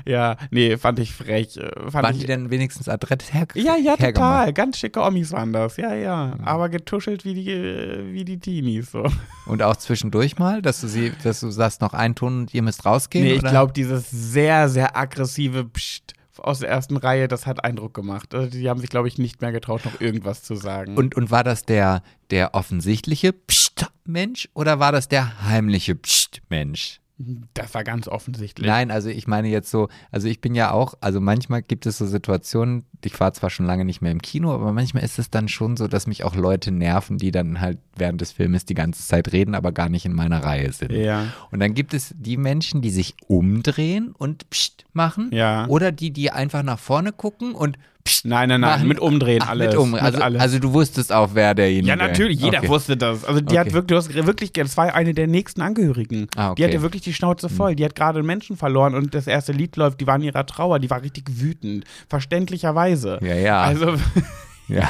Ja, 0.06 0.38
nee, 0.52 0.78
fand 0.78 1.00
ich 1.00 1.14
frech. 1.14 1.58
äh, 1.58 1.70
Fand 1.90 1.94
Waren 1.94 2.14
ich, 2.14 2.22
die 2.22 2.28
denn 2.28 2.52
wenigstens 2.52 2.88
adrett 2.88 3.34
her 3.34 3.48
ja, 3.56 3.76
ja, 3.76 3.98
hergemacht? 3.98 4.16
total. 4.16 4.54
Ganz 4.54 4.78
schicke 4.78 5.02
Omis 5.02 5.32
waren 5.32 5.52
das. 5.52 5.78
Ja, 5.78 5.96
ja. 5.96 6.38
Aber 6.44 6.70
getuschelt 6.70 7.26
wie 7.26 7.34
die, 7.34 7.52
äh, 7.52 8.14
wie 8.14 8.24
die 8.24 8.40
Teenies. 8.40 8.92
So. 8.92 9.06
Und 9.46 9.64
auch 9.64 9.76
zwischendurch 9.76 10.38
mal, 10.38 10.62
dass 10.62 10.82
du 10.82 10.88
sie, 10.88 11.12
dass 11.24 11.40
du 11.40 11.50
sagst, 11.50 11.82
noch 11.82 11.94
einen 11.94 12.16
Ton 12.16 12.42
und 12.42 12.54
ihr 12.54 12.62
müsst 12.62 12.86
rausgehen? 12.86 13.26
Nee, 13.26 13.34
ich 13.34 13.40
oder? 13.40 13.50
glaube, 13.50 13.74
dieses 13.74 14.10
sehr, 14.10 14.70
sehr 14.70 14.96
aggressive 14.98 15.66
Psst 15.66 16.14
aus 16.40 16.60
der 16.60 16.70
ersten 16.70 16.98
Reihe, 16.98 17.28
das 17.28 17.46
hat 17.48 17.64
Eindruck 17.64 17.94
gemacht. 17.94 18.36
Also 18.36 18.50
die 18.50 18.70
haben 18.70 18.80
sich, 18.80 18.90
glaube 18.90 19.08
ich, 19.08 19.18
nicht 19.18 19.42
mehr 19.42 19.52
getraut, 19.52 19.86
noch 19.86 20.02
irgendwas 20.02 20.44
zu 20.44 20.56
sagen. 20.56 20.98
Und, 20.98 21.16
und 21.16 21.32
war 21.32 21.44
das 21.44 21.64
der, 21.64 22.04
der 22.30 22.54
offensichtliche 22.54 23.34
Psst-Mensch 23.34 24.50
oder 24.54 24.80
war 24.80 24.92
das 24.92 25.08
der 25.08 25.44
heimliche 25.48 25.96
Psst-Mensch? 25.96 27.00
Das 27.18 27.74
war 27.74 27.86
ganz 27.86 28.10
offensichtlich. 28.10 28.68
Nein, 28.68 28.92
also 28.92 29.10
ich 29.10 29.26
meine 29.26 29.48
jetzt 29.48 29.72
so, 29.72 29.88
also 30.12 30.28
ich 30.28 30.42
bin 30.42 30.54
ja 30.54 30.72
auch, 30.72 30.96
also 31.00 31.22
manchmal 31.22 31.62
gibt 31.62 31.86
es 31.86 31.98
so 31.98 32.06
Situationen, 32.06 32.84
ich 33.04 33.18
war 33.20 33.34
zwar 33.34 33.50
schon 33.50 33.66
lange 33.66 33.86
nicht 33.86 34.02
mehr 34.02 34.12
im 34.12 34.22
Kino, 34.22 34.54
aber 34.54 34.74
manchmal 34.74 35.04
ist 35.04 35.18
es 35.18 35.30
dann 35.30 35.48
schon 35.48 35.78
so, 35.78 35.88
dass 35.88 36.08
mich 36.08 36.26
auch 36.26 36.36
Leute 36.36 36.72
nerven, 36.72 37.18
die 37.18 37.32
dann 37.32 37.62
halt 37.62 37.78
während 37.96 38.20
des 38.20 38.34
Filmes 38.34 38.66
die 38.66 38.74
ganze 38.74 39.06
Zeit 39.08 39.32
reden, 39.32 39.56
aber 39.56 39.72
gar 39.72 39.88
nicht 39.88 40.06
in 40.06 40.14
meiner 40.14 40.44
Reihe 40.44 40.74
sind. 40.74 40.92
Ja. 40.92 41.28
Und 41.52 41.62
dann 41.62 41.74
gibt 41.74 41.94
es 41.94 42.14
die 42.18 42.36
Menschen, 42.36 42.82
die 42.82 42.90
sich 42.90 43.16
umdrehen 43.28 44.14
und 44.18 44.50
Psst 44.50 44.86
machen. 44.92 45.30
Ja. 45.32 45.68
Oder 45.68 45.94
die, 45.94 46.12
die 46.12 46.32
einfach 46.32 46.64
nach 46.64 46.80
vorne 46.80 47.14
gucken 47.14 47.56
und 47.56 47.78
Psst 48.06 48.26
Nein, 48.26 48.50
nein, 48.50 48.62
nein, 48.62 48.70
machen. 48.78 48.88
mit 48.88 49.00
umdrehen 49.00 49.42
Ach, 49.44 49.50
alles. 49.50 49.70
Mit 49.70 49.78
um. 49.78 49.96
also, 49.96 50.20
alles. 50.22 50.40
also 50.40 50.60
du 50.60 50.74
wusstest 50.74 51.12
auch, 51.12 51.32
wer 51.34 51.56
derjenige 51.56 51.88
Ja, 51.88 51.96
natürlich, 51.96 52.40
jeder 52.40 52.60
okay. 52.60 52.68
wusste 52.70 52.96
das. 52.96 53.26
Also 53.26 53.42
die 53.42 53.58
hat 53.58 53.66
Okay. 53.68 53.74
wirklich, 53.74 53.88
du 53.88 53.96
hast 53.96 54.28
wirklich, 54.28 54.54
das 54.54 54.78
war 54.78 54.94
eine 54.94 55.16
der 55.16 55.26
nächsten 55.26 55.62
Angehörigen. 55.62 56.28
Ah, 56.36 56.52
okay. 56.52 56.62
Die 56.62 56.68
hatte 56.70 56.82
wirklich 56.84 57.02
die 57.02 57.14
Schnauze 57.16 57.50
voll. 57.50 57.76
Die 57.76 57.84
hat 57.84 57.96
gerade 57.96 58.20
einen 58.20 58.28
Menschen 58.28 58.58
verloren 58.58 58.94
und 58.94 59.16
das 59.16 59.26
erste 59.26 59.54
Lied 59.54 59.76
läuft, 59.76 60.00
die 60.02 60.08
war 60.08 60.18
in 60.18 60.22
ihrer 60.22 60.46
Trauer, 60.46 60.78
die 60.78 60.90
war 60.92 61.02
richtig 61.02 61.26
wütend. 61.42 61.86
Verständlicherweise. 62.08 63.18
Ja, 63.24 63.36
ja. 63.36 63.62
Also 63.62 63.96
ja. 64.68 64.90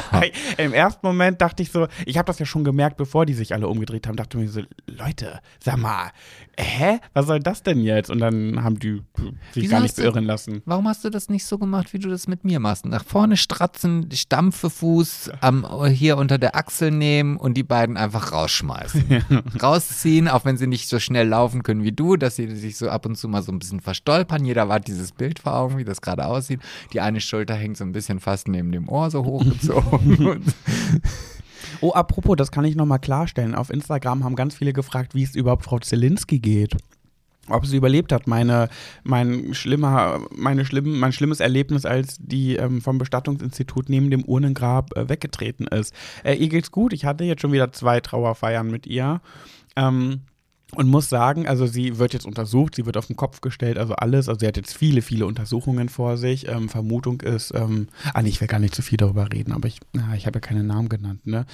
im 0.57 0.73
ersten 0.73 1.05
Moment 1.05 1.41
dachte 1.41 1.63
ich 1.63 1.71
so, 1.71 1.87
ich 2.05 2.17
habe 2.17 2.27
das 2.27 2.39
ja 2.39 2.45
schon 2.45 2.63
gemerkt, 2.63 2.97
bevor 2.97 3.25
die 3.25 3.33
sich 3.33 3.53
alle 3.53 3.67
umgedreht 3.67 4.07
haben, 4.07 4.15
dachte 4.15 4.37
mir 4.37 4.47
so, 4.49 4.61
Leute, 4.87 5.39
sag 5.63 5.77
mal, 5.77 6.11
hä? 6.57 6.99
Was 7.13 7.27
soll 7.27 7.39
das 7.39 7.63
denn 7.63 7.79
jetzt? 7.81 8.09
Und 8.09 8.19
dann 8.19 8.63
haben 8.63 8.79
die 8.79 9.01
sich 9.53 9.63
Wieso 9.63 9.71
gar 9.71 9.79
nicht 9.81 9.89
hast 9.91 9.97
du- 9.99 10.03
beirren 10.03 10.23
lassen. 10.25 10.61
Warum 10.65 10.87
hast 10.87 11.03
du 11.03 11.09
das 11.09 11.29
nicht 11.29 11.45
so 11.45 11.57
gemacht, 11.57 11.93
wie 11.93 11.99
du 11.99 12.09
das 12.09 12.27
mit 12.27 12.43
mir 12.43 12.59
machst? 12.59 12.85
Nach 12.85 13.03
vorne 13.03 13.37
stratzen, 13.37 14.09
Stampfefuß 14.11 15.31
am, 15.41 15.85
hier 15.87 16.17
unter 16.17 16.37
der 16.37 16.55
Achsel 16.55 16.91
nehmen 16.91 17.37
und 17.37 17.55
die 17.55 17.63
beiden 17.63 17.97
einfach 17.97 18.31
rausschmeißen. 18.31 19.03
Rausziehen, 19.61 20.27
auch 20.27 20.45
wenn 20.45 20.57
sie 20.57 20.67
nicht 20.67 20.87
so 20.87 20.99
schnell 20.99 21.27
laufen 21.27 21.63
können 21.63 21.83
wie 21.83 21.91
du, 21.91 22.15
dass 22.15 22.35
sie 22.35 22.53
sich 22.55 22.77
so 22.77 22.89
ab 22.89 23.05
und 23.05 23.15
zu 23.17 23.27
mal 23.27 23.41
so 23.43 23.51
ein 23.51 23.59
bisschen 23.59 23.79
verstolpern. 23.81 24.45
Jeder 24.45 24.67
hat 24.67 24.87
dieses 24.87 25.11
Bild 25.11 25.39
vor 25.39 25.55
Augen, 25.55 25.77
wie 25.77 25.83
das 25.85 26.01
gerade 26.01 26.25
aussieht. 26.25 26.61
Die 26.93 27.01
eine 27.01 27.21
Schulter 27.21 27.55
hängt 27.55 27.77
so 27.77 27.83
ein 27.83 27.91
bisschen 27.91 28.19
fast 28.19 28.47
neben 28.47 28.71
dem 28.71 28.87
Ohr 28.89 29.09
so 29.11 29.23
hochgezogen. 29.25 29.55
Und 29.69 30.43
Oh, 31.81 31.91
apropos, 31.91 32.35
das 32.35 32.51
kann 32.51 32.65
ich 32.65 32.75
nochmal 32.75 32.99
klarstellen. 32.99 33.55
Auf 33.55 33.69
Instagram 33.69 34.23
haben 34.23 34.35
ganz 34.35 34.55
viele 34.55 34.73
gefragt, 34.73 35.15
wie 35.15 35.23
es 35.23 35.35
überhaupt 35.35 35.65
Frau 35.65 35.79
Zielinski 35.79 36.39
geht. 36.39 36.75
Ob 37.47 37.65
sie 37.67 37.77
überlebt 37.77 38.11
hat, 38.11 38.25
meine, 38.25 38.69
mein 39.03 39.53
schlimmer, 39.53 40.19
meine 40.35 40.65
schlimm, 40.65 40.99
mein 40.99 41.11
schlimmes 41.11 41.39
Erlebnis, 41.39 41.85
als 41.85 42.17
die 42.19 42.55
ähm, 42.55 42.81
vom 42.81 42.97
Bestattungsinstitut 42.97 43.87
neben 43.87 44.09
dem 44.09 44.25
Urnengrab 44.25 44.97
äh, 44.97 45.09
weggetreten 45.09 45.67
ist. 45.67 45.93
Äh, 46.23 46.35
ihr 46.35 46.49
geht's 46.49 46.71
gut. 46.71 46.91
Ich 46.91 47.05
hatte 47.05 47.23
jetzt 47.23 47.41
schon 47.41 47.51
wieder 47.51 47.71
zwei 47.71 47.99
Trauerfeiern 47.99 48.71
mit 48.71 48.87
ihr. 48.87 49.21
Ähm, 49.75 50.21
und 50.73 50.87
muss 50.87 51.09
sagen, 51.09 51.47
also 51.47 51.67
sie 51.67 51.99
wird 51.99 52.13
jetzt 52.13 52.25
untersucht, 52.25 52.75
sie 52.75 52.85
wird 52.85 52.97
auf 52.97 53.07
den 53.07 53.15
Kopf 53.15 53.41
gestellt, 53.41 53.77
also 53.77 53.95
alles. 53.95 54.27
Also 54.27 54.39
sie 54.39 54.47
hat 54.47 54.57
jetzt 54.57 54.75
viele, 54.75 55.01
viele 55.01 55.25
Untersuchungen 55.25 55.89
vor 55.89 56.17
sich. 56.17 56.47
Ähm, 56.47 56.69
Vermutung 56.69 57.21
ist, 57.21 57.53
ähm, 57.55 57.87
ah 58.13 58.21
nee, 58.21 58.29
ich 58.29 58.41
will 58.41 58.47
gar 58.47 58.59
nicht 58.59 58.75
zu 58.75 58.81
viel 58.81 58.97
darüber 58.97 59.31
reden, 59.31 59.51
aber 59.51 59.67
ich, 59.67 59.79
na, 59.93 60.15
ich 60.15 60.25
habe 60.25 60.37
ja 60.37 60.41
keinen 60.41 60.67
Namen 60.67 60.89
genannt, 60.89 61.25
ne? 61.27 61.45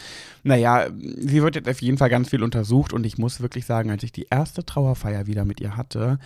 Naja, 0.44 0.88
sie 0.98 1.42
wird 1.42 1.56
jetzt 1.56 1.70
auf 1.70 1.82
jeden 1.82 1.98
Fall 1.98 2.10
ganz 2.10 2.30
viel 2.30 2.42
untersucht 2.42 2.94
und 2.94 3.06
ich 3.06 3.18
muss 3.18 3.42
wirklich 3.42 3.66
sagen, 3.66 3.92
als 3.92 4.04
ich 4.04 4.12
die 4.12 4.28
erste 4.30 4.66
Trauerfeier 4.66 5.28
wieder 5.28 5.46
mit 5.46 5.60
ihr 5.60 5.76
hatte, 5.76 6.18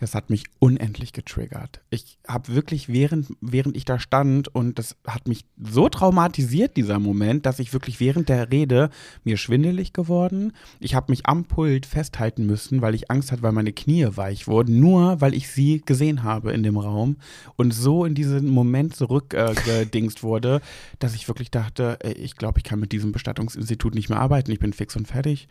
das 0.00 0.14
hat 0.14 0.30
mich 0.30 0.44
unendlich 0.58 1.12
getriggert. 1.12 1.80
Ich 1.90 2.18
habe 2.28 2.54
wirklich, 2.54 2.88
während, 2.88 3.28
während 3.40 3.76
ich 3.76 3.84
da 3.84 3.98
stand, 3.98 4.48
und 4.54 4.78
das 4.78 4.96
hat 5.06 5.26
mich 5.26 5.44
so 5.62 5.88
traumatisiert, 5.88 6.76
dieser 6.76 6.98
Moment, 6.98 7.46
dass 7.46 7.58
ich 7.58 7.72
wirklich 7.72 8.00
während 8.00 8.28
der 8.28 8.50
Rede 8.50 8.90
mir 9.24 9.36
schwindelig 9.36 9.92
geworden. 9.92 10.52
Ich 10.80 10.94
habe 10.94 11.12
mich 11.12 11.26
am 11.26 11.44
Pult 11.44 11.86
festhalten 11.86 12.46
müssen, 12.46 12.82
weil 12.82 12.94
ich 12.94 13.10
Angst 13.10 13.32
hatte, 13.32 13.42
weil 13.42 13.52
meine 13.52 13.72
Knie 13.72 14.06
weich 14.10 14.46
wurden, 14.46 14.80
nur 14.80 15.20
weil 15.20 15.34
ich 15.34 15.48
sie 15.48 15.82
gesehen 15.84 16.22
habe 16.22 16.52
in 16.52 16.62
dem 16.62 16.76
Raum 16.76 17.16
und 17.56 17.72
so 17.72 18.04
in 18.04 18.14
diesen 18.14 18.48
Moment 18.48 18.94
zurückgedingst 18.94 20.18
äh, 20.18 20.22
wurde, 20.22 20.60
dass 20.98 21.14
ich 21.14 21.28
wirklich 21.28 21.50
dachte, 21.50 21.98
ich 22.16 22.36
glaube, 22.36 22.58
ich 22.58 22.64
kann 22.64 22.80
mit 22.80 22.92
diesem 22.92 23.12
Bestattungsinstitut 23.12 23.94
nicht 23.94 24.08
mehr 24.08 24.20
arbeiten. 24.20 24.50
Ich 24.50 24.58
bin 24.58 24.72
fix 24.72 24.96
und 24.96 25.08
fertig. 25.08 25.48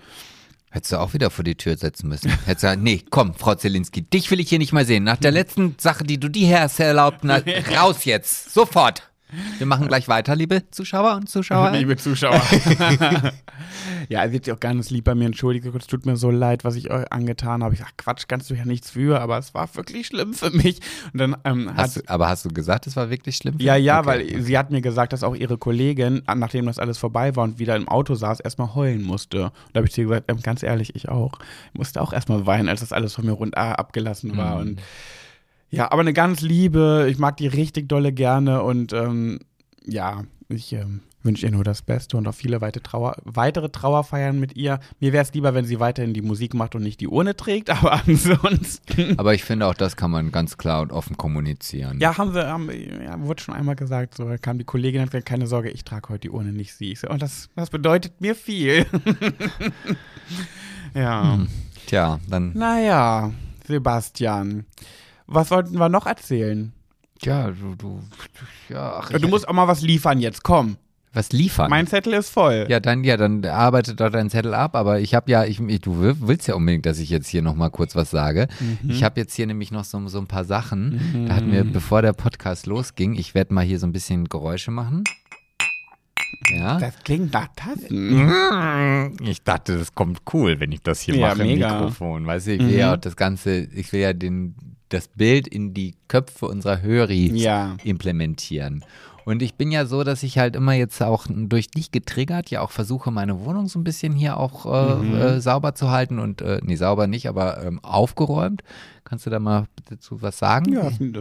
Hättest 0.76 0.92
du 0.92 1.00
auch 1.00 1.14
wieder 1.14 1.30
vor 1.30 1.46
die 1.46 1.56
Tür 1.56 1.78
setzen 1.78 2.10
müssen. 2.10 2.30
Hättest 2.30 2.48
du 2.48 2.54
gesagt, 2.68 2.82
nee, 2.82 3.02
komm, 3.10 3.34
Frau 3.34 3.56
Zelinski, 3.56 4.02
dich 4.02 4.30
will 4.30 4.42
ich 4.42 4.50
hier 4.50 4.60
nicht 4.60 4.74
mehr 4.74 4.84
sehen. 4.84 5.06
Nach 5.06 5.16
der 5.16 5.32
letzten 5.40 5.76
Sache, 5.80 6.04
die 6.04 6.20
du 6.20 6.28
dir 6.28 6.60
hast 6.60 6.82
erlaubt, 6.82 7.20
na, 7.24 7.42
raus 7.78 8.04
jetzt, 8.04 8.54
sofort. 8.54 9.10
Wir 9.58 9.68
machen 9.68 9.88
gleich 9.88 10.08
weiter, 10.08 10.36
liebe 10.36 10.70
Zuschauer 10.72 11.16
und 11.16 11.30
Zuschauer. 11.30 11.72
Liebe 11.76 11.98
Zuschauer. 11.98 12.42
ja, 14.10 14.32
wird 14.32 14.46
sich 14.46 14.54
auch 14.54 14.60
ganz 14.60 14.90
lieb 14.90 15.06
bei 15.06 15.16
mir 15.16 15.26
entschuldigen. 15.26 15.72
Es 15.78 15.88
tut 15.88 16.06
mir 16.06 16.16
so 16.18 16.30
leid, 16.32 16.64
was 16.64 16.76
ich 16.76 16.92
euch 16.92 17.12
angetan 17.12 17.64
habe. 17.64 17.74
Ich 17.74 17.80
sag, 17.80 17.98
Quatsch, 17.98 18.26
kannst 18.28 18.50
du 18.50 18.54
ja 18.56 18.66
nichts 18.66 18.90
für, 18.92 19.20
aber 19.20 19.38
es 19.38 19.54
war 19.54 19.74
wirklich 19.76 20.08
schlimm 20.08 20.34
für 20.34 20.52
mich. 20.52 20.80
Und 21.14 21.20
dann 21.20 21.38
ähm, 21.44 21.70
hat 21.70 21.78
Hast 21.78 21.98
du, 21.98 22.02
aber 22.08 22.30
hast 22.30 22.46
du 22.46 22.50
gesagt, 22.50 22.88
es 22.88 22.96
war 22.96 23.10
wirklich 23.10 23.38
schlimm? 23.38 23.58
für 23.58 23.64
ja, 23.64 23.76
dich? 23.76 23.86
ja, 23.86 24.00
Okay. 24.00 24.08
weil 24.08 24.42
sie 24.42 24.58
hat 24.58 24.72
mir 24.72 24.82
gesagt, 24.82 25.14
dass 25.14 25.24
auch 25.24 25.36
ihre 25.36 25.58
Kollegin, 25.58 26.22
nachdem 26.36 26.66
das 26.66 26.80
alles 26.80 26.98
vorbei 26.98 27.36
war 27.36 27.44
und 27.44 27.60
wieder 27.60 27.76
im 27.76 27.88
Auto 27.88 28.16
saß, 28.16 28.40
erstmal 28.40 28.76
heulen 28.76 29.04
musste. 29.04 29.46
Und 29.46 29.52
da 29.74 29.80
habe 29.80 29.88
ich 29.88 29.98
ihr 29.98 30.06
gesagt, 30.06 30.26
ähm, 30.30 30.42
ganz 30.42 30.64
ehrlich, 30.64 30.96
ich 30.96 31.10
auch. 31.10 31.40
Ich 31.74 31.78
musste 31.78 32.02
auch 32.02 32.14
erstmal 32.14 32.46
weinen, 32.46 32.70
als 32.70 32.82
das 32.82 32.92
alles 32.92 33.14
von 33.14 33.26
mir 33.26 33.32
rund 33.32 33.58
abgelassen 33.58 34.38
war. 34.38 34.56
Mhm. 34.56 34.62
Und 34.62 34.82
ja, 35.76 35.92
aber 35.92 36.02
eine 36.02 36.14
ganz 36.14 36.42
liebe, 36.42 37.08
ich 37.10 37.18
mag 37.18 37.38
die 37.38 37.48
richtig 37.48 37.90
dolle 37.90 38.12
gerne 38.12 38.64
und 38.64 38.94
ähm, 38.94 39.40
ja, 39.86 40.24
ich 40.50 40.74
ähm, 40.74 41.02
wünsche 41.26 41.46
ihr 41.46 41.52
nur 41.52 41.64
das 41.64 41.82
Beste 41.82 42.16
und 42.16 42.28
auch 42.28 42.36
viele 42.36 42.62
weitere, 42.62 42.84
Trauer, 42.84 43.16
weitere 43.24 43.70
Trauerfeiern 43.70 44.40
mit 44.40 44.56
ihr. 44.56 44.80
Mir 45.00 45.12
wäre 45.12 45.24
es 45.24 45.34
lieber, 45.34 45.54
wenn 45.54 45.66
sie 45.66 45.80
weiterhin 45.80 46.14
die 46.14 46.22
Musik 46.22 46.54
macht 46.54 46.76
und 46.76 46.84
nicht 46.84 47.02
die 47.02 47.08
Urne 47.08 47.36
trägt, 47.36 47.70
aber 47.70 48.02
ansonsten. 48.06 48.86
Aber 49.18 49.34
ich 49.34 49.44
finde 49.44 49.68
auch, 49.68 49.74
das 49.74 49.96
kann 49.96 50.12
man 50.12 50.32
ganz 50.32 50.58
klar 50.58 50.82
und 50.82 50.92
offen 50.92 51.18
kommunizieren. 51.18 52.00
Ja, 52.00 52.18
haben 52.18 52.34
sie, 52.34 52.48
haben, 52.48 52.70
ja, 53.04 53.20
wurde 53.22 53.42
schon 53.42 53.56
einmal 53.56 53.76
gesagt, 53.76 54.16
so 54.16 54.34
kam 54.42 54.60
die 54.60 54.64
Kollegin 54.64 55.02
und 55.02 55.08
hat 55.08 55.12
gesagt, 55.12 55.28
keine 55.28 55.48
Sorge, 55.48 55.70
ich 55.70 55.84
trage 55.84 56.10
heute 56.10 56.22
die 56.22 56.30
Urne 56.30 56.54
nicht 56.54 56.76
sie. 56.76 56.92
Ich 56.92 57.00
so, 57.00 57.10
oh, 57.10 57.18
das, 57.18 57.50
das 57.56 57.70
bedeutet 57.70 58.22
mir 58.22 58.36
viel. 58.36 58.86
ja. 60.94 61.36
Hm. 61.36 61.48
Tja, 61.88 62.20
dann 62.30 62.54
Naja, 62.54 63.32
Sebastian. 63.68 64.66
Was 65.28 65.50
sollten 65.50 65.78
wir 65.80 65.90
noch 65.90 66.06
erzählen? 66.06 66.72
Ja, 67.22 67.50
du, 67.50 67.76
du, 67.76 68.00
ja, 68.70 68.98
ach, 69.00 69.10
Du 69.10 69.18
ich- 69.18 69.28
musst 69.28 69.48
auch 69.48 69.54
mal 69.54 69.68
was 69.68 69.82
liefern 69.82 70.20
jetzt, 70.20 70.44
komm. 70.44 70.78
was 71.14 71.32
liefern. 71.32 71.70
Mein 71.70 71.88
Zettel 71.88 72.12
ist 72.14 72.30
voll. 72.30 72.66
ja, 72.70 72.82
dann, 72.82 73.06
ja, 73.06 73.16
dann 73.16 73.44
arbeitet 73.46 74.02
doch 74.02 74.10
dein 74.10 74.30
Zettel 74.30 74.54
ab, 74.54 74.76
aber 74.76 75.00
ich 75.00 75.16
habe 75.16 75.32
ja, 75.32 75.46
ich, 75.46 75.60
ich, 75.62 75.80
du 75.80 76.02
will- 76.02 76.16
willst 76.20 76.48
ja 76.48 76.56
unbedingt, 76.56 76.86
dass 76.86 77.00
ich 77.00 77.10
jetzt 77.10 77.28
hier 77.30 77.42
nochmal 77.42 77.72
kurz 77.72 77.96
was 77.96 78.12
sage. 78.12 78.48
Mhm. 78.60 78.90
Ich 78.90 79.04
habe 79.04 79.20
jetzt 79.22 79.34
hier 79.34 79.48
nämlich 79.48 79.72
noch 79.72 79.86
so, 79.86 80.06
so 80.10 80.20
ein 80.20 80.28
paar 80.28 80.44
Sachen. 80.44 81.26
Da 81.28 81.36
hatten 81.36 81.52
wir, 81.54 81.64
bevor 81.64 82.02
der 82.02 82.12
Podcast 82.14 82.66
losging, 82.66 83.16
ich 83.16 83.34
werde 83.34 83.54
mal 83.54 83.64
hier 83.64 83.80
so 83.80 83.88
ein 83.88 83.94
bisschen 83.94 84.26
Geräusche 84.26 84.72
machen. 84.72 85.06
Ja. 86.54 86.80
Das 86.80 87.00
klingt 87.04 87.34
nach 87.34 87.48
Tassen. 87.56 89.16
Ich 89.24 89.42
dachte, 89.44 89.78
das 89.78 89.96
kommt 89.96 90.22
cool, 90.34 90.60
wenn 90.60 90.72
ich 90.74 90.82
das 90.82 91.00
hier 91.02 91.16
Ja, 91.16 91.30
mache 91.30 91.44
mega. 91.44 91.70
im 91.70 91.76
Mikrofon. 91.78 92.26
Weißt 92.28 92.48
du, 92.48 92.54
ich 92.56 92.60
will 92.62 92.76
ja 92.78 92.94
auch 92.94 92.98
das 92.98 93.16
Ganze, 93.16 93.56
ich 93.60 93.92
will 93.94 94.02
ja 94.02 94.14
den, 94.14 94.56
das 94.96 95.08
Bild 95.10 95.48
in 95.48 95.74
die 95.74 95.96
Köpfe 96.08 96.48
unserer 96.48 96.82
Höris 96.82 97.32
Ja. 97.42 97.78
implementieren. 97.84 98.84
Und 99.26 99.42
ich 99.42 99.56
bin 99.56 99.72
ja 99.72 99.86
so, 99.88 100.04
dass 100.04 100.22
ich 100.22 100.38
halt 100.38 100.56
immer 100.56 100.74
jetzt 100.74 101.02
auch 101.02 101.26
durch 101.30 101.70
dich 101.70 101.92
getriggert 101.92 102.52
ja 102.52 102.62
auch 102.62 102.70
versuche, 102.70 103.10
meine 103.10 103.44
Wohnung 103.44 103.68
so 103.68 103.80
ein 103.80 103.84
bisschen 103.84 104.14
hier 104.14 104.38
auch 104.38 104.66
äh, 104.68 104.96
Mhm. 105.04 105.16
äh, 105.16 105.42
sauber 105.42 105.74
zu 105.74 105.90
halten 105.90 106.20
und, 106.20 106.42
äh, 106.42 106.60
nee, 106.64 106.76
sauber 106.76 107.08
nicht, 107.08 107.28
aber 107.28 107.64
ähm, 107.64 107.84
aufgeräumt. 107.84 108.62
Kannst 109.08 109.26
du 109.28 109.30
da 109.30 109.38
mal 109.40 109.68
dazu 109.88 110.20
was 110.24 110.40
sagen? 110.40 110.74
Ja, 110.74 110.88
es 110.88 111.00
äh, 111.00 111.12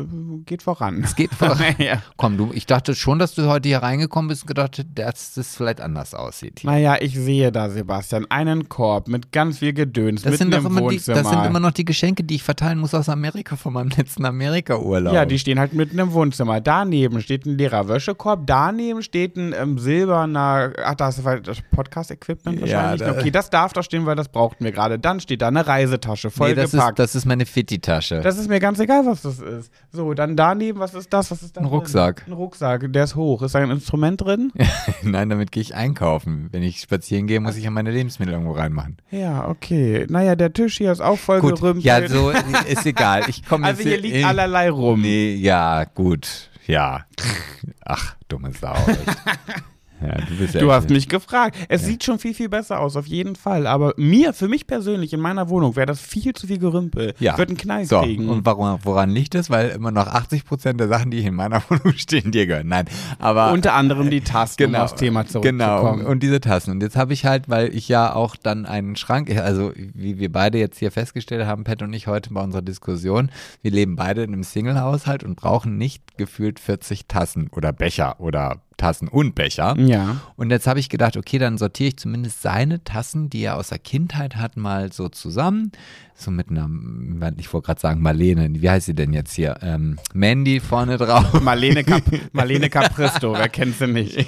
geht 0.46 0.62
voran. 0.62 1.02
Es 1.04 1.14
geht 1.14 1.34
voran. 1.34 1.74
ja. 1.76 2.02
Komm, 2.16 2.38
du, 2.38 2.50
ich 2.54 2.64
dachte 2.64 2.94
schon, 2.94 3.18
dass 3.18 3.34
du 3.34 3.46
heute 3.46 3.68
hier 3.68 3.82
reingekommen 3.82 4.28
bist 4.28 4.44
und 4.44 4.48
gedacht, 4.48 4.84
dass 4.94 5.34
das 5.34 5.54
vielleicht 5.54 5.82
anders 5.82 6.14
aussieht. 6.14 6.60
Hier. 6.60 6.70
Naja, 6.70 6.96
ich 7.00 7.14
sehe 7.14 7.52
da, 7.52 7.68
Sebastian, 7.68 8.24
einen 8.30 8.70
Korb 8.70 9.06
mit 9.08 9.32
ganz 9.32 9.58
viel 9.58 9.74
Gedöns 9.74 10.22
Das 10.22 10.32
mitten 10.32 10.44
sind 10.44 10.54
doch 10.54 10.58
im 10.60 10.66
immer 10.78 10.80
die, 10.88 10.96
Wohnzimmer. 10.96 11.18
das 11.22 11.28
sind 11.30 11.44
immer 11.44 11.60
noch 11.60 11.72
die 11.72 11.84
Geschenke, 11.84 12.24
die 12.24 12.36
ich 12.36 12.42
verteilen 12.42 12.78
muss 12.78 12.94
aus 12.94 13.10
Amerika 13.10 13.56
von 13.56 13.74
meinem 13.74 13.90
letzten 13.90 14.24
Amerika-Urlaub. 14.24 15.12
ja, 15.12 15.26
die 15.26 15.38
stehen 15.38 15.58
halt 15.58 15.74
mitten 15.74 15.98
im 15.98 16.12
Wohnzimmer. 16.14 16.62
Daneben 16.62 17.20
steht 17.20 17.44
ein 17.44 17.58
leerer 17.58 17.86
Wäschekorb. 17.88 18.46
Daneben 18.46 19.02
steht 19.02 19.36
ein 19.36 19.52
ähm, 19.52 19.78
silberner, 19.78 20.72
ach, 20.84 20.94
das 20.94 21.18
ist 21.18 21.26
das 21.44 21.58
Podcast-Equipment 21.70 22.60
Ja, 22.66 22.76
wahrscheinlich. 22.78 23.00
da- 23.02 23.10
okay, 23.12 23.30
das 23.30 23.50
darf 23.50 23.74
da 23.74 23.82
stehen, 23.82 24.06
weil 24.06 24.16
das 24.16 24.28
brauchten 24.28 24.64
wir 24.64 24.72
gerade. 24.72 24.98
Dann 24.98 25.20
steht 25.20 25.42
da 25.42 25.48
eine 25.48 25.66
Reisetasche, 25.66 26.28
nee, 26.28 26.54
das, 26.54 26.64
ist, 26.66 26.70
vollgepackt. 26.70 26.98
das 26.98 27.14
ist 27.14 27.26
meine 27.26 27.44
Fitti-Tasche. 27.74 28.20
Das 28.20 28.38
ist 28.38 28.48
mir 28.48 28.60
ganz 28.60 28.78
egal, 28.78 29.04
was 29.06 29.22
das 29.22 29.38
ist. 29.40 29.70
So, 29.92 30.14
dann 30.14 30.36
daneben, 30.36 30.78
was 30.80 30.94
ist 30.94 31.12
das? 31.12 31.30
Was 31.30 31.42
ist 31.42 31.56
da 31.56 31.60
Ein 31.60 31.64
drin? 31.66 31.74
Rucksack. 31.74 32.24
Ein 32.26 32.32
Rucksack, 32.32 32.92
der 32.92 33.04
ist 33.04 33.14
hoch. 33.16 33.42
Ist 33.42 33.54
da 33.54 33.58
ein 33.60 33.70
Instrument 33.70 34.20
drin? 34.20 34.52
Nein, 35.02 35.28
damit 35.30 35.52
gehe 35.52 35.60
ich 35.60 35.74
einkaufen. 35.74 36.48
Wenn 36.52 36.62
ich 36.62 36.80
spazieren 36.80 37.26
gehe, 37.26 37.40
muss 37.40 37.56
ich 37.56 37.64
ja 37.64 37.70
meine 37.70 37.90
Lebensmittel 37.90 38.34
irgendwo 38.34 38.52
reinmachen. 38.52 38.96
Ja, 39.10 39.48
okay. 39.48 40.06
Naja, 40.08 40.36
der 40.36 40.52
Tisch 40.52 40.78
hier 40.78 40.92
ist 40.92 41.00
auch 41.00 41.18
voll 41.18 41.40
Gut, 41.40 41.56
gerümpelt. 41.56 41.84
ja, 41.84 42.08
so 42.08 42.30
ist 42.30 42.86
egal. 42.86 43.22
Ich 43.28 43.44
komme 43.44 43.66
Also 43.74 43.82
hier 43.82 44.00
liegt 44.00 44.16
in- 44.16 44.24
allerlei 44.24 44.70
rum. 44.70 45.00
Nee, 45.02 45.34
ja, 45.34 45.84
gut. 45.84 46.50
Ja. 46.66 47.04
Ach, 47.84 48.16
dumme 48.28 48.52
Sau. 48.52 48.74
ja, 50.06 50.14
du 50.28 50.36
bist 50.38 50.54
ja 50.54 50.60
Du 50.60 50.72
hast 50.72 50.90
mich 50.90 51.08
gefragt. 51.08 51.56
Es 51.68 51.84
sieht 51.84 52.04
schon 52.04 52.18
viel, 52.18 52.34
viel 52.34 52.48
besser 52.48 52.80
aus, 52.80 52.96
auf 52.96 53.06
jeden 53.06 53.36
Fall. 53.36 53.66
Aber 53.66 53.94
mir, 53.96 54.32
für 54.32 54.48
mich 54.48 54.66
persönlich, 54.66 55.12
in 55.12 55.20
meiner 55.20 55.48
Wohnung, 55.48 55.76
wäre 55.76 55.86
das 55.86 56.00
viel 56.00 56.32
zu 56.34 56.46
viel 56.46 56.58
Gerümpel. 56.58 57.14
Ja. 57.18 57.32
Ich 57.32 57.38
würde 57.38 57.50
einen 57.50 57.58
Knall 57.58 57.84
So, 57.84 58.00
kriegen. 58.00 58.28
und 58.28 58.44
warum, 58.46 58.78
woran 58.84 59.10
liegt 59.10 59.34
es? 59.34 59.50
Weil 59.50 59.70
immer 59.70 59.90
noch 59.90 60.06
80 60.06 60.44
Prozent 60.44 60.80
der 60.80 60.88
Sachen, 60.88 61.10
die 61.10 61.24
in 61.24 61.34
meiner 61.34 61.62
Wohnung 61.68 61.94
stehen, 61.96 62.30
dir 62.30 62.46
gehören. 62.46 62.68
Nein, 62.68 62.86
aber 63.18 63.52
Unter 63.52 63.74
anderem 63.74 64.10
die 64.10 64.20
Tasten, 64.20 64.66
um 64.66 64.74
aufs 64.74 64.94
Thema 64.94 65.26
zurückzukommen. 65.26 65.98
Genau, 65.98 66.10
und 66.10 66.22
diese 66.22 66.40
Tassen. 66.40 66.70
Und 66.72 66.82
jetzt 66.82 66.96
habe 66.96 67.12
ich 67.12 67.24
halt, 67.24 67.48
weil 67.48 67.74
ich 67.74 67.88
ja 67.88 68.14
auch 68.14 68.36
dann 68.36 68.66
einen 68.66 68.96
Schrank, 68.96 69.30
also 69.36 69.72
wie 69.76 70.18
wir 70.18 70.30
beide 70.32 70.58
jetzt 70.58 70.78
hier 70.78 70.90
festgestellt 70.90 71.46
haben, 71.46 71.64
Pat 71.64 71.82
und 71.82 71.92
ich 71.92 72.06
heute 72.06 72.32
bei 72.32 72.42
unserer 72.42 72.62
Diskussion, 72.62 73.30
wir 73.62 73.70
leben 73.70 73.96
beide 73.96 74.22
in 74.22 74.32
einem 74.32 74.42
Single-Haushalt 74.42 75.24
und 75.24 75.36
brauchen 75.36 75.76
nicht 75.78 76.16
gefühlt 76.16 76.58
40 76.60 77.06
Tassen 77.06 77.48
oder 77.52 77.72
Becher 77.72 78.20
oder 78.20 78.62
Tassen 78.84 79.08
und 79.08 79.34
Becher. 79.34 79.74
Ja. 79.78 80.16
Und 80.36 80.50
jetzt 80.50 80.66
habe 80.66 80.78
ich 80.78 80.90
gedacht, 80.90 81.16
okay, 81.16 81.38
dann 81.38 81.56
sortiere 81.56 81.88
ich 81.88 81.96
zumindest 81.96 82.42
seine 82.42 82.84
Tassen, 82.84 83.30
die 83.30 83.42
er 83.44 83.56
aus 83.56 83.68
der 83.70 83.78
Kindheit 83.78 84.36
hat, 84.36 84.58
mal 84.58 84.92
so 84.92 85.08
zusammen. 85.08 85.72
So 86.16 86.30
mit 86.30 86.48
einer, 86.48 86.68
ich 87.38 87.52
wollte 87.52 87.66
gerade 87.66 87.80
sagen 87.80 88.00
Marlene, 88.00 88.48
wie 88.62 88.70
heißt 88.70 88.86
sie 88.86 88.94
denn 88.94 89.12
jetzt 89.12 89.32
hier? 89.34 89.56
Ähm, 89.62 89.98
Mandy 90.12 90.60
vorne 90.60 90.96
drauf. 90.96 91.40
Marlene, 91.42 91.82
Cap 91.82 92.02
Marlene 92.32 92.68
Capristo, 92.70 93.32
wer 93.32 93.48
kennt 93.48 93.76
sie 93.78 93.88
nicht? 93.88 94.24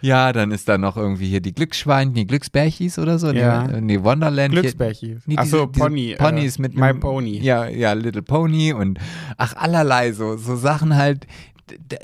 Ja, 0.00 0.32
dann 0.32 0.50
ist 0.50 0.68
da 0.68 0.76
noch 0.76 0.96
irgendwie 0.96 1.28
hier 1.28 1.40
die 1.40 1.52
Glücksschwein, 1.52 2.14
die 2.14 2.26
Glücksbärchis 2.26 2.98
oder 2.98 3.20
so. 3.20 3.30
Ja. 3.30 3.64
Nee, 3.68 3.80
nee 3.80 4.02
Wonderland. 4.02 4.52
hier- 4.54 4.62
Glücksbärchi. 4.62 5.18
Nee, 5.26 5.36
Achso, 5.36 5.68
Pony. 5.68 6.16
Ponys 6.18 6.58
äh, 6.58 6.62
mit 6.62 6.74
My 6.74 6.86
einem- 6.86 7.00
Pony. 7.00 7.38
Ja, 7.38 7.68
ja, 7.68 7.92
Little 7.92 8.22
Pony 8.22 8.72
und 8.72 8.98
ach, 9.36 9.54
allerlei 9.56 10.10
so, 10.12 10.36
so 10.36 10.56
Sachen 10.56 10.96
halt. 10.96 11.28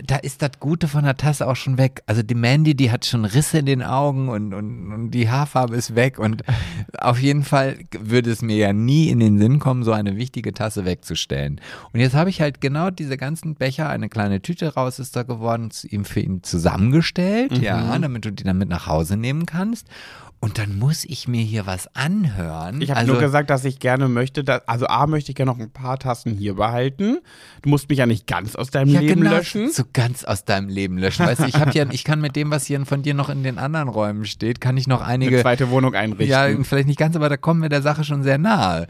Da 0.07 0.17
ist 0.17 0.43
das 0.43 0.53
Gute 0.61 0.89
von 0.89 1.05
der 1.05 1.17
Tasse 1.17 1.47
auch 1.47 1.57
schon 1.57 1.79
weg. 1.79 2.03
Also 2.07 2.23
die 2.23 2.35
Mandy, 2.35 2.75
die 2.75 2.91
hat 2.91 3.05
schon 3.05 3.25
Risse 3.25 3.59
in 3.59 3.67
den 3.67 3.83
Augen 3.83 4.29
und, 4.29 4.55
und, 4.55 4.93
und 4.93 5.11
die 5.11 5.29
Haarfarbe 5.31 5.75
ist 5.77 5.95
weg. 5.95 6.19
Und 6.19 6.43
auf 6.99 7.19
jeden 7.19 7.43
Fall 7.43 7.79
würde 7.99 8.31
es 8.31 8.43
mir 8.43 8.57
ja 8.57 8.73
nie 8.73 9.09
in 9.09 9.21
den 9.21 9.39
Sinn 9.39 9.59
kommen, 9.59 9.83
so 9.85 9.93
eine 9.93 10.17
wichtige 10.17 10.53
Tasse 10.53 10.85
wegzustellen. 10.85 11.61
Und 11.93 12.01
jetzt 12.01 12.15
habe 12.15 12.31
ich 12.31 12.41
halt 12.41 12.61
genau 12.61 12.91
diese 12.91 13.17
ganzen 13.17 13.55
Becher, 13.55 13.89
eine 13.89 14.09
kleine 14.09 14.41
Tüte 14.43 14.75
raus 14.75 14.99
ist 14.99 15.17
da 15.17 15.23
geworden, 15.23 15.71
ihm 15.89 16.05
für 16.05 16.21
ihn 16.21 16.43
zusammengestellt, 16.43 17.53
Mhm. 17.53 17.63
ja, 17.63 17.99
damit 17.99 18.25
du 18.25 18.33
die 18.33 18.45
dann 18.45 18.59
mit 18.59 18.69
nach 18.69 18.87
Hause 18.87 19.17
nehmen 19.17 19.47
kannst. 19.47 19.89
Und 20.39 20.59
dann 20.59 20.79
muss 20.79 21.05
ich 21.05 21.29
mir 21.29 21.43
hier 21.43 21.67
was 21.67 21.89
anhören. 21.97 22.81
Ich 22.83 22.91
habe 22.91 23.01
also, 23.01 23.13
nur 23.13 23.21
gesagt, 23.21 23.49
dass 23.49 23.65
ich 23.65 23.79
gerne 23.79 24.09
möchte, 24.09 24.45
dass, 24.45 24.69
also 24.69 24.87
A 24.87 25.07
möchte 25.07 25.31
ich 25.31 25.37
gerne 25.37 25.51
noch 25.51 25.59
ein 25.59 25.71
paar 25.71 25.99
Tassen 25.99 26.35
hier 26.35 26.55
behalten. 26.55 27.19
Du 27.63 27.71
musst 27.71 27.89
mich 27.89 27.99
ja 27.99 28.07
nicht 28.07 28.27
ganz 28.27 28.55
aus 28.55 28.71
deinem 28.71 28.91
ja, 28.91 29.01
Leben 29.01 29.23
genau, 29.23 29.31
löschen. 29.31 29.71
So 29.73 29.83
ganz 29.93 30.25
aus 30.25 30.45
deinem 30.45 30.69
Leben 30.69 30.99
löschen. 30.99 31.25
Weißt 31.25 31.41
du, 31.41 31.47
ich 31.47 31.57
habe 31.57 31.73
ja, 31.73 31.87
ich 31.91 32.05
kann 32.05 32.21
mit 32.21 32.37
dem, 32.37 32.51
was 32.51 32.67
hier 32.67 32.85
von 32.85 33.03
dir 33.03 33.15
noch 33.15 33.31
in 33.31 33.43
den 33.43 33.59
anderen 33.59 33.89
Räumen 33.89 34.27
steht, 34.27 34.61
kann 34.61 34.77
ich 34.77 34.87
noch 34.87 35.01
Eine 35.01 35.25
einige. 35.25 35.41
zweite 35.41 35.71
Wohnung 35.71 35.95
einrichten. 35.95 36.29
Ja, 36.29 36.49
vielleicht 36.65 36.87
nicht 36.87 36.99
ganz, 36.99 37.17
aber 37.17 37.31
da 37.31 37.39
kommen 37.39 37.63
wir 37.63 37.71
der 37.71 37.83
Sache 37.83 38.05
schon 38.05 38.23
sehr 38.23 38.39
nahe. 38.39 38.87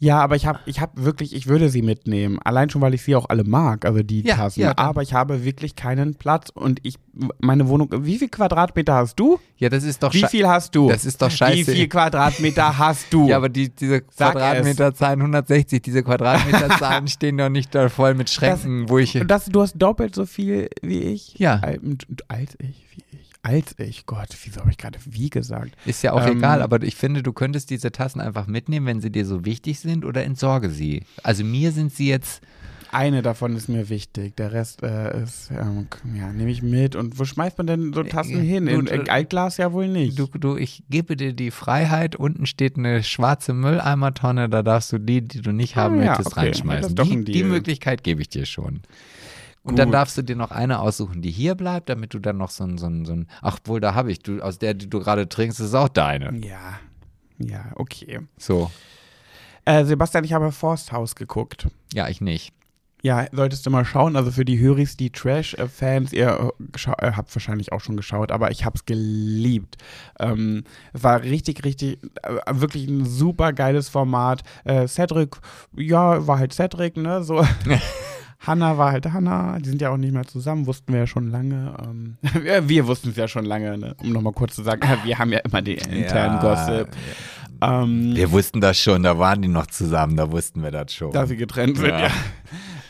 Ja, 0.00 0.20
aber 0.20 0.34
ich 0.36 0.46
habe 0.46 0.60
ich 0.64 0.80
hab 0.80 1.02
wirklich, 1.02 1.34
ich 1.34 1.46
würde 1.46 1.68
sie 1.68 1.82
mitnehmen. 1.82 2.38
Allein 2.42 2.70
schon, 2.70 2.80
weil 2.80 2.94
ich 2.94 3.02
sie 3.02 3.14
auch 3.16 3.28
alle 3.28 3.44
mag, 3.44 3.84
also 3.84 4.02
die 4.02 4.22
Ja, 4.22 4.36
Tassen. 4.36 4.60
ja, 4.60 4.72
aber 4.76 5.02
ich 5.02 5.12
habe 5.12 5.44
wirklich 5.44 5.76
keinen 5.76 6.14
Platz 6.14 6.48
und 6.48 6.80
ich, 6.82 6.96
meine 7.40 7.68
Wohnung, 7.68 7.88
wie 8.04 8.18
viel 8.18 8.28
Quadratmeter 8.28 8.94
hast 8.94 9.16
du? 9.18 9.38
Ja, 9.58 9.68
das 9.68 9.84
ist 9.84 10.02
doch 10.02 10.12
Wie 10.14 10.24
sche- 10.24 10.28
viel 10.28 10.48
hast 10.48 10.74
du? 10.74 10.88
Das 10.88 11.04
ist 11.04 11.20
doch 11.20 11.30
scheiße. 11.30 11.56
Wie 11.72 11.76
viel 11.76 11.88
Quadratmeter 11.88 12.78
hast 12.78 13.06
du? 13.12 13.28
Ja, 13.28 13.36
aber 13.36 13.48
die, 13.48 13.68
diese 13.68 14.02
Sag 14.14 14.32
Quadratmeterzahlen 14.32 15.20
160, 15.20 15.82
diese 15.82 16.02
Quadratmeterzahlen 16.02 17.08
stehen 17.08 17.38
doch 17.38 17.48
nicht 17.48 17.74
da 17.74 17.88
voll 17.88 18.14
mit 18.14 18.30
Schränken, 18.30 18.88
wo 18.88 18.98
ich. 18.98 19.18
das, 19.26 19.46
du 19.46 19.60
hast 19.62 19.74
doppelt 19.76 20.14
so 20.14 20.26
viel 20.26 20.68
wie 20.82 21.00
ich? 21.00 21.34
Ja. 21.38 21.60
Als 22.28 22.54
ich, 22.58 22.68
wie 22.94 23.02
ich. 23.12 23.30
Als 23.42 23.74
ich, 23.78 24.04
Gott, 24.04 24.28
wieso 24.44 24.60
habe 24.60 24.70
ich 24.70 24.76
gerade 24.76 24.98
wie 25.08 25.30
gesagt? 25.30 25.72
Ist 25.86 26.02
ja 26.02 26.12
auch 26.12 26.26
Ähm, 26.26 26.38
egal, 26.38 26.60
aber 26.60 26.82
ich 26.82 26.94
finde, 26.94 27.22
du 27.22 27.32
könntest 27.32 27.70
diese 27.70 27.90
Tassen 27.90 28.20
einfach 28.20 28.46
mitnehmen, 28.46 28.84
wenn 28.86 29.00
sie 29.00 29.10
dir 29.10 29.24
so 29.24 29.46
wichtig 29.46 29.80
sind 29.80 30.04
oder 30.04 30.24
entsorge 30.24 30.68
sie. 30.68 31.04
Also 31.22 31.42
mir 31.44 31.72
sind 31.72 31.92
sie 31.94 32.08
jetzt. 32.08 32.42
Eine 32.92 33.22
davon 33.22 33.54
ist 33.54 33.68
mir 33.68 33.88
wichtig, 33.88 34.34
der 34.36 34.50
Rest 34.52 34.82
äh, 34.82 35.22
ist, 35.22 35.50
ähm, 35.52 35.86
ja, 36.12 36.32
nehme 36.32 36.50
ich 36.50 36.60
mit. 36.60 36.96
Und 36.96 37.20
wo 37.20 37.24
schmeißt 37.24 37.56
man 37.58 37.68
denn 37.68 37.92
so 37.92 38.02
Tassen 38.02 38.40
Äh, 38.40 38.44
hin? 38.44 38.66
du- 38.66 38.72
In, 38.72 38.86
in 38.88 39.08
Altglas 39.08 39.58
ja 39.58 39.72
wohl 39.72 39.86
nicht. 39.86 40.18
Du, 40.18 40.26
du, 40.26 40.56
ich 40.56 40.82
gebe 40.90 41.16
dir 41.16 41.32
die 41.32 41.52
Freiheit. 41.52 42.16
Unten 42.16 42.46
steht 42.46 42.76
eine 42.76 43.04
schwarze 43.04 43.52
Mülleimertonne. 43.54 44.48
Da 44.48 44.64
darfst 44.64 44.90
du 44.92 44.98
die, 44.98 45.22
die 45.22 45.40
du 45.40 45.52
nicht 45.52 45.76
haben 45.76 46.00
Ah, 46.00 46.04
ja, 46.04 46.10
möchtest, 46.10 46.32
okay. 46.32 46.46
Reinschmeißen. 46.46 46.96
Die, 46.96 47.24
die. 47.24 47.44
Möglichkeit 47.44 48.02
gebe 48.02 48.22
ich 48.22 48.28
dir 48.28 48.44
schon. 48.44 48.80
Und 49.62 49.78
dann 49.78 49.88
Gut. 49.88 49.94
darfst 49.94 50.18
du 50.18 50.22
dir 50.22 50.34
noch 50.36 50.50
eine 50.50 50.80
aussuchen, 50.80 51.22
die 51.22 51.30
hier 51.30 51.54
bleibt, 51.54 51.90
damit 51.90 52.12
du 52.14 52.18
dann 52.18 52.38
noch 52.38 52.50
so 52.50 52.64
ein, 52.64 52.76
so 52.78 52.86
ein, 52.86 53.04
so 53.04 53.12
ein 53.12 53.28
ach 53.40 53.58
wohl, 53.66 53.78
da 53.80 53.94
habe 53.94 54.10
ich, 54.10 54.18
du, 54.20 54.40
aus 54.40 54.58
der, 54.58 54.74
die 54.74 54.90
du 54.90 54.98
gerade 54.98 55.28
trinkst, 55.28 55.60
ist 55.60 55.74
auch 55.74 55.88
deine. 55.90 56.34
ja, 56.44 56.80
ja, 57.38 57.66
okay. 57.76 58.20
So, 58.36 58.70
Äh, 59.64 59.84
Sebastian, 59.84 60.24
ich 60.24 60.32
habe 60.32 60.50
Forsthaus 60.50 61.14
geguckt. 61.14 61.68
ja, 61.92 62.08
ich 62.08 62.20
nicht. 62.20 62.52
Ja, 63.02 63.26
solltest 63.32 63.64
du 63.64 63.70
mal 63.70 63.84
schauen. 63.84 64.16
Also 64.16 64.30
für 64.30 64.44
die 64.44 64.58
Höris, 64.58 64.96
die 64.96 65.10
Trash-Fans, 65.10 66.12
ihr 66.12 66.52
habt 66.86 67.34
wahrscheinlich 67.34 67.72
auch 67.72 67.80
schon 67.80 67.96
geschaut, 67.96 68.30
aber 68.30 68.50
ich 68.50 68.64
hab's 68.64 68.84
geliebt. 68.84 69.76
Ähm, 70.18 70.64
es 70.92 71.02
war 71.02 71.22
richtig, 71.22 71.64
richtig, 71.64 71.98
äh, 72.22 72.34
wirklich 72.52 72.86
ein 72.88 73.04
super 73.06 73.52
geiles 73.52 73.88
Format. 73.88 74.42
Äh, 74.64 74.86
Cedric, 74.86 75.36
ja, 75.76 76.26
war 76.26 76.38
halt 76.38 76.52
Cedric, 76.52 76.96
ne? 76.96 77.22
So. 77.22 77.44
Hannah 78.40 78.78
war 78.78 78.92
halt 78.92 79.04
Hannah, 79.12 79.58
die 79.58 79.68
sind 79.68 79.82
ja 79.82 79.90
auch 79.90 79.98
nicht 79.98 80.14
mehr 80.14 80.24
zusammen, 80.26 80.66
wussten 80.66 80.94
wir 80.94 81.00
ja 81.00 81.06
schon 81.06 81.30
lange. 81.30 81.76
Ähm, 81.84 82.16
wir 82.42 82.68
wir 82.68 82.86
wussten 82.86 83.10
es 83.10 83.16
ja 83.16 83.28
schon 83.28 83.44
lange, 83.44 83.76
ne? 83.76 83.94
um 84.02 84.12
nochmal 84.12 84.32
kurz 84.32 84.54
zu 84.54 84.62
sagen, 84.62 84.80
wir 85.04 85.18
haben 85.18 85.30
ja 85.30 85.40
immer 85.40 85.60
den 85.60 85.76
internen 85.76 86.36
Ja, 86.36 86.40
Gossip. 86.40 86.88
Ähm, 87.62 88.16
Wir 88.16 88.32
wussten 88.32 88.62
das 88.62 88.78
schon, 88.78 89.02
da 89.02 89.18
waren 89.18 89.42
die 89.42 89.48
noch 89.48 89.66
zusammen, 89.66 90.16
da 90.16 90.32
wussten 90.32 90.62
wir 90.62 90.70
das 90.70 90.94
schon. 90.94 91.12
dass 91.12 91.28
sie 91.28 91.36
getrennt 91.36 91.76
sind, 91.76 91.88
Ja. 91.88 92.08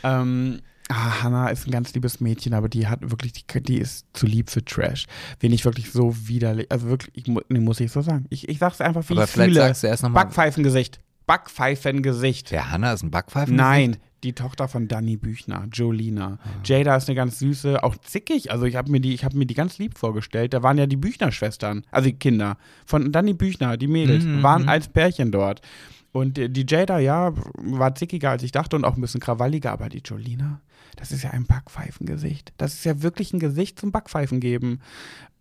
Ähm, 0.03 0.61
ah, 0.89 1.23
Hannah 1.23 1.49
ist 1.49 1.67
ein 1.67 1.71
ganz 1.71 1.93
liebes 1.93 2.19
Mädchen, 2.19 2.53
aber 2.53 2.69
die 2.69 2.87
hat 2.87 2.99
wirklich, 3.09 3.33
die, 3.33 3.61
die 3.63 3.77
ist 3.77 4.05
zu 4.13 4.25
lieb 4.25 4.49
für 4.49 4.63
Trash. 4.63 5.05
Wen 5.39 5.53
ich 5.53 5.65
wirklich 5.65 5.91
so 5.91 6.15
widerlich, 6.27 6.71
also 6.71 6.87
wirklich, 6.89 7.11
ich, 7.15 7.27
nee, 7.27 7.59
muss 7.59 7.79
ich 7.79 7.91
so 7.91 8.01
sagen. 8.01 8.25
Ich, 8.29 8.47
ich 8.49 8.59
sag's 8.59 8.81
einfach, 8.81 9.07
wie 9.09 9.13
Aber 9.13 9.23
ich 9.25 9.29
vielleicht 9.29 9.51
fühle. 9.53 9.61
sagst 9.61 9.83
du 9.83 9.87
erst 9.87 10.03
nochmal, 10.03 10.23
Backpfeifengesicht. 10.25 10.99
Backpfeifengesicht. 11.27 12.51
der 12.51 12.71
Hanna 12.71 12.93
ist 12.93 13.03
ein 13.03 13.11
Backpfeifen? 13.11 13.55
Nein, 13.55 13.97
die 14.23 14.33
Tochter 14.33 14.67
von 14.67 14.87
Danny 14.87 15.17
Büchner, 15.17 15.67
Jolina. 15.71 16.39
Jada 16.63 16.95
ist 16.95 17.07
eine 17.09 17.15
ganz 17.15 17.39
süße, 17.39 17.83
auch 17.83 17.95
zickig. 17.97 18.51
Also 18.51 18.65
ich 18.65 18.75
habe 18.75 18.91
mir 18.91 18.99
die, 18.99 19.13
ich 19.13 19.23
habe 19.23 19.37
mir 19.37 19.45
die 19.45 19.53
ganz 19.53 19.77
lieb 19.79 19.97
vorgestellt. 19.97 20.53
Da 20.53 20.61
waren 20.63 20.77
ja 20.77 20.85
die 20.85 20.97
Büchner-Schwestern, 20.97 21.83
also 21.91 22.09
die 22.09 22.15
Kinder 22.17 22.57
von 22.85 23.11
Danny 23.11 23.33
Büchner, 23.33 23.77
die 23.77 23.87
Mädels, 23.87 24.23
Mhm, 24.23 24.43
waren 24.43 24.63
mhm. 24.63 24.69
als 24.69 24.87
Pärchen 24.89 25.31
dort. 25.31 25.61
Und 26.11 26.37
äh, 26.37 26.49
die 26.49 26.65
Jada, 26.67 26.99
ja, 26.99 27.33
war 27.55 27.95
zickiger 27.95 28.31
als 28.31 28.43
ich 28.43 28.51
dachte 28.51 28.75
und 28.75 28.85
auch 28.85 28.95
ein 28.95 29.01
bisschen 29.01 29.21
krawalliger, 29.21 29.71
aber 29.71 29.89
die 29.89 30.01
Jolina, 30.03 30.61
das 30.95 31.11
ist 31.11 31.23
ja 31.23 31.31
ein 31.31 31.45
Backpfeifengesicht. 31.45 32.53
Das 32.57 32.73
ist 32.73 32.83
ja 32.83 33.01
wirklich 33.01 33.33
ein 33.33 33.39
Gesicht 33.39 33.79
zum 33.79 33.91
Backpfeifen 33.91 34.39
geben. 34.39 34.79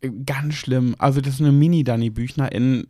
Äh, 0.00 0.10
Ganz 0.24 0.54
schlimm. 0.54 0.94
Also 0.98 1.20
das 1.20 1.34
ist 1.34 1.40
eine 1.40 1.52
Mini-Danny 1.52 2.10
Büchner 2.10 2.52
in 2.52 2.86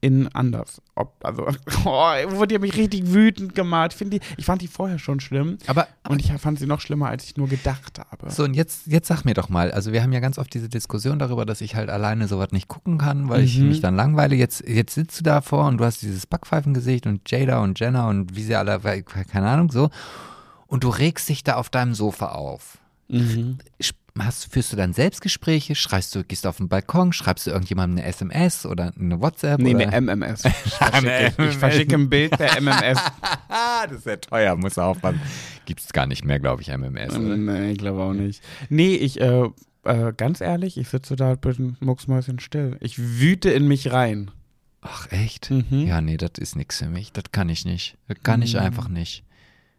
in 0.00 0.28
anders. 0.28 0.80
Ob, 0.94 1.14
also, 1.24 1.46
oh, 1.84 1.88
wurde 2.36 2.54
ja 2.54 2.60
mich 2.60 2.76
richtig 2.76 3.12
wütend 3.12 3.54
gemacht. 3.54 3.92
Find 3.92 4.12
die, 4.12 4.20
ich 4.36 4.44
fand 4.44 4.62
die 4.62 4.68
vorher 4.68 4.98
schon 4.98 5.18
schlimm 5.20 5.58
Aber, 5.66 5.88
und 6.08 6.20
ich 6.20 6.32
fand 6.32 6.58
sie 6.58 6.66
noch 6.66 6.80
schlimmer, 6.80 7.08
als 7.08 7.24
ich 7.24 7.36
nur 7.36 7.48
gedacht 7.48 7.98
habe. 7.98 8.30
so, 8.30 8.44
und 8.44 8.54
jetzt, 8.54 8.86
jetzt 8.86 9.08
sag 9.08 9.24
mir 9.24 9.34
doch 9.34 9.48
mal, 9.48 9.72
also 9.72 9.92
wir 9.92 10.02
haben 10.02 10.12
ja 10.12 10.20
ganz 10.20 10.38
oft 10.38 10.54
diese 10.54 10.68
Diskussion 10.68 11.18
darüber, 11.18 11.44
dass 11.44 11.60
ich 11.60 11.74
halt 11.74 11.90
alleine 11.90 12.28
sowas 12.28 12.52
nicht 12.52 12.68
gucken 12.68 12.98
kann, 12.98 13.28
weil 13.28 13.42
ich 13.42 13.58
Mhm. 13.58 13.68
mich 13.68 13.80
dann 13.80 13.96
langweile. 13.96 14.36
Jetzt, 14.36 14.66
jetzt 14.68 14.94
sitzt 14.94 15.18
du 15.18 15.24
davor 15.24 15.66
und 15.66 15.78
du 15.78 15.84
hast 15.84 16.02
dieses 16.02 16.26
Backpfeifengesicht 16.26 17.06
und 17.06 17.28
Jada 17.30 17.60
und 17.62 17.80
Jenna 17.80 18.08
und 18.08 18.36
wie 18.36 18.42
sie 18.44 18.54
alle, 18.54 18.78
keine 18.80 19.48
Ahnung, 19.48 19.70
so. 19.72 19.90
Und 20.68 20.84
du 20.84 20.90
regst 20.90 21.28
dich 21.28 21.42
da 21.42 21.56
auf 21.56 21.70
deinem 21.70 21.94
Sofa 21.94 22.26
auf. 22.32 22.78
Mhm. 23.08 23.58
Hast, 24.24 24.52
führst 24.52 24.72
du 24.72 24.76
dann 24.76 24.92
Selbstgespräche? 24.92 25.74
Schreibst 25.74 26.14
du, 26.14 26.24
gehst 26.24 26.44
du 26.44 26.48
auf 26.48 26.56
den 26.58 26.68
Balkon, 26.68 27.12
schreibst 27.12 27.46
du 27.46 27.50
irgendjemandem 27.50 27.98
eine 27.98 28.06
SMS 28.08 28.66
oder 28.66 28.92
eine 28.98 29.20
WhatsApp? 29.20 29.60
Nee, 29.60 29.74
oder? 29.74 29.88
eine 29.92 30.00
MMS. 30.16 30.44
Ich 30.64 30.72
verschicke, 30.74 31.34
ich 31.48 31.56
verschicke 31.56 31.94
ein 31.96 32.08
Bild 32.10 32.30
per 32.32 32.60
MMS. 32.60 32.98
Das 33.48 33.92
ist 33.92 34.06
ja 34.06 34.16
teuer, 34.16 34.56
muss 34.56 34.76
aufpassen. 34.78 35.20
Gibt 35.64 35.80
es 35.80 35.92
gar 35.92 36.06
nicht 36.06 36.24
mehr, 36.24 36.38
glaube 36.40 36.62
ich, 36.62 36.68
MMS. 36.68 37.14
Oder? 37.16 37.36
nee, 37.36 37.72
ich 37.72 37.78
glaube 37.78 38.02
auch 38.02 38.12
nicht. 38.12 38.42
Nee, 38.68 38.94
ich, 38.96 39.20
äh, 39.20 39.48
äh, 39.84 40.12
ganz 40.16 40.40
ehrlich, 40.40 40.76
ich 40.78 40.88
sitze 40.88 41.16
da 41.16 41.34
bin 41.36 41.76
mucksmäuschen 41.80 42.38
still. 42.40 42.76
Ich 42.80 42.98
wüte 43.20 43.50
in 43.50 43.66
mich 43.68 43.92
rein. 43.92 44.30
Ach, 44.80 45.10
echt? 45.10 45.50
Mhm. 45.50 45.86
Ja, 45.86 46.00
nee, 46.00 46.16
das 46.16 46.32
ist 46.38 46.56
nichts 46.56 46.78
für 46.78 46.88
mich. 46.88 47.12
Das 47.12 47.24
kann 47.32 47.48
ich 47.48 47.64
nicht. 47.64 47.96
Das 48.08 48.18
kann 48.22 48.42
ich 48.42 48.54
Mhm. 48.54 48.60
einfach 48.60 48.88
nicht. 48.88 49.24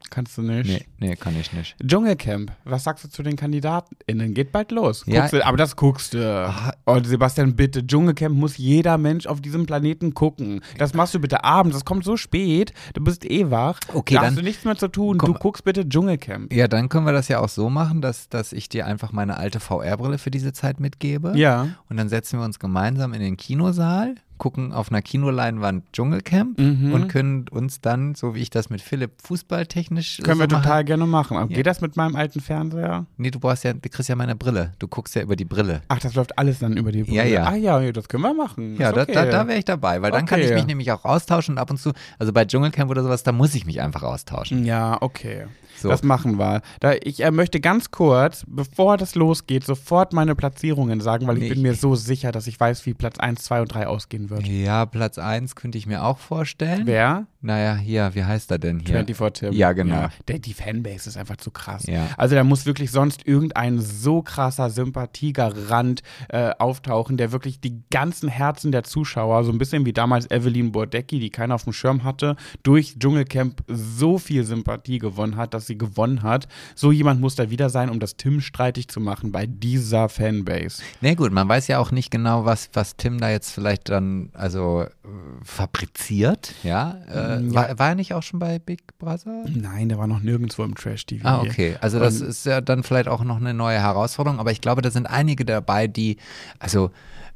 Kannst 0.10 0.38
du 0.38 0.41
nicht. 0.41 0.68
Nee, 0.68 0.86
nee, 1.10 1.16
kann 1.16 1.39
ich 1.39 1.54
nicht. 1.54 1.76
Dschungelcamp, 1.86 2.52
was 2.66 2.84
sagst 2.84 3.04
du 3.04 3.10
zu 3.10 3.22
den 3.22 3.36
KandidatenInnen? 3.36 4.34
Geht 4.34 4.52
bald 4.52 4.72
los. 4.72 5.04
Ja. 5.06 5.28
Du, 5.28 5.45
aber 5.45 5.58
das 5.58 5.76
guckst 5.76 6.14
du. 6.16 6.47
Ah. 6.47 6.74
Oh, 6.86 7.00
Sebastian, 7.04 7.56
bitte, 7.56 7.86
Dschungelcamp 7.86 8.36
muss 8.36 8.58
jeder 8.58 8.97
Mensch 8.97 9.28
auf 9.28 9.39
diesem 9.41 9.66
Planeten 9.68 10.14
gucken. 10.16 10.62
Das 10.80 10.93
machst 10.95 11.14
du 11.14 11.20
bitte 11.20 11.43
abends, 11.43 11.76
das 11.76 11.86
kommt 11.86 12.06
so 12.06 12.18
spät, 12.18 12.74
du 12.93 13.04
bist 13.04 13.24
eh 13.30 13.52
wach. 13.52 13.80
Okay, 13.93 14.16
da 14.16 14.22
dann- 14.22 14.30
hast 14.32 14.39
du 14.39 14.43
nichts 14.43 14.66
mehr 14.66 14.78
zu 14.78 14.88
tun. 14.88 15.18
Komm. 15.20 15.34
Du 15.34 15.39
guckst 15.39 15.64
bitte 15.64 15.88
Dschungelcamp. 15.88 16.52
Ja, 16.54 16.68
dann 16.68 16.89
können 16.89 17.06
wir 17.06 17.14
das 17.14 17.28
ja 17.28 17.39
auch 17.39 17.50
so 17.50 17.70
machen, 17.70 18.02
dass, 18.02 18.30
dass 18.30 18.52
ich 18.52 18.68
dir 18.68 18.88
einfach 18.88 19.12
meine 19.12 19.38
alte 19.38 19.60
VR-Brille 19.60 20.18
für 20.18 20.32
diese 20.32 20.54
Zeit 20.54 20.80
mitgebe. 20.80 21.34
Ja. 21.36 21.68
Und 21.89 21.97
dann 21.97 22.10
setzen 22.10 22.39
wir 22.39 22.45
uns 22.45 22.58
gemeinsam 22.58 23.14
in 23.14 23.20
den 23.22 23.38
Kinosaal, 23.38 24.16
gucken 24.40 24.74
auf 24.74 24.90
einer 24.90 25.04
Kinoleinwand 25.04 25.84
Dschungelcamp 25.94 26.58
Mhm. 26.58 26.94
und 26.94 27.08
können 27.10 27.46
uns 27.50 27.82
dann, 27.82 28.16
so 28.16 28.34
wie 28.34 28.40
ich 28.40 28.50
das 28.50 28.72
mit 28.72 28.82
Philipp 28.82 29.12
fußballtechnisch 29.22 30.22
Können 30.24 30.38
so 30.40 30.44
wir 30.50 30.52
mache- 30.52 30.64
total 30.64 30.84
gerne 30.86 31.06
machen. 31.06 31.38
Ja. 31.38 31.46
Geht 31.46 31.68
das 31.68 31.82
mit 31.82 31.96
meinem 31.98 32.16
alten 32.16 32.40
Fernseher? 32.40 33.06
Nee, 33.18 33.30
du 33.32 33.40
brauchst 33.40 33.64
ja, 33.64 33.74
du 33.74 33.90
kriegst 33.90 34.10
ja 34.10 34.16
meine 34.16 34.36
Brille. 34.36 34.74
Du 34.80 34.88
guckst 34.88 35.14
ja 35.16 35.22
über 35.22 35.36
die 35.36 35.46
Brille. 35.46 35.82
Ach, 35.90 36.00
das 36.00 36.16
läuft 36.16 36.38
alles 36.40 36.60
dann 36.60 36.76
über 36.78 36.92
die 36.92 37.04
Brille. 37.04 37.18
Ja, 37.18 37.24
ja. 37.26 37.44
Ah 37.46 37.56
ja, 37.56 37.92
das 37.92 38.08
können 38.08 38.24
wir 38.24 38.34
machen. 38.34 38.78
Ja, 38.80 38.90
Ist 38.90 38.96
da, 38.98 39.02
okay. 39.04 39.14
da, 39.14 39.26
da 39.26 39.48
wäre 39.48 39.60
ich 39.60 39.66
dabei, 39.66 40.02
weil 40.02 40.12
dann 40.12 40.26
kann 40.26 40.40
Okay. 40.40 40.50
ich 40.50 40.56
mich 40.56 40.66
nämlich 40.66 40.92
auch 40.92 41.06
austauschen 41.06 41.56
und 41.56 41.58
ab 41.60 41.70
und 41.70 41.78
zu, 41.78 41.92
also 42.18 42.34
bei 42.34 42.46
Dschungelcamp 42.46 42.90
oder 42.90 43.04
sowas, 43.04 43.24
da 43.24 43.32
muss 43.32 43.54
ich 43.56 43.66
mich 43.66 43.82
einfach 43.82 44.04
austauschen. 44.04 44.66
Ja, 44.66 44.98
okay. 45.02 45.46
So. 45.80 45.89
Das 45.89 46.03
machen 46.03 46.38
wir. 46.38 46.61
Da, 46.80 46.93
ich 47.03 47.23
äh, 47.23 47.32
möchte 47.32 47.59
ganz 47.59 47.91
kurz, 47.91 48.43
bevor 48.47 48.97
das 48.97 49.15
losgeht, 49.15 49.63
sofort 49.63 50.13
meine 50.13 50.36
Platzierungen 50.36 50.99
sagen, 51.01 51.25
weil 51.27 51.38
ich 51.38 51.43
Nee. 51.43 51.49
bin 51.53 51.61
mir 51.61 51.73
so 51.73 51.95
sicher, 51.95 52.32
dass 52.32 52.47
ich 52.47 52.59
weiß, 52.59 52.86
wie 52.86 52.93
Platz 52.93 53.17
1, 53.19 53.43
2 53.43 53.61
und 53.61 53.73
3 53.73 53.88
ausgehen 53.88 54.30
wird. 54.30 54.45
Ja, 54.47 54.86
Platz 54.86 55.17
1 55.17 55.55
könnte 55.55 55.77
ich 55.77 55.88
mir 55.88 56.03
auch 56.03 56.17
vorstellen. 56.17 56.82
Wer? 56.86 57.27
Naja, 57.42 57.76
hier, 57.76 58.12
wie 58.16 58.24
heißt 58.26 58.52
er 58.52 58.60
denn 58.60 58.80
hier? 58.80 58.96
24 58.96 59.40
Tim. 59.50 59.54
Ja, 59.54 59.72
genau. 59.72 60.10
der, 60.28 60.40
die 60.40 60.54
Fanbase 60.54 61.08
ist 61.08 61.16
einfach 61.16 61.38
zu 61.38 61.52
krass. 61.52 61.86
Ja. 61.88 62.08
Also 62.18 62.36
da 62.36 62.44
muss 62.44 62.66
wirklich 62.66 62.92
sonst 62.92 63.26
irgendein 63.26 63.80
so 63.80 64.22
krasser 64.22 64.70
Sympathiegarant 64.70 66.02
äh, 66.28 66.52
auftauchen, 66.60 67.16
der 67.16 67.32
wirklich 67.32 67.62
die 67.62 67.82
ganzen 67.92 68.28
Herzen 68.28 68.74
der 68.74 68.84
Zuschauer, 68.84 69.46
so 69.46 69.54
ein 69.54 69.58
bisschen 69.58 69.86
wie 69.86 69.94
damals 69.94 70.30
Evelyn 70.30 70.74
Bordecki, 70.74 71.20
die 71.20 71.30
keiner 71.30 71.56
auf 71.56 71.64
dem 71.64 71.72
Schirm 71.72 72.04
hatte, 72.04 72.36
durch 72.64 73.00
Dschungelcamp 73.00 73.64
so 73.68 74.18
viel 74.18 74.44
Sympathie 74.44 75.00
gewonnen 75.00 75.38
hat, 75.38 75.54
dass 75.54 75.66
sie 75.66 75.78
gewonnen 75.78 76.24
hat. 76.24 76.50
So 76.76 76.92
jemand 76.92 77.22
muss 77.22 77.36
da 77.36 77.50
wieder 77.50 77.70
sein, 77.70 77.90
um 77.90 78.02
das 78.02 78.18
Tim 78.18 78.42
streitig 78.42 78.90
zu 78.90 79.00
machen 79.00 79.32
bei 79.32 79.46
dieser 79.46 80.10
Fanbase. 80.10 80.84
Na 81.00 81.14
gut, 81.14 81.32
man 81.32 81.48
weiß 81.48 81.68
ja 81.68 81.80
auch 81.80 81.92
nicht 81.92 82.12
genau, 82.12 82.44
was, 82.44 82.70
was 82.74 82.98
Tim 82.98 83.18
da 83.18 83.30
jetzt 83.30 83.52
vielleicht 83.52 83.88
dann, 83.88 84.30
also 84.34 84.82
äh, 84.82 85.08
fabriziert, 85.44 86.54
ja. 86.64 86.98
Äh, 87.08 87.28
Ja. 87.38 87.53
War, 87.53 87.80
war 87.80 87.89
er 87.89 87.95
nicht 87.95 88.13
auch 88.13 88.23
schon 88.23 88.39
bei 88.39 88.59
Big 88.59 88.97
Brother? 88.97 89.43
Nein, 89.47 89.89
der 89.89 89.97
war 89.97 90.07
noch 90.07 90.21
nirgendwo 90.21 90.63
im 90.63 90.75
Trash-TV. 90.75 91.27
Ah, 91.27 91.41
okay. 91.41 91.77
Also 91.82 91.99
das 91.99 92.21
Und- 92.21 92.27
ist 92.27 92.45
ja 92.45 92.61
dann 92.61 92.84
vielleicht 92.84 93.07
auch 93.09 93.23
noch 93.23 93.38
eine 93.38 93.53
neue 93.53 93.80
Herausforderung, 93.80 94.39
aber 94.39 94.51
ich 94.51 94.61
glaube, 94.61 94.82
da 94.82 94.91
sind 94.91 95.05
einige 95.07 95.45
dabei, 95.45 95.88
die, 95.88 96.17
also 96.59 96.91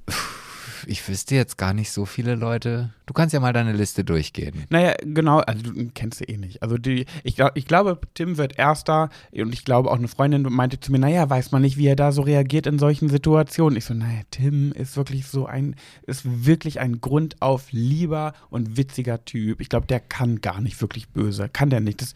pff, 0.09 0.42
ich 0.87 1.07
wüsste 1.07 1.35
jetzt 1.35 1.57
gar 1.57 1.73
nicht 1.73 1.91
so 1.91 2.05
viele 2.05 2.35
Leute. 2.35 2.91
Du 3.05 3.13
kannst 3.13 3.33
ja 3.33 3.39
mal 3.39 3.53
deine 3.53 3.73
Liste 3.73 4.03
durchgehen. 4.03 4.63
Naja, 4.69 4.93
genau, 5.01 5.39
also 5.39 5.61
du 5.63 5.89
kennst 5.93 6.19
sie 6.19 6.25
eh 6.25 6.37
nicht. 6.37 6.61
Also 6.61 6.77
die, 6.77 7.05
ich, 7.23 7.35
glaub, 7.35 7.51
ich 7.55 7.65
glaube, 7.65 7.99
Tim 8.13 8.37
wird 8.37 8.57
Erster 8.57 9.09
und 9.33 9.53
ich 9.53 9.65
glaube 9.65 9.91
auch 9.91 9.97
eine 9.97 10.07
Freundin 10.07 10.43
meinte 10.43 10.79
zu 10.79 10.91
mir, 10.91 10.99
naja, 10.99 11.29
weiß 11.29 11.51
man 11.51 11.61
nicht, 11.61 11.77
wie 11.77 11.87
er 11.87 11.95
da 11.95 12.11
so 12.11 12.21
reagiert 12.21 12.67
in 12.67 12.79
solchen 12.79 13.09
Situationen. 13.09 13.77
Ich 13.77 13.85
so, 13.85 13.93
naja, 13.93 14.21
Tim 14.31 14.71
ist 14.71 14.95
wirklich 14.95 15.27
so 15.27 15.45
ein, 15.45 15.75
ist 16.07 16.45
wirklich 16.45 16.79
ein 16.79 17.01
grundauf 17.01 17.71
lieber 17.71 18.33
und 18.49 18.77
witziger 18.77 19.25
Typ. 19.25 19.59
Ich 19.59 19.69
glaube, 19.69 19.87
der 19.87 19.99
kann 19.99 20.41
gar 20.41 20.61
nicht 20.61 20.79
wirklich 20.81 21.09
böse. 21.09 21.49
Kann 21.49 21.69
der 21.69 21.81
nicht. 21.81 22.01
Das, 22.01 22.13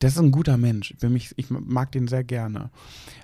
das 0.00 0.14
ist 0.14 0.18
ein 0.18 0.32
guter 0.32 0.56
Mensch. 0.56 0.94
Für 0.98 1.08
mich, 1.08 1.32
ich 1.36 1.50
mag 1.50 1.92
den 1.92 2.08
sehr 2.08 2.24
gerne. 2.24 2.70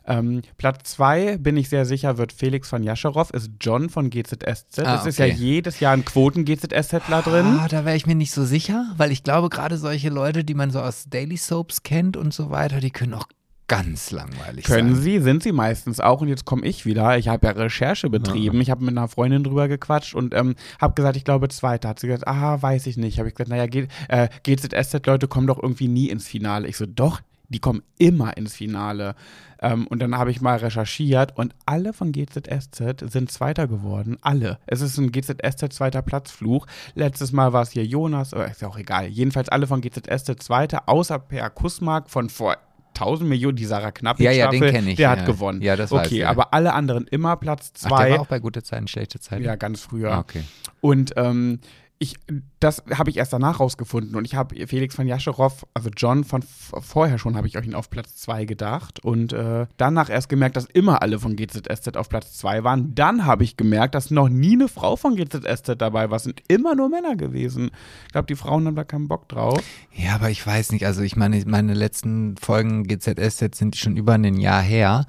Ähm, 0.07 0.43
Platz 0.59 0.93
zwei, 0.93 1.39
bin 1.39 1.57
ich 1.57 1.69
sehr 1.69 1.87
sicher, 1.87 2.19
wird 2.19 2.33
Felix 2.33 2.69
von 2.69 2.83
Jascherow, 2.83 3.31
ist 3.31 3.51
John 3.61 3.89
von 3.89 4.11
GZSZ. 4.11 4.79
Ah, 4.81 4.97
das 4.97 5.07
ist 5.07 5.19
ja 5.19 5.27
jedes 5.27 5.81
Jahr 5.81 5.95
ein 5.95 6.05
Quoten-GZSZler 6.05 7.23
drin. 7.23 7.59
Ah, 7.61 7.69
da 7.69 7.85
wäre 7.85 7.97
ich 7.97 8.07
mir 8.07 8.15
nicht 8.15 8.31
so 8.31 8.45
sicher, 8.45 8.93
weil 8.99 9.11
ich 9.11 9.23
glaube, 9.23 9.49
gerade 9.49 9.79
solche 9.79 10.11
Leute, 10.11 10.45
die 10.45 10.55
man 10.55 10.71
so 10.71 10.81
aus 10.81 11.07
Daily 11.09 11.39
Soaps 11.39 11.83
kennt 11.83 12.17
und 12.17 12.33
so 12.33 12.51
weiter, 12.51 12.81
die 12.81 12.91
können 12.91 13.15
auch 13.15 13.27
ganz 13.69 14.11
langweilig 14.11 14.65
Können 14.65 14.95
sein. 14.95 15.03
sie, 15.03 15.21
sind 15.21 15.43
sie 15.43 15.53
meistens 15.53 16.01
auch. 16.01 16.21
Und 16.21 16.29
jetzt 16.29 16.45
komme 16.45 16.65
ich 16.65 16.87
wieder. 16.87 17.19
Ich 17.19 17.29
habe 17.29 17.47
ja 17.47 17.53
Recherche 17.53 18.09
betrieben. 18.09 18.61
Ich 18.61 18.71
habe 18.71 18.85
mit 18.85 18.97
einer 18.97 19.09
Freundin 19.09 19.45
drüber 19.45 19.69
gequatscht 19.69 20.15
und 20.15 20.35
ähm, 20.35 20.55
habe 20.81 20.95
gesagt, 20.95 21.17
ich 21.17 21.25
glaube 21.25 21.49
Zweiter. 21.49 21.89
Hat 21.89 22.01
sie 22.01 22.07
gesagt, 22.07 22.29
aha, 22.29 22.63
weiß 22.63 22.87
ich 22.87 22.97
nicht. 22.97 23.19
Habe 23.19 23.29
ich 23.29 23.35
gesagt, 23.35 23.51
naja, 23.51 23.67
G 23.67 23.89
äh, 24.09 24.29
GZSZ-Leute 24.45 25.29
kommen 25.29 25.47
doch 25.47 25.63
irgendwie 25.63 25.89
nie 25.89 26.09
ins 26.09 26.27
Finale. 26.29 26.69
Ich 26.69 26.77
so, 26.77 26.87
doch, 26.87 27.21
die 27.49 27.59
kommen 27.59 27.83
immer 27.99 28.37
ins 28.37 28.55
Finale. 28.55 29.15
Ähm, 29.61 29.87
und 29.87 30.01
dann 30.01 30.17
habe 30.17 30.31
ich 30.31 30.41
mal 30.41 30.59
recherchiert 30.59 31.37
und 31.37 31.55
alle 31.65 31.93
von 31.93 32.13
GZSZ 32.13 33.11
sind 33.11 33.31
Zweiter 33.31 33.67
geworden. 33.67 34.19
Alle. 34.21 34.59
Es 34.67 34.81
ist 34.81 34.99
ein 34.99 35.13
GZSZ 35.13 35.73
zweiter 35.73 36.03
Platzfluch. 36.03 36.67
Letztes 36.95 37.33
Mal 37.33 37.53
war 37.53 37.63
es 37.63 37.71
hier 37.71 37.85
Jonas, 37.85 38.35
aber 38.35 38.51
ist 38.51 38.61
ja 38.61 38.69
auch 38.69 38.79
egal. 38.79 39.07
Jedenfalls 39.07 39.49
alle 39.49 39.67
von 39.67 39.81
GZSZ 39.81 40.43
Zweiter, 40.43 40.89
außer 40.89 41.19
Per 41.19 41.51
Kussmark 41.51 42.11
von 42.11 42.29
vor 42.29 42.57
1000 43.01 43.29
Millionen, 43.29 43.57
die 43.57 43.65
Sarah 43.65 43.93
Knappig 43.93 44.25
Ja, 44.25 44.33
ja, 44.33 44.49
den 44.51 44.59
Staffel, 44.59 44.73
kenn 44.75 44.89
ich, 44.89 44.97
der 44.97 45.03
ja. 45.05 45.11
hat 45.11 45.27
gewonnen. 45.27 45.61
Ja, 45.63 45.77
das 45.77 45.91
weiß 45.91 46.07
Okay, 46.07 46.19
ich. 46.21 46.27
aber 46.27 46.53
alle 46.55 46.73
anderen 46.75 47.07
immer 47.09 47.37
Platz 47.37 47.73
Ach, 47.77 47.81
der 47.81 47.89
zwei. 47.91 48.11
war 48.13 48.21
auch 48.21 48.27
bei 48.27 48.39
gute 48.39 48.63
Zeiten, 48.63 48.89
schlechte 48.89 49.21
Zeiten. 49.21 49.45
ja, 49.45 49.55
ganz 49.57 49.81
früher. 49.81 50.13
Ah, 50.13 50.19
okay. 50.21 50.43
Und 50.81 51.13
ähm, 51.17 51.61
ich, 51.99 52.17
das 52.61 52.85
habe 52.93 53.09
ich 53.09 53.17
erst 53.17 53.33
danach 53.33 53.59
rausgefunden 53.59 54.17
und 54.17 54.27
ich 54.27 54.35
habe 54.35 54.67
Felix 54.67 54.95
von 54.95 55.07
Jascherow, 55.07 55.67
also 55.73 55.89
John 55.97 56.25
von 56.25 56.43
vorher 56.43 57.19
schon, 57.19 57.37
habe 57.37 57.47
ich 57.47 57.57
euch 57.57 57.67
ihn 57.67 57.75
auf 57.75 57.89
Platz 57.89 58.17
2 58.17 58.45
gedacht 58.45 59.03
und 59.03 59.33
äh, 59.33 59.67
danach 59.79 60.11
erst 60.11 60.29
gemerkt, 60.29 60.57
dass 60.57 60.67
immer 60.67 61.01
alle 61.01 61.19
von 61.19 61.37
GZSZ 61.37 61.97
auf 61.97 62.11
Platz 62.11 62.37
2 62.39 62.65
waren. 62.65 62.95
Dann 62.95 63.25
habe 63.25 63.45
ich 63.45 63.57
gemerkt, 63.57 63.95
dass 63.95 64.11
noch 64.11 64.29
nie 64.29 64.53
eine 64.53 64.69
Frau 64.69 64.97
von 64.97 65.17
GZSZ 65.17 65.77
dabei 65.79 66.11
war. 66.11 66.17
Es 66.17 66.25
sind 66.25 66.43
immer 66.49 66.75
nur 66.75 66.91
Männer 66.91 67.17
gewesen. 67.17 67.71
Ich 68.07 68.13
glaube, 68.13 68.27
die 68.27 68.37
Frauen 68.37 68.67
haben 68.67 68.77
da 68.77 68.85
keinen 68.85 69.09
Bock 69.09 69.29
drauf. 69.29 69.63
Ja, 69.93 70.17
aber 70.17 70.29
ich 70.29 70.47
weiß 70.47 70.73
nicht, 70.73 70.85
also 70.85 71.01
ich 71.01 71.17
meine, 71.17 71.43
meine 71.47 71.73
letzten 71.73 72.37
Folgen 72.37 72.85
GZSZ 72.85 73.55
sind 73.55 73.77
schon 73.77 73.97
über 73.97 74.13
ein 74.15 74.37
Jahr 74.37 74.61
her. 74.61 75.07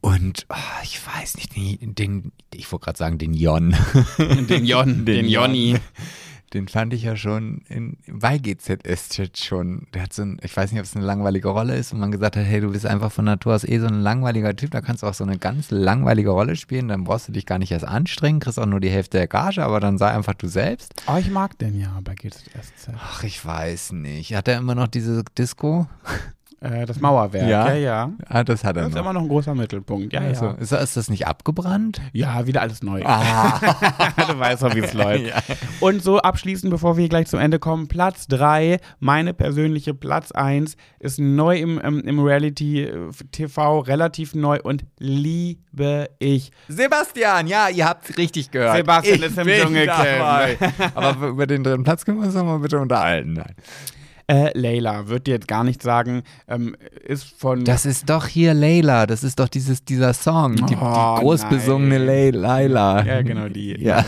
Und 0.00 0.46
ah, 0.48 0.80
ich 0.82 1.00
weiß 1.06 1.36
nicht, 1.36 1.54
den, 1.56 1.94
den 1.94 2.32
ich 2.54 2.70
wollte 2.72 2.84
gerade 2.84 2.98
sagen, 2.98 3.18
den 3.18 3.34
Jon. 3.34 3.74
Den 4.48 4.64
Jon, 4.64 5.04
den 5.04 5.28
Jonny. 5.28 5.76
Den 6.52 6.66
fand 6.66 6.92
ich 6.92 7.04
ja 7.04 7.14
schon 7.14 7.62
in, 7.68 7.96
bei 8.08 8.38
GZSZ 8.38 9.38
schon. 9.38 9.86
Der 9.94 10.02
hat 10.02 10.12
so 10.12 10.22
ein, 10.22 10.40
ich 10.42 10.56
weiß 10.56 10.72
nicht, 10.72 10.80
ob 10.80 10.84
es 10.84 10.96
eine 10.96 11.04
langweilige 11.04 11.48
Rolle 11.48 11.76
ist 11.76 11.92
und 11.92 12.00
man 12.00 12.10
gesagt 12.10 12.36
hat, 12.36 12.44
hey, 12.44 12.60
du 12.60 12.72
bist 12.72 12.86
einfach 12.86 13.12
von 13.12 13.24
Natur 13.24 13.54
aus 13.54 13.62
eh 13.62 13.78
so 13.78 13.86
ein 13.86 14.00
langweiliger 14.00 14.56
Typ, 14.56 14.72
da 14.72 14.80
kannst 14.80 15.04
du 15.04 15.06
auch 15.06 15.14
so 15.14 15.22
eine 15.22 15.38
ganz 15.38 15.70
langweilige 15.70 16.30
Rolle 16.30 16.56
spielen, 16.56 16.88
dann 16.88 17.04
brauchst 17.04 17.28
du 17.28 17.32
dich 17.32 17.46
gar 17.46 17.60
nicht 17.60 17.70
erst 17.70 17.84
anstrengen, 17.84 18.40
kriegst 18.40 18.58
auch 18.58 18.66
nur 18.66 18.80
die 18.80 18.90
Hälfte 18.90 19.18
der 19.18 19.28
Gage, 19.28 19.62
aber 19.62 19.78
dann 19.78 19.96
sei 19.96 20.10
einfach 20.10 20.34
du 20.34 20.48
selbst. 20.48 20.92
Oh, 21.06 21.18
ich 21.18 21.30
mag 21.30 21.56
den 21.58 21.78
ja 21.78 22.00
bei 22.02 22.16
GZSZ. 22.16 22.88
Ach, 22.96 23.22
ich 23.22 23.44
weiß 23.44 23.92
nicht. 23.92 24.34
Hat 24.34 24.48
er 24.48 24.58
immer 24.58 24.74
noch 24.74 24.88
diese 24.88 25.22
Disco? 25.38 25.86
Äh, 26.62 26.84
das 26.84 27.00
Mauerwerk, 27.00 27.48
ja, 27.48 27.68
Ja? 27.68 27.74
ja. 27.74 28.12
Ah, 28.28 28.44
das 28.44 28.64
hat 28.64 28.76
er 28.76 28.82
Das 28.82 28.90
ist 28.90 28.94
noch. 28.94 29.02
immer 29.02 29.12
noch 29.14 29.22
ein 29.22 29.28
großer 29.28 29.54
Mittelpunkt. 29.54 30.12
Ja, 30.12 30.20
also, 30.20 30.44
ja. 30.44 30.52
ist, 30.52 30.72
ist 30.72 30.96
das 30.96 31.08
nicht 31.08 31.26
abgebrannt? 31.26 32.02
Ja, 32.12 32.46
wieder 32.46 32.60
alles 32.60 32.82
neu. 32.82 33.02
Ah. 33.04 33.58
du 34.28 34.38
weißt 34.38 34.62
doch, 34.62 34.74
wie 34.74 34.80
es 34.80 34.92
läuft. 34.94 35.26
Ja. 35.26 35.36
Und 35.80 36.02
so 36.02 36.18
abschließend, 36.18 36.70
bevor 36.70 36.98
wir 36.98 37.08
gleich 37.08 37.28
zum 37.28 37.40
Ende 37.40 37.58
kommen, 37.58 37.88
Platz 37.88 38.26
3, 38.26 38.78
meine 38.98 39.32
persönliche 39.32 39.94
Platz 39.94 40.32
1, 40.32 40.76
ist 40.98 41.18
neu 41.18 41.56
im, 41.58 41.78
im, 41.78 42.00
im 42.00 42.20
Reality-TV, 42.20 43.78
relativ 43.80 44.34
neu 44.34 44.58
und 44.62 44.84
liebe 44.98 46.10
ich. 46.18 46.50
Sebastian, 46.68 47.46
ja, 47.46 47.68
ihr 47.70 47.86
habt 47.88 48.18
richtig 48.18 48.50
gehört. 48.50 48.76
Sebastian 48.76 49.16
ich 49.16 49.22
ist 49.24 49.38
im 49.38 49.46
Dschungelcamp. 49.46 50.58
Aber 50.94 51.28
über 51.28 51.46
den 51.46 51.64
dritten 51.64 51.84
Platz 51.84 52.04
können 52.04 52.18
wir 52.18 52.26
uns 52.26 52.34
doch 52.34 52.44
mal 52.44 52.58
bitte 52.58 52.78
unterhalten. 52.78 53.32
Nein. 53.32 53.54
Äh, 54.30 54.56
Layla, 54.56 55.08
wird 55.08 55.26
dir 55.26 55.32
jetzt 55.34 55.48
gar 55.48 55.64
nicht 55.64 55.82
sagen, 55.82 56.22
ähm, 56.46 56.76
ist 57.04 57.24
von. 57.24 57.64
Das 57.64 57.84
ist 57.84 58.08
doch 58.08 58.26
hier 58.28 58.54
Layla, 58.54 59.06
das 59.06 59.24
ist 59.24 59.40
doch 59.40 59.48
dieses, 59.48 59.84
dieser 59.84 60.12
Song, 60.14 60.54
die, 60.54 60.62
Oh, 60.62 61.16
die 61.16 61.20
großbesungene. 61.20 61.98
Lay- 61.98 62.30
Layla. 62.30 63.04
ja, 63.04 63.22
genau, 63.22 63.48
die. 63.48 63.76
Ja. 63.80 64.04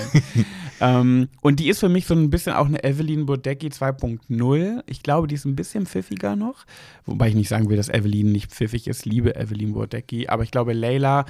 Ähm, 0.81 1.29
und 1.43 1.61
die 1.61 1.69
ist 1.69 1.79
für 1.79 1.89
mich 1.89 2.07
so 2.07 2.15
ein 2.15 2.29
bisschen 2.29 2.55
auch 2.55 2.67
eine 2.67 2.83
Evelyn 2.83 3.25
Bodecki 3.27 3.69
2.0. 3.69 4.83
Ich 4.87 5.03
glaube, 5.05 5.29
die 5.29 5.37
ist 5.37 5.45
ein 5.45 5.55
bisschen 5.55 5.87
pfiffiger 5.87 6.35
noch. 6.35 6.65
Wobei 7.07 7.29
ich 7.29 7.35
nicht 7.37 7.49
sagen 7.49 7.69
will, 7.69 7.77
dass 7.77 7.89
Evelyn 7.89 8.33
nicht 8.33 8.51
pfiffig 8.51 8.89
ist. 8.89 9.07
Liebe 9.07 9.37
Evelyn 9.37 9.75
Bodecki. 9.75 10.27
Aber 10.29 10.43
ich 10.43 10.51
glaube, 10.51 10.73
Layla, 10.73 11.25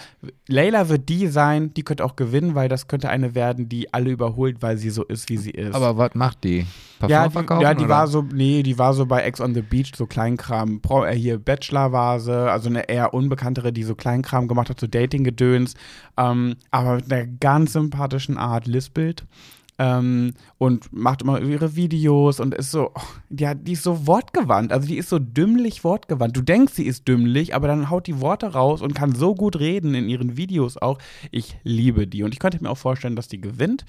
Layla 0.48 0.88
wird 0.88 1.08
die 1.10 1.26
sein, 1.26 1.74
die 1.74 1.82
könnte 1.82 2.02
auch 2.04 2.16
gewinnen, 2.16 2.54
weil 2.54 2.70
das 2.70 2.88
könnte 2.88 3.10
eine 3.10 3.34
werden, 3.34 3.68
die 3.68 3.92
alle 3.92 4.10
überholt, 4.10 4.62
weil 4.62 4.78
sie 4.78 4.88
so 4.90 5.04
ist, 5.04 5.28
wie 5.28 5.36
sie 5.36 5.50
ist. 5.50 5.74
Aber 5.74 5.98
was 5.98 6.14
macht 6.14 6.44
die? 6.44 6.64
Parfum 7.02 7.10
ja, 7.10 7.26
die, 7.26 7.32
verkaufen? 7.32 7.62
ja, 7.62 7.74
die 7.74 7.84
oder? 7.84 7.94
war 7.94 8.06
so, 8.06 8.22
nee, 8.22 8.62
die 8.62 8.78
war 8.78 8.94
so 8.94 9.06
bei 9.06 9.22
Ex 9.22 9.40
on 9.40 9.54
the 9.54 9.62
Beach, 9.62 9.92
so 9.96 10.06
Kleinkram, 10.06 10.80
Pro, 10.80 11.04
äh, 11.04 11.14
hier 11.14 11.38
Bachelor-Vase, 11.38 12.50
also 12.50 12.68
eine 12.68 12.88
eher 12.88 13.12
unbekanntere, 13.12 13.72
die 13.72 13.82
so 13.82 13.94
Kleinkram 13.94 14.48
gemacht 14.48 14.70
hat, 14.70 14.78
so 14.78 14.86
Dating-Gedöns, 14.86 15.74
ähm, 16.16 16.56
aber 16.70 16.96
mit 16.96 17.12
einer 17.12 17.26
ganz 17.26 17.72
sympathischen 17.72 18.38
Art 18.38 18.66
lispelt. 18.66 19.24
Ähm, 19.78 20.34
und 20.58 20.92
macht 20.92 21.22
immer 21.22 21.40
ihre 21.40 21.74
Videos 21.74 22.40
und 22.40 22.54
ist 22.54 22.70
so, 22.70 22.90
oh, 22.94 23.00
ja, 23.30 23.54
die 23.54 23.72
ist 23.72 23.82
so 23.82 24.06
wortgewandt, 24.06 24.70
also 24.70 24.86
die 24.86 24.98
ist 24.98 25.08
so 25.08 25.18
dümmlich 25.18 25.82
wortgewandt. 25.82 26.36
Du 26.36 26.42
denkst, 26.42 26.74
sie 26.74 26.84
ist 26.86 27.08
dümmlich, 27.08 27.54
aber 27.54 27.68
dann 27.68 27.90
haut 27.90 28.06
die 28.06 28.20
Worte 28.20 28.52
raus 28.52 28.82
und 28.82 28.94
kann 28.94 29.14
so 29.14 29.34
gut 29.34 29.58
reden 29.58 29.94
in 29.94 30.08
ihren 30.08 30.36
Videos 30.36 30.76
auch. 30.76 30.98
Ich 31.30 31.56
liebe 31.64 32.06
die 32.06 32.22
und 32.22 32.32
ich 32.32 32.38
könnte 32.38 32.62
mir 32.62 32.70
auch 32.70 32.78
vorstellen, 32.78 33.16
dass 33.16 33.28
die 33.28 33.40
gewinnt. 33.40 33.86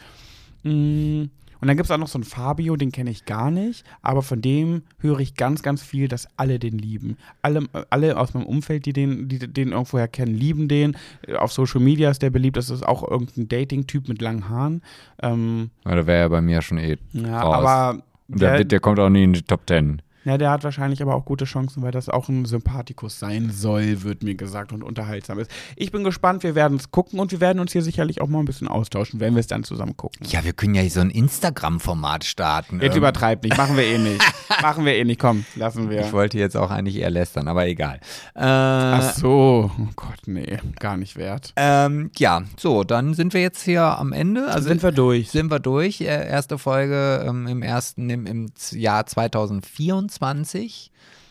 Mm, 0.64 1.26
Und 1.64 1.68
dann 1.68 1.78
gibt 1.78 1.86
es 1.86 1.92
auch 1.92 1.98
noch 1.98 2.10
so 2.10 2.18
einen 2.18 2.26
Fabio, 2.26 2.76
den 2.76 2.92
kenne 2.92 3.10
ich 3.10 3.24
gar 3.24 3.50
nicht, 3.50 3.86
aber 4.02 4.22
von 4.22 4.42
dem 4.42 4.82
höre 5.00 5.22
ich 5.22 5.36
ganz, 5.36 5.64
ganz 5.64 5.82
viel, 5.82 6.10
dass 6.10 6.28
alle 6.36 6.60
den 6.60 6.78
lieben. 6.78 7.16
Alle, 7.42 7.62
alle 7.90 8.18
aus 8.18 8.34
meinem 8.34 8.48
Umfeld, 8.48 8.86
die 8.86 8.92
den, 8.92 9.30
die 9.30 9.40
den 9.40 9.72
irgendwoher 9.72 10.10
kennen, 10.10 10.36
lieben 10.36 10.68
den. 10.68 10.98
Auf 11.38 11.54
Social 11.54 11.80
Media 11.80 12.12
ist 12.12 12.22
der 12.22 12.32
beliebt, 12.32 12.58
das 12.58 12.70
ist 12.70 12.86
auch 12.86 13.10
irgendein 13.10 13.48
Dating-Typ 13.48 14.10
mit 14.10 14.22
langen 14.22 14.50
Haaren. 14.50 14.82
Ähm, 15.22 15.70
Ja, 15.86 15.96
da 15.96 16.06
wäre 16.06 16.20
ja 16.24 16.28
bei 16.28 16.42
mir 16.42 16.62
schon 16.62 16.80
eh 16.80 16.98
ja, 17.14 17.42
raus. 17.42 17.66
aber 17.66 18.04
Und 18.28 18.42
der, 18.42 18.58
der, 18.58 18.66
der 18.66 18.80
kommt 18.82 19.00
auch 19.00 19.08
nie 19.08 19.24
in 19.24 19.32
die 19.32 19.44
Top 19.44 19.66
Ten. 19.66 20.02
Ja, 20.26 20.38
der 20.38 20.52
hat 20.52 20.64
wahrscheinlich 20.64 21.02
aber 21.02 21.16
auch 21.16 21.26
gute 21.26 21.46
Chancen, 21.46 21.84
weil 21.84 21.92
das 21.92 22.10
auch 22.10 22.30
ein 22.30 22.46
Sympathikus 22.46 23.20
sein 23.20 23.52
soll, 23.52 24.04
wird 24.04 24.24
mir 24.24 24.36
gesagt, 24.36 24.72
und 24.74 24.84
unterhaltsam 24.84 25.40
ist. 25.40 25.52
Ich 25.76 25.92
bin 25.92 26.04
gespannt, 26.04 26.44
wir 26.44 26.56
werden 26.56 26.78
es 26.78 26.92
gucken 26.92 27.20
und 27.20 27.32
wir 27.32 27.40
werden 27.42 27.60
uns 27.60 27.72
hier 27.72 27.82
sicherlich 27.82 28.22
auch 28.22 28.28
mal 28.28 28.40
ein 28.40 28.46
bisschen 28.46 28.68
austauschen, 28.68 29.20
wenn 29.20 29.34
wir 29.36 29.40
es 29.40 29.48
dann 29.48 29.64
zusammen 29.64 29.98
gucken. 29.98 30.26
Ja, 30.30 30.44
wir 30.44 30.54
können 30.54 30.76
ja 30.76 30.88
so 30.90 31.00
ein 31.02 31.10
Instagram-Format 31.10 32.24
starten. 32.24 32.80
Jetzt 32.82 32.94
Ähm, 32.94 32.98
übertreib 33.00 33.44
nicht, 33.44 33.58
machen 33.58 33.76
wir 33.78 33.84
eh 33.86 33.98
nicht. 33.98 34.22
machen 34.62 34.86
wir 34.86 34.96
eh 34.96 35.04
nicht, 35.04 35.20
komm, 35.20 35.46
lassen 35.56 35.90
wir. 35.90 36.02
Ich 36.02 36.14
wollte 36.14 36.38
jetzt 36.38 36.56
auch 36.56 36.72
eigentlich 36.72 36.98
eher 36.98 37.10
lästern, 37.10 37.48
aber 37.48 37.68
egal. 37.68 38.00
Äh, 38.36 38.42
Ach 38.42 39.14
so, 39.14 39.72
oh 39.78 39.88
Gott, 39.96 40.20
nee, 40.28 40.58
gar 40.80 40.98
nicht 40.98 41.16
wert. 41.16 41.54
ähm, 41.56 42.12
ja, 42.18 42.44
so, 42.58 42.84
dann 42.84 43.14
sind 43.14 43.34
wir 43.34 43.42
jetzt 43.42 43.64
hier 43.64 43.84
am 43.84 44.14
Ende. 44.14 44.48
Also 44.48 44.68
sind 44.70 44.84
wir 44.84 44.92
durch. 44.92 45.32
sind 45.32 45.52
wir 45.52 45.60
durch. 45.60 46.02
Äh, 46.02 46.06
erste 46.28 46.58
Folge 46.58 47.26
ähm, 47.28 47.48
im 47.48 47.62
ersten, 47.62 48.10
im, 48.10 48.26
im 48.26 48.52
Jahr 48.72 49.06
2024. 49.06 50.13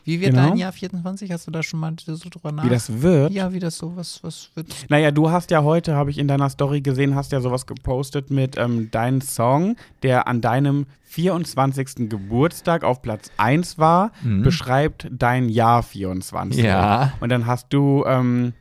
Wie 0.05 0.21
wird 0.21 0.33
Genau. 0.35 0.49
dein 0.49 0.57
Jahr 0.57 0.73
24? 0.73 1.31
Hast 1.31 1.47
du 1.47 1.53
da 1.53 1.63
schon 1.63 1.79
mal 1.79 1.95
so 2.05 2.17
drüber 2.29 2.51
nach? 2.51 2.65
Wie 2.65 2.69
das 2.69 3.03
wird? 3.03 3.31
Ja, 3.33 3.53
wie 3.53 3.61
das 3.61 3.79
so, 3.79 3.95
was, 3.95 4.19
was 4.25 4.51
wird. 4.57 4.67
Naja, 4.89 5.13
du 5.13 5.31
hast 5.31 5.53
ja 5.53 5.63
heute, 5.63 5.95
habe 5.95 6.11
ich 6.11 6.19
in 6.19 6.27
deiner 6.27 6.51
Story 6.51 6.81
gesehen, 6.81 7.15
hast 7.15 7.31
ja 7.31 7.41
sowas 7.41 7.67
gepostet 7.67 8.29
mit 8.31 8.57
ähm, 8.57 8.91
deinem 8.91 9.21
Song, 9.21 9.77
der 10.03 10.27
an 10.27 10.41
deinem 10.41 10.87
24. 11.05 12.09
Geburtstag 12.09 12.83
auf 12.83 13.01
Platz 13.01 13.31
1 13.37 13.79
war, 13.79 14.11
Mhm. 14.25 14.43
beschreibt 14.43 15.07
dein 15.13 15.49
Jahr 15.49 15.85
24. 15.85 16.65
Ja. 16.65 17.13
Und 17.21 17.29
dann 17.29 17.47
hast 17.47 17.69
du, 17.73 18.05
ähm, 18.05 18.55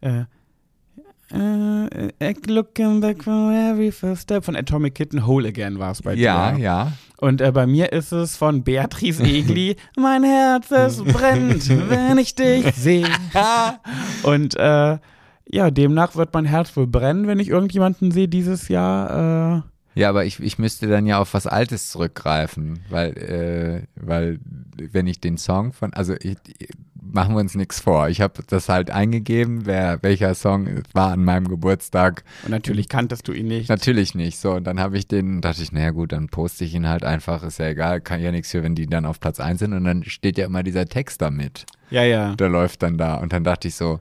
äh, 0.00 0.24
äh, 1.30 2.34
looking 2.46 3.00
back 3.00 3.22
from 3.22 3.50
every 3.52 3.92
first 3.92 4.22
step 4.22 4.44
von 4.44 4.56
Atomic 4.56 4.94
Kitten, 4.94 5.26
Whole 5.26 5.48
Again 5.48 5.78
war 5.78 5.90
es 5.92 6.00
bei 6.00 6.14
Ja, 6.14 6.52
dir. 6.52 6.62
ja. 6.62 6.92
Und 7.20 7.40
äh, 7.40 7.50
bei 7.52 7.66
mir 7.66 7.92
ist 7.92 8.12
es 8.12 8.36
von 8.36 8.62
Beatrice 8.62 9.22
Egli, 9.22 9.76
mein 9.96 10.22
Herz, 10.22 10.70
es 10.70 11.02
brennt, 11.02 11.68
wenn 11.90 12.16
ich 12.18 12.34
dich 12.34 12.72
sehe. 12.76 13.08
Und 14.22 14.56
äh, 14.56 14.98
ja, 15.50 15.70
demnach 15.70 16.14
wird 16.14 16.32
mein 16.34 16.44
Herz 16.44 16.76
wohl 16.76 16.86
brennen, 16.86 17.26
wenn 17.26 17.40
ich 17.40 17.48
irgendjemanden 17.48 18.10
sehe 18.12 18.28
dieses 18.28 18.68
Jahr. 18.68 19.62
Äh, 19.96 20.00
Ja, 20.00 20.10
aber 20.10 20.26
ich, 20.26 20.38
ich 20.40 20.58
müsste 20.58 20.86
dann 20.86 21.06
ja 21.06 21.18
auf 21.18 21.34
was 21.34 21.46
Altes 21.46 21.90
zurückgreifen, 21.90 22.80
weil, 22.88 23.16
äh, 23.16 23.82
weil 23.96 24.38
wenn 24.76 25.06
ich 25.08 25.20
den 25.20 25.38
Song 25.38 25.72
von, 25.72 25.92
also 25.94 26.14
ich, 26.20 26.36
machen 27.12 27.34
wir 27.34 27.40
uns 27.40 27.54
nichts 27.54 27.80
vor. 27.80 28.08
Ich 28.08 28.20
habe 28.20 28.42
das 28.46 28.68
halt 28.68 28.90
eingegeben, 28.90 29.66
wer, 29.66 30.02
welcher 30.02 30.34
Song 30.34 30.68
war 30.92 31.12
an 31.12 31.24
meinem 31.24 31.48
Geburtstag. 31.48 32.24
und 32.44 32.50
natürlich 32.50 32.88
kanntest 32.88 33.26
du 33.28 33.32
ihn 33.32 33.46
nicht. 33.48 33.68
Natürlich 33.68 34.14
nicht. 34.14 34.38
So, 34.38 34.52
und 34.54 34.64
dann 34.64 34.78
habe 34.80 34.96
ich 34.98 35.06
den, 35.08 35.40
dachte 35.40 35.62
ich, 35.62 35.72
naja 35.72 35.90
gut, 35.90 36.12
dann 36.12 36.28
poste 36.28 36.64
ich 36.64 36.74
ihn 36.74 36.88
halt 36.88 37.04
einfach, 37.04 37.42
ist 37.42 37.58
ja 37.58 37.68
egal, 37.68 38.00
kann 38.00 38.20
ja 38.20 38.30
nichts 38.32 38.50
für, 38.50 38.62
wenn 38.62 38.74
die 38.74 38.86
dann 38.86 39.04
auf 39.06 39.20
Platz 39.20 39.40
1 39.40 39.58
sind 39.58 39.72
und 39.72 39.84
dann 39.84 40.04
steht 40.04 40.38
ja 40.38 40.46
immer 40.46 40.62
dieser 40.62 40.86
Text 40.86 41.22
da 41.22 41.30
mit. 41.30 41.64
Ja, 41.90 42.02
ja. 42.04 42.34
Der 42.36 42.48
läuft 42.48 42.82
dann 42.82 42.98
da. 42.98 43.14
Und 43.16 43.32
dann 43.32 43.44
dachte 43.44 43.68
ich 43.68 43.74
so, 43.74 44.00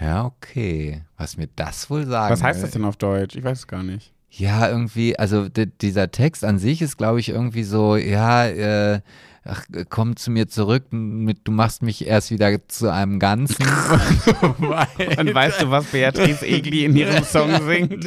ja, 0.00 0.24
okay, 0.24 1.02
was 1.16 1.36
mir 1.36 1.48
das 1.54 1.88
wohl 1.90 2.06
sagen 2.06 2.32
Was 2.32 2.42
heißt 2.42 2.58
will. 2.58 2.64
das 2.64 2.72
denn 2.72 2.84
auf 2.84 2.96
Deutsch? 2.96 3.36
Ich 3.36 3.44
weiß 3.44 3.58
es 3.60 3.66
gar 3.66 3.82
nicht. 3.82 4.12
Ja, 4.30 4.68
irgendwie, 4.68 5.18
also 5.18 5.48
di- 5.50 5.66
dieser 5.66 6.10
Text 6.10 6.42
an 6.44 6.58
sich 6.58 6.80
ist, 6.80 6.96
glaube 6.96 7.20
ich, 7.20 7.28
irgendwie 7.28 7.64
so, 7.64 7.96
ja, 7.96 8.46
äh, 8.46 9.00
ach, 9.44 9.64
komm 9.90 10.16
zu 10.16 10.30
mir 10.30 10.48
zurück, 10.48 10.84
mit, 10.90 11.40
du 11.44 11.52
machst 11.52 11.82
mich 11.82 12.06
erst 12.06 12.30
wieder 12.30 12.66
zu 12.68 12.92
einem 12.92 13.18
Ganzen. 13.18 13.64
Und 15.18 15.34
weißt 15.34 15.62
du, 15.62 15.70
was 15.70 15.86
Beatrice 15.86 16.46
Egli 16.46 16.84
in 16.84 16.96
ihrem 16.96 17.24
Song 17.24 17.50
singt? 17.66 18.06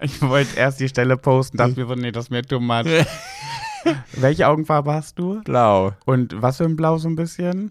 Ich 0.00 0.22
wollte 0.22 0.56
erst 0.56 0.80
die 0.80 0.88
Stelle 0.88 1.16
posten, 1.16 1.56
dachte 1.56 1.84
mir, 1.84 1.96
nee, 1.96 2.12
das 2.12 2.24
ist 2.26 2.30
mir 2.30 2.42
too 2.42 2.60
much. 2.60 2.86
Welche 4.16 4.48
Augenfarbe 4.48 4.92
hast 4.92 5.18
du? 5.18 5.40
Blau. 5.44 5.92
Und 6.04 6.40
was 6.40 6.56
für 6.58 6.64
ein 6.64 6.76
Blau 6.76 6.98
so 6.98 7.08
ein 7.08 7.16
bisschen? 7.16 7.70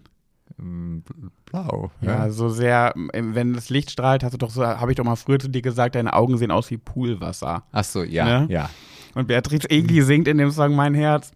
Mm, 0.56 0.98
Blau. 1.44 1.90
Ja, 2.00 2.30
so 2.30 2.48
sehr, 2.48 2.94
ähm, 3.12 3.34
wenn 3.34 3.52
das 3.52 3.68
Licht 3.70 3.90
strahlt, 3.90 4.24
hast 4.24 4.32
du 4.32 4.38
doch 4.38 4.50
so, 4.50 4.66
habe 4.66 4.90
ich 4.90 4.96
doch 4.96 5.04
mal 5.04 5.16
früher 5.16 5.38
zu 5.38 5.48
dir 5.48 5.62
gesagt, 5.62 5.94
deine 5.94 6.14
Augen 6.14 6.36
sehen 6.38 6.50
aus 6.50 6.70
wie 6.70 6.78
Poolwasser. 6.78 7.62
Ach 7.72 7.84
so, 7.84 8.02
ja, 8.02 8.40
Ne? 8.40 8.46
ja. 8.50 8.70
Und 9.18 9.26
Beatrice 9.26 9.68
Egli 9.68 10.02
singt 10.02 10.28
in 10.28 10.38
dem 10.38 10.52
Song 10.52 10.76
Mein 10.76 10.94
Herz, 10.94 11.32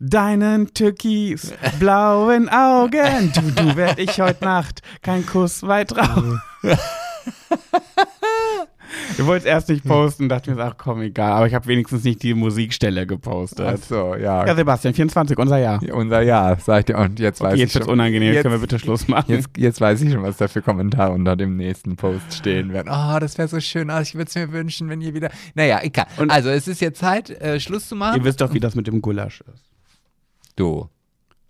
deinen 0.00 0.72
türkis 0.72 1.52
blauen 1.78 2.48
Augen, 2.48 3.30
du, 3.34 3.50
du 3.50 3.76
werd 3.76 3.98
ich 3.98 4.18
heute 4.18 4.42
Nacht 4.42 4.80
kein 5.02 5.26
Kuss 5.26 5.62
weit 5.62 5.94
raus. 5.94 6.38
Du 9.16 9.26
wolltest 9.26 9.46
erst 9.46 9.68
nicht 9.68 9.84
posten, 9.84 10.28
dachte 10.28 10.54
mir, 10.54 10.62
ach 10.62 10.74
komm, 10.78 11.02
egal, 11.02 11.32
aber 11.32 11.46
ich 11.46 11.54
habe 11.54 11.66
wenigstens 11.66 12.04
nicht 12.04 12.22
die 12.22 12.34
Musikstelle 12.34 13.06
gepostet. 13.06 13.66
Ach 13.66 13.76
so, 13.76 14.14
ja. 14.14 14.46
Ja, 14.46 14.54
Sebastian, 14.54 14.94
24, 14.94 15.36
unser 15.38 15.58
Jahr. 15.58 15.82
Ja, 15.82 15.94
Unser 15.94 16.22
Jahr, 16.22 16.58
sag 16.58 16.80
ich 16.80 16.84
dir. 16.86 16.98
Und 16.98 17.18
jetzt 17.20 17.40
weiß 17.40 17.48
Okay, 17.48 17.54
ich 17.56 17.60
jetzt 17.62 17.74
wird's 17.74 17.86
schon. 17.86 17.92
unangenehm, 17.94 18.22
jetzt 18.28 18.34
jetzt- 18.36 18.42
können 18.42 18.54
wir 18.54 18.60
bitte 18.60 18.78
Schluss 18.78 19.08
machen. 19.08 19.30
Jetzt, 19.34 19.48
jetzt 19.56 19.80
weiß 19.80 20.00
ich 20.02 20.12
schon, 20.12 20.22
was 20.22 20.36
da 20.38 20.48
für 20.48 20.62
Kommentare 20.62 21.12
unter 21.12 21.36
dem 21.36 21.56
nächsten 21.56 21.96
Post 21.96 22.32
stehen 22.34 22.72
werden. 22.72 22.88
Oh, 22.90 23.18
das 23.18 23.36
wäre 23.38 23.48
so 23.48 23.60
schön. 23.60 23.90
Ah, 23.90 24.00
ich 24.00 24.14
würde 24.14 24.28
es 24.28 24.34
mir 24.34 24.52
wünschen, 24.52 24.88
wenn 24.88 25.00
ihr 25.00 25.14
wieder. 25.14 25.30
Naja, 25.54 25.80
egal. 25.82 26.06
Und- 26.16 26.30
also, 26.30 26.48
es 26.50 26.68
ist 26.68 26.80
jetzt 26.80 26.98
Zeit, 26.98 27.30
äh, 27.30 27.60
Schluss 27.60 27.88
zu 27.88 27.96
machen. 27.96 28.18
Ihr 28.18 28.24
wisst 28.24 28.40
doch, 28.40 28.52
wie 28.54 28.60
das 28.60 28.74
mit 28.74 28.86
dem 28.86 29.00
Gulasch 29.02 29.42
ist. 29.52 29.64
Du. 30.56 30.88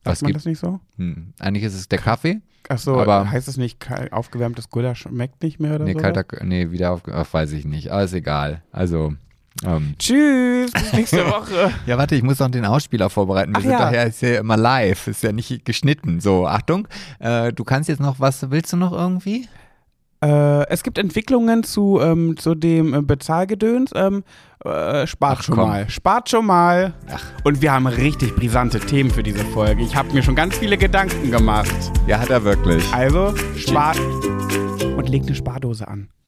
Was 0.08 0.18
Sagt 0.20 0.22
man 0.22 0.28
gibt 0.28 0.36
das 0.36 0.44
nicht 0.46 0.58
so? 0.58 0.80
hm. 0.96 1.32
Eigentlich 1.38 1.64
ist 1.64 1.74
es 1.74 1.88
der 1.88 1.98
Kaffee. 1.98 2.40
Achso, 2.68 3.00
Aber- 3.00 3.30
heißt 3.30 3.48
es 3.48 3.56
nicht, 3.56 3.86
aufgewärmtes 4.10 4.68
Gulasch 4.68 5.02
schmeckt 5.02 5.42
nicht 5.42 5.58
mehr 5.58 5.76
oder 5.76 5.84
Nee, 5.84 5.94
so? 5.94 5.98
kalter, 6.00 6.24
nee, 6.44 6.70
wieder 6.70 6.92
auf, 6.92 7.02
ach, 7.10 7.26
weiß 7.32 7.52
ich 7.52 7.64
nicht. 7.64 7.90
Aber 7.90 8.02
ist 8.04 8.12
egal. 8.12 8.62
Also, 8.72 9.14
ähm. 9.64 9.94
Tschüss, 9.98 10.70
bis 10.72 10.92
nächste 10.92 11.24
Woche. 11.30 11.70
Ja, 11.86 11.96
warte, 11.96 12.14
ich 12.14 12.22
muss 12.22 12.38
noch 12.40 12.50
den 12.50 12.64
Ausspieler 12.66 13.08
vorbereiten. 13.10 13.52
Wir 13.52 13.58
Ach 13.58 13.62
sind 13.62 13.70
ja. 13.72 13.92
ja, 13.92 14.02
ist 14.02 14.20
ja 14.20 14.38
immer 14.40 14.56
live, 14.58 15.06
ist 15.08 15.22
ja 15.22 15.32
nicht 15.32 15.64
geschnitten. 15.64 16.20
So, 16.20 16.46
Achtung, 16.46 16.86
äh, 17.20 17.52
du 17.54 17.64
kannst 17.64 17.88
jetzt 17.88 18.00
noch 18.00 18.20
was, 18.20 18.50
willst 18.50 18.72
du 18.72 18.76
noch 18.76 18.92
irgendwie? 18.92 19.48
Äh, 20.20 20.68
es 20.68 20.82
gibt 20.82 20.98
Entwicklungen 20.98 21.62
zu, 21.62 22.00
ähm, 22.00 22.36
zu 22.36 22.54
dem 22.54 22.92
äh, 22.94 23.02
Bezahlgedöns. 23.02 23.92
Ähm, 23.94 24.24
äh, 24.64 25.06
spart 25.06 25.38
Ach, 25.38 25.42
schon 25.44 25.54
komm. 25.54 25.68
mal. 25.68 25.88
Spart 25.88 26.28
schon 26.28 26.46
mal. 26.46 26.94
Ach. 27.10 27.24
Und 27.44 27.62
wir 27.62 27.72
haben 27.72 27.86
richtig 27.86 28.34
brisante 28.34 28.80
Themen 28.80 29.10
für 29.10 29.22
diese 29.22 29.44
Folge. 29.44 29.82
Ich 29.82 29.94
habe 29.94 30.12
mir 30.12 30.22
schon 30.22 30.34
ganz 30.34 30.56
viele 30.56 30.76
Gedanken 30.76 31.30
gemacht. 31.30 31.74
Ja, 32.06 32.18
hat 32.18 32.30
er 32.30 32.42
wirklich. 32.42 32.84
Also, 32.92 33.34
spart 33.56 33.98
und 34.96 35.08
legt 35.08 35.26
eine 35.26 35.36
Spardose 35.36 35.86
an. 35.86 36.08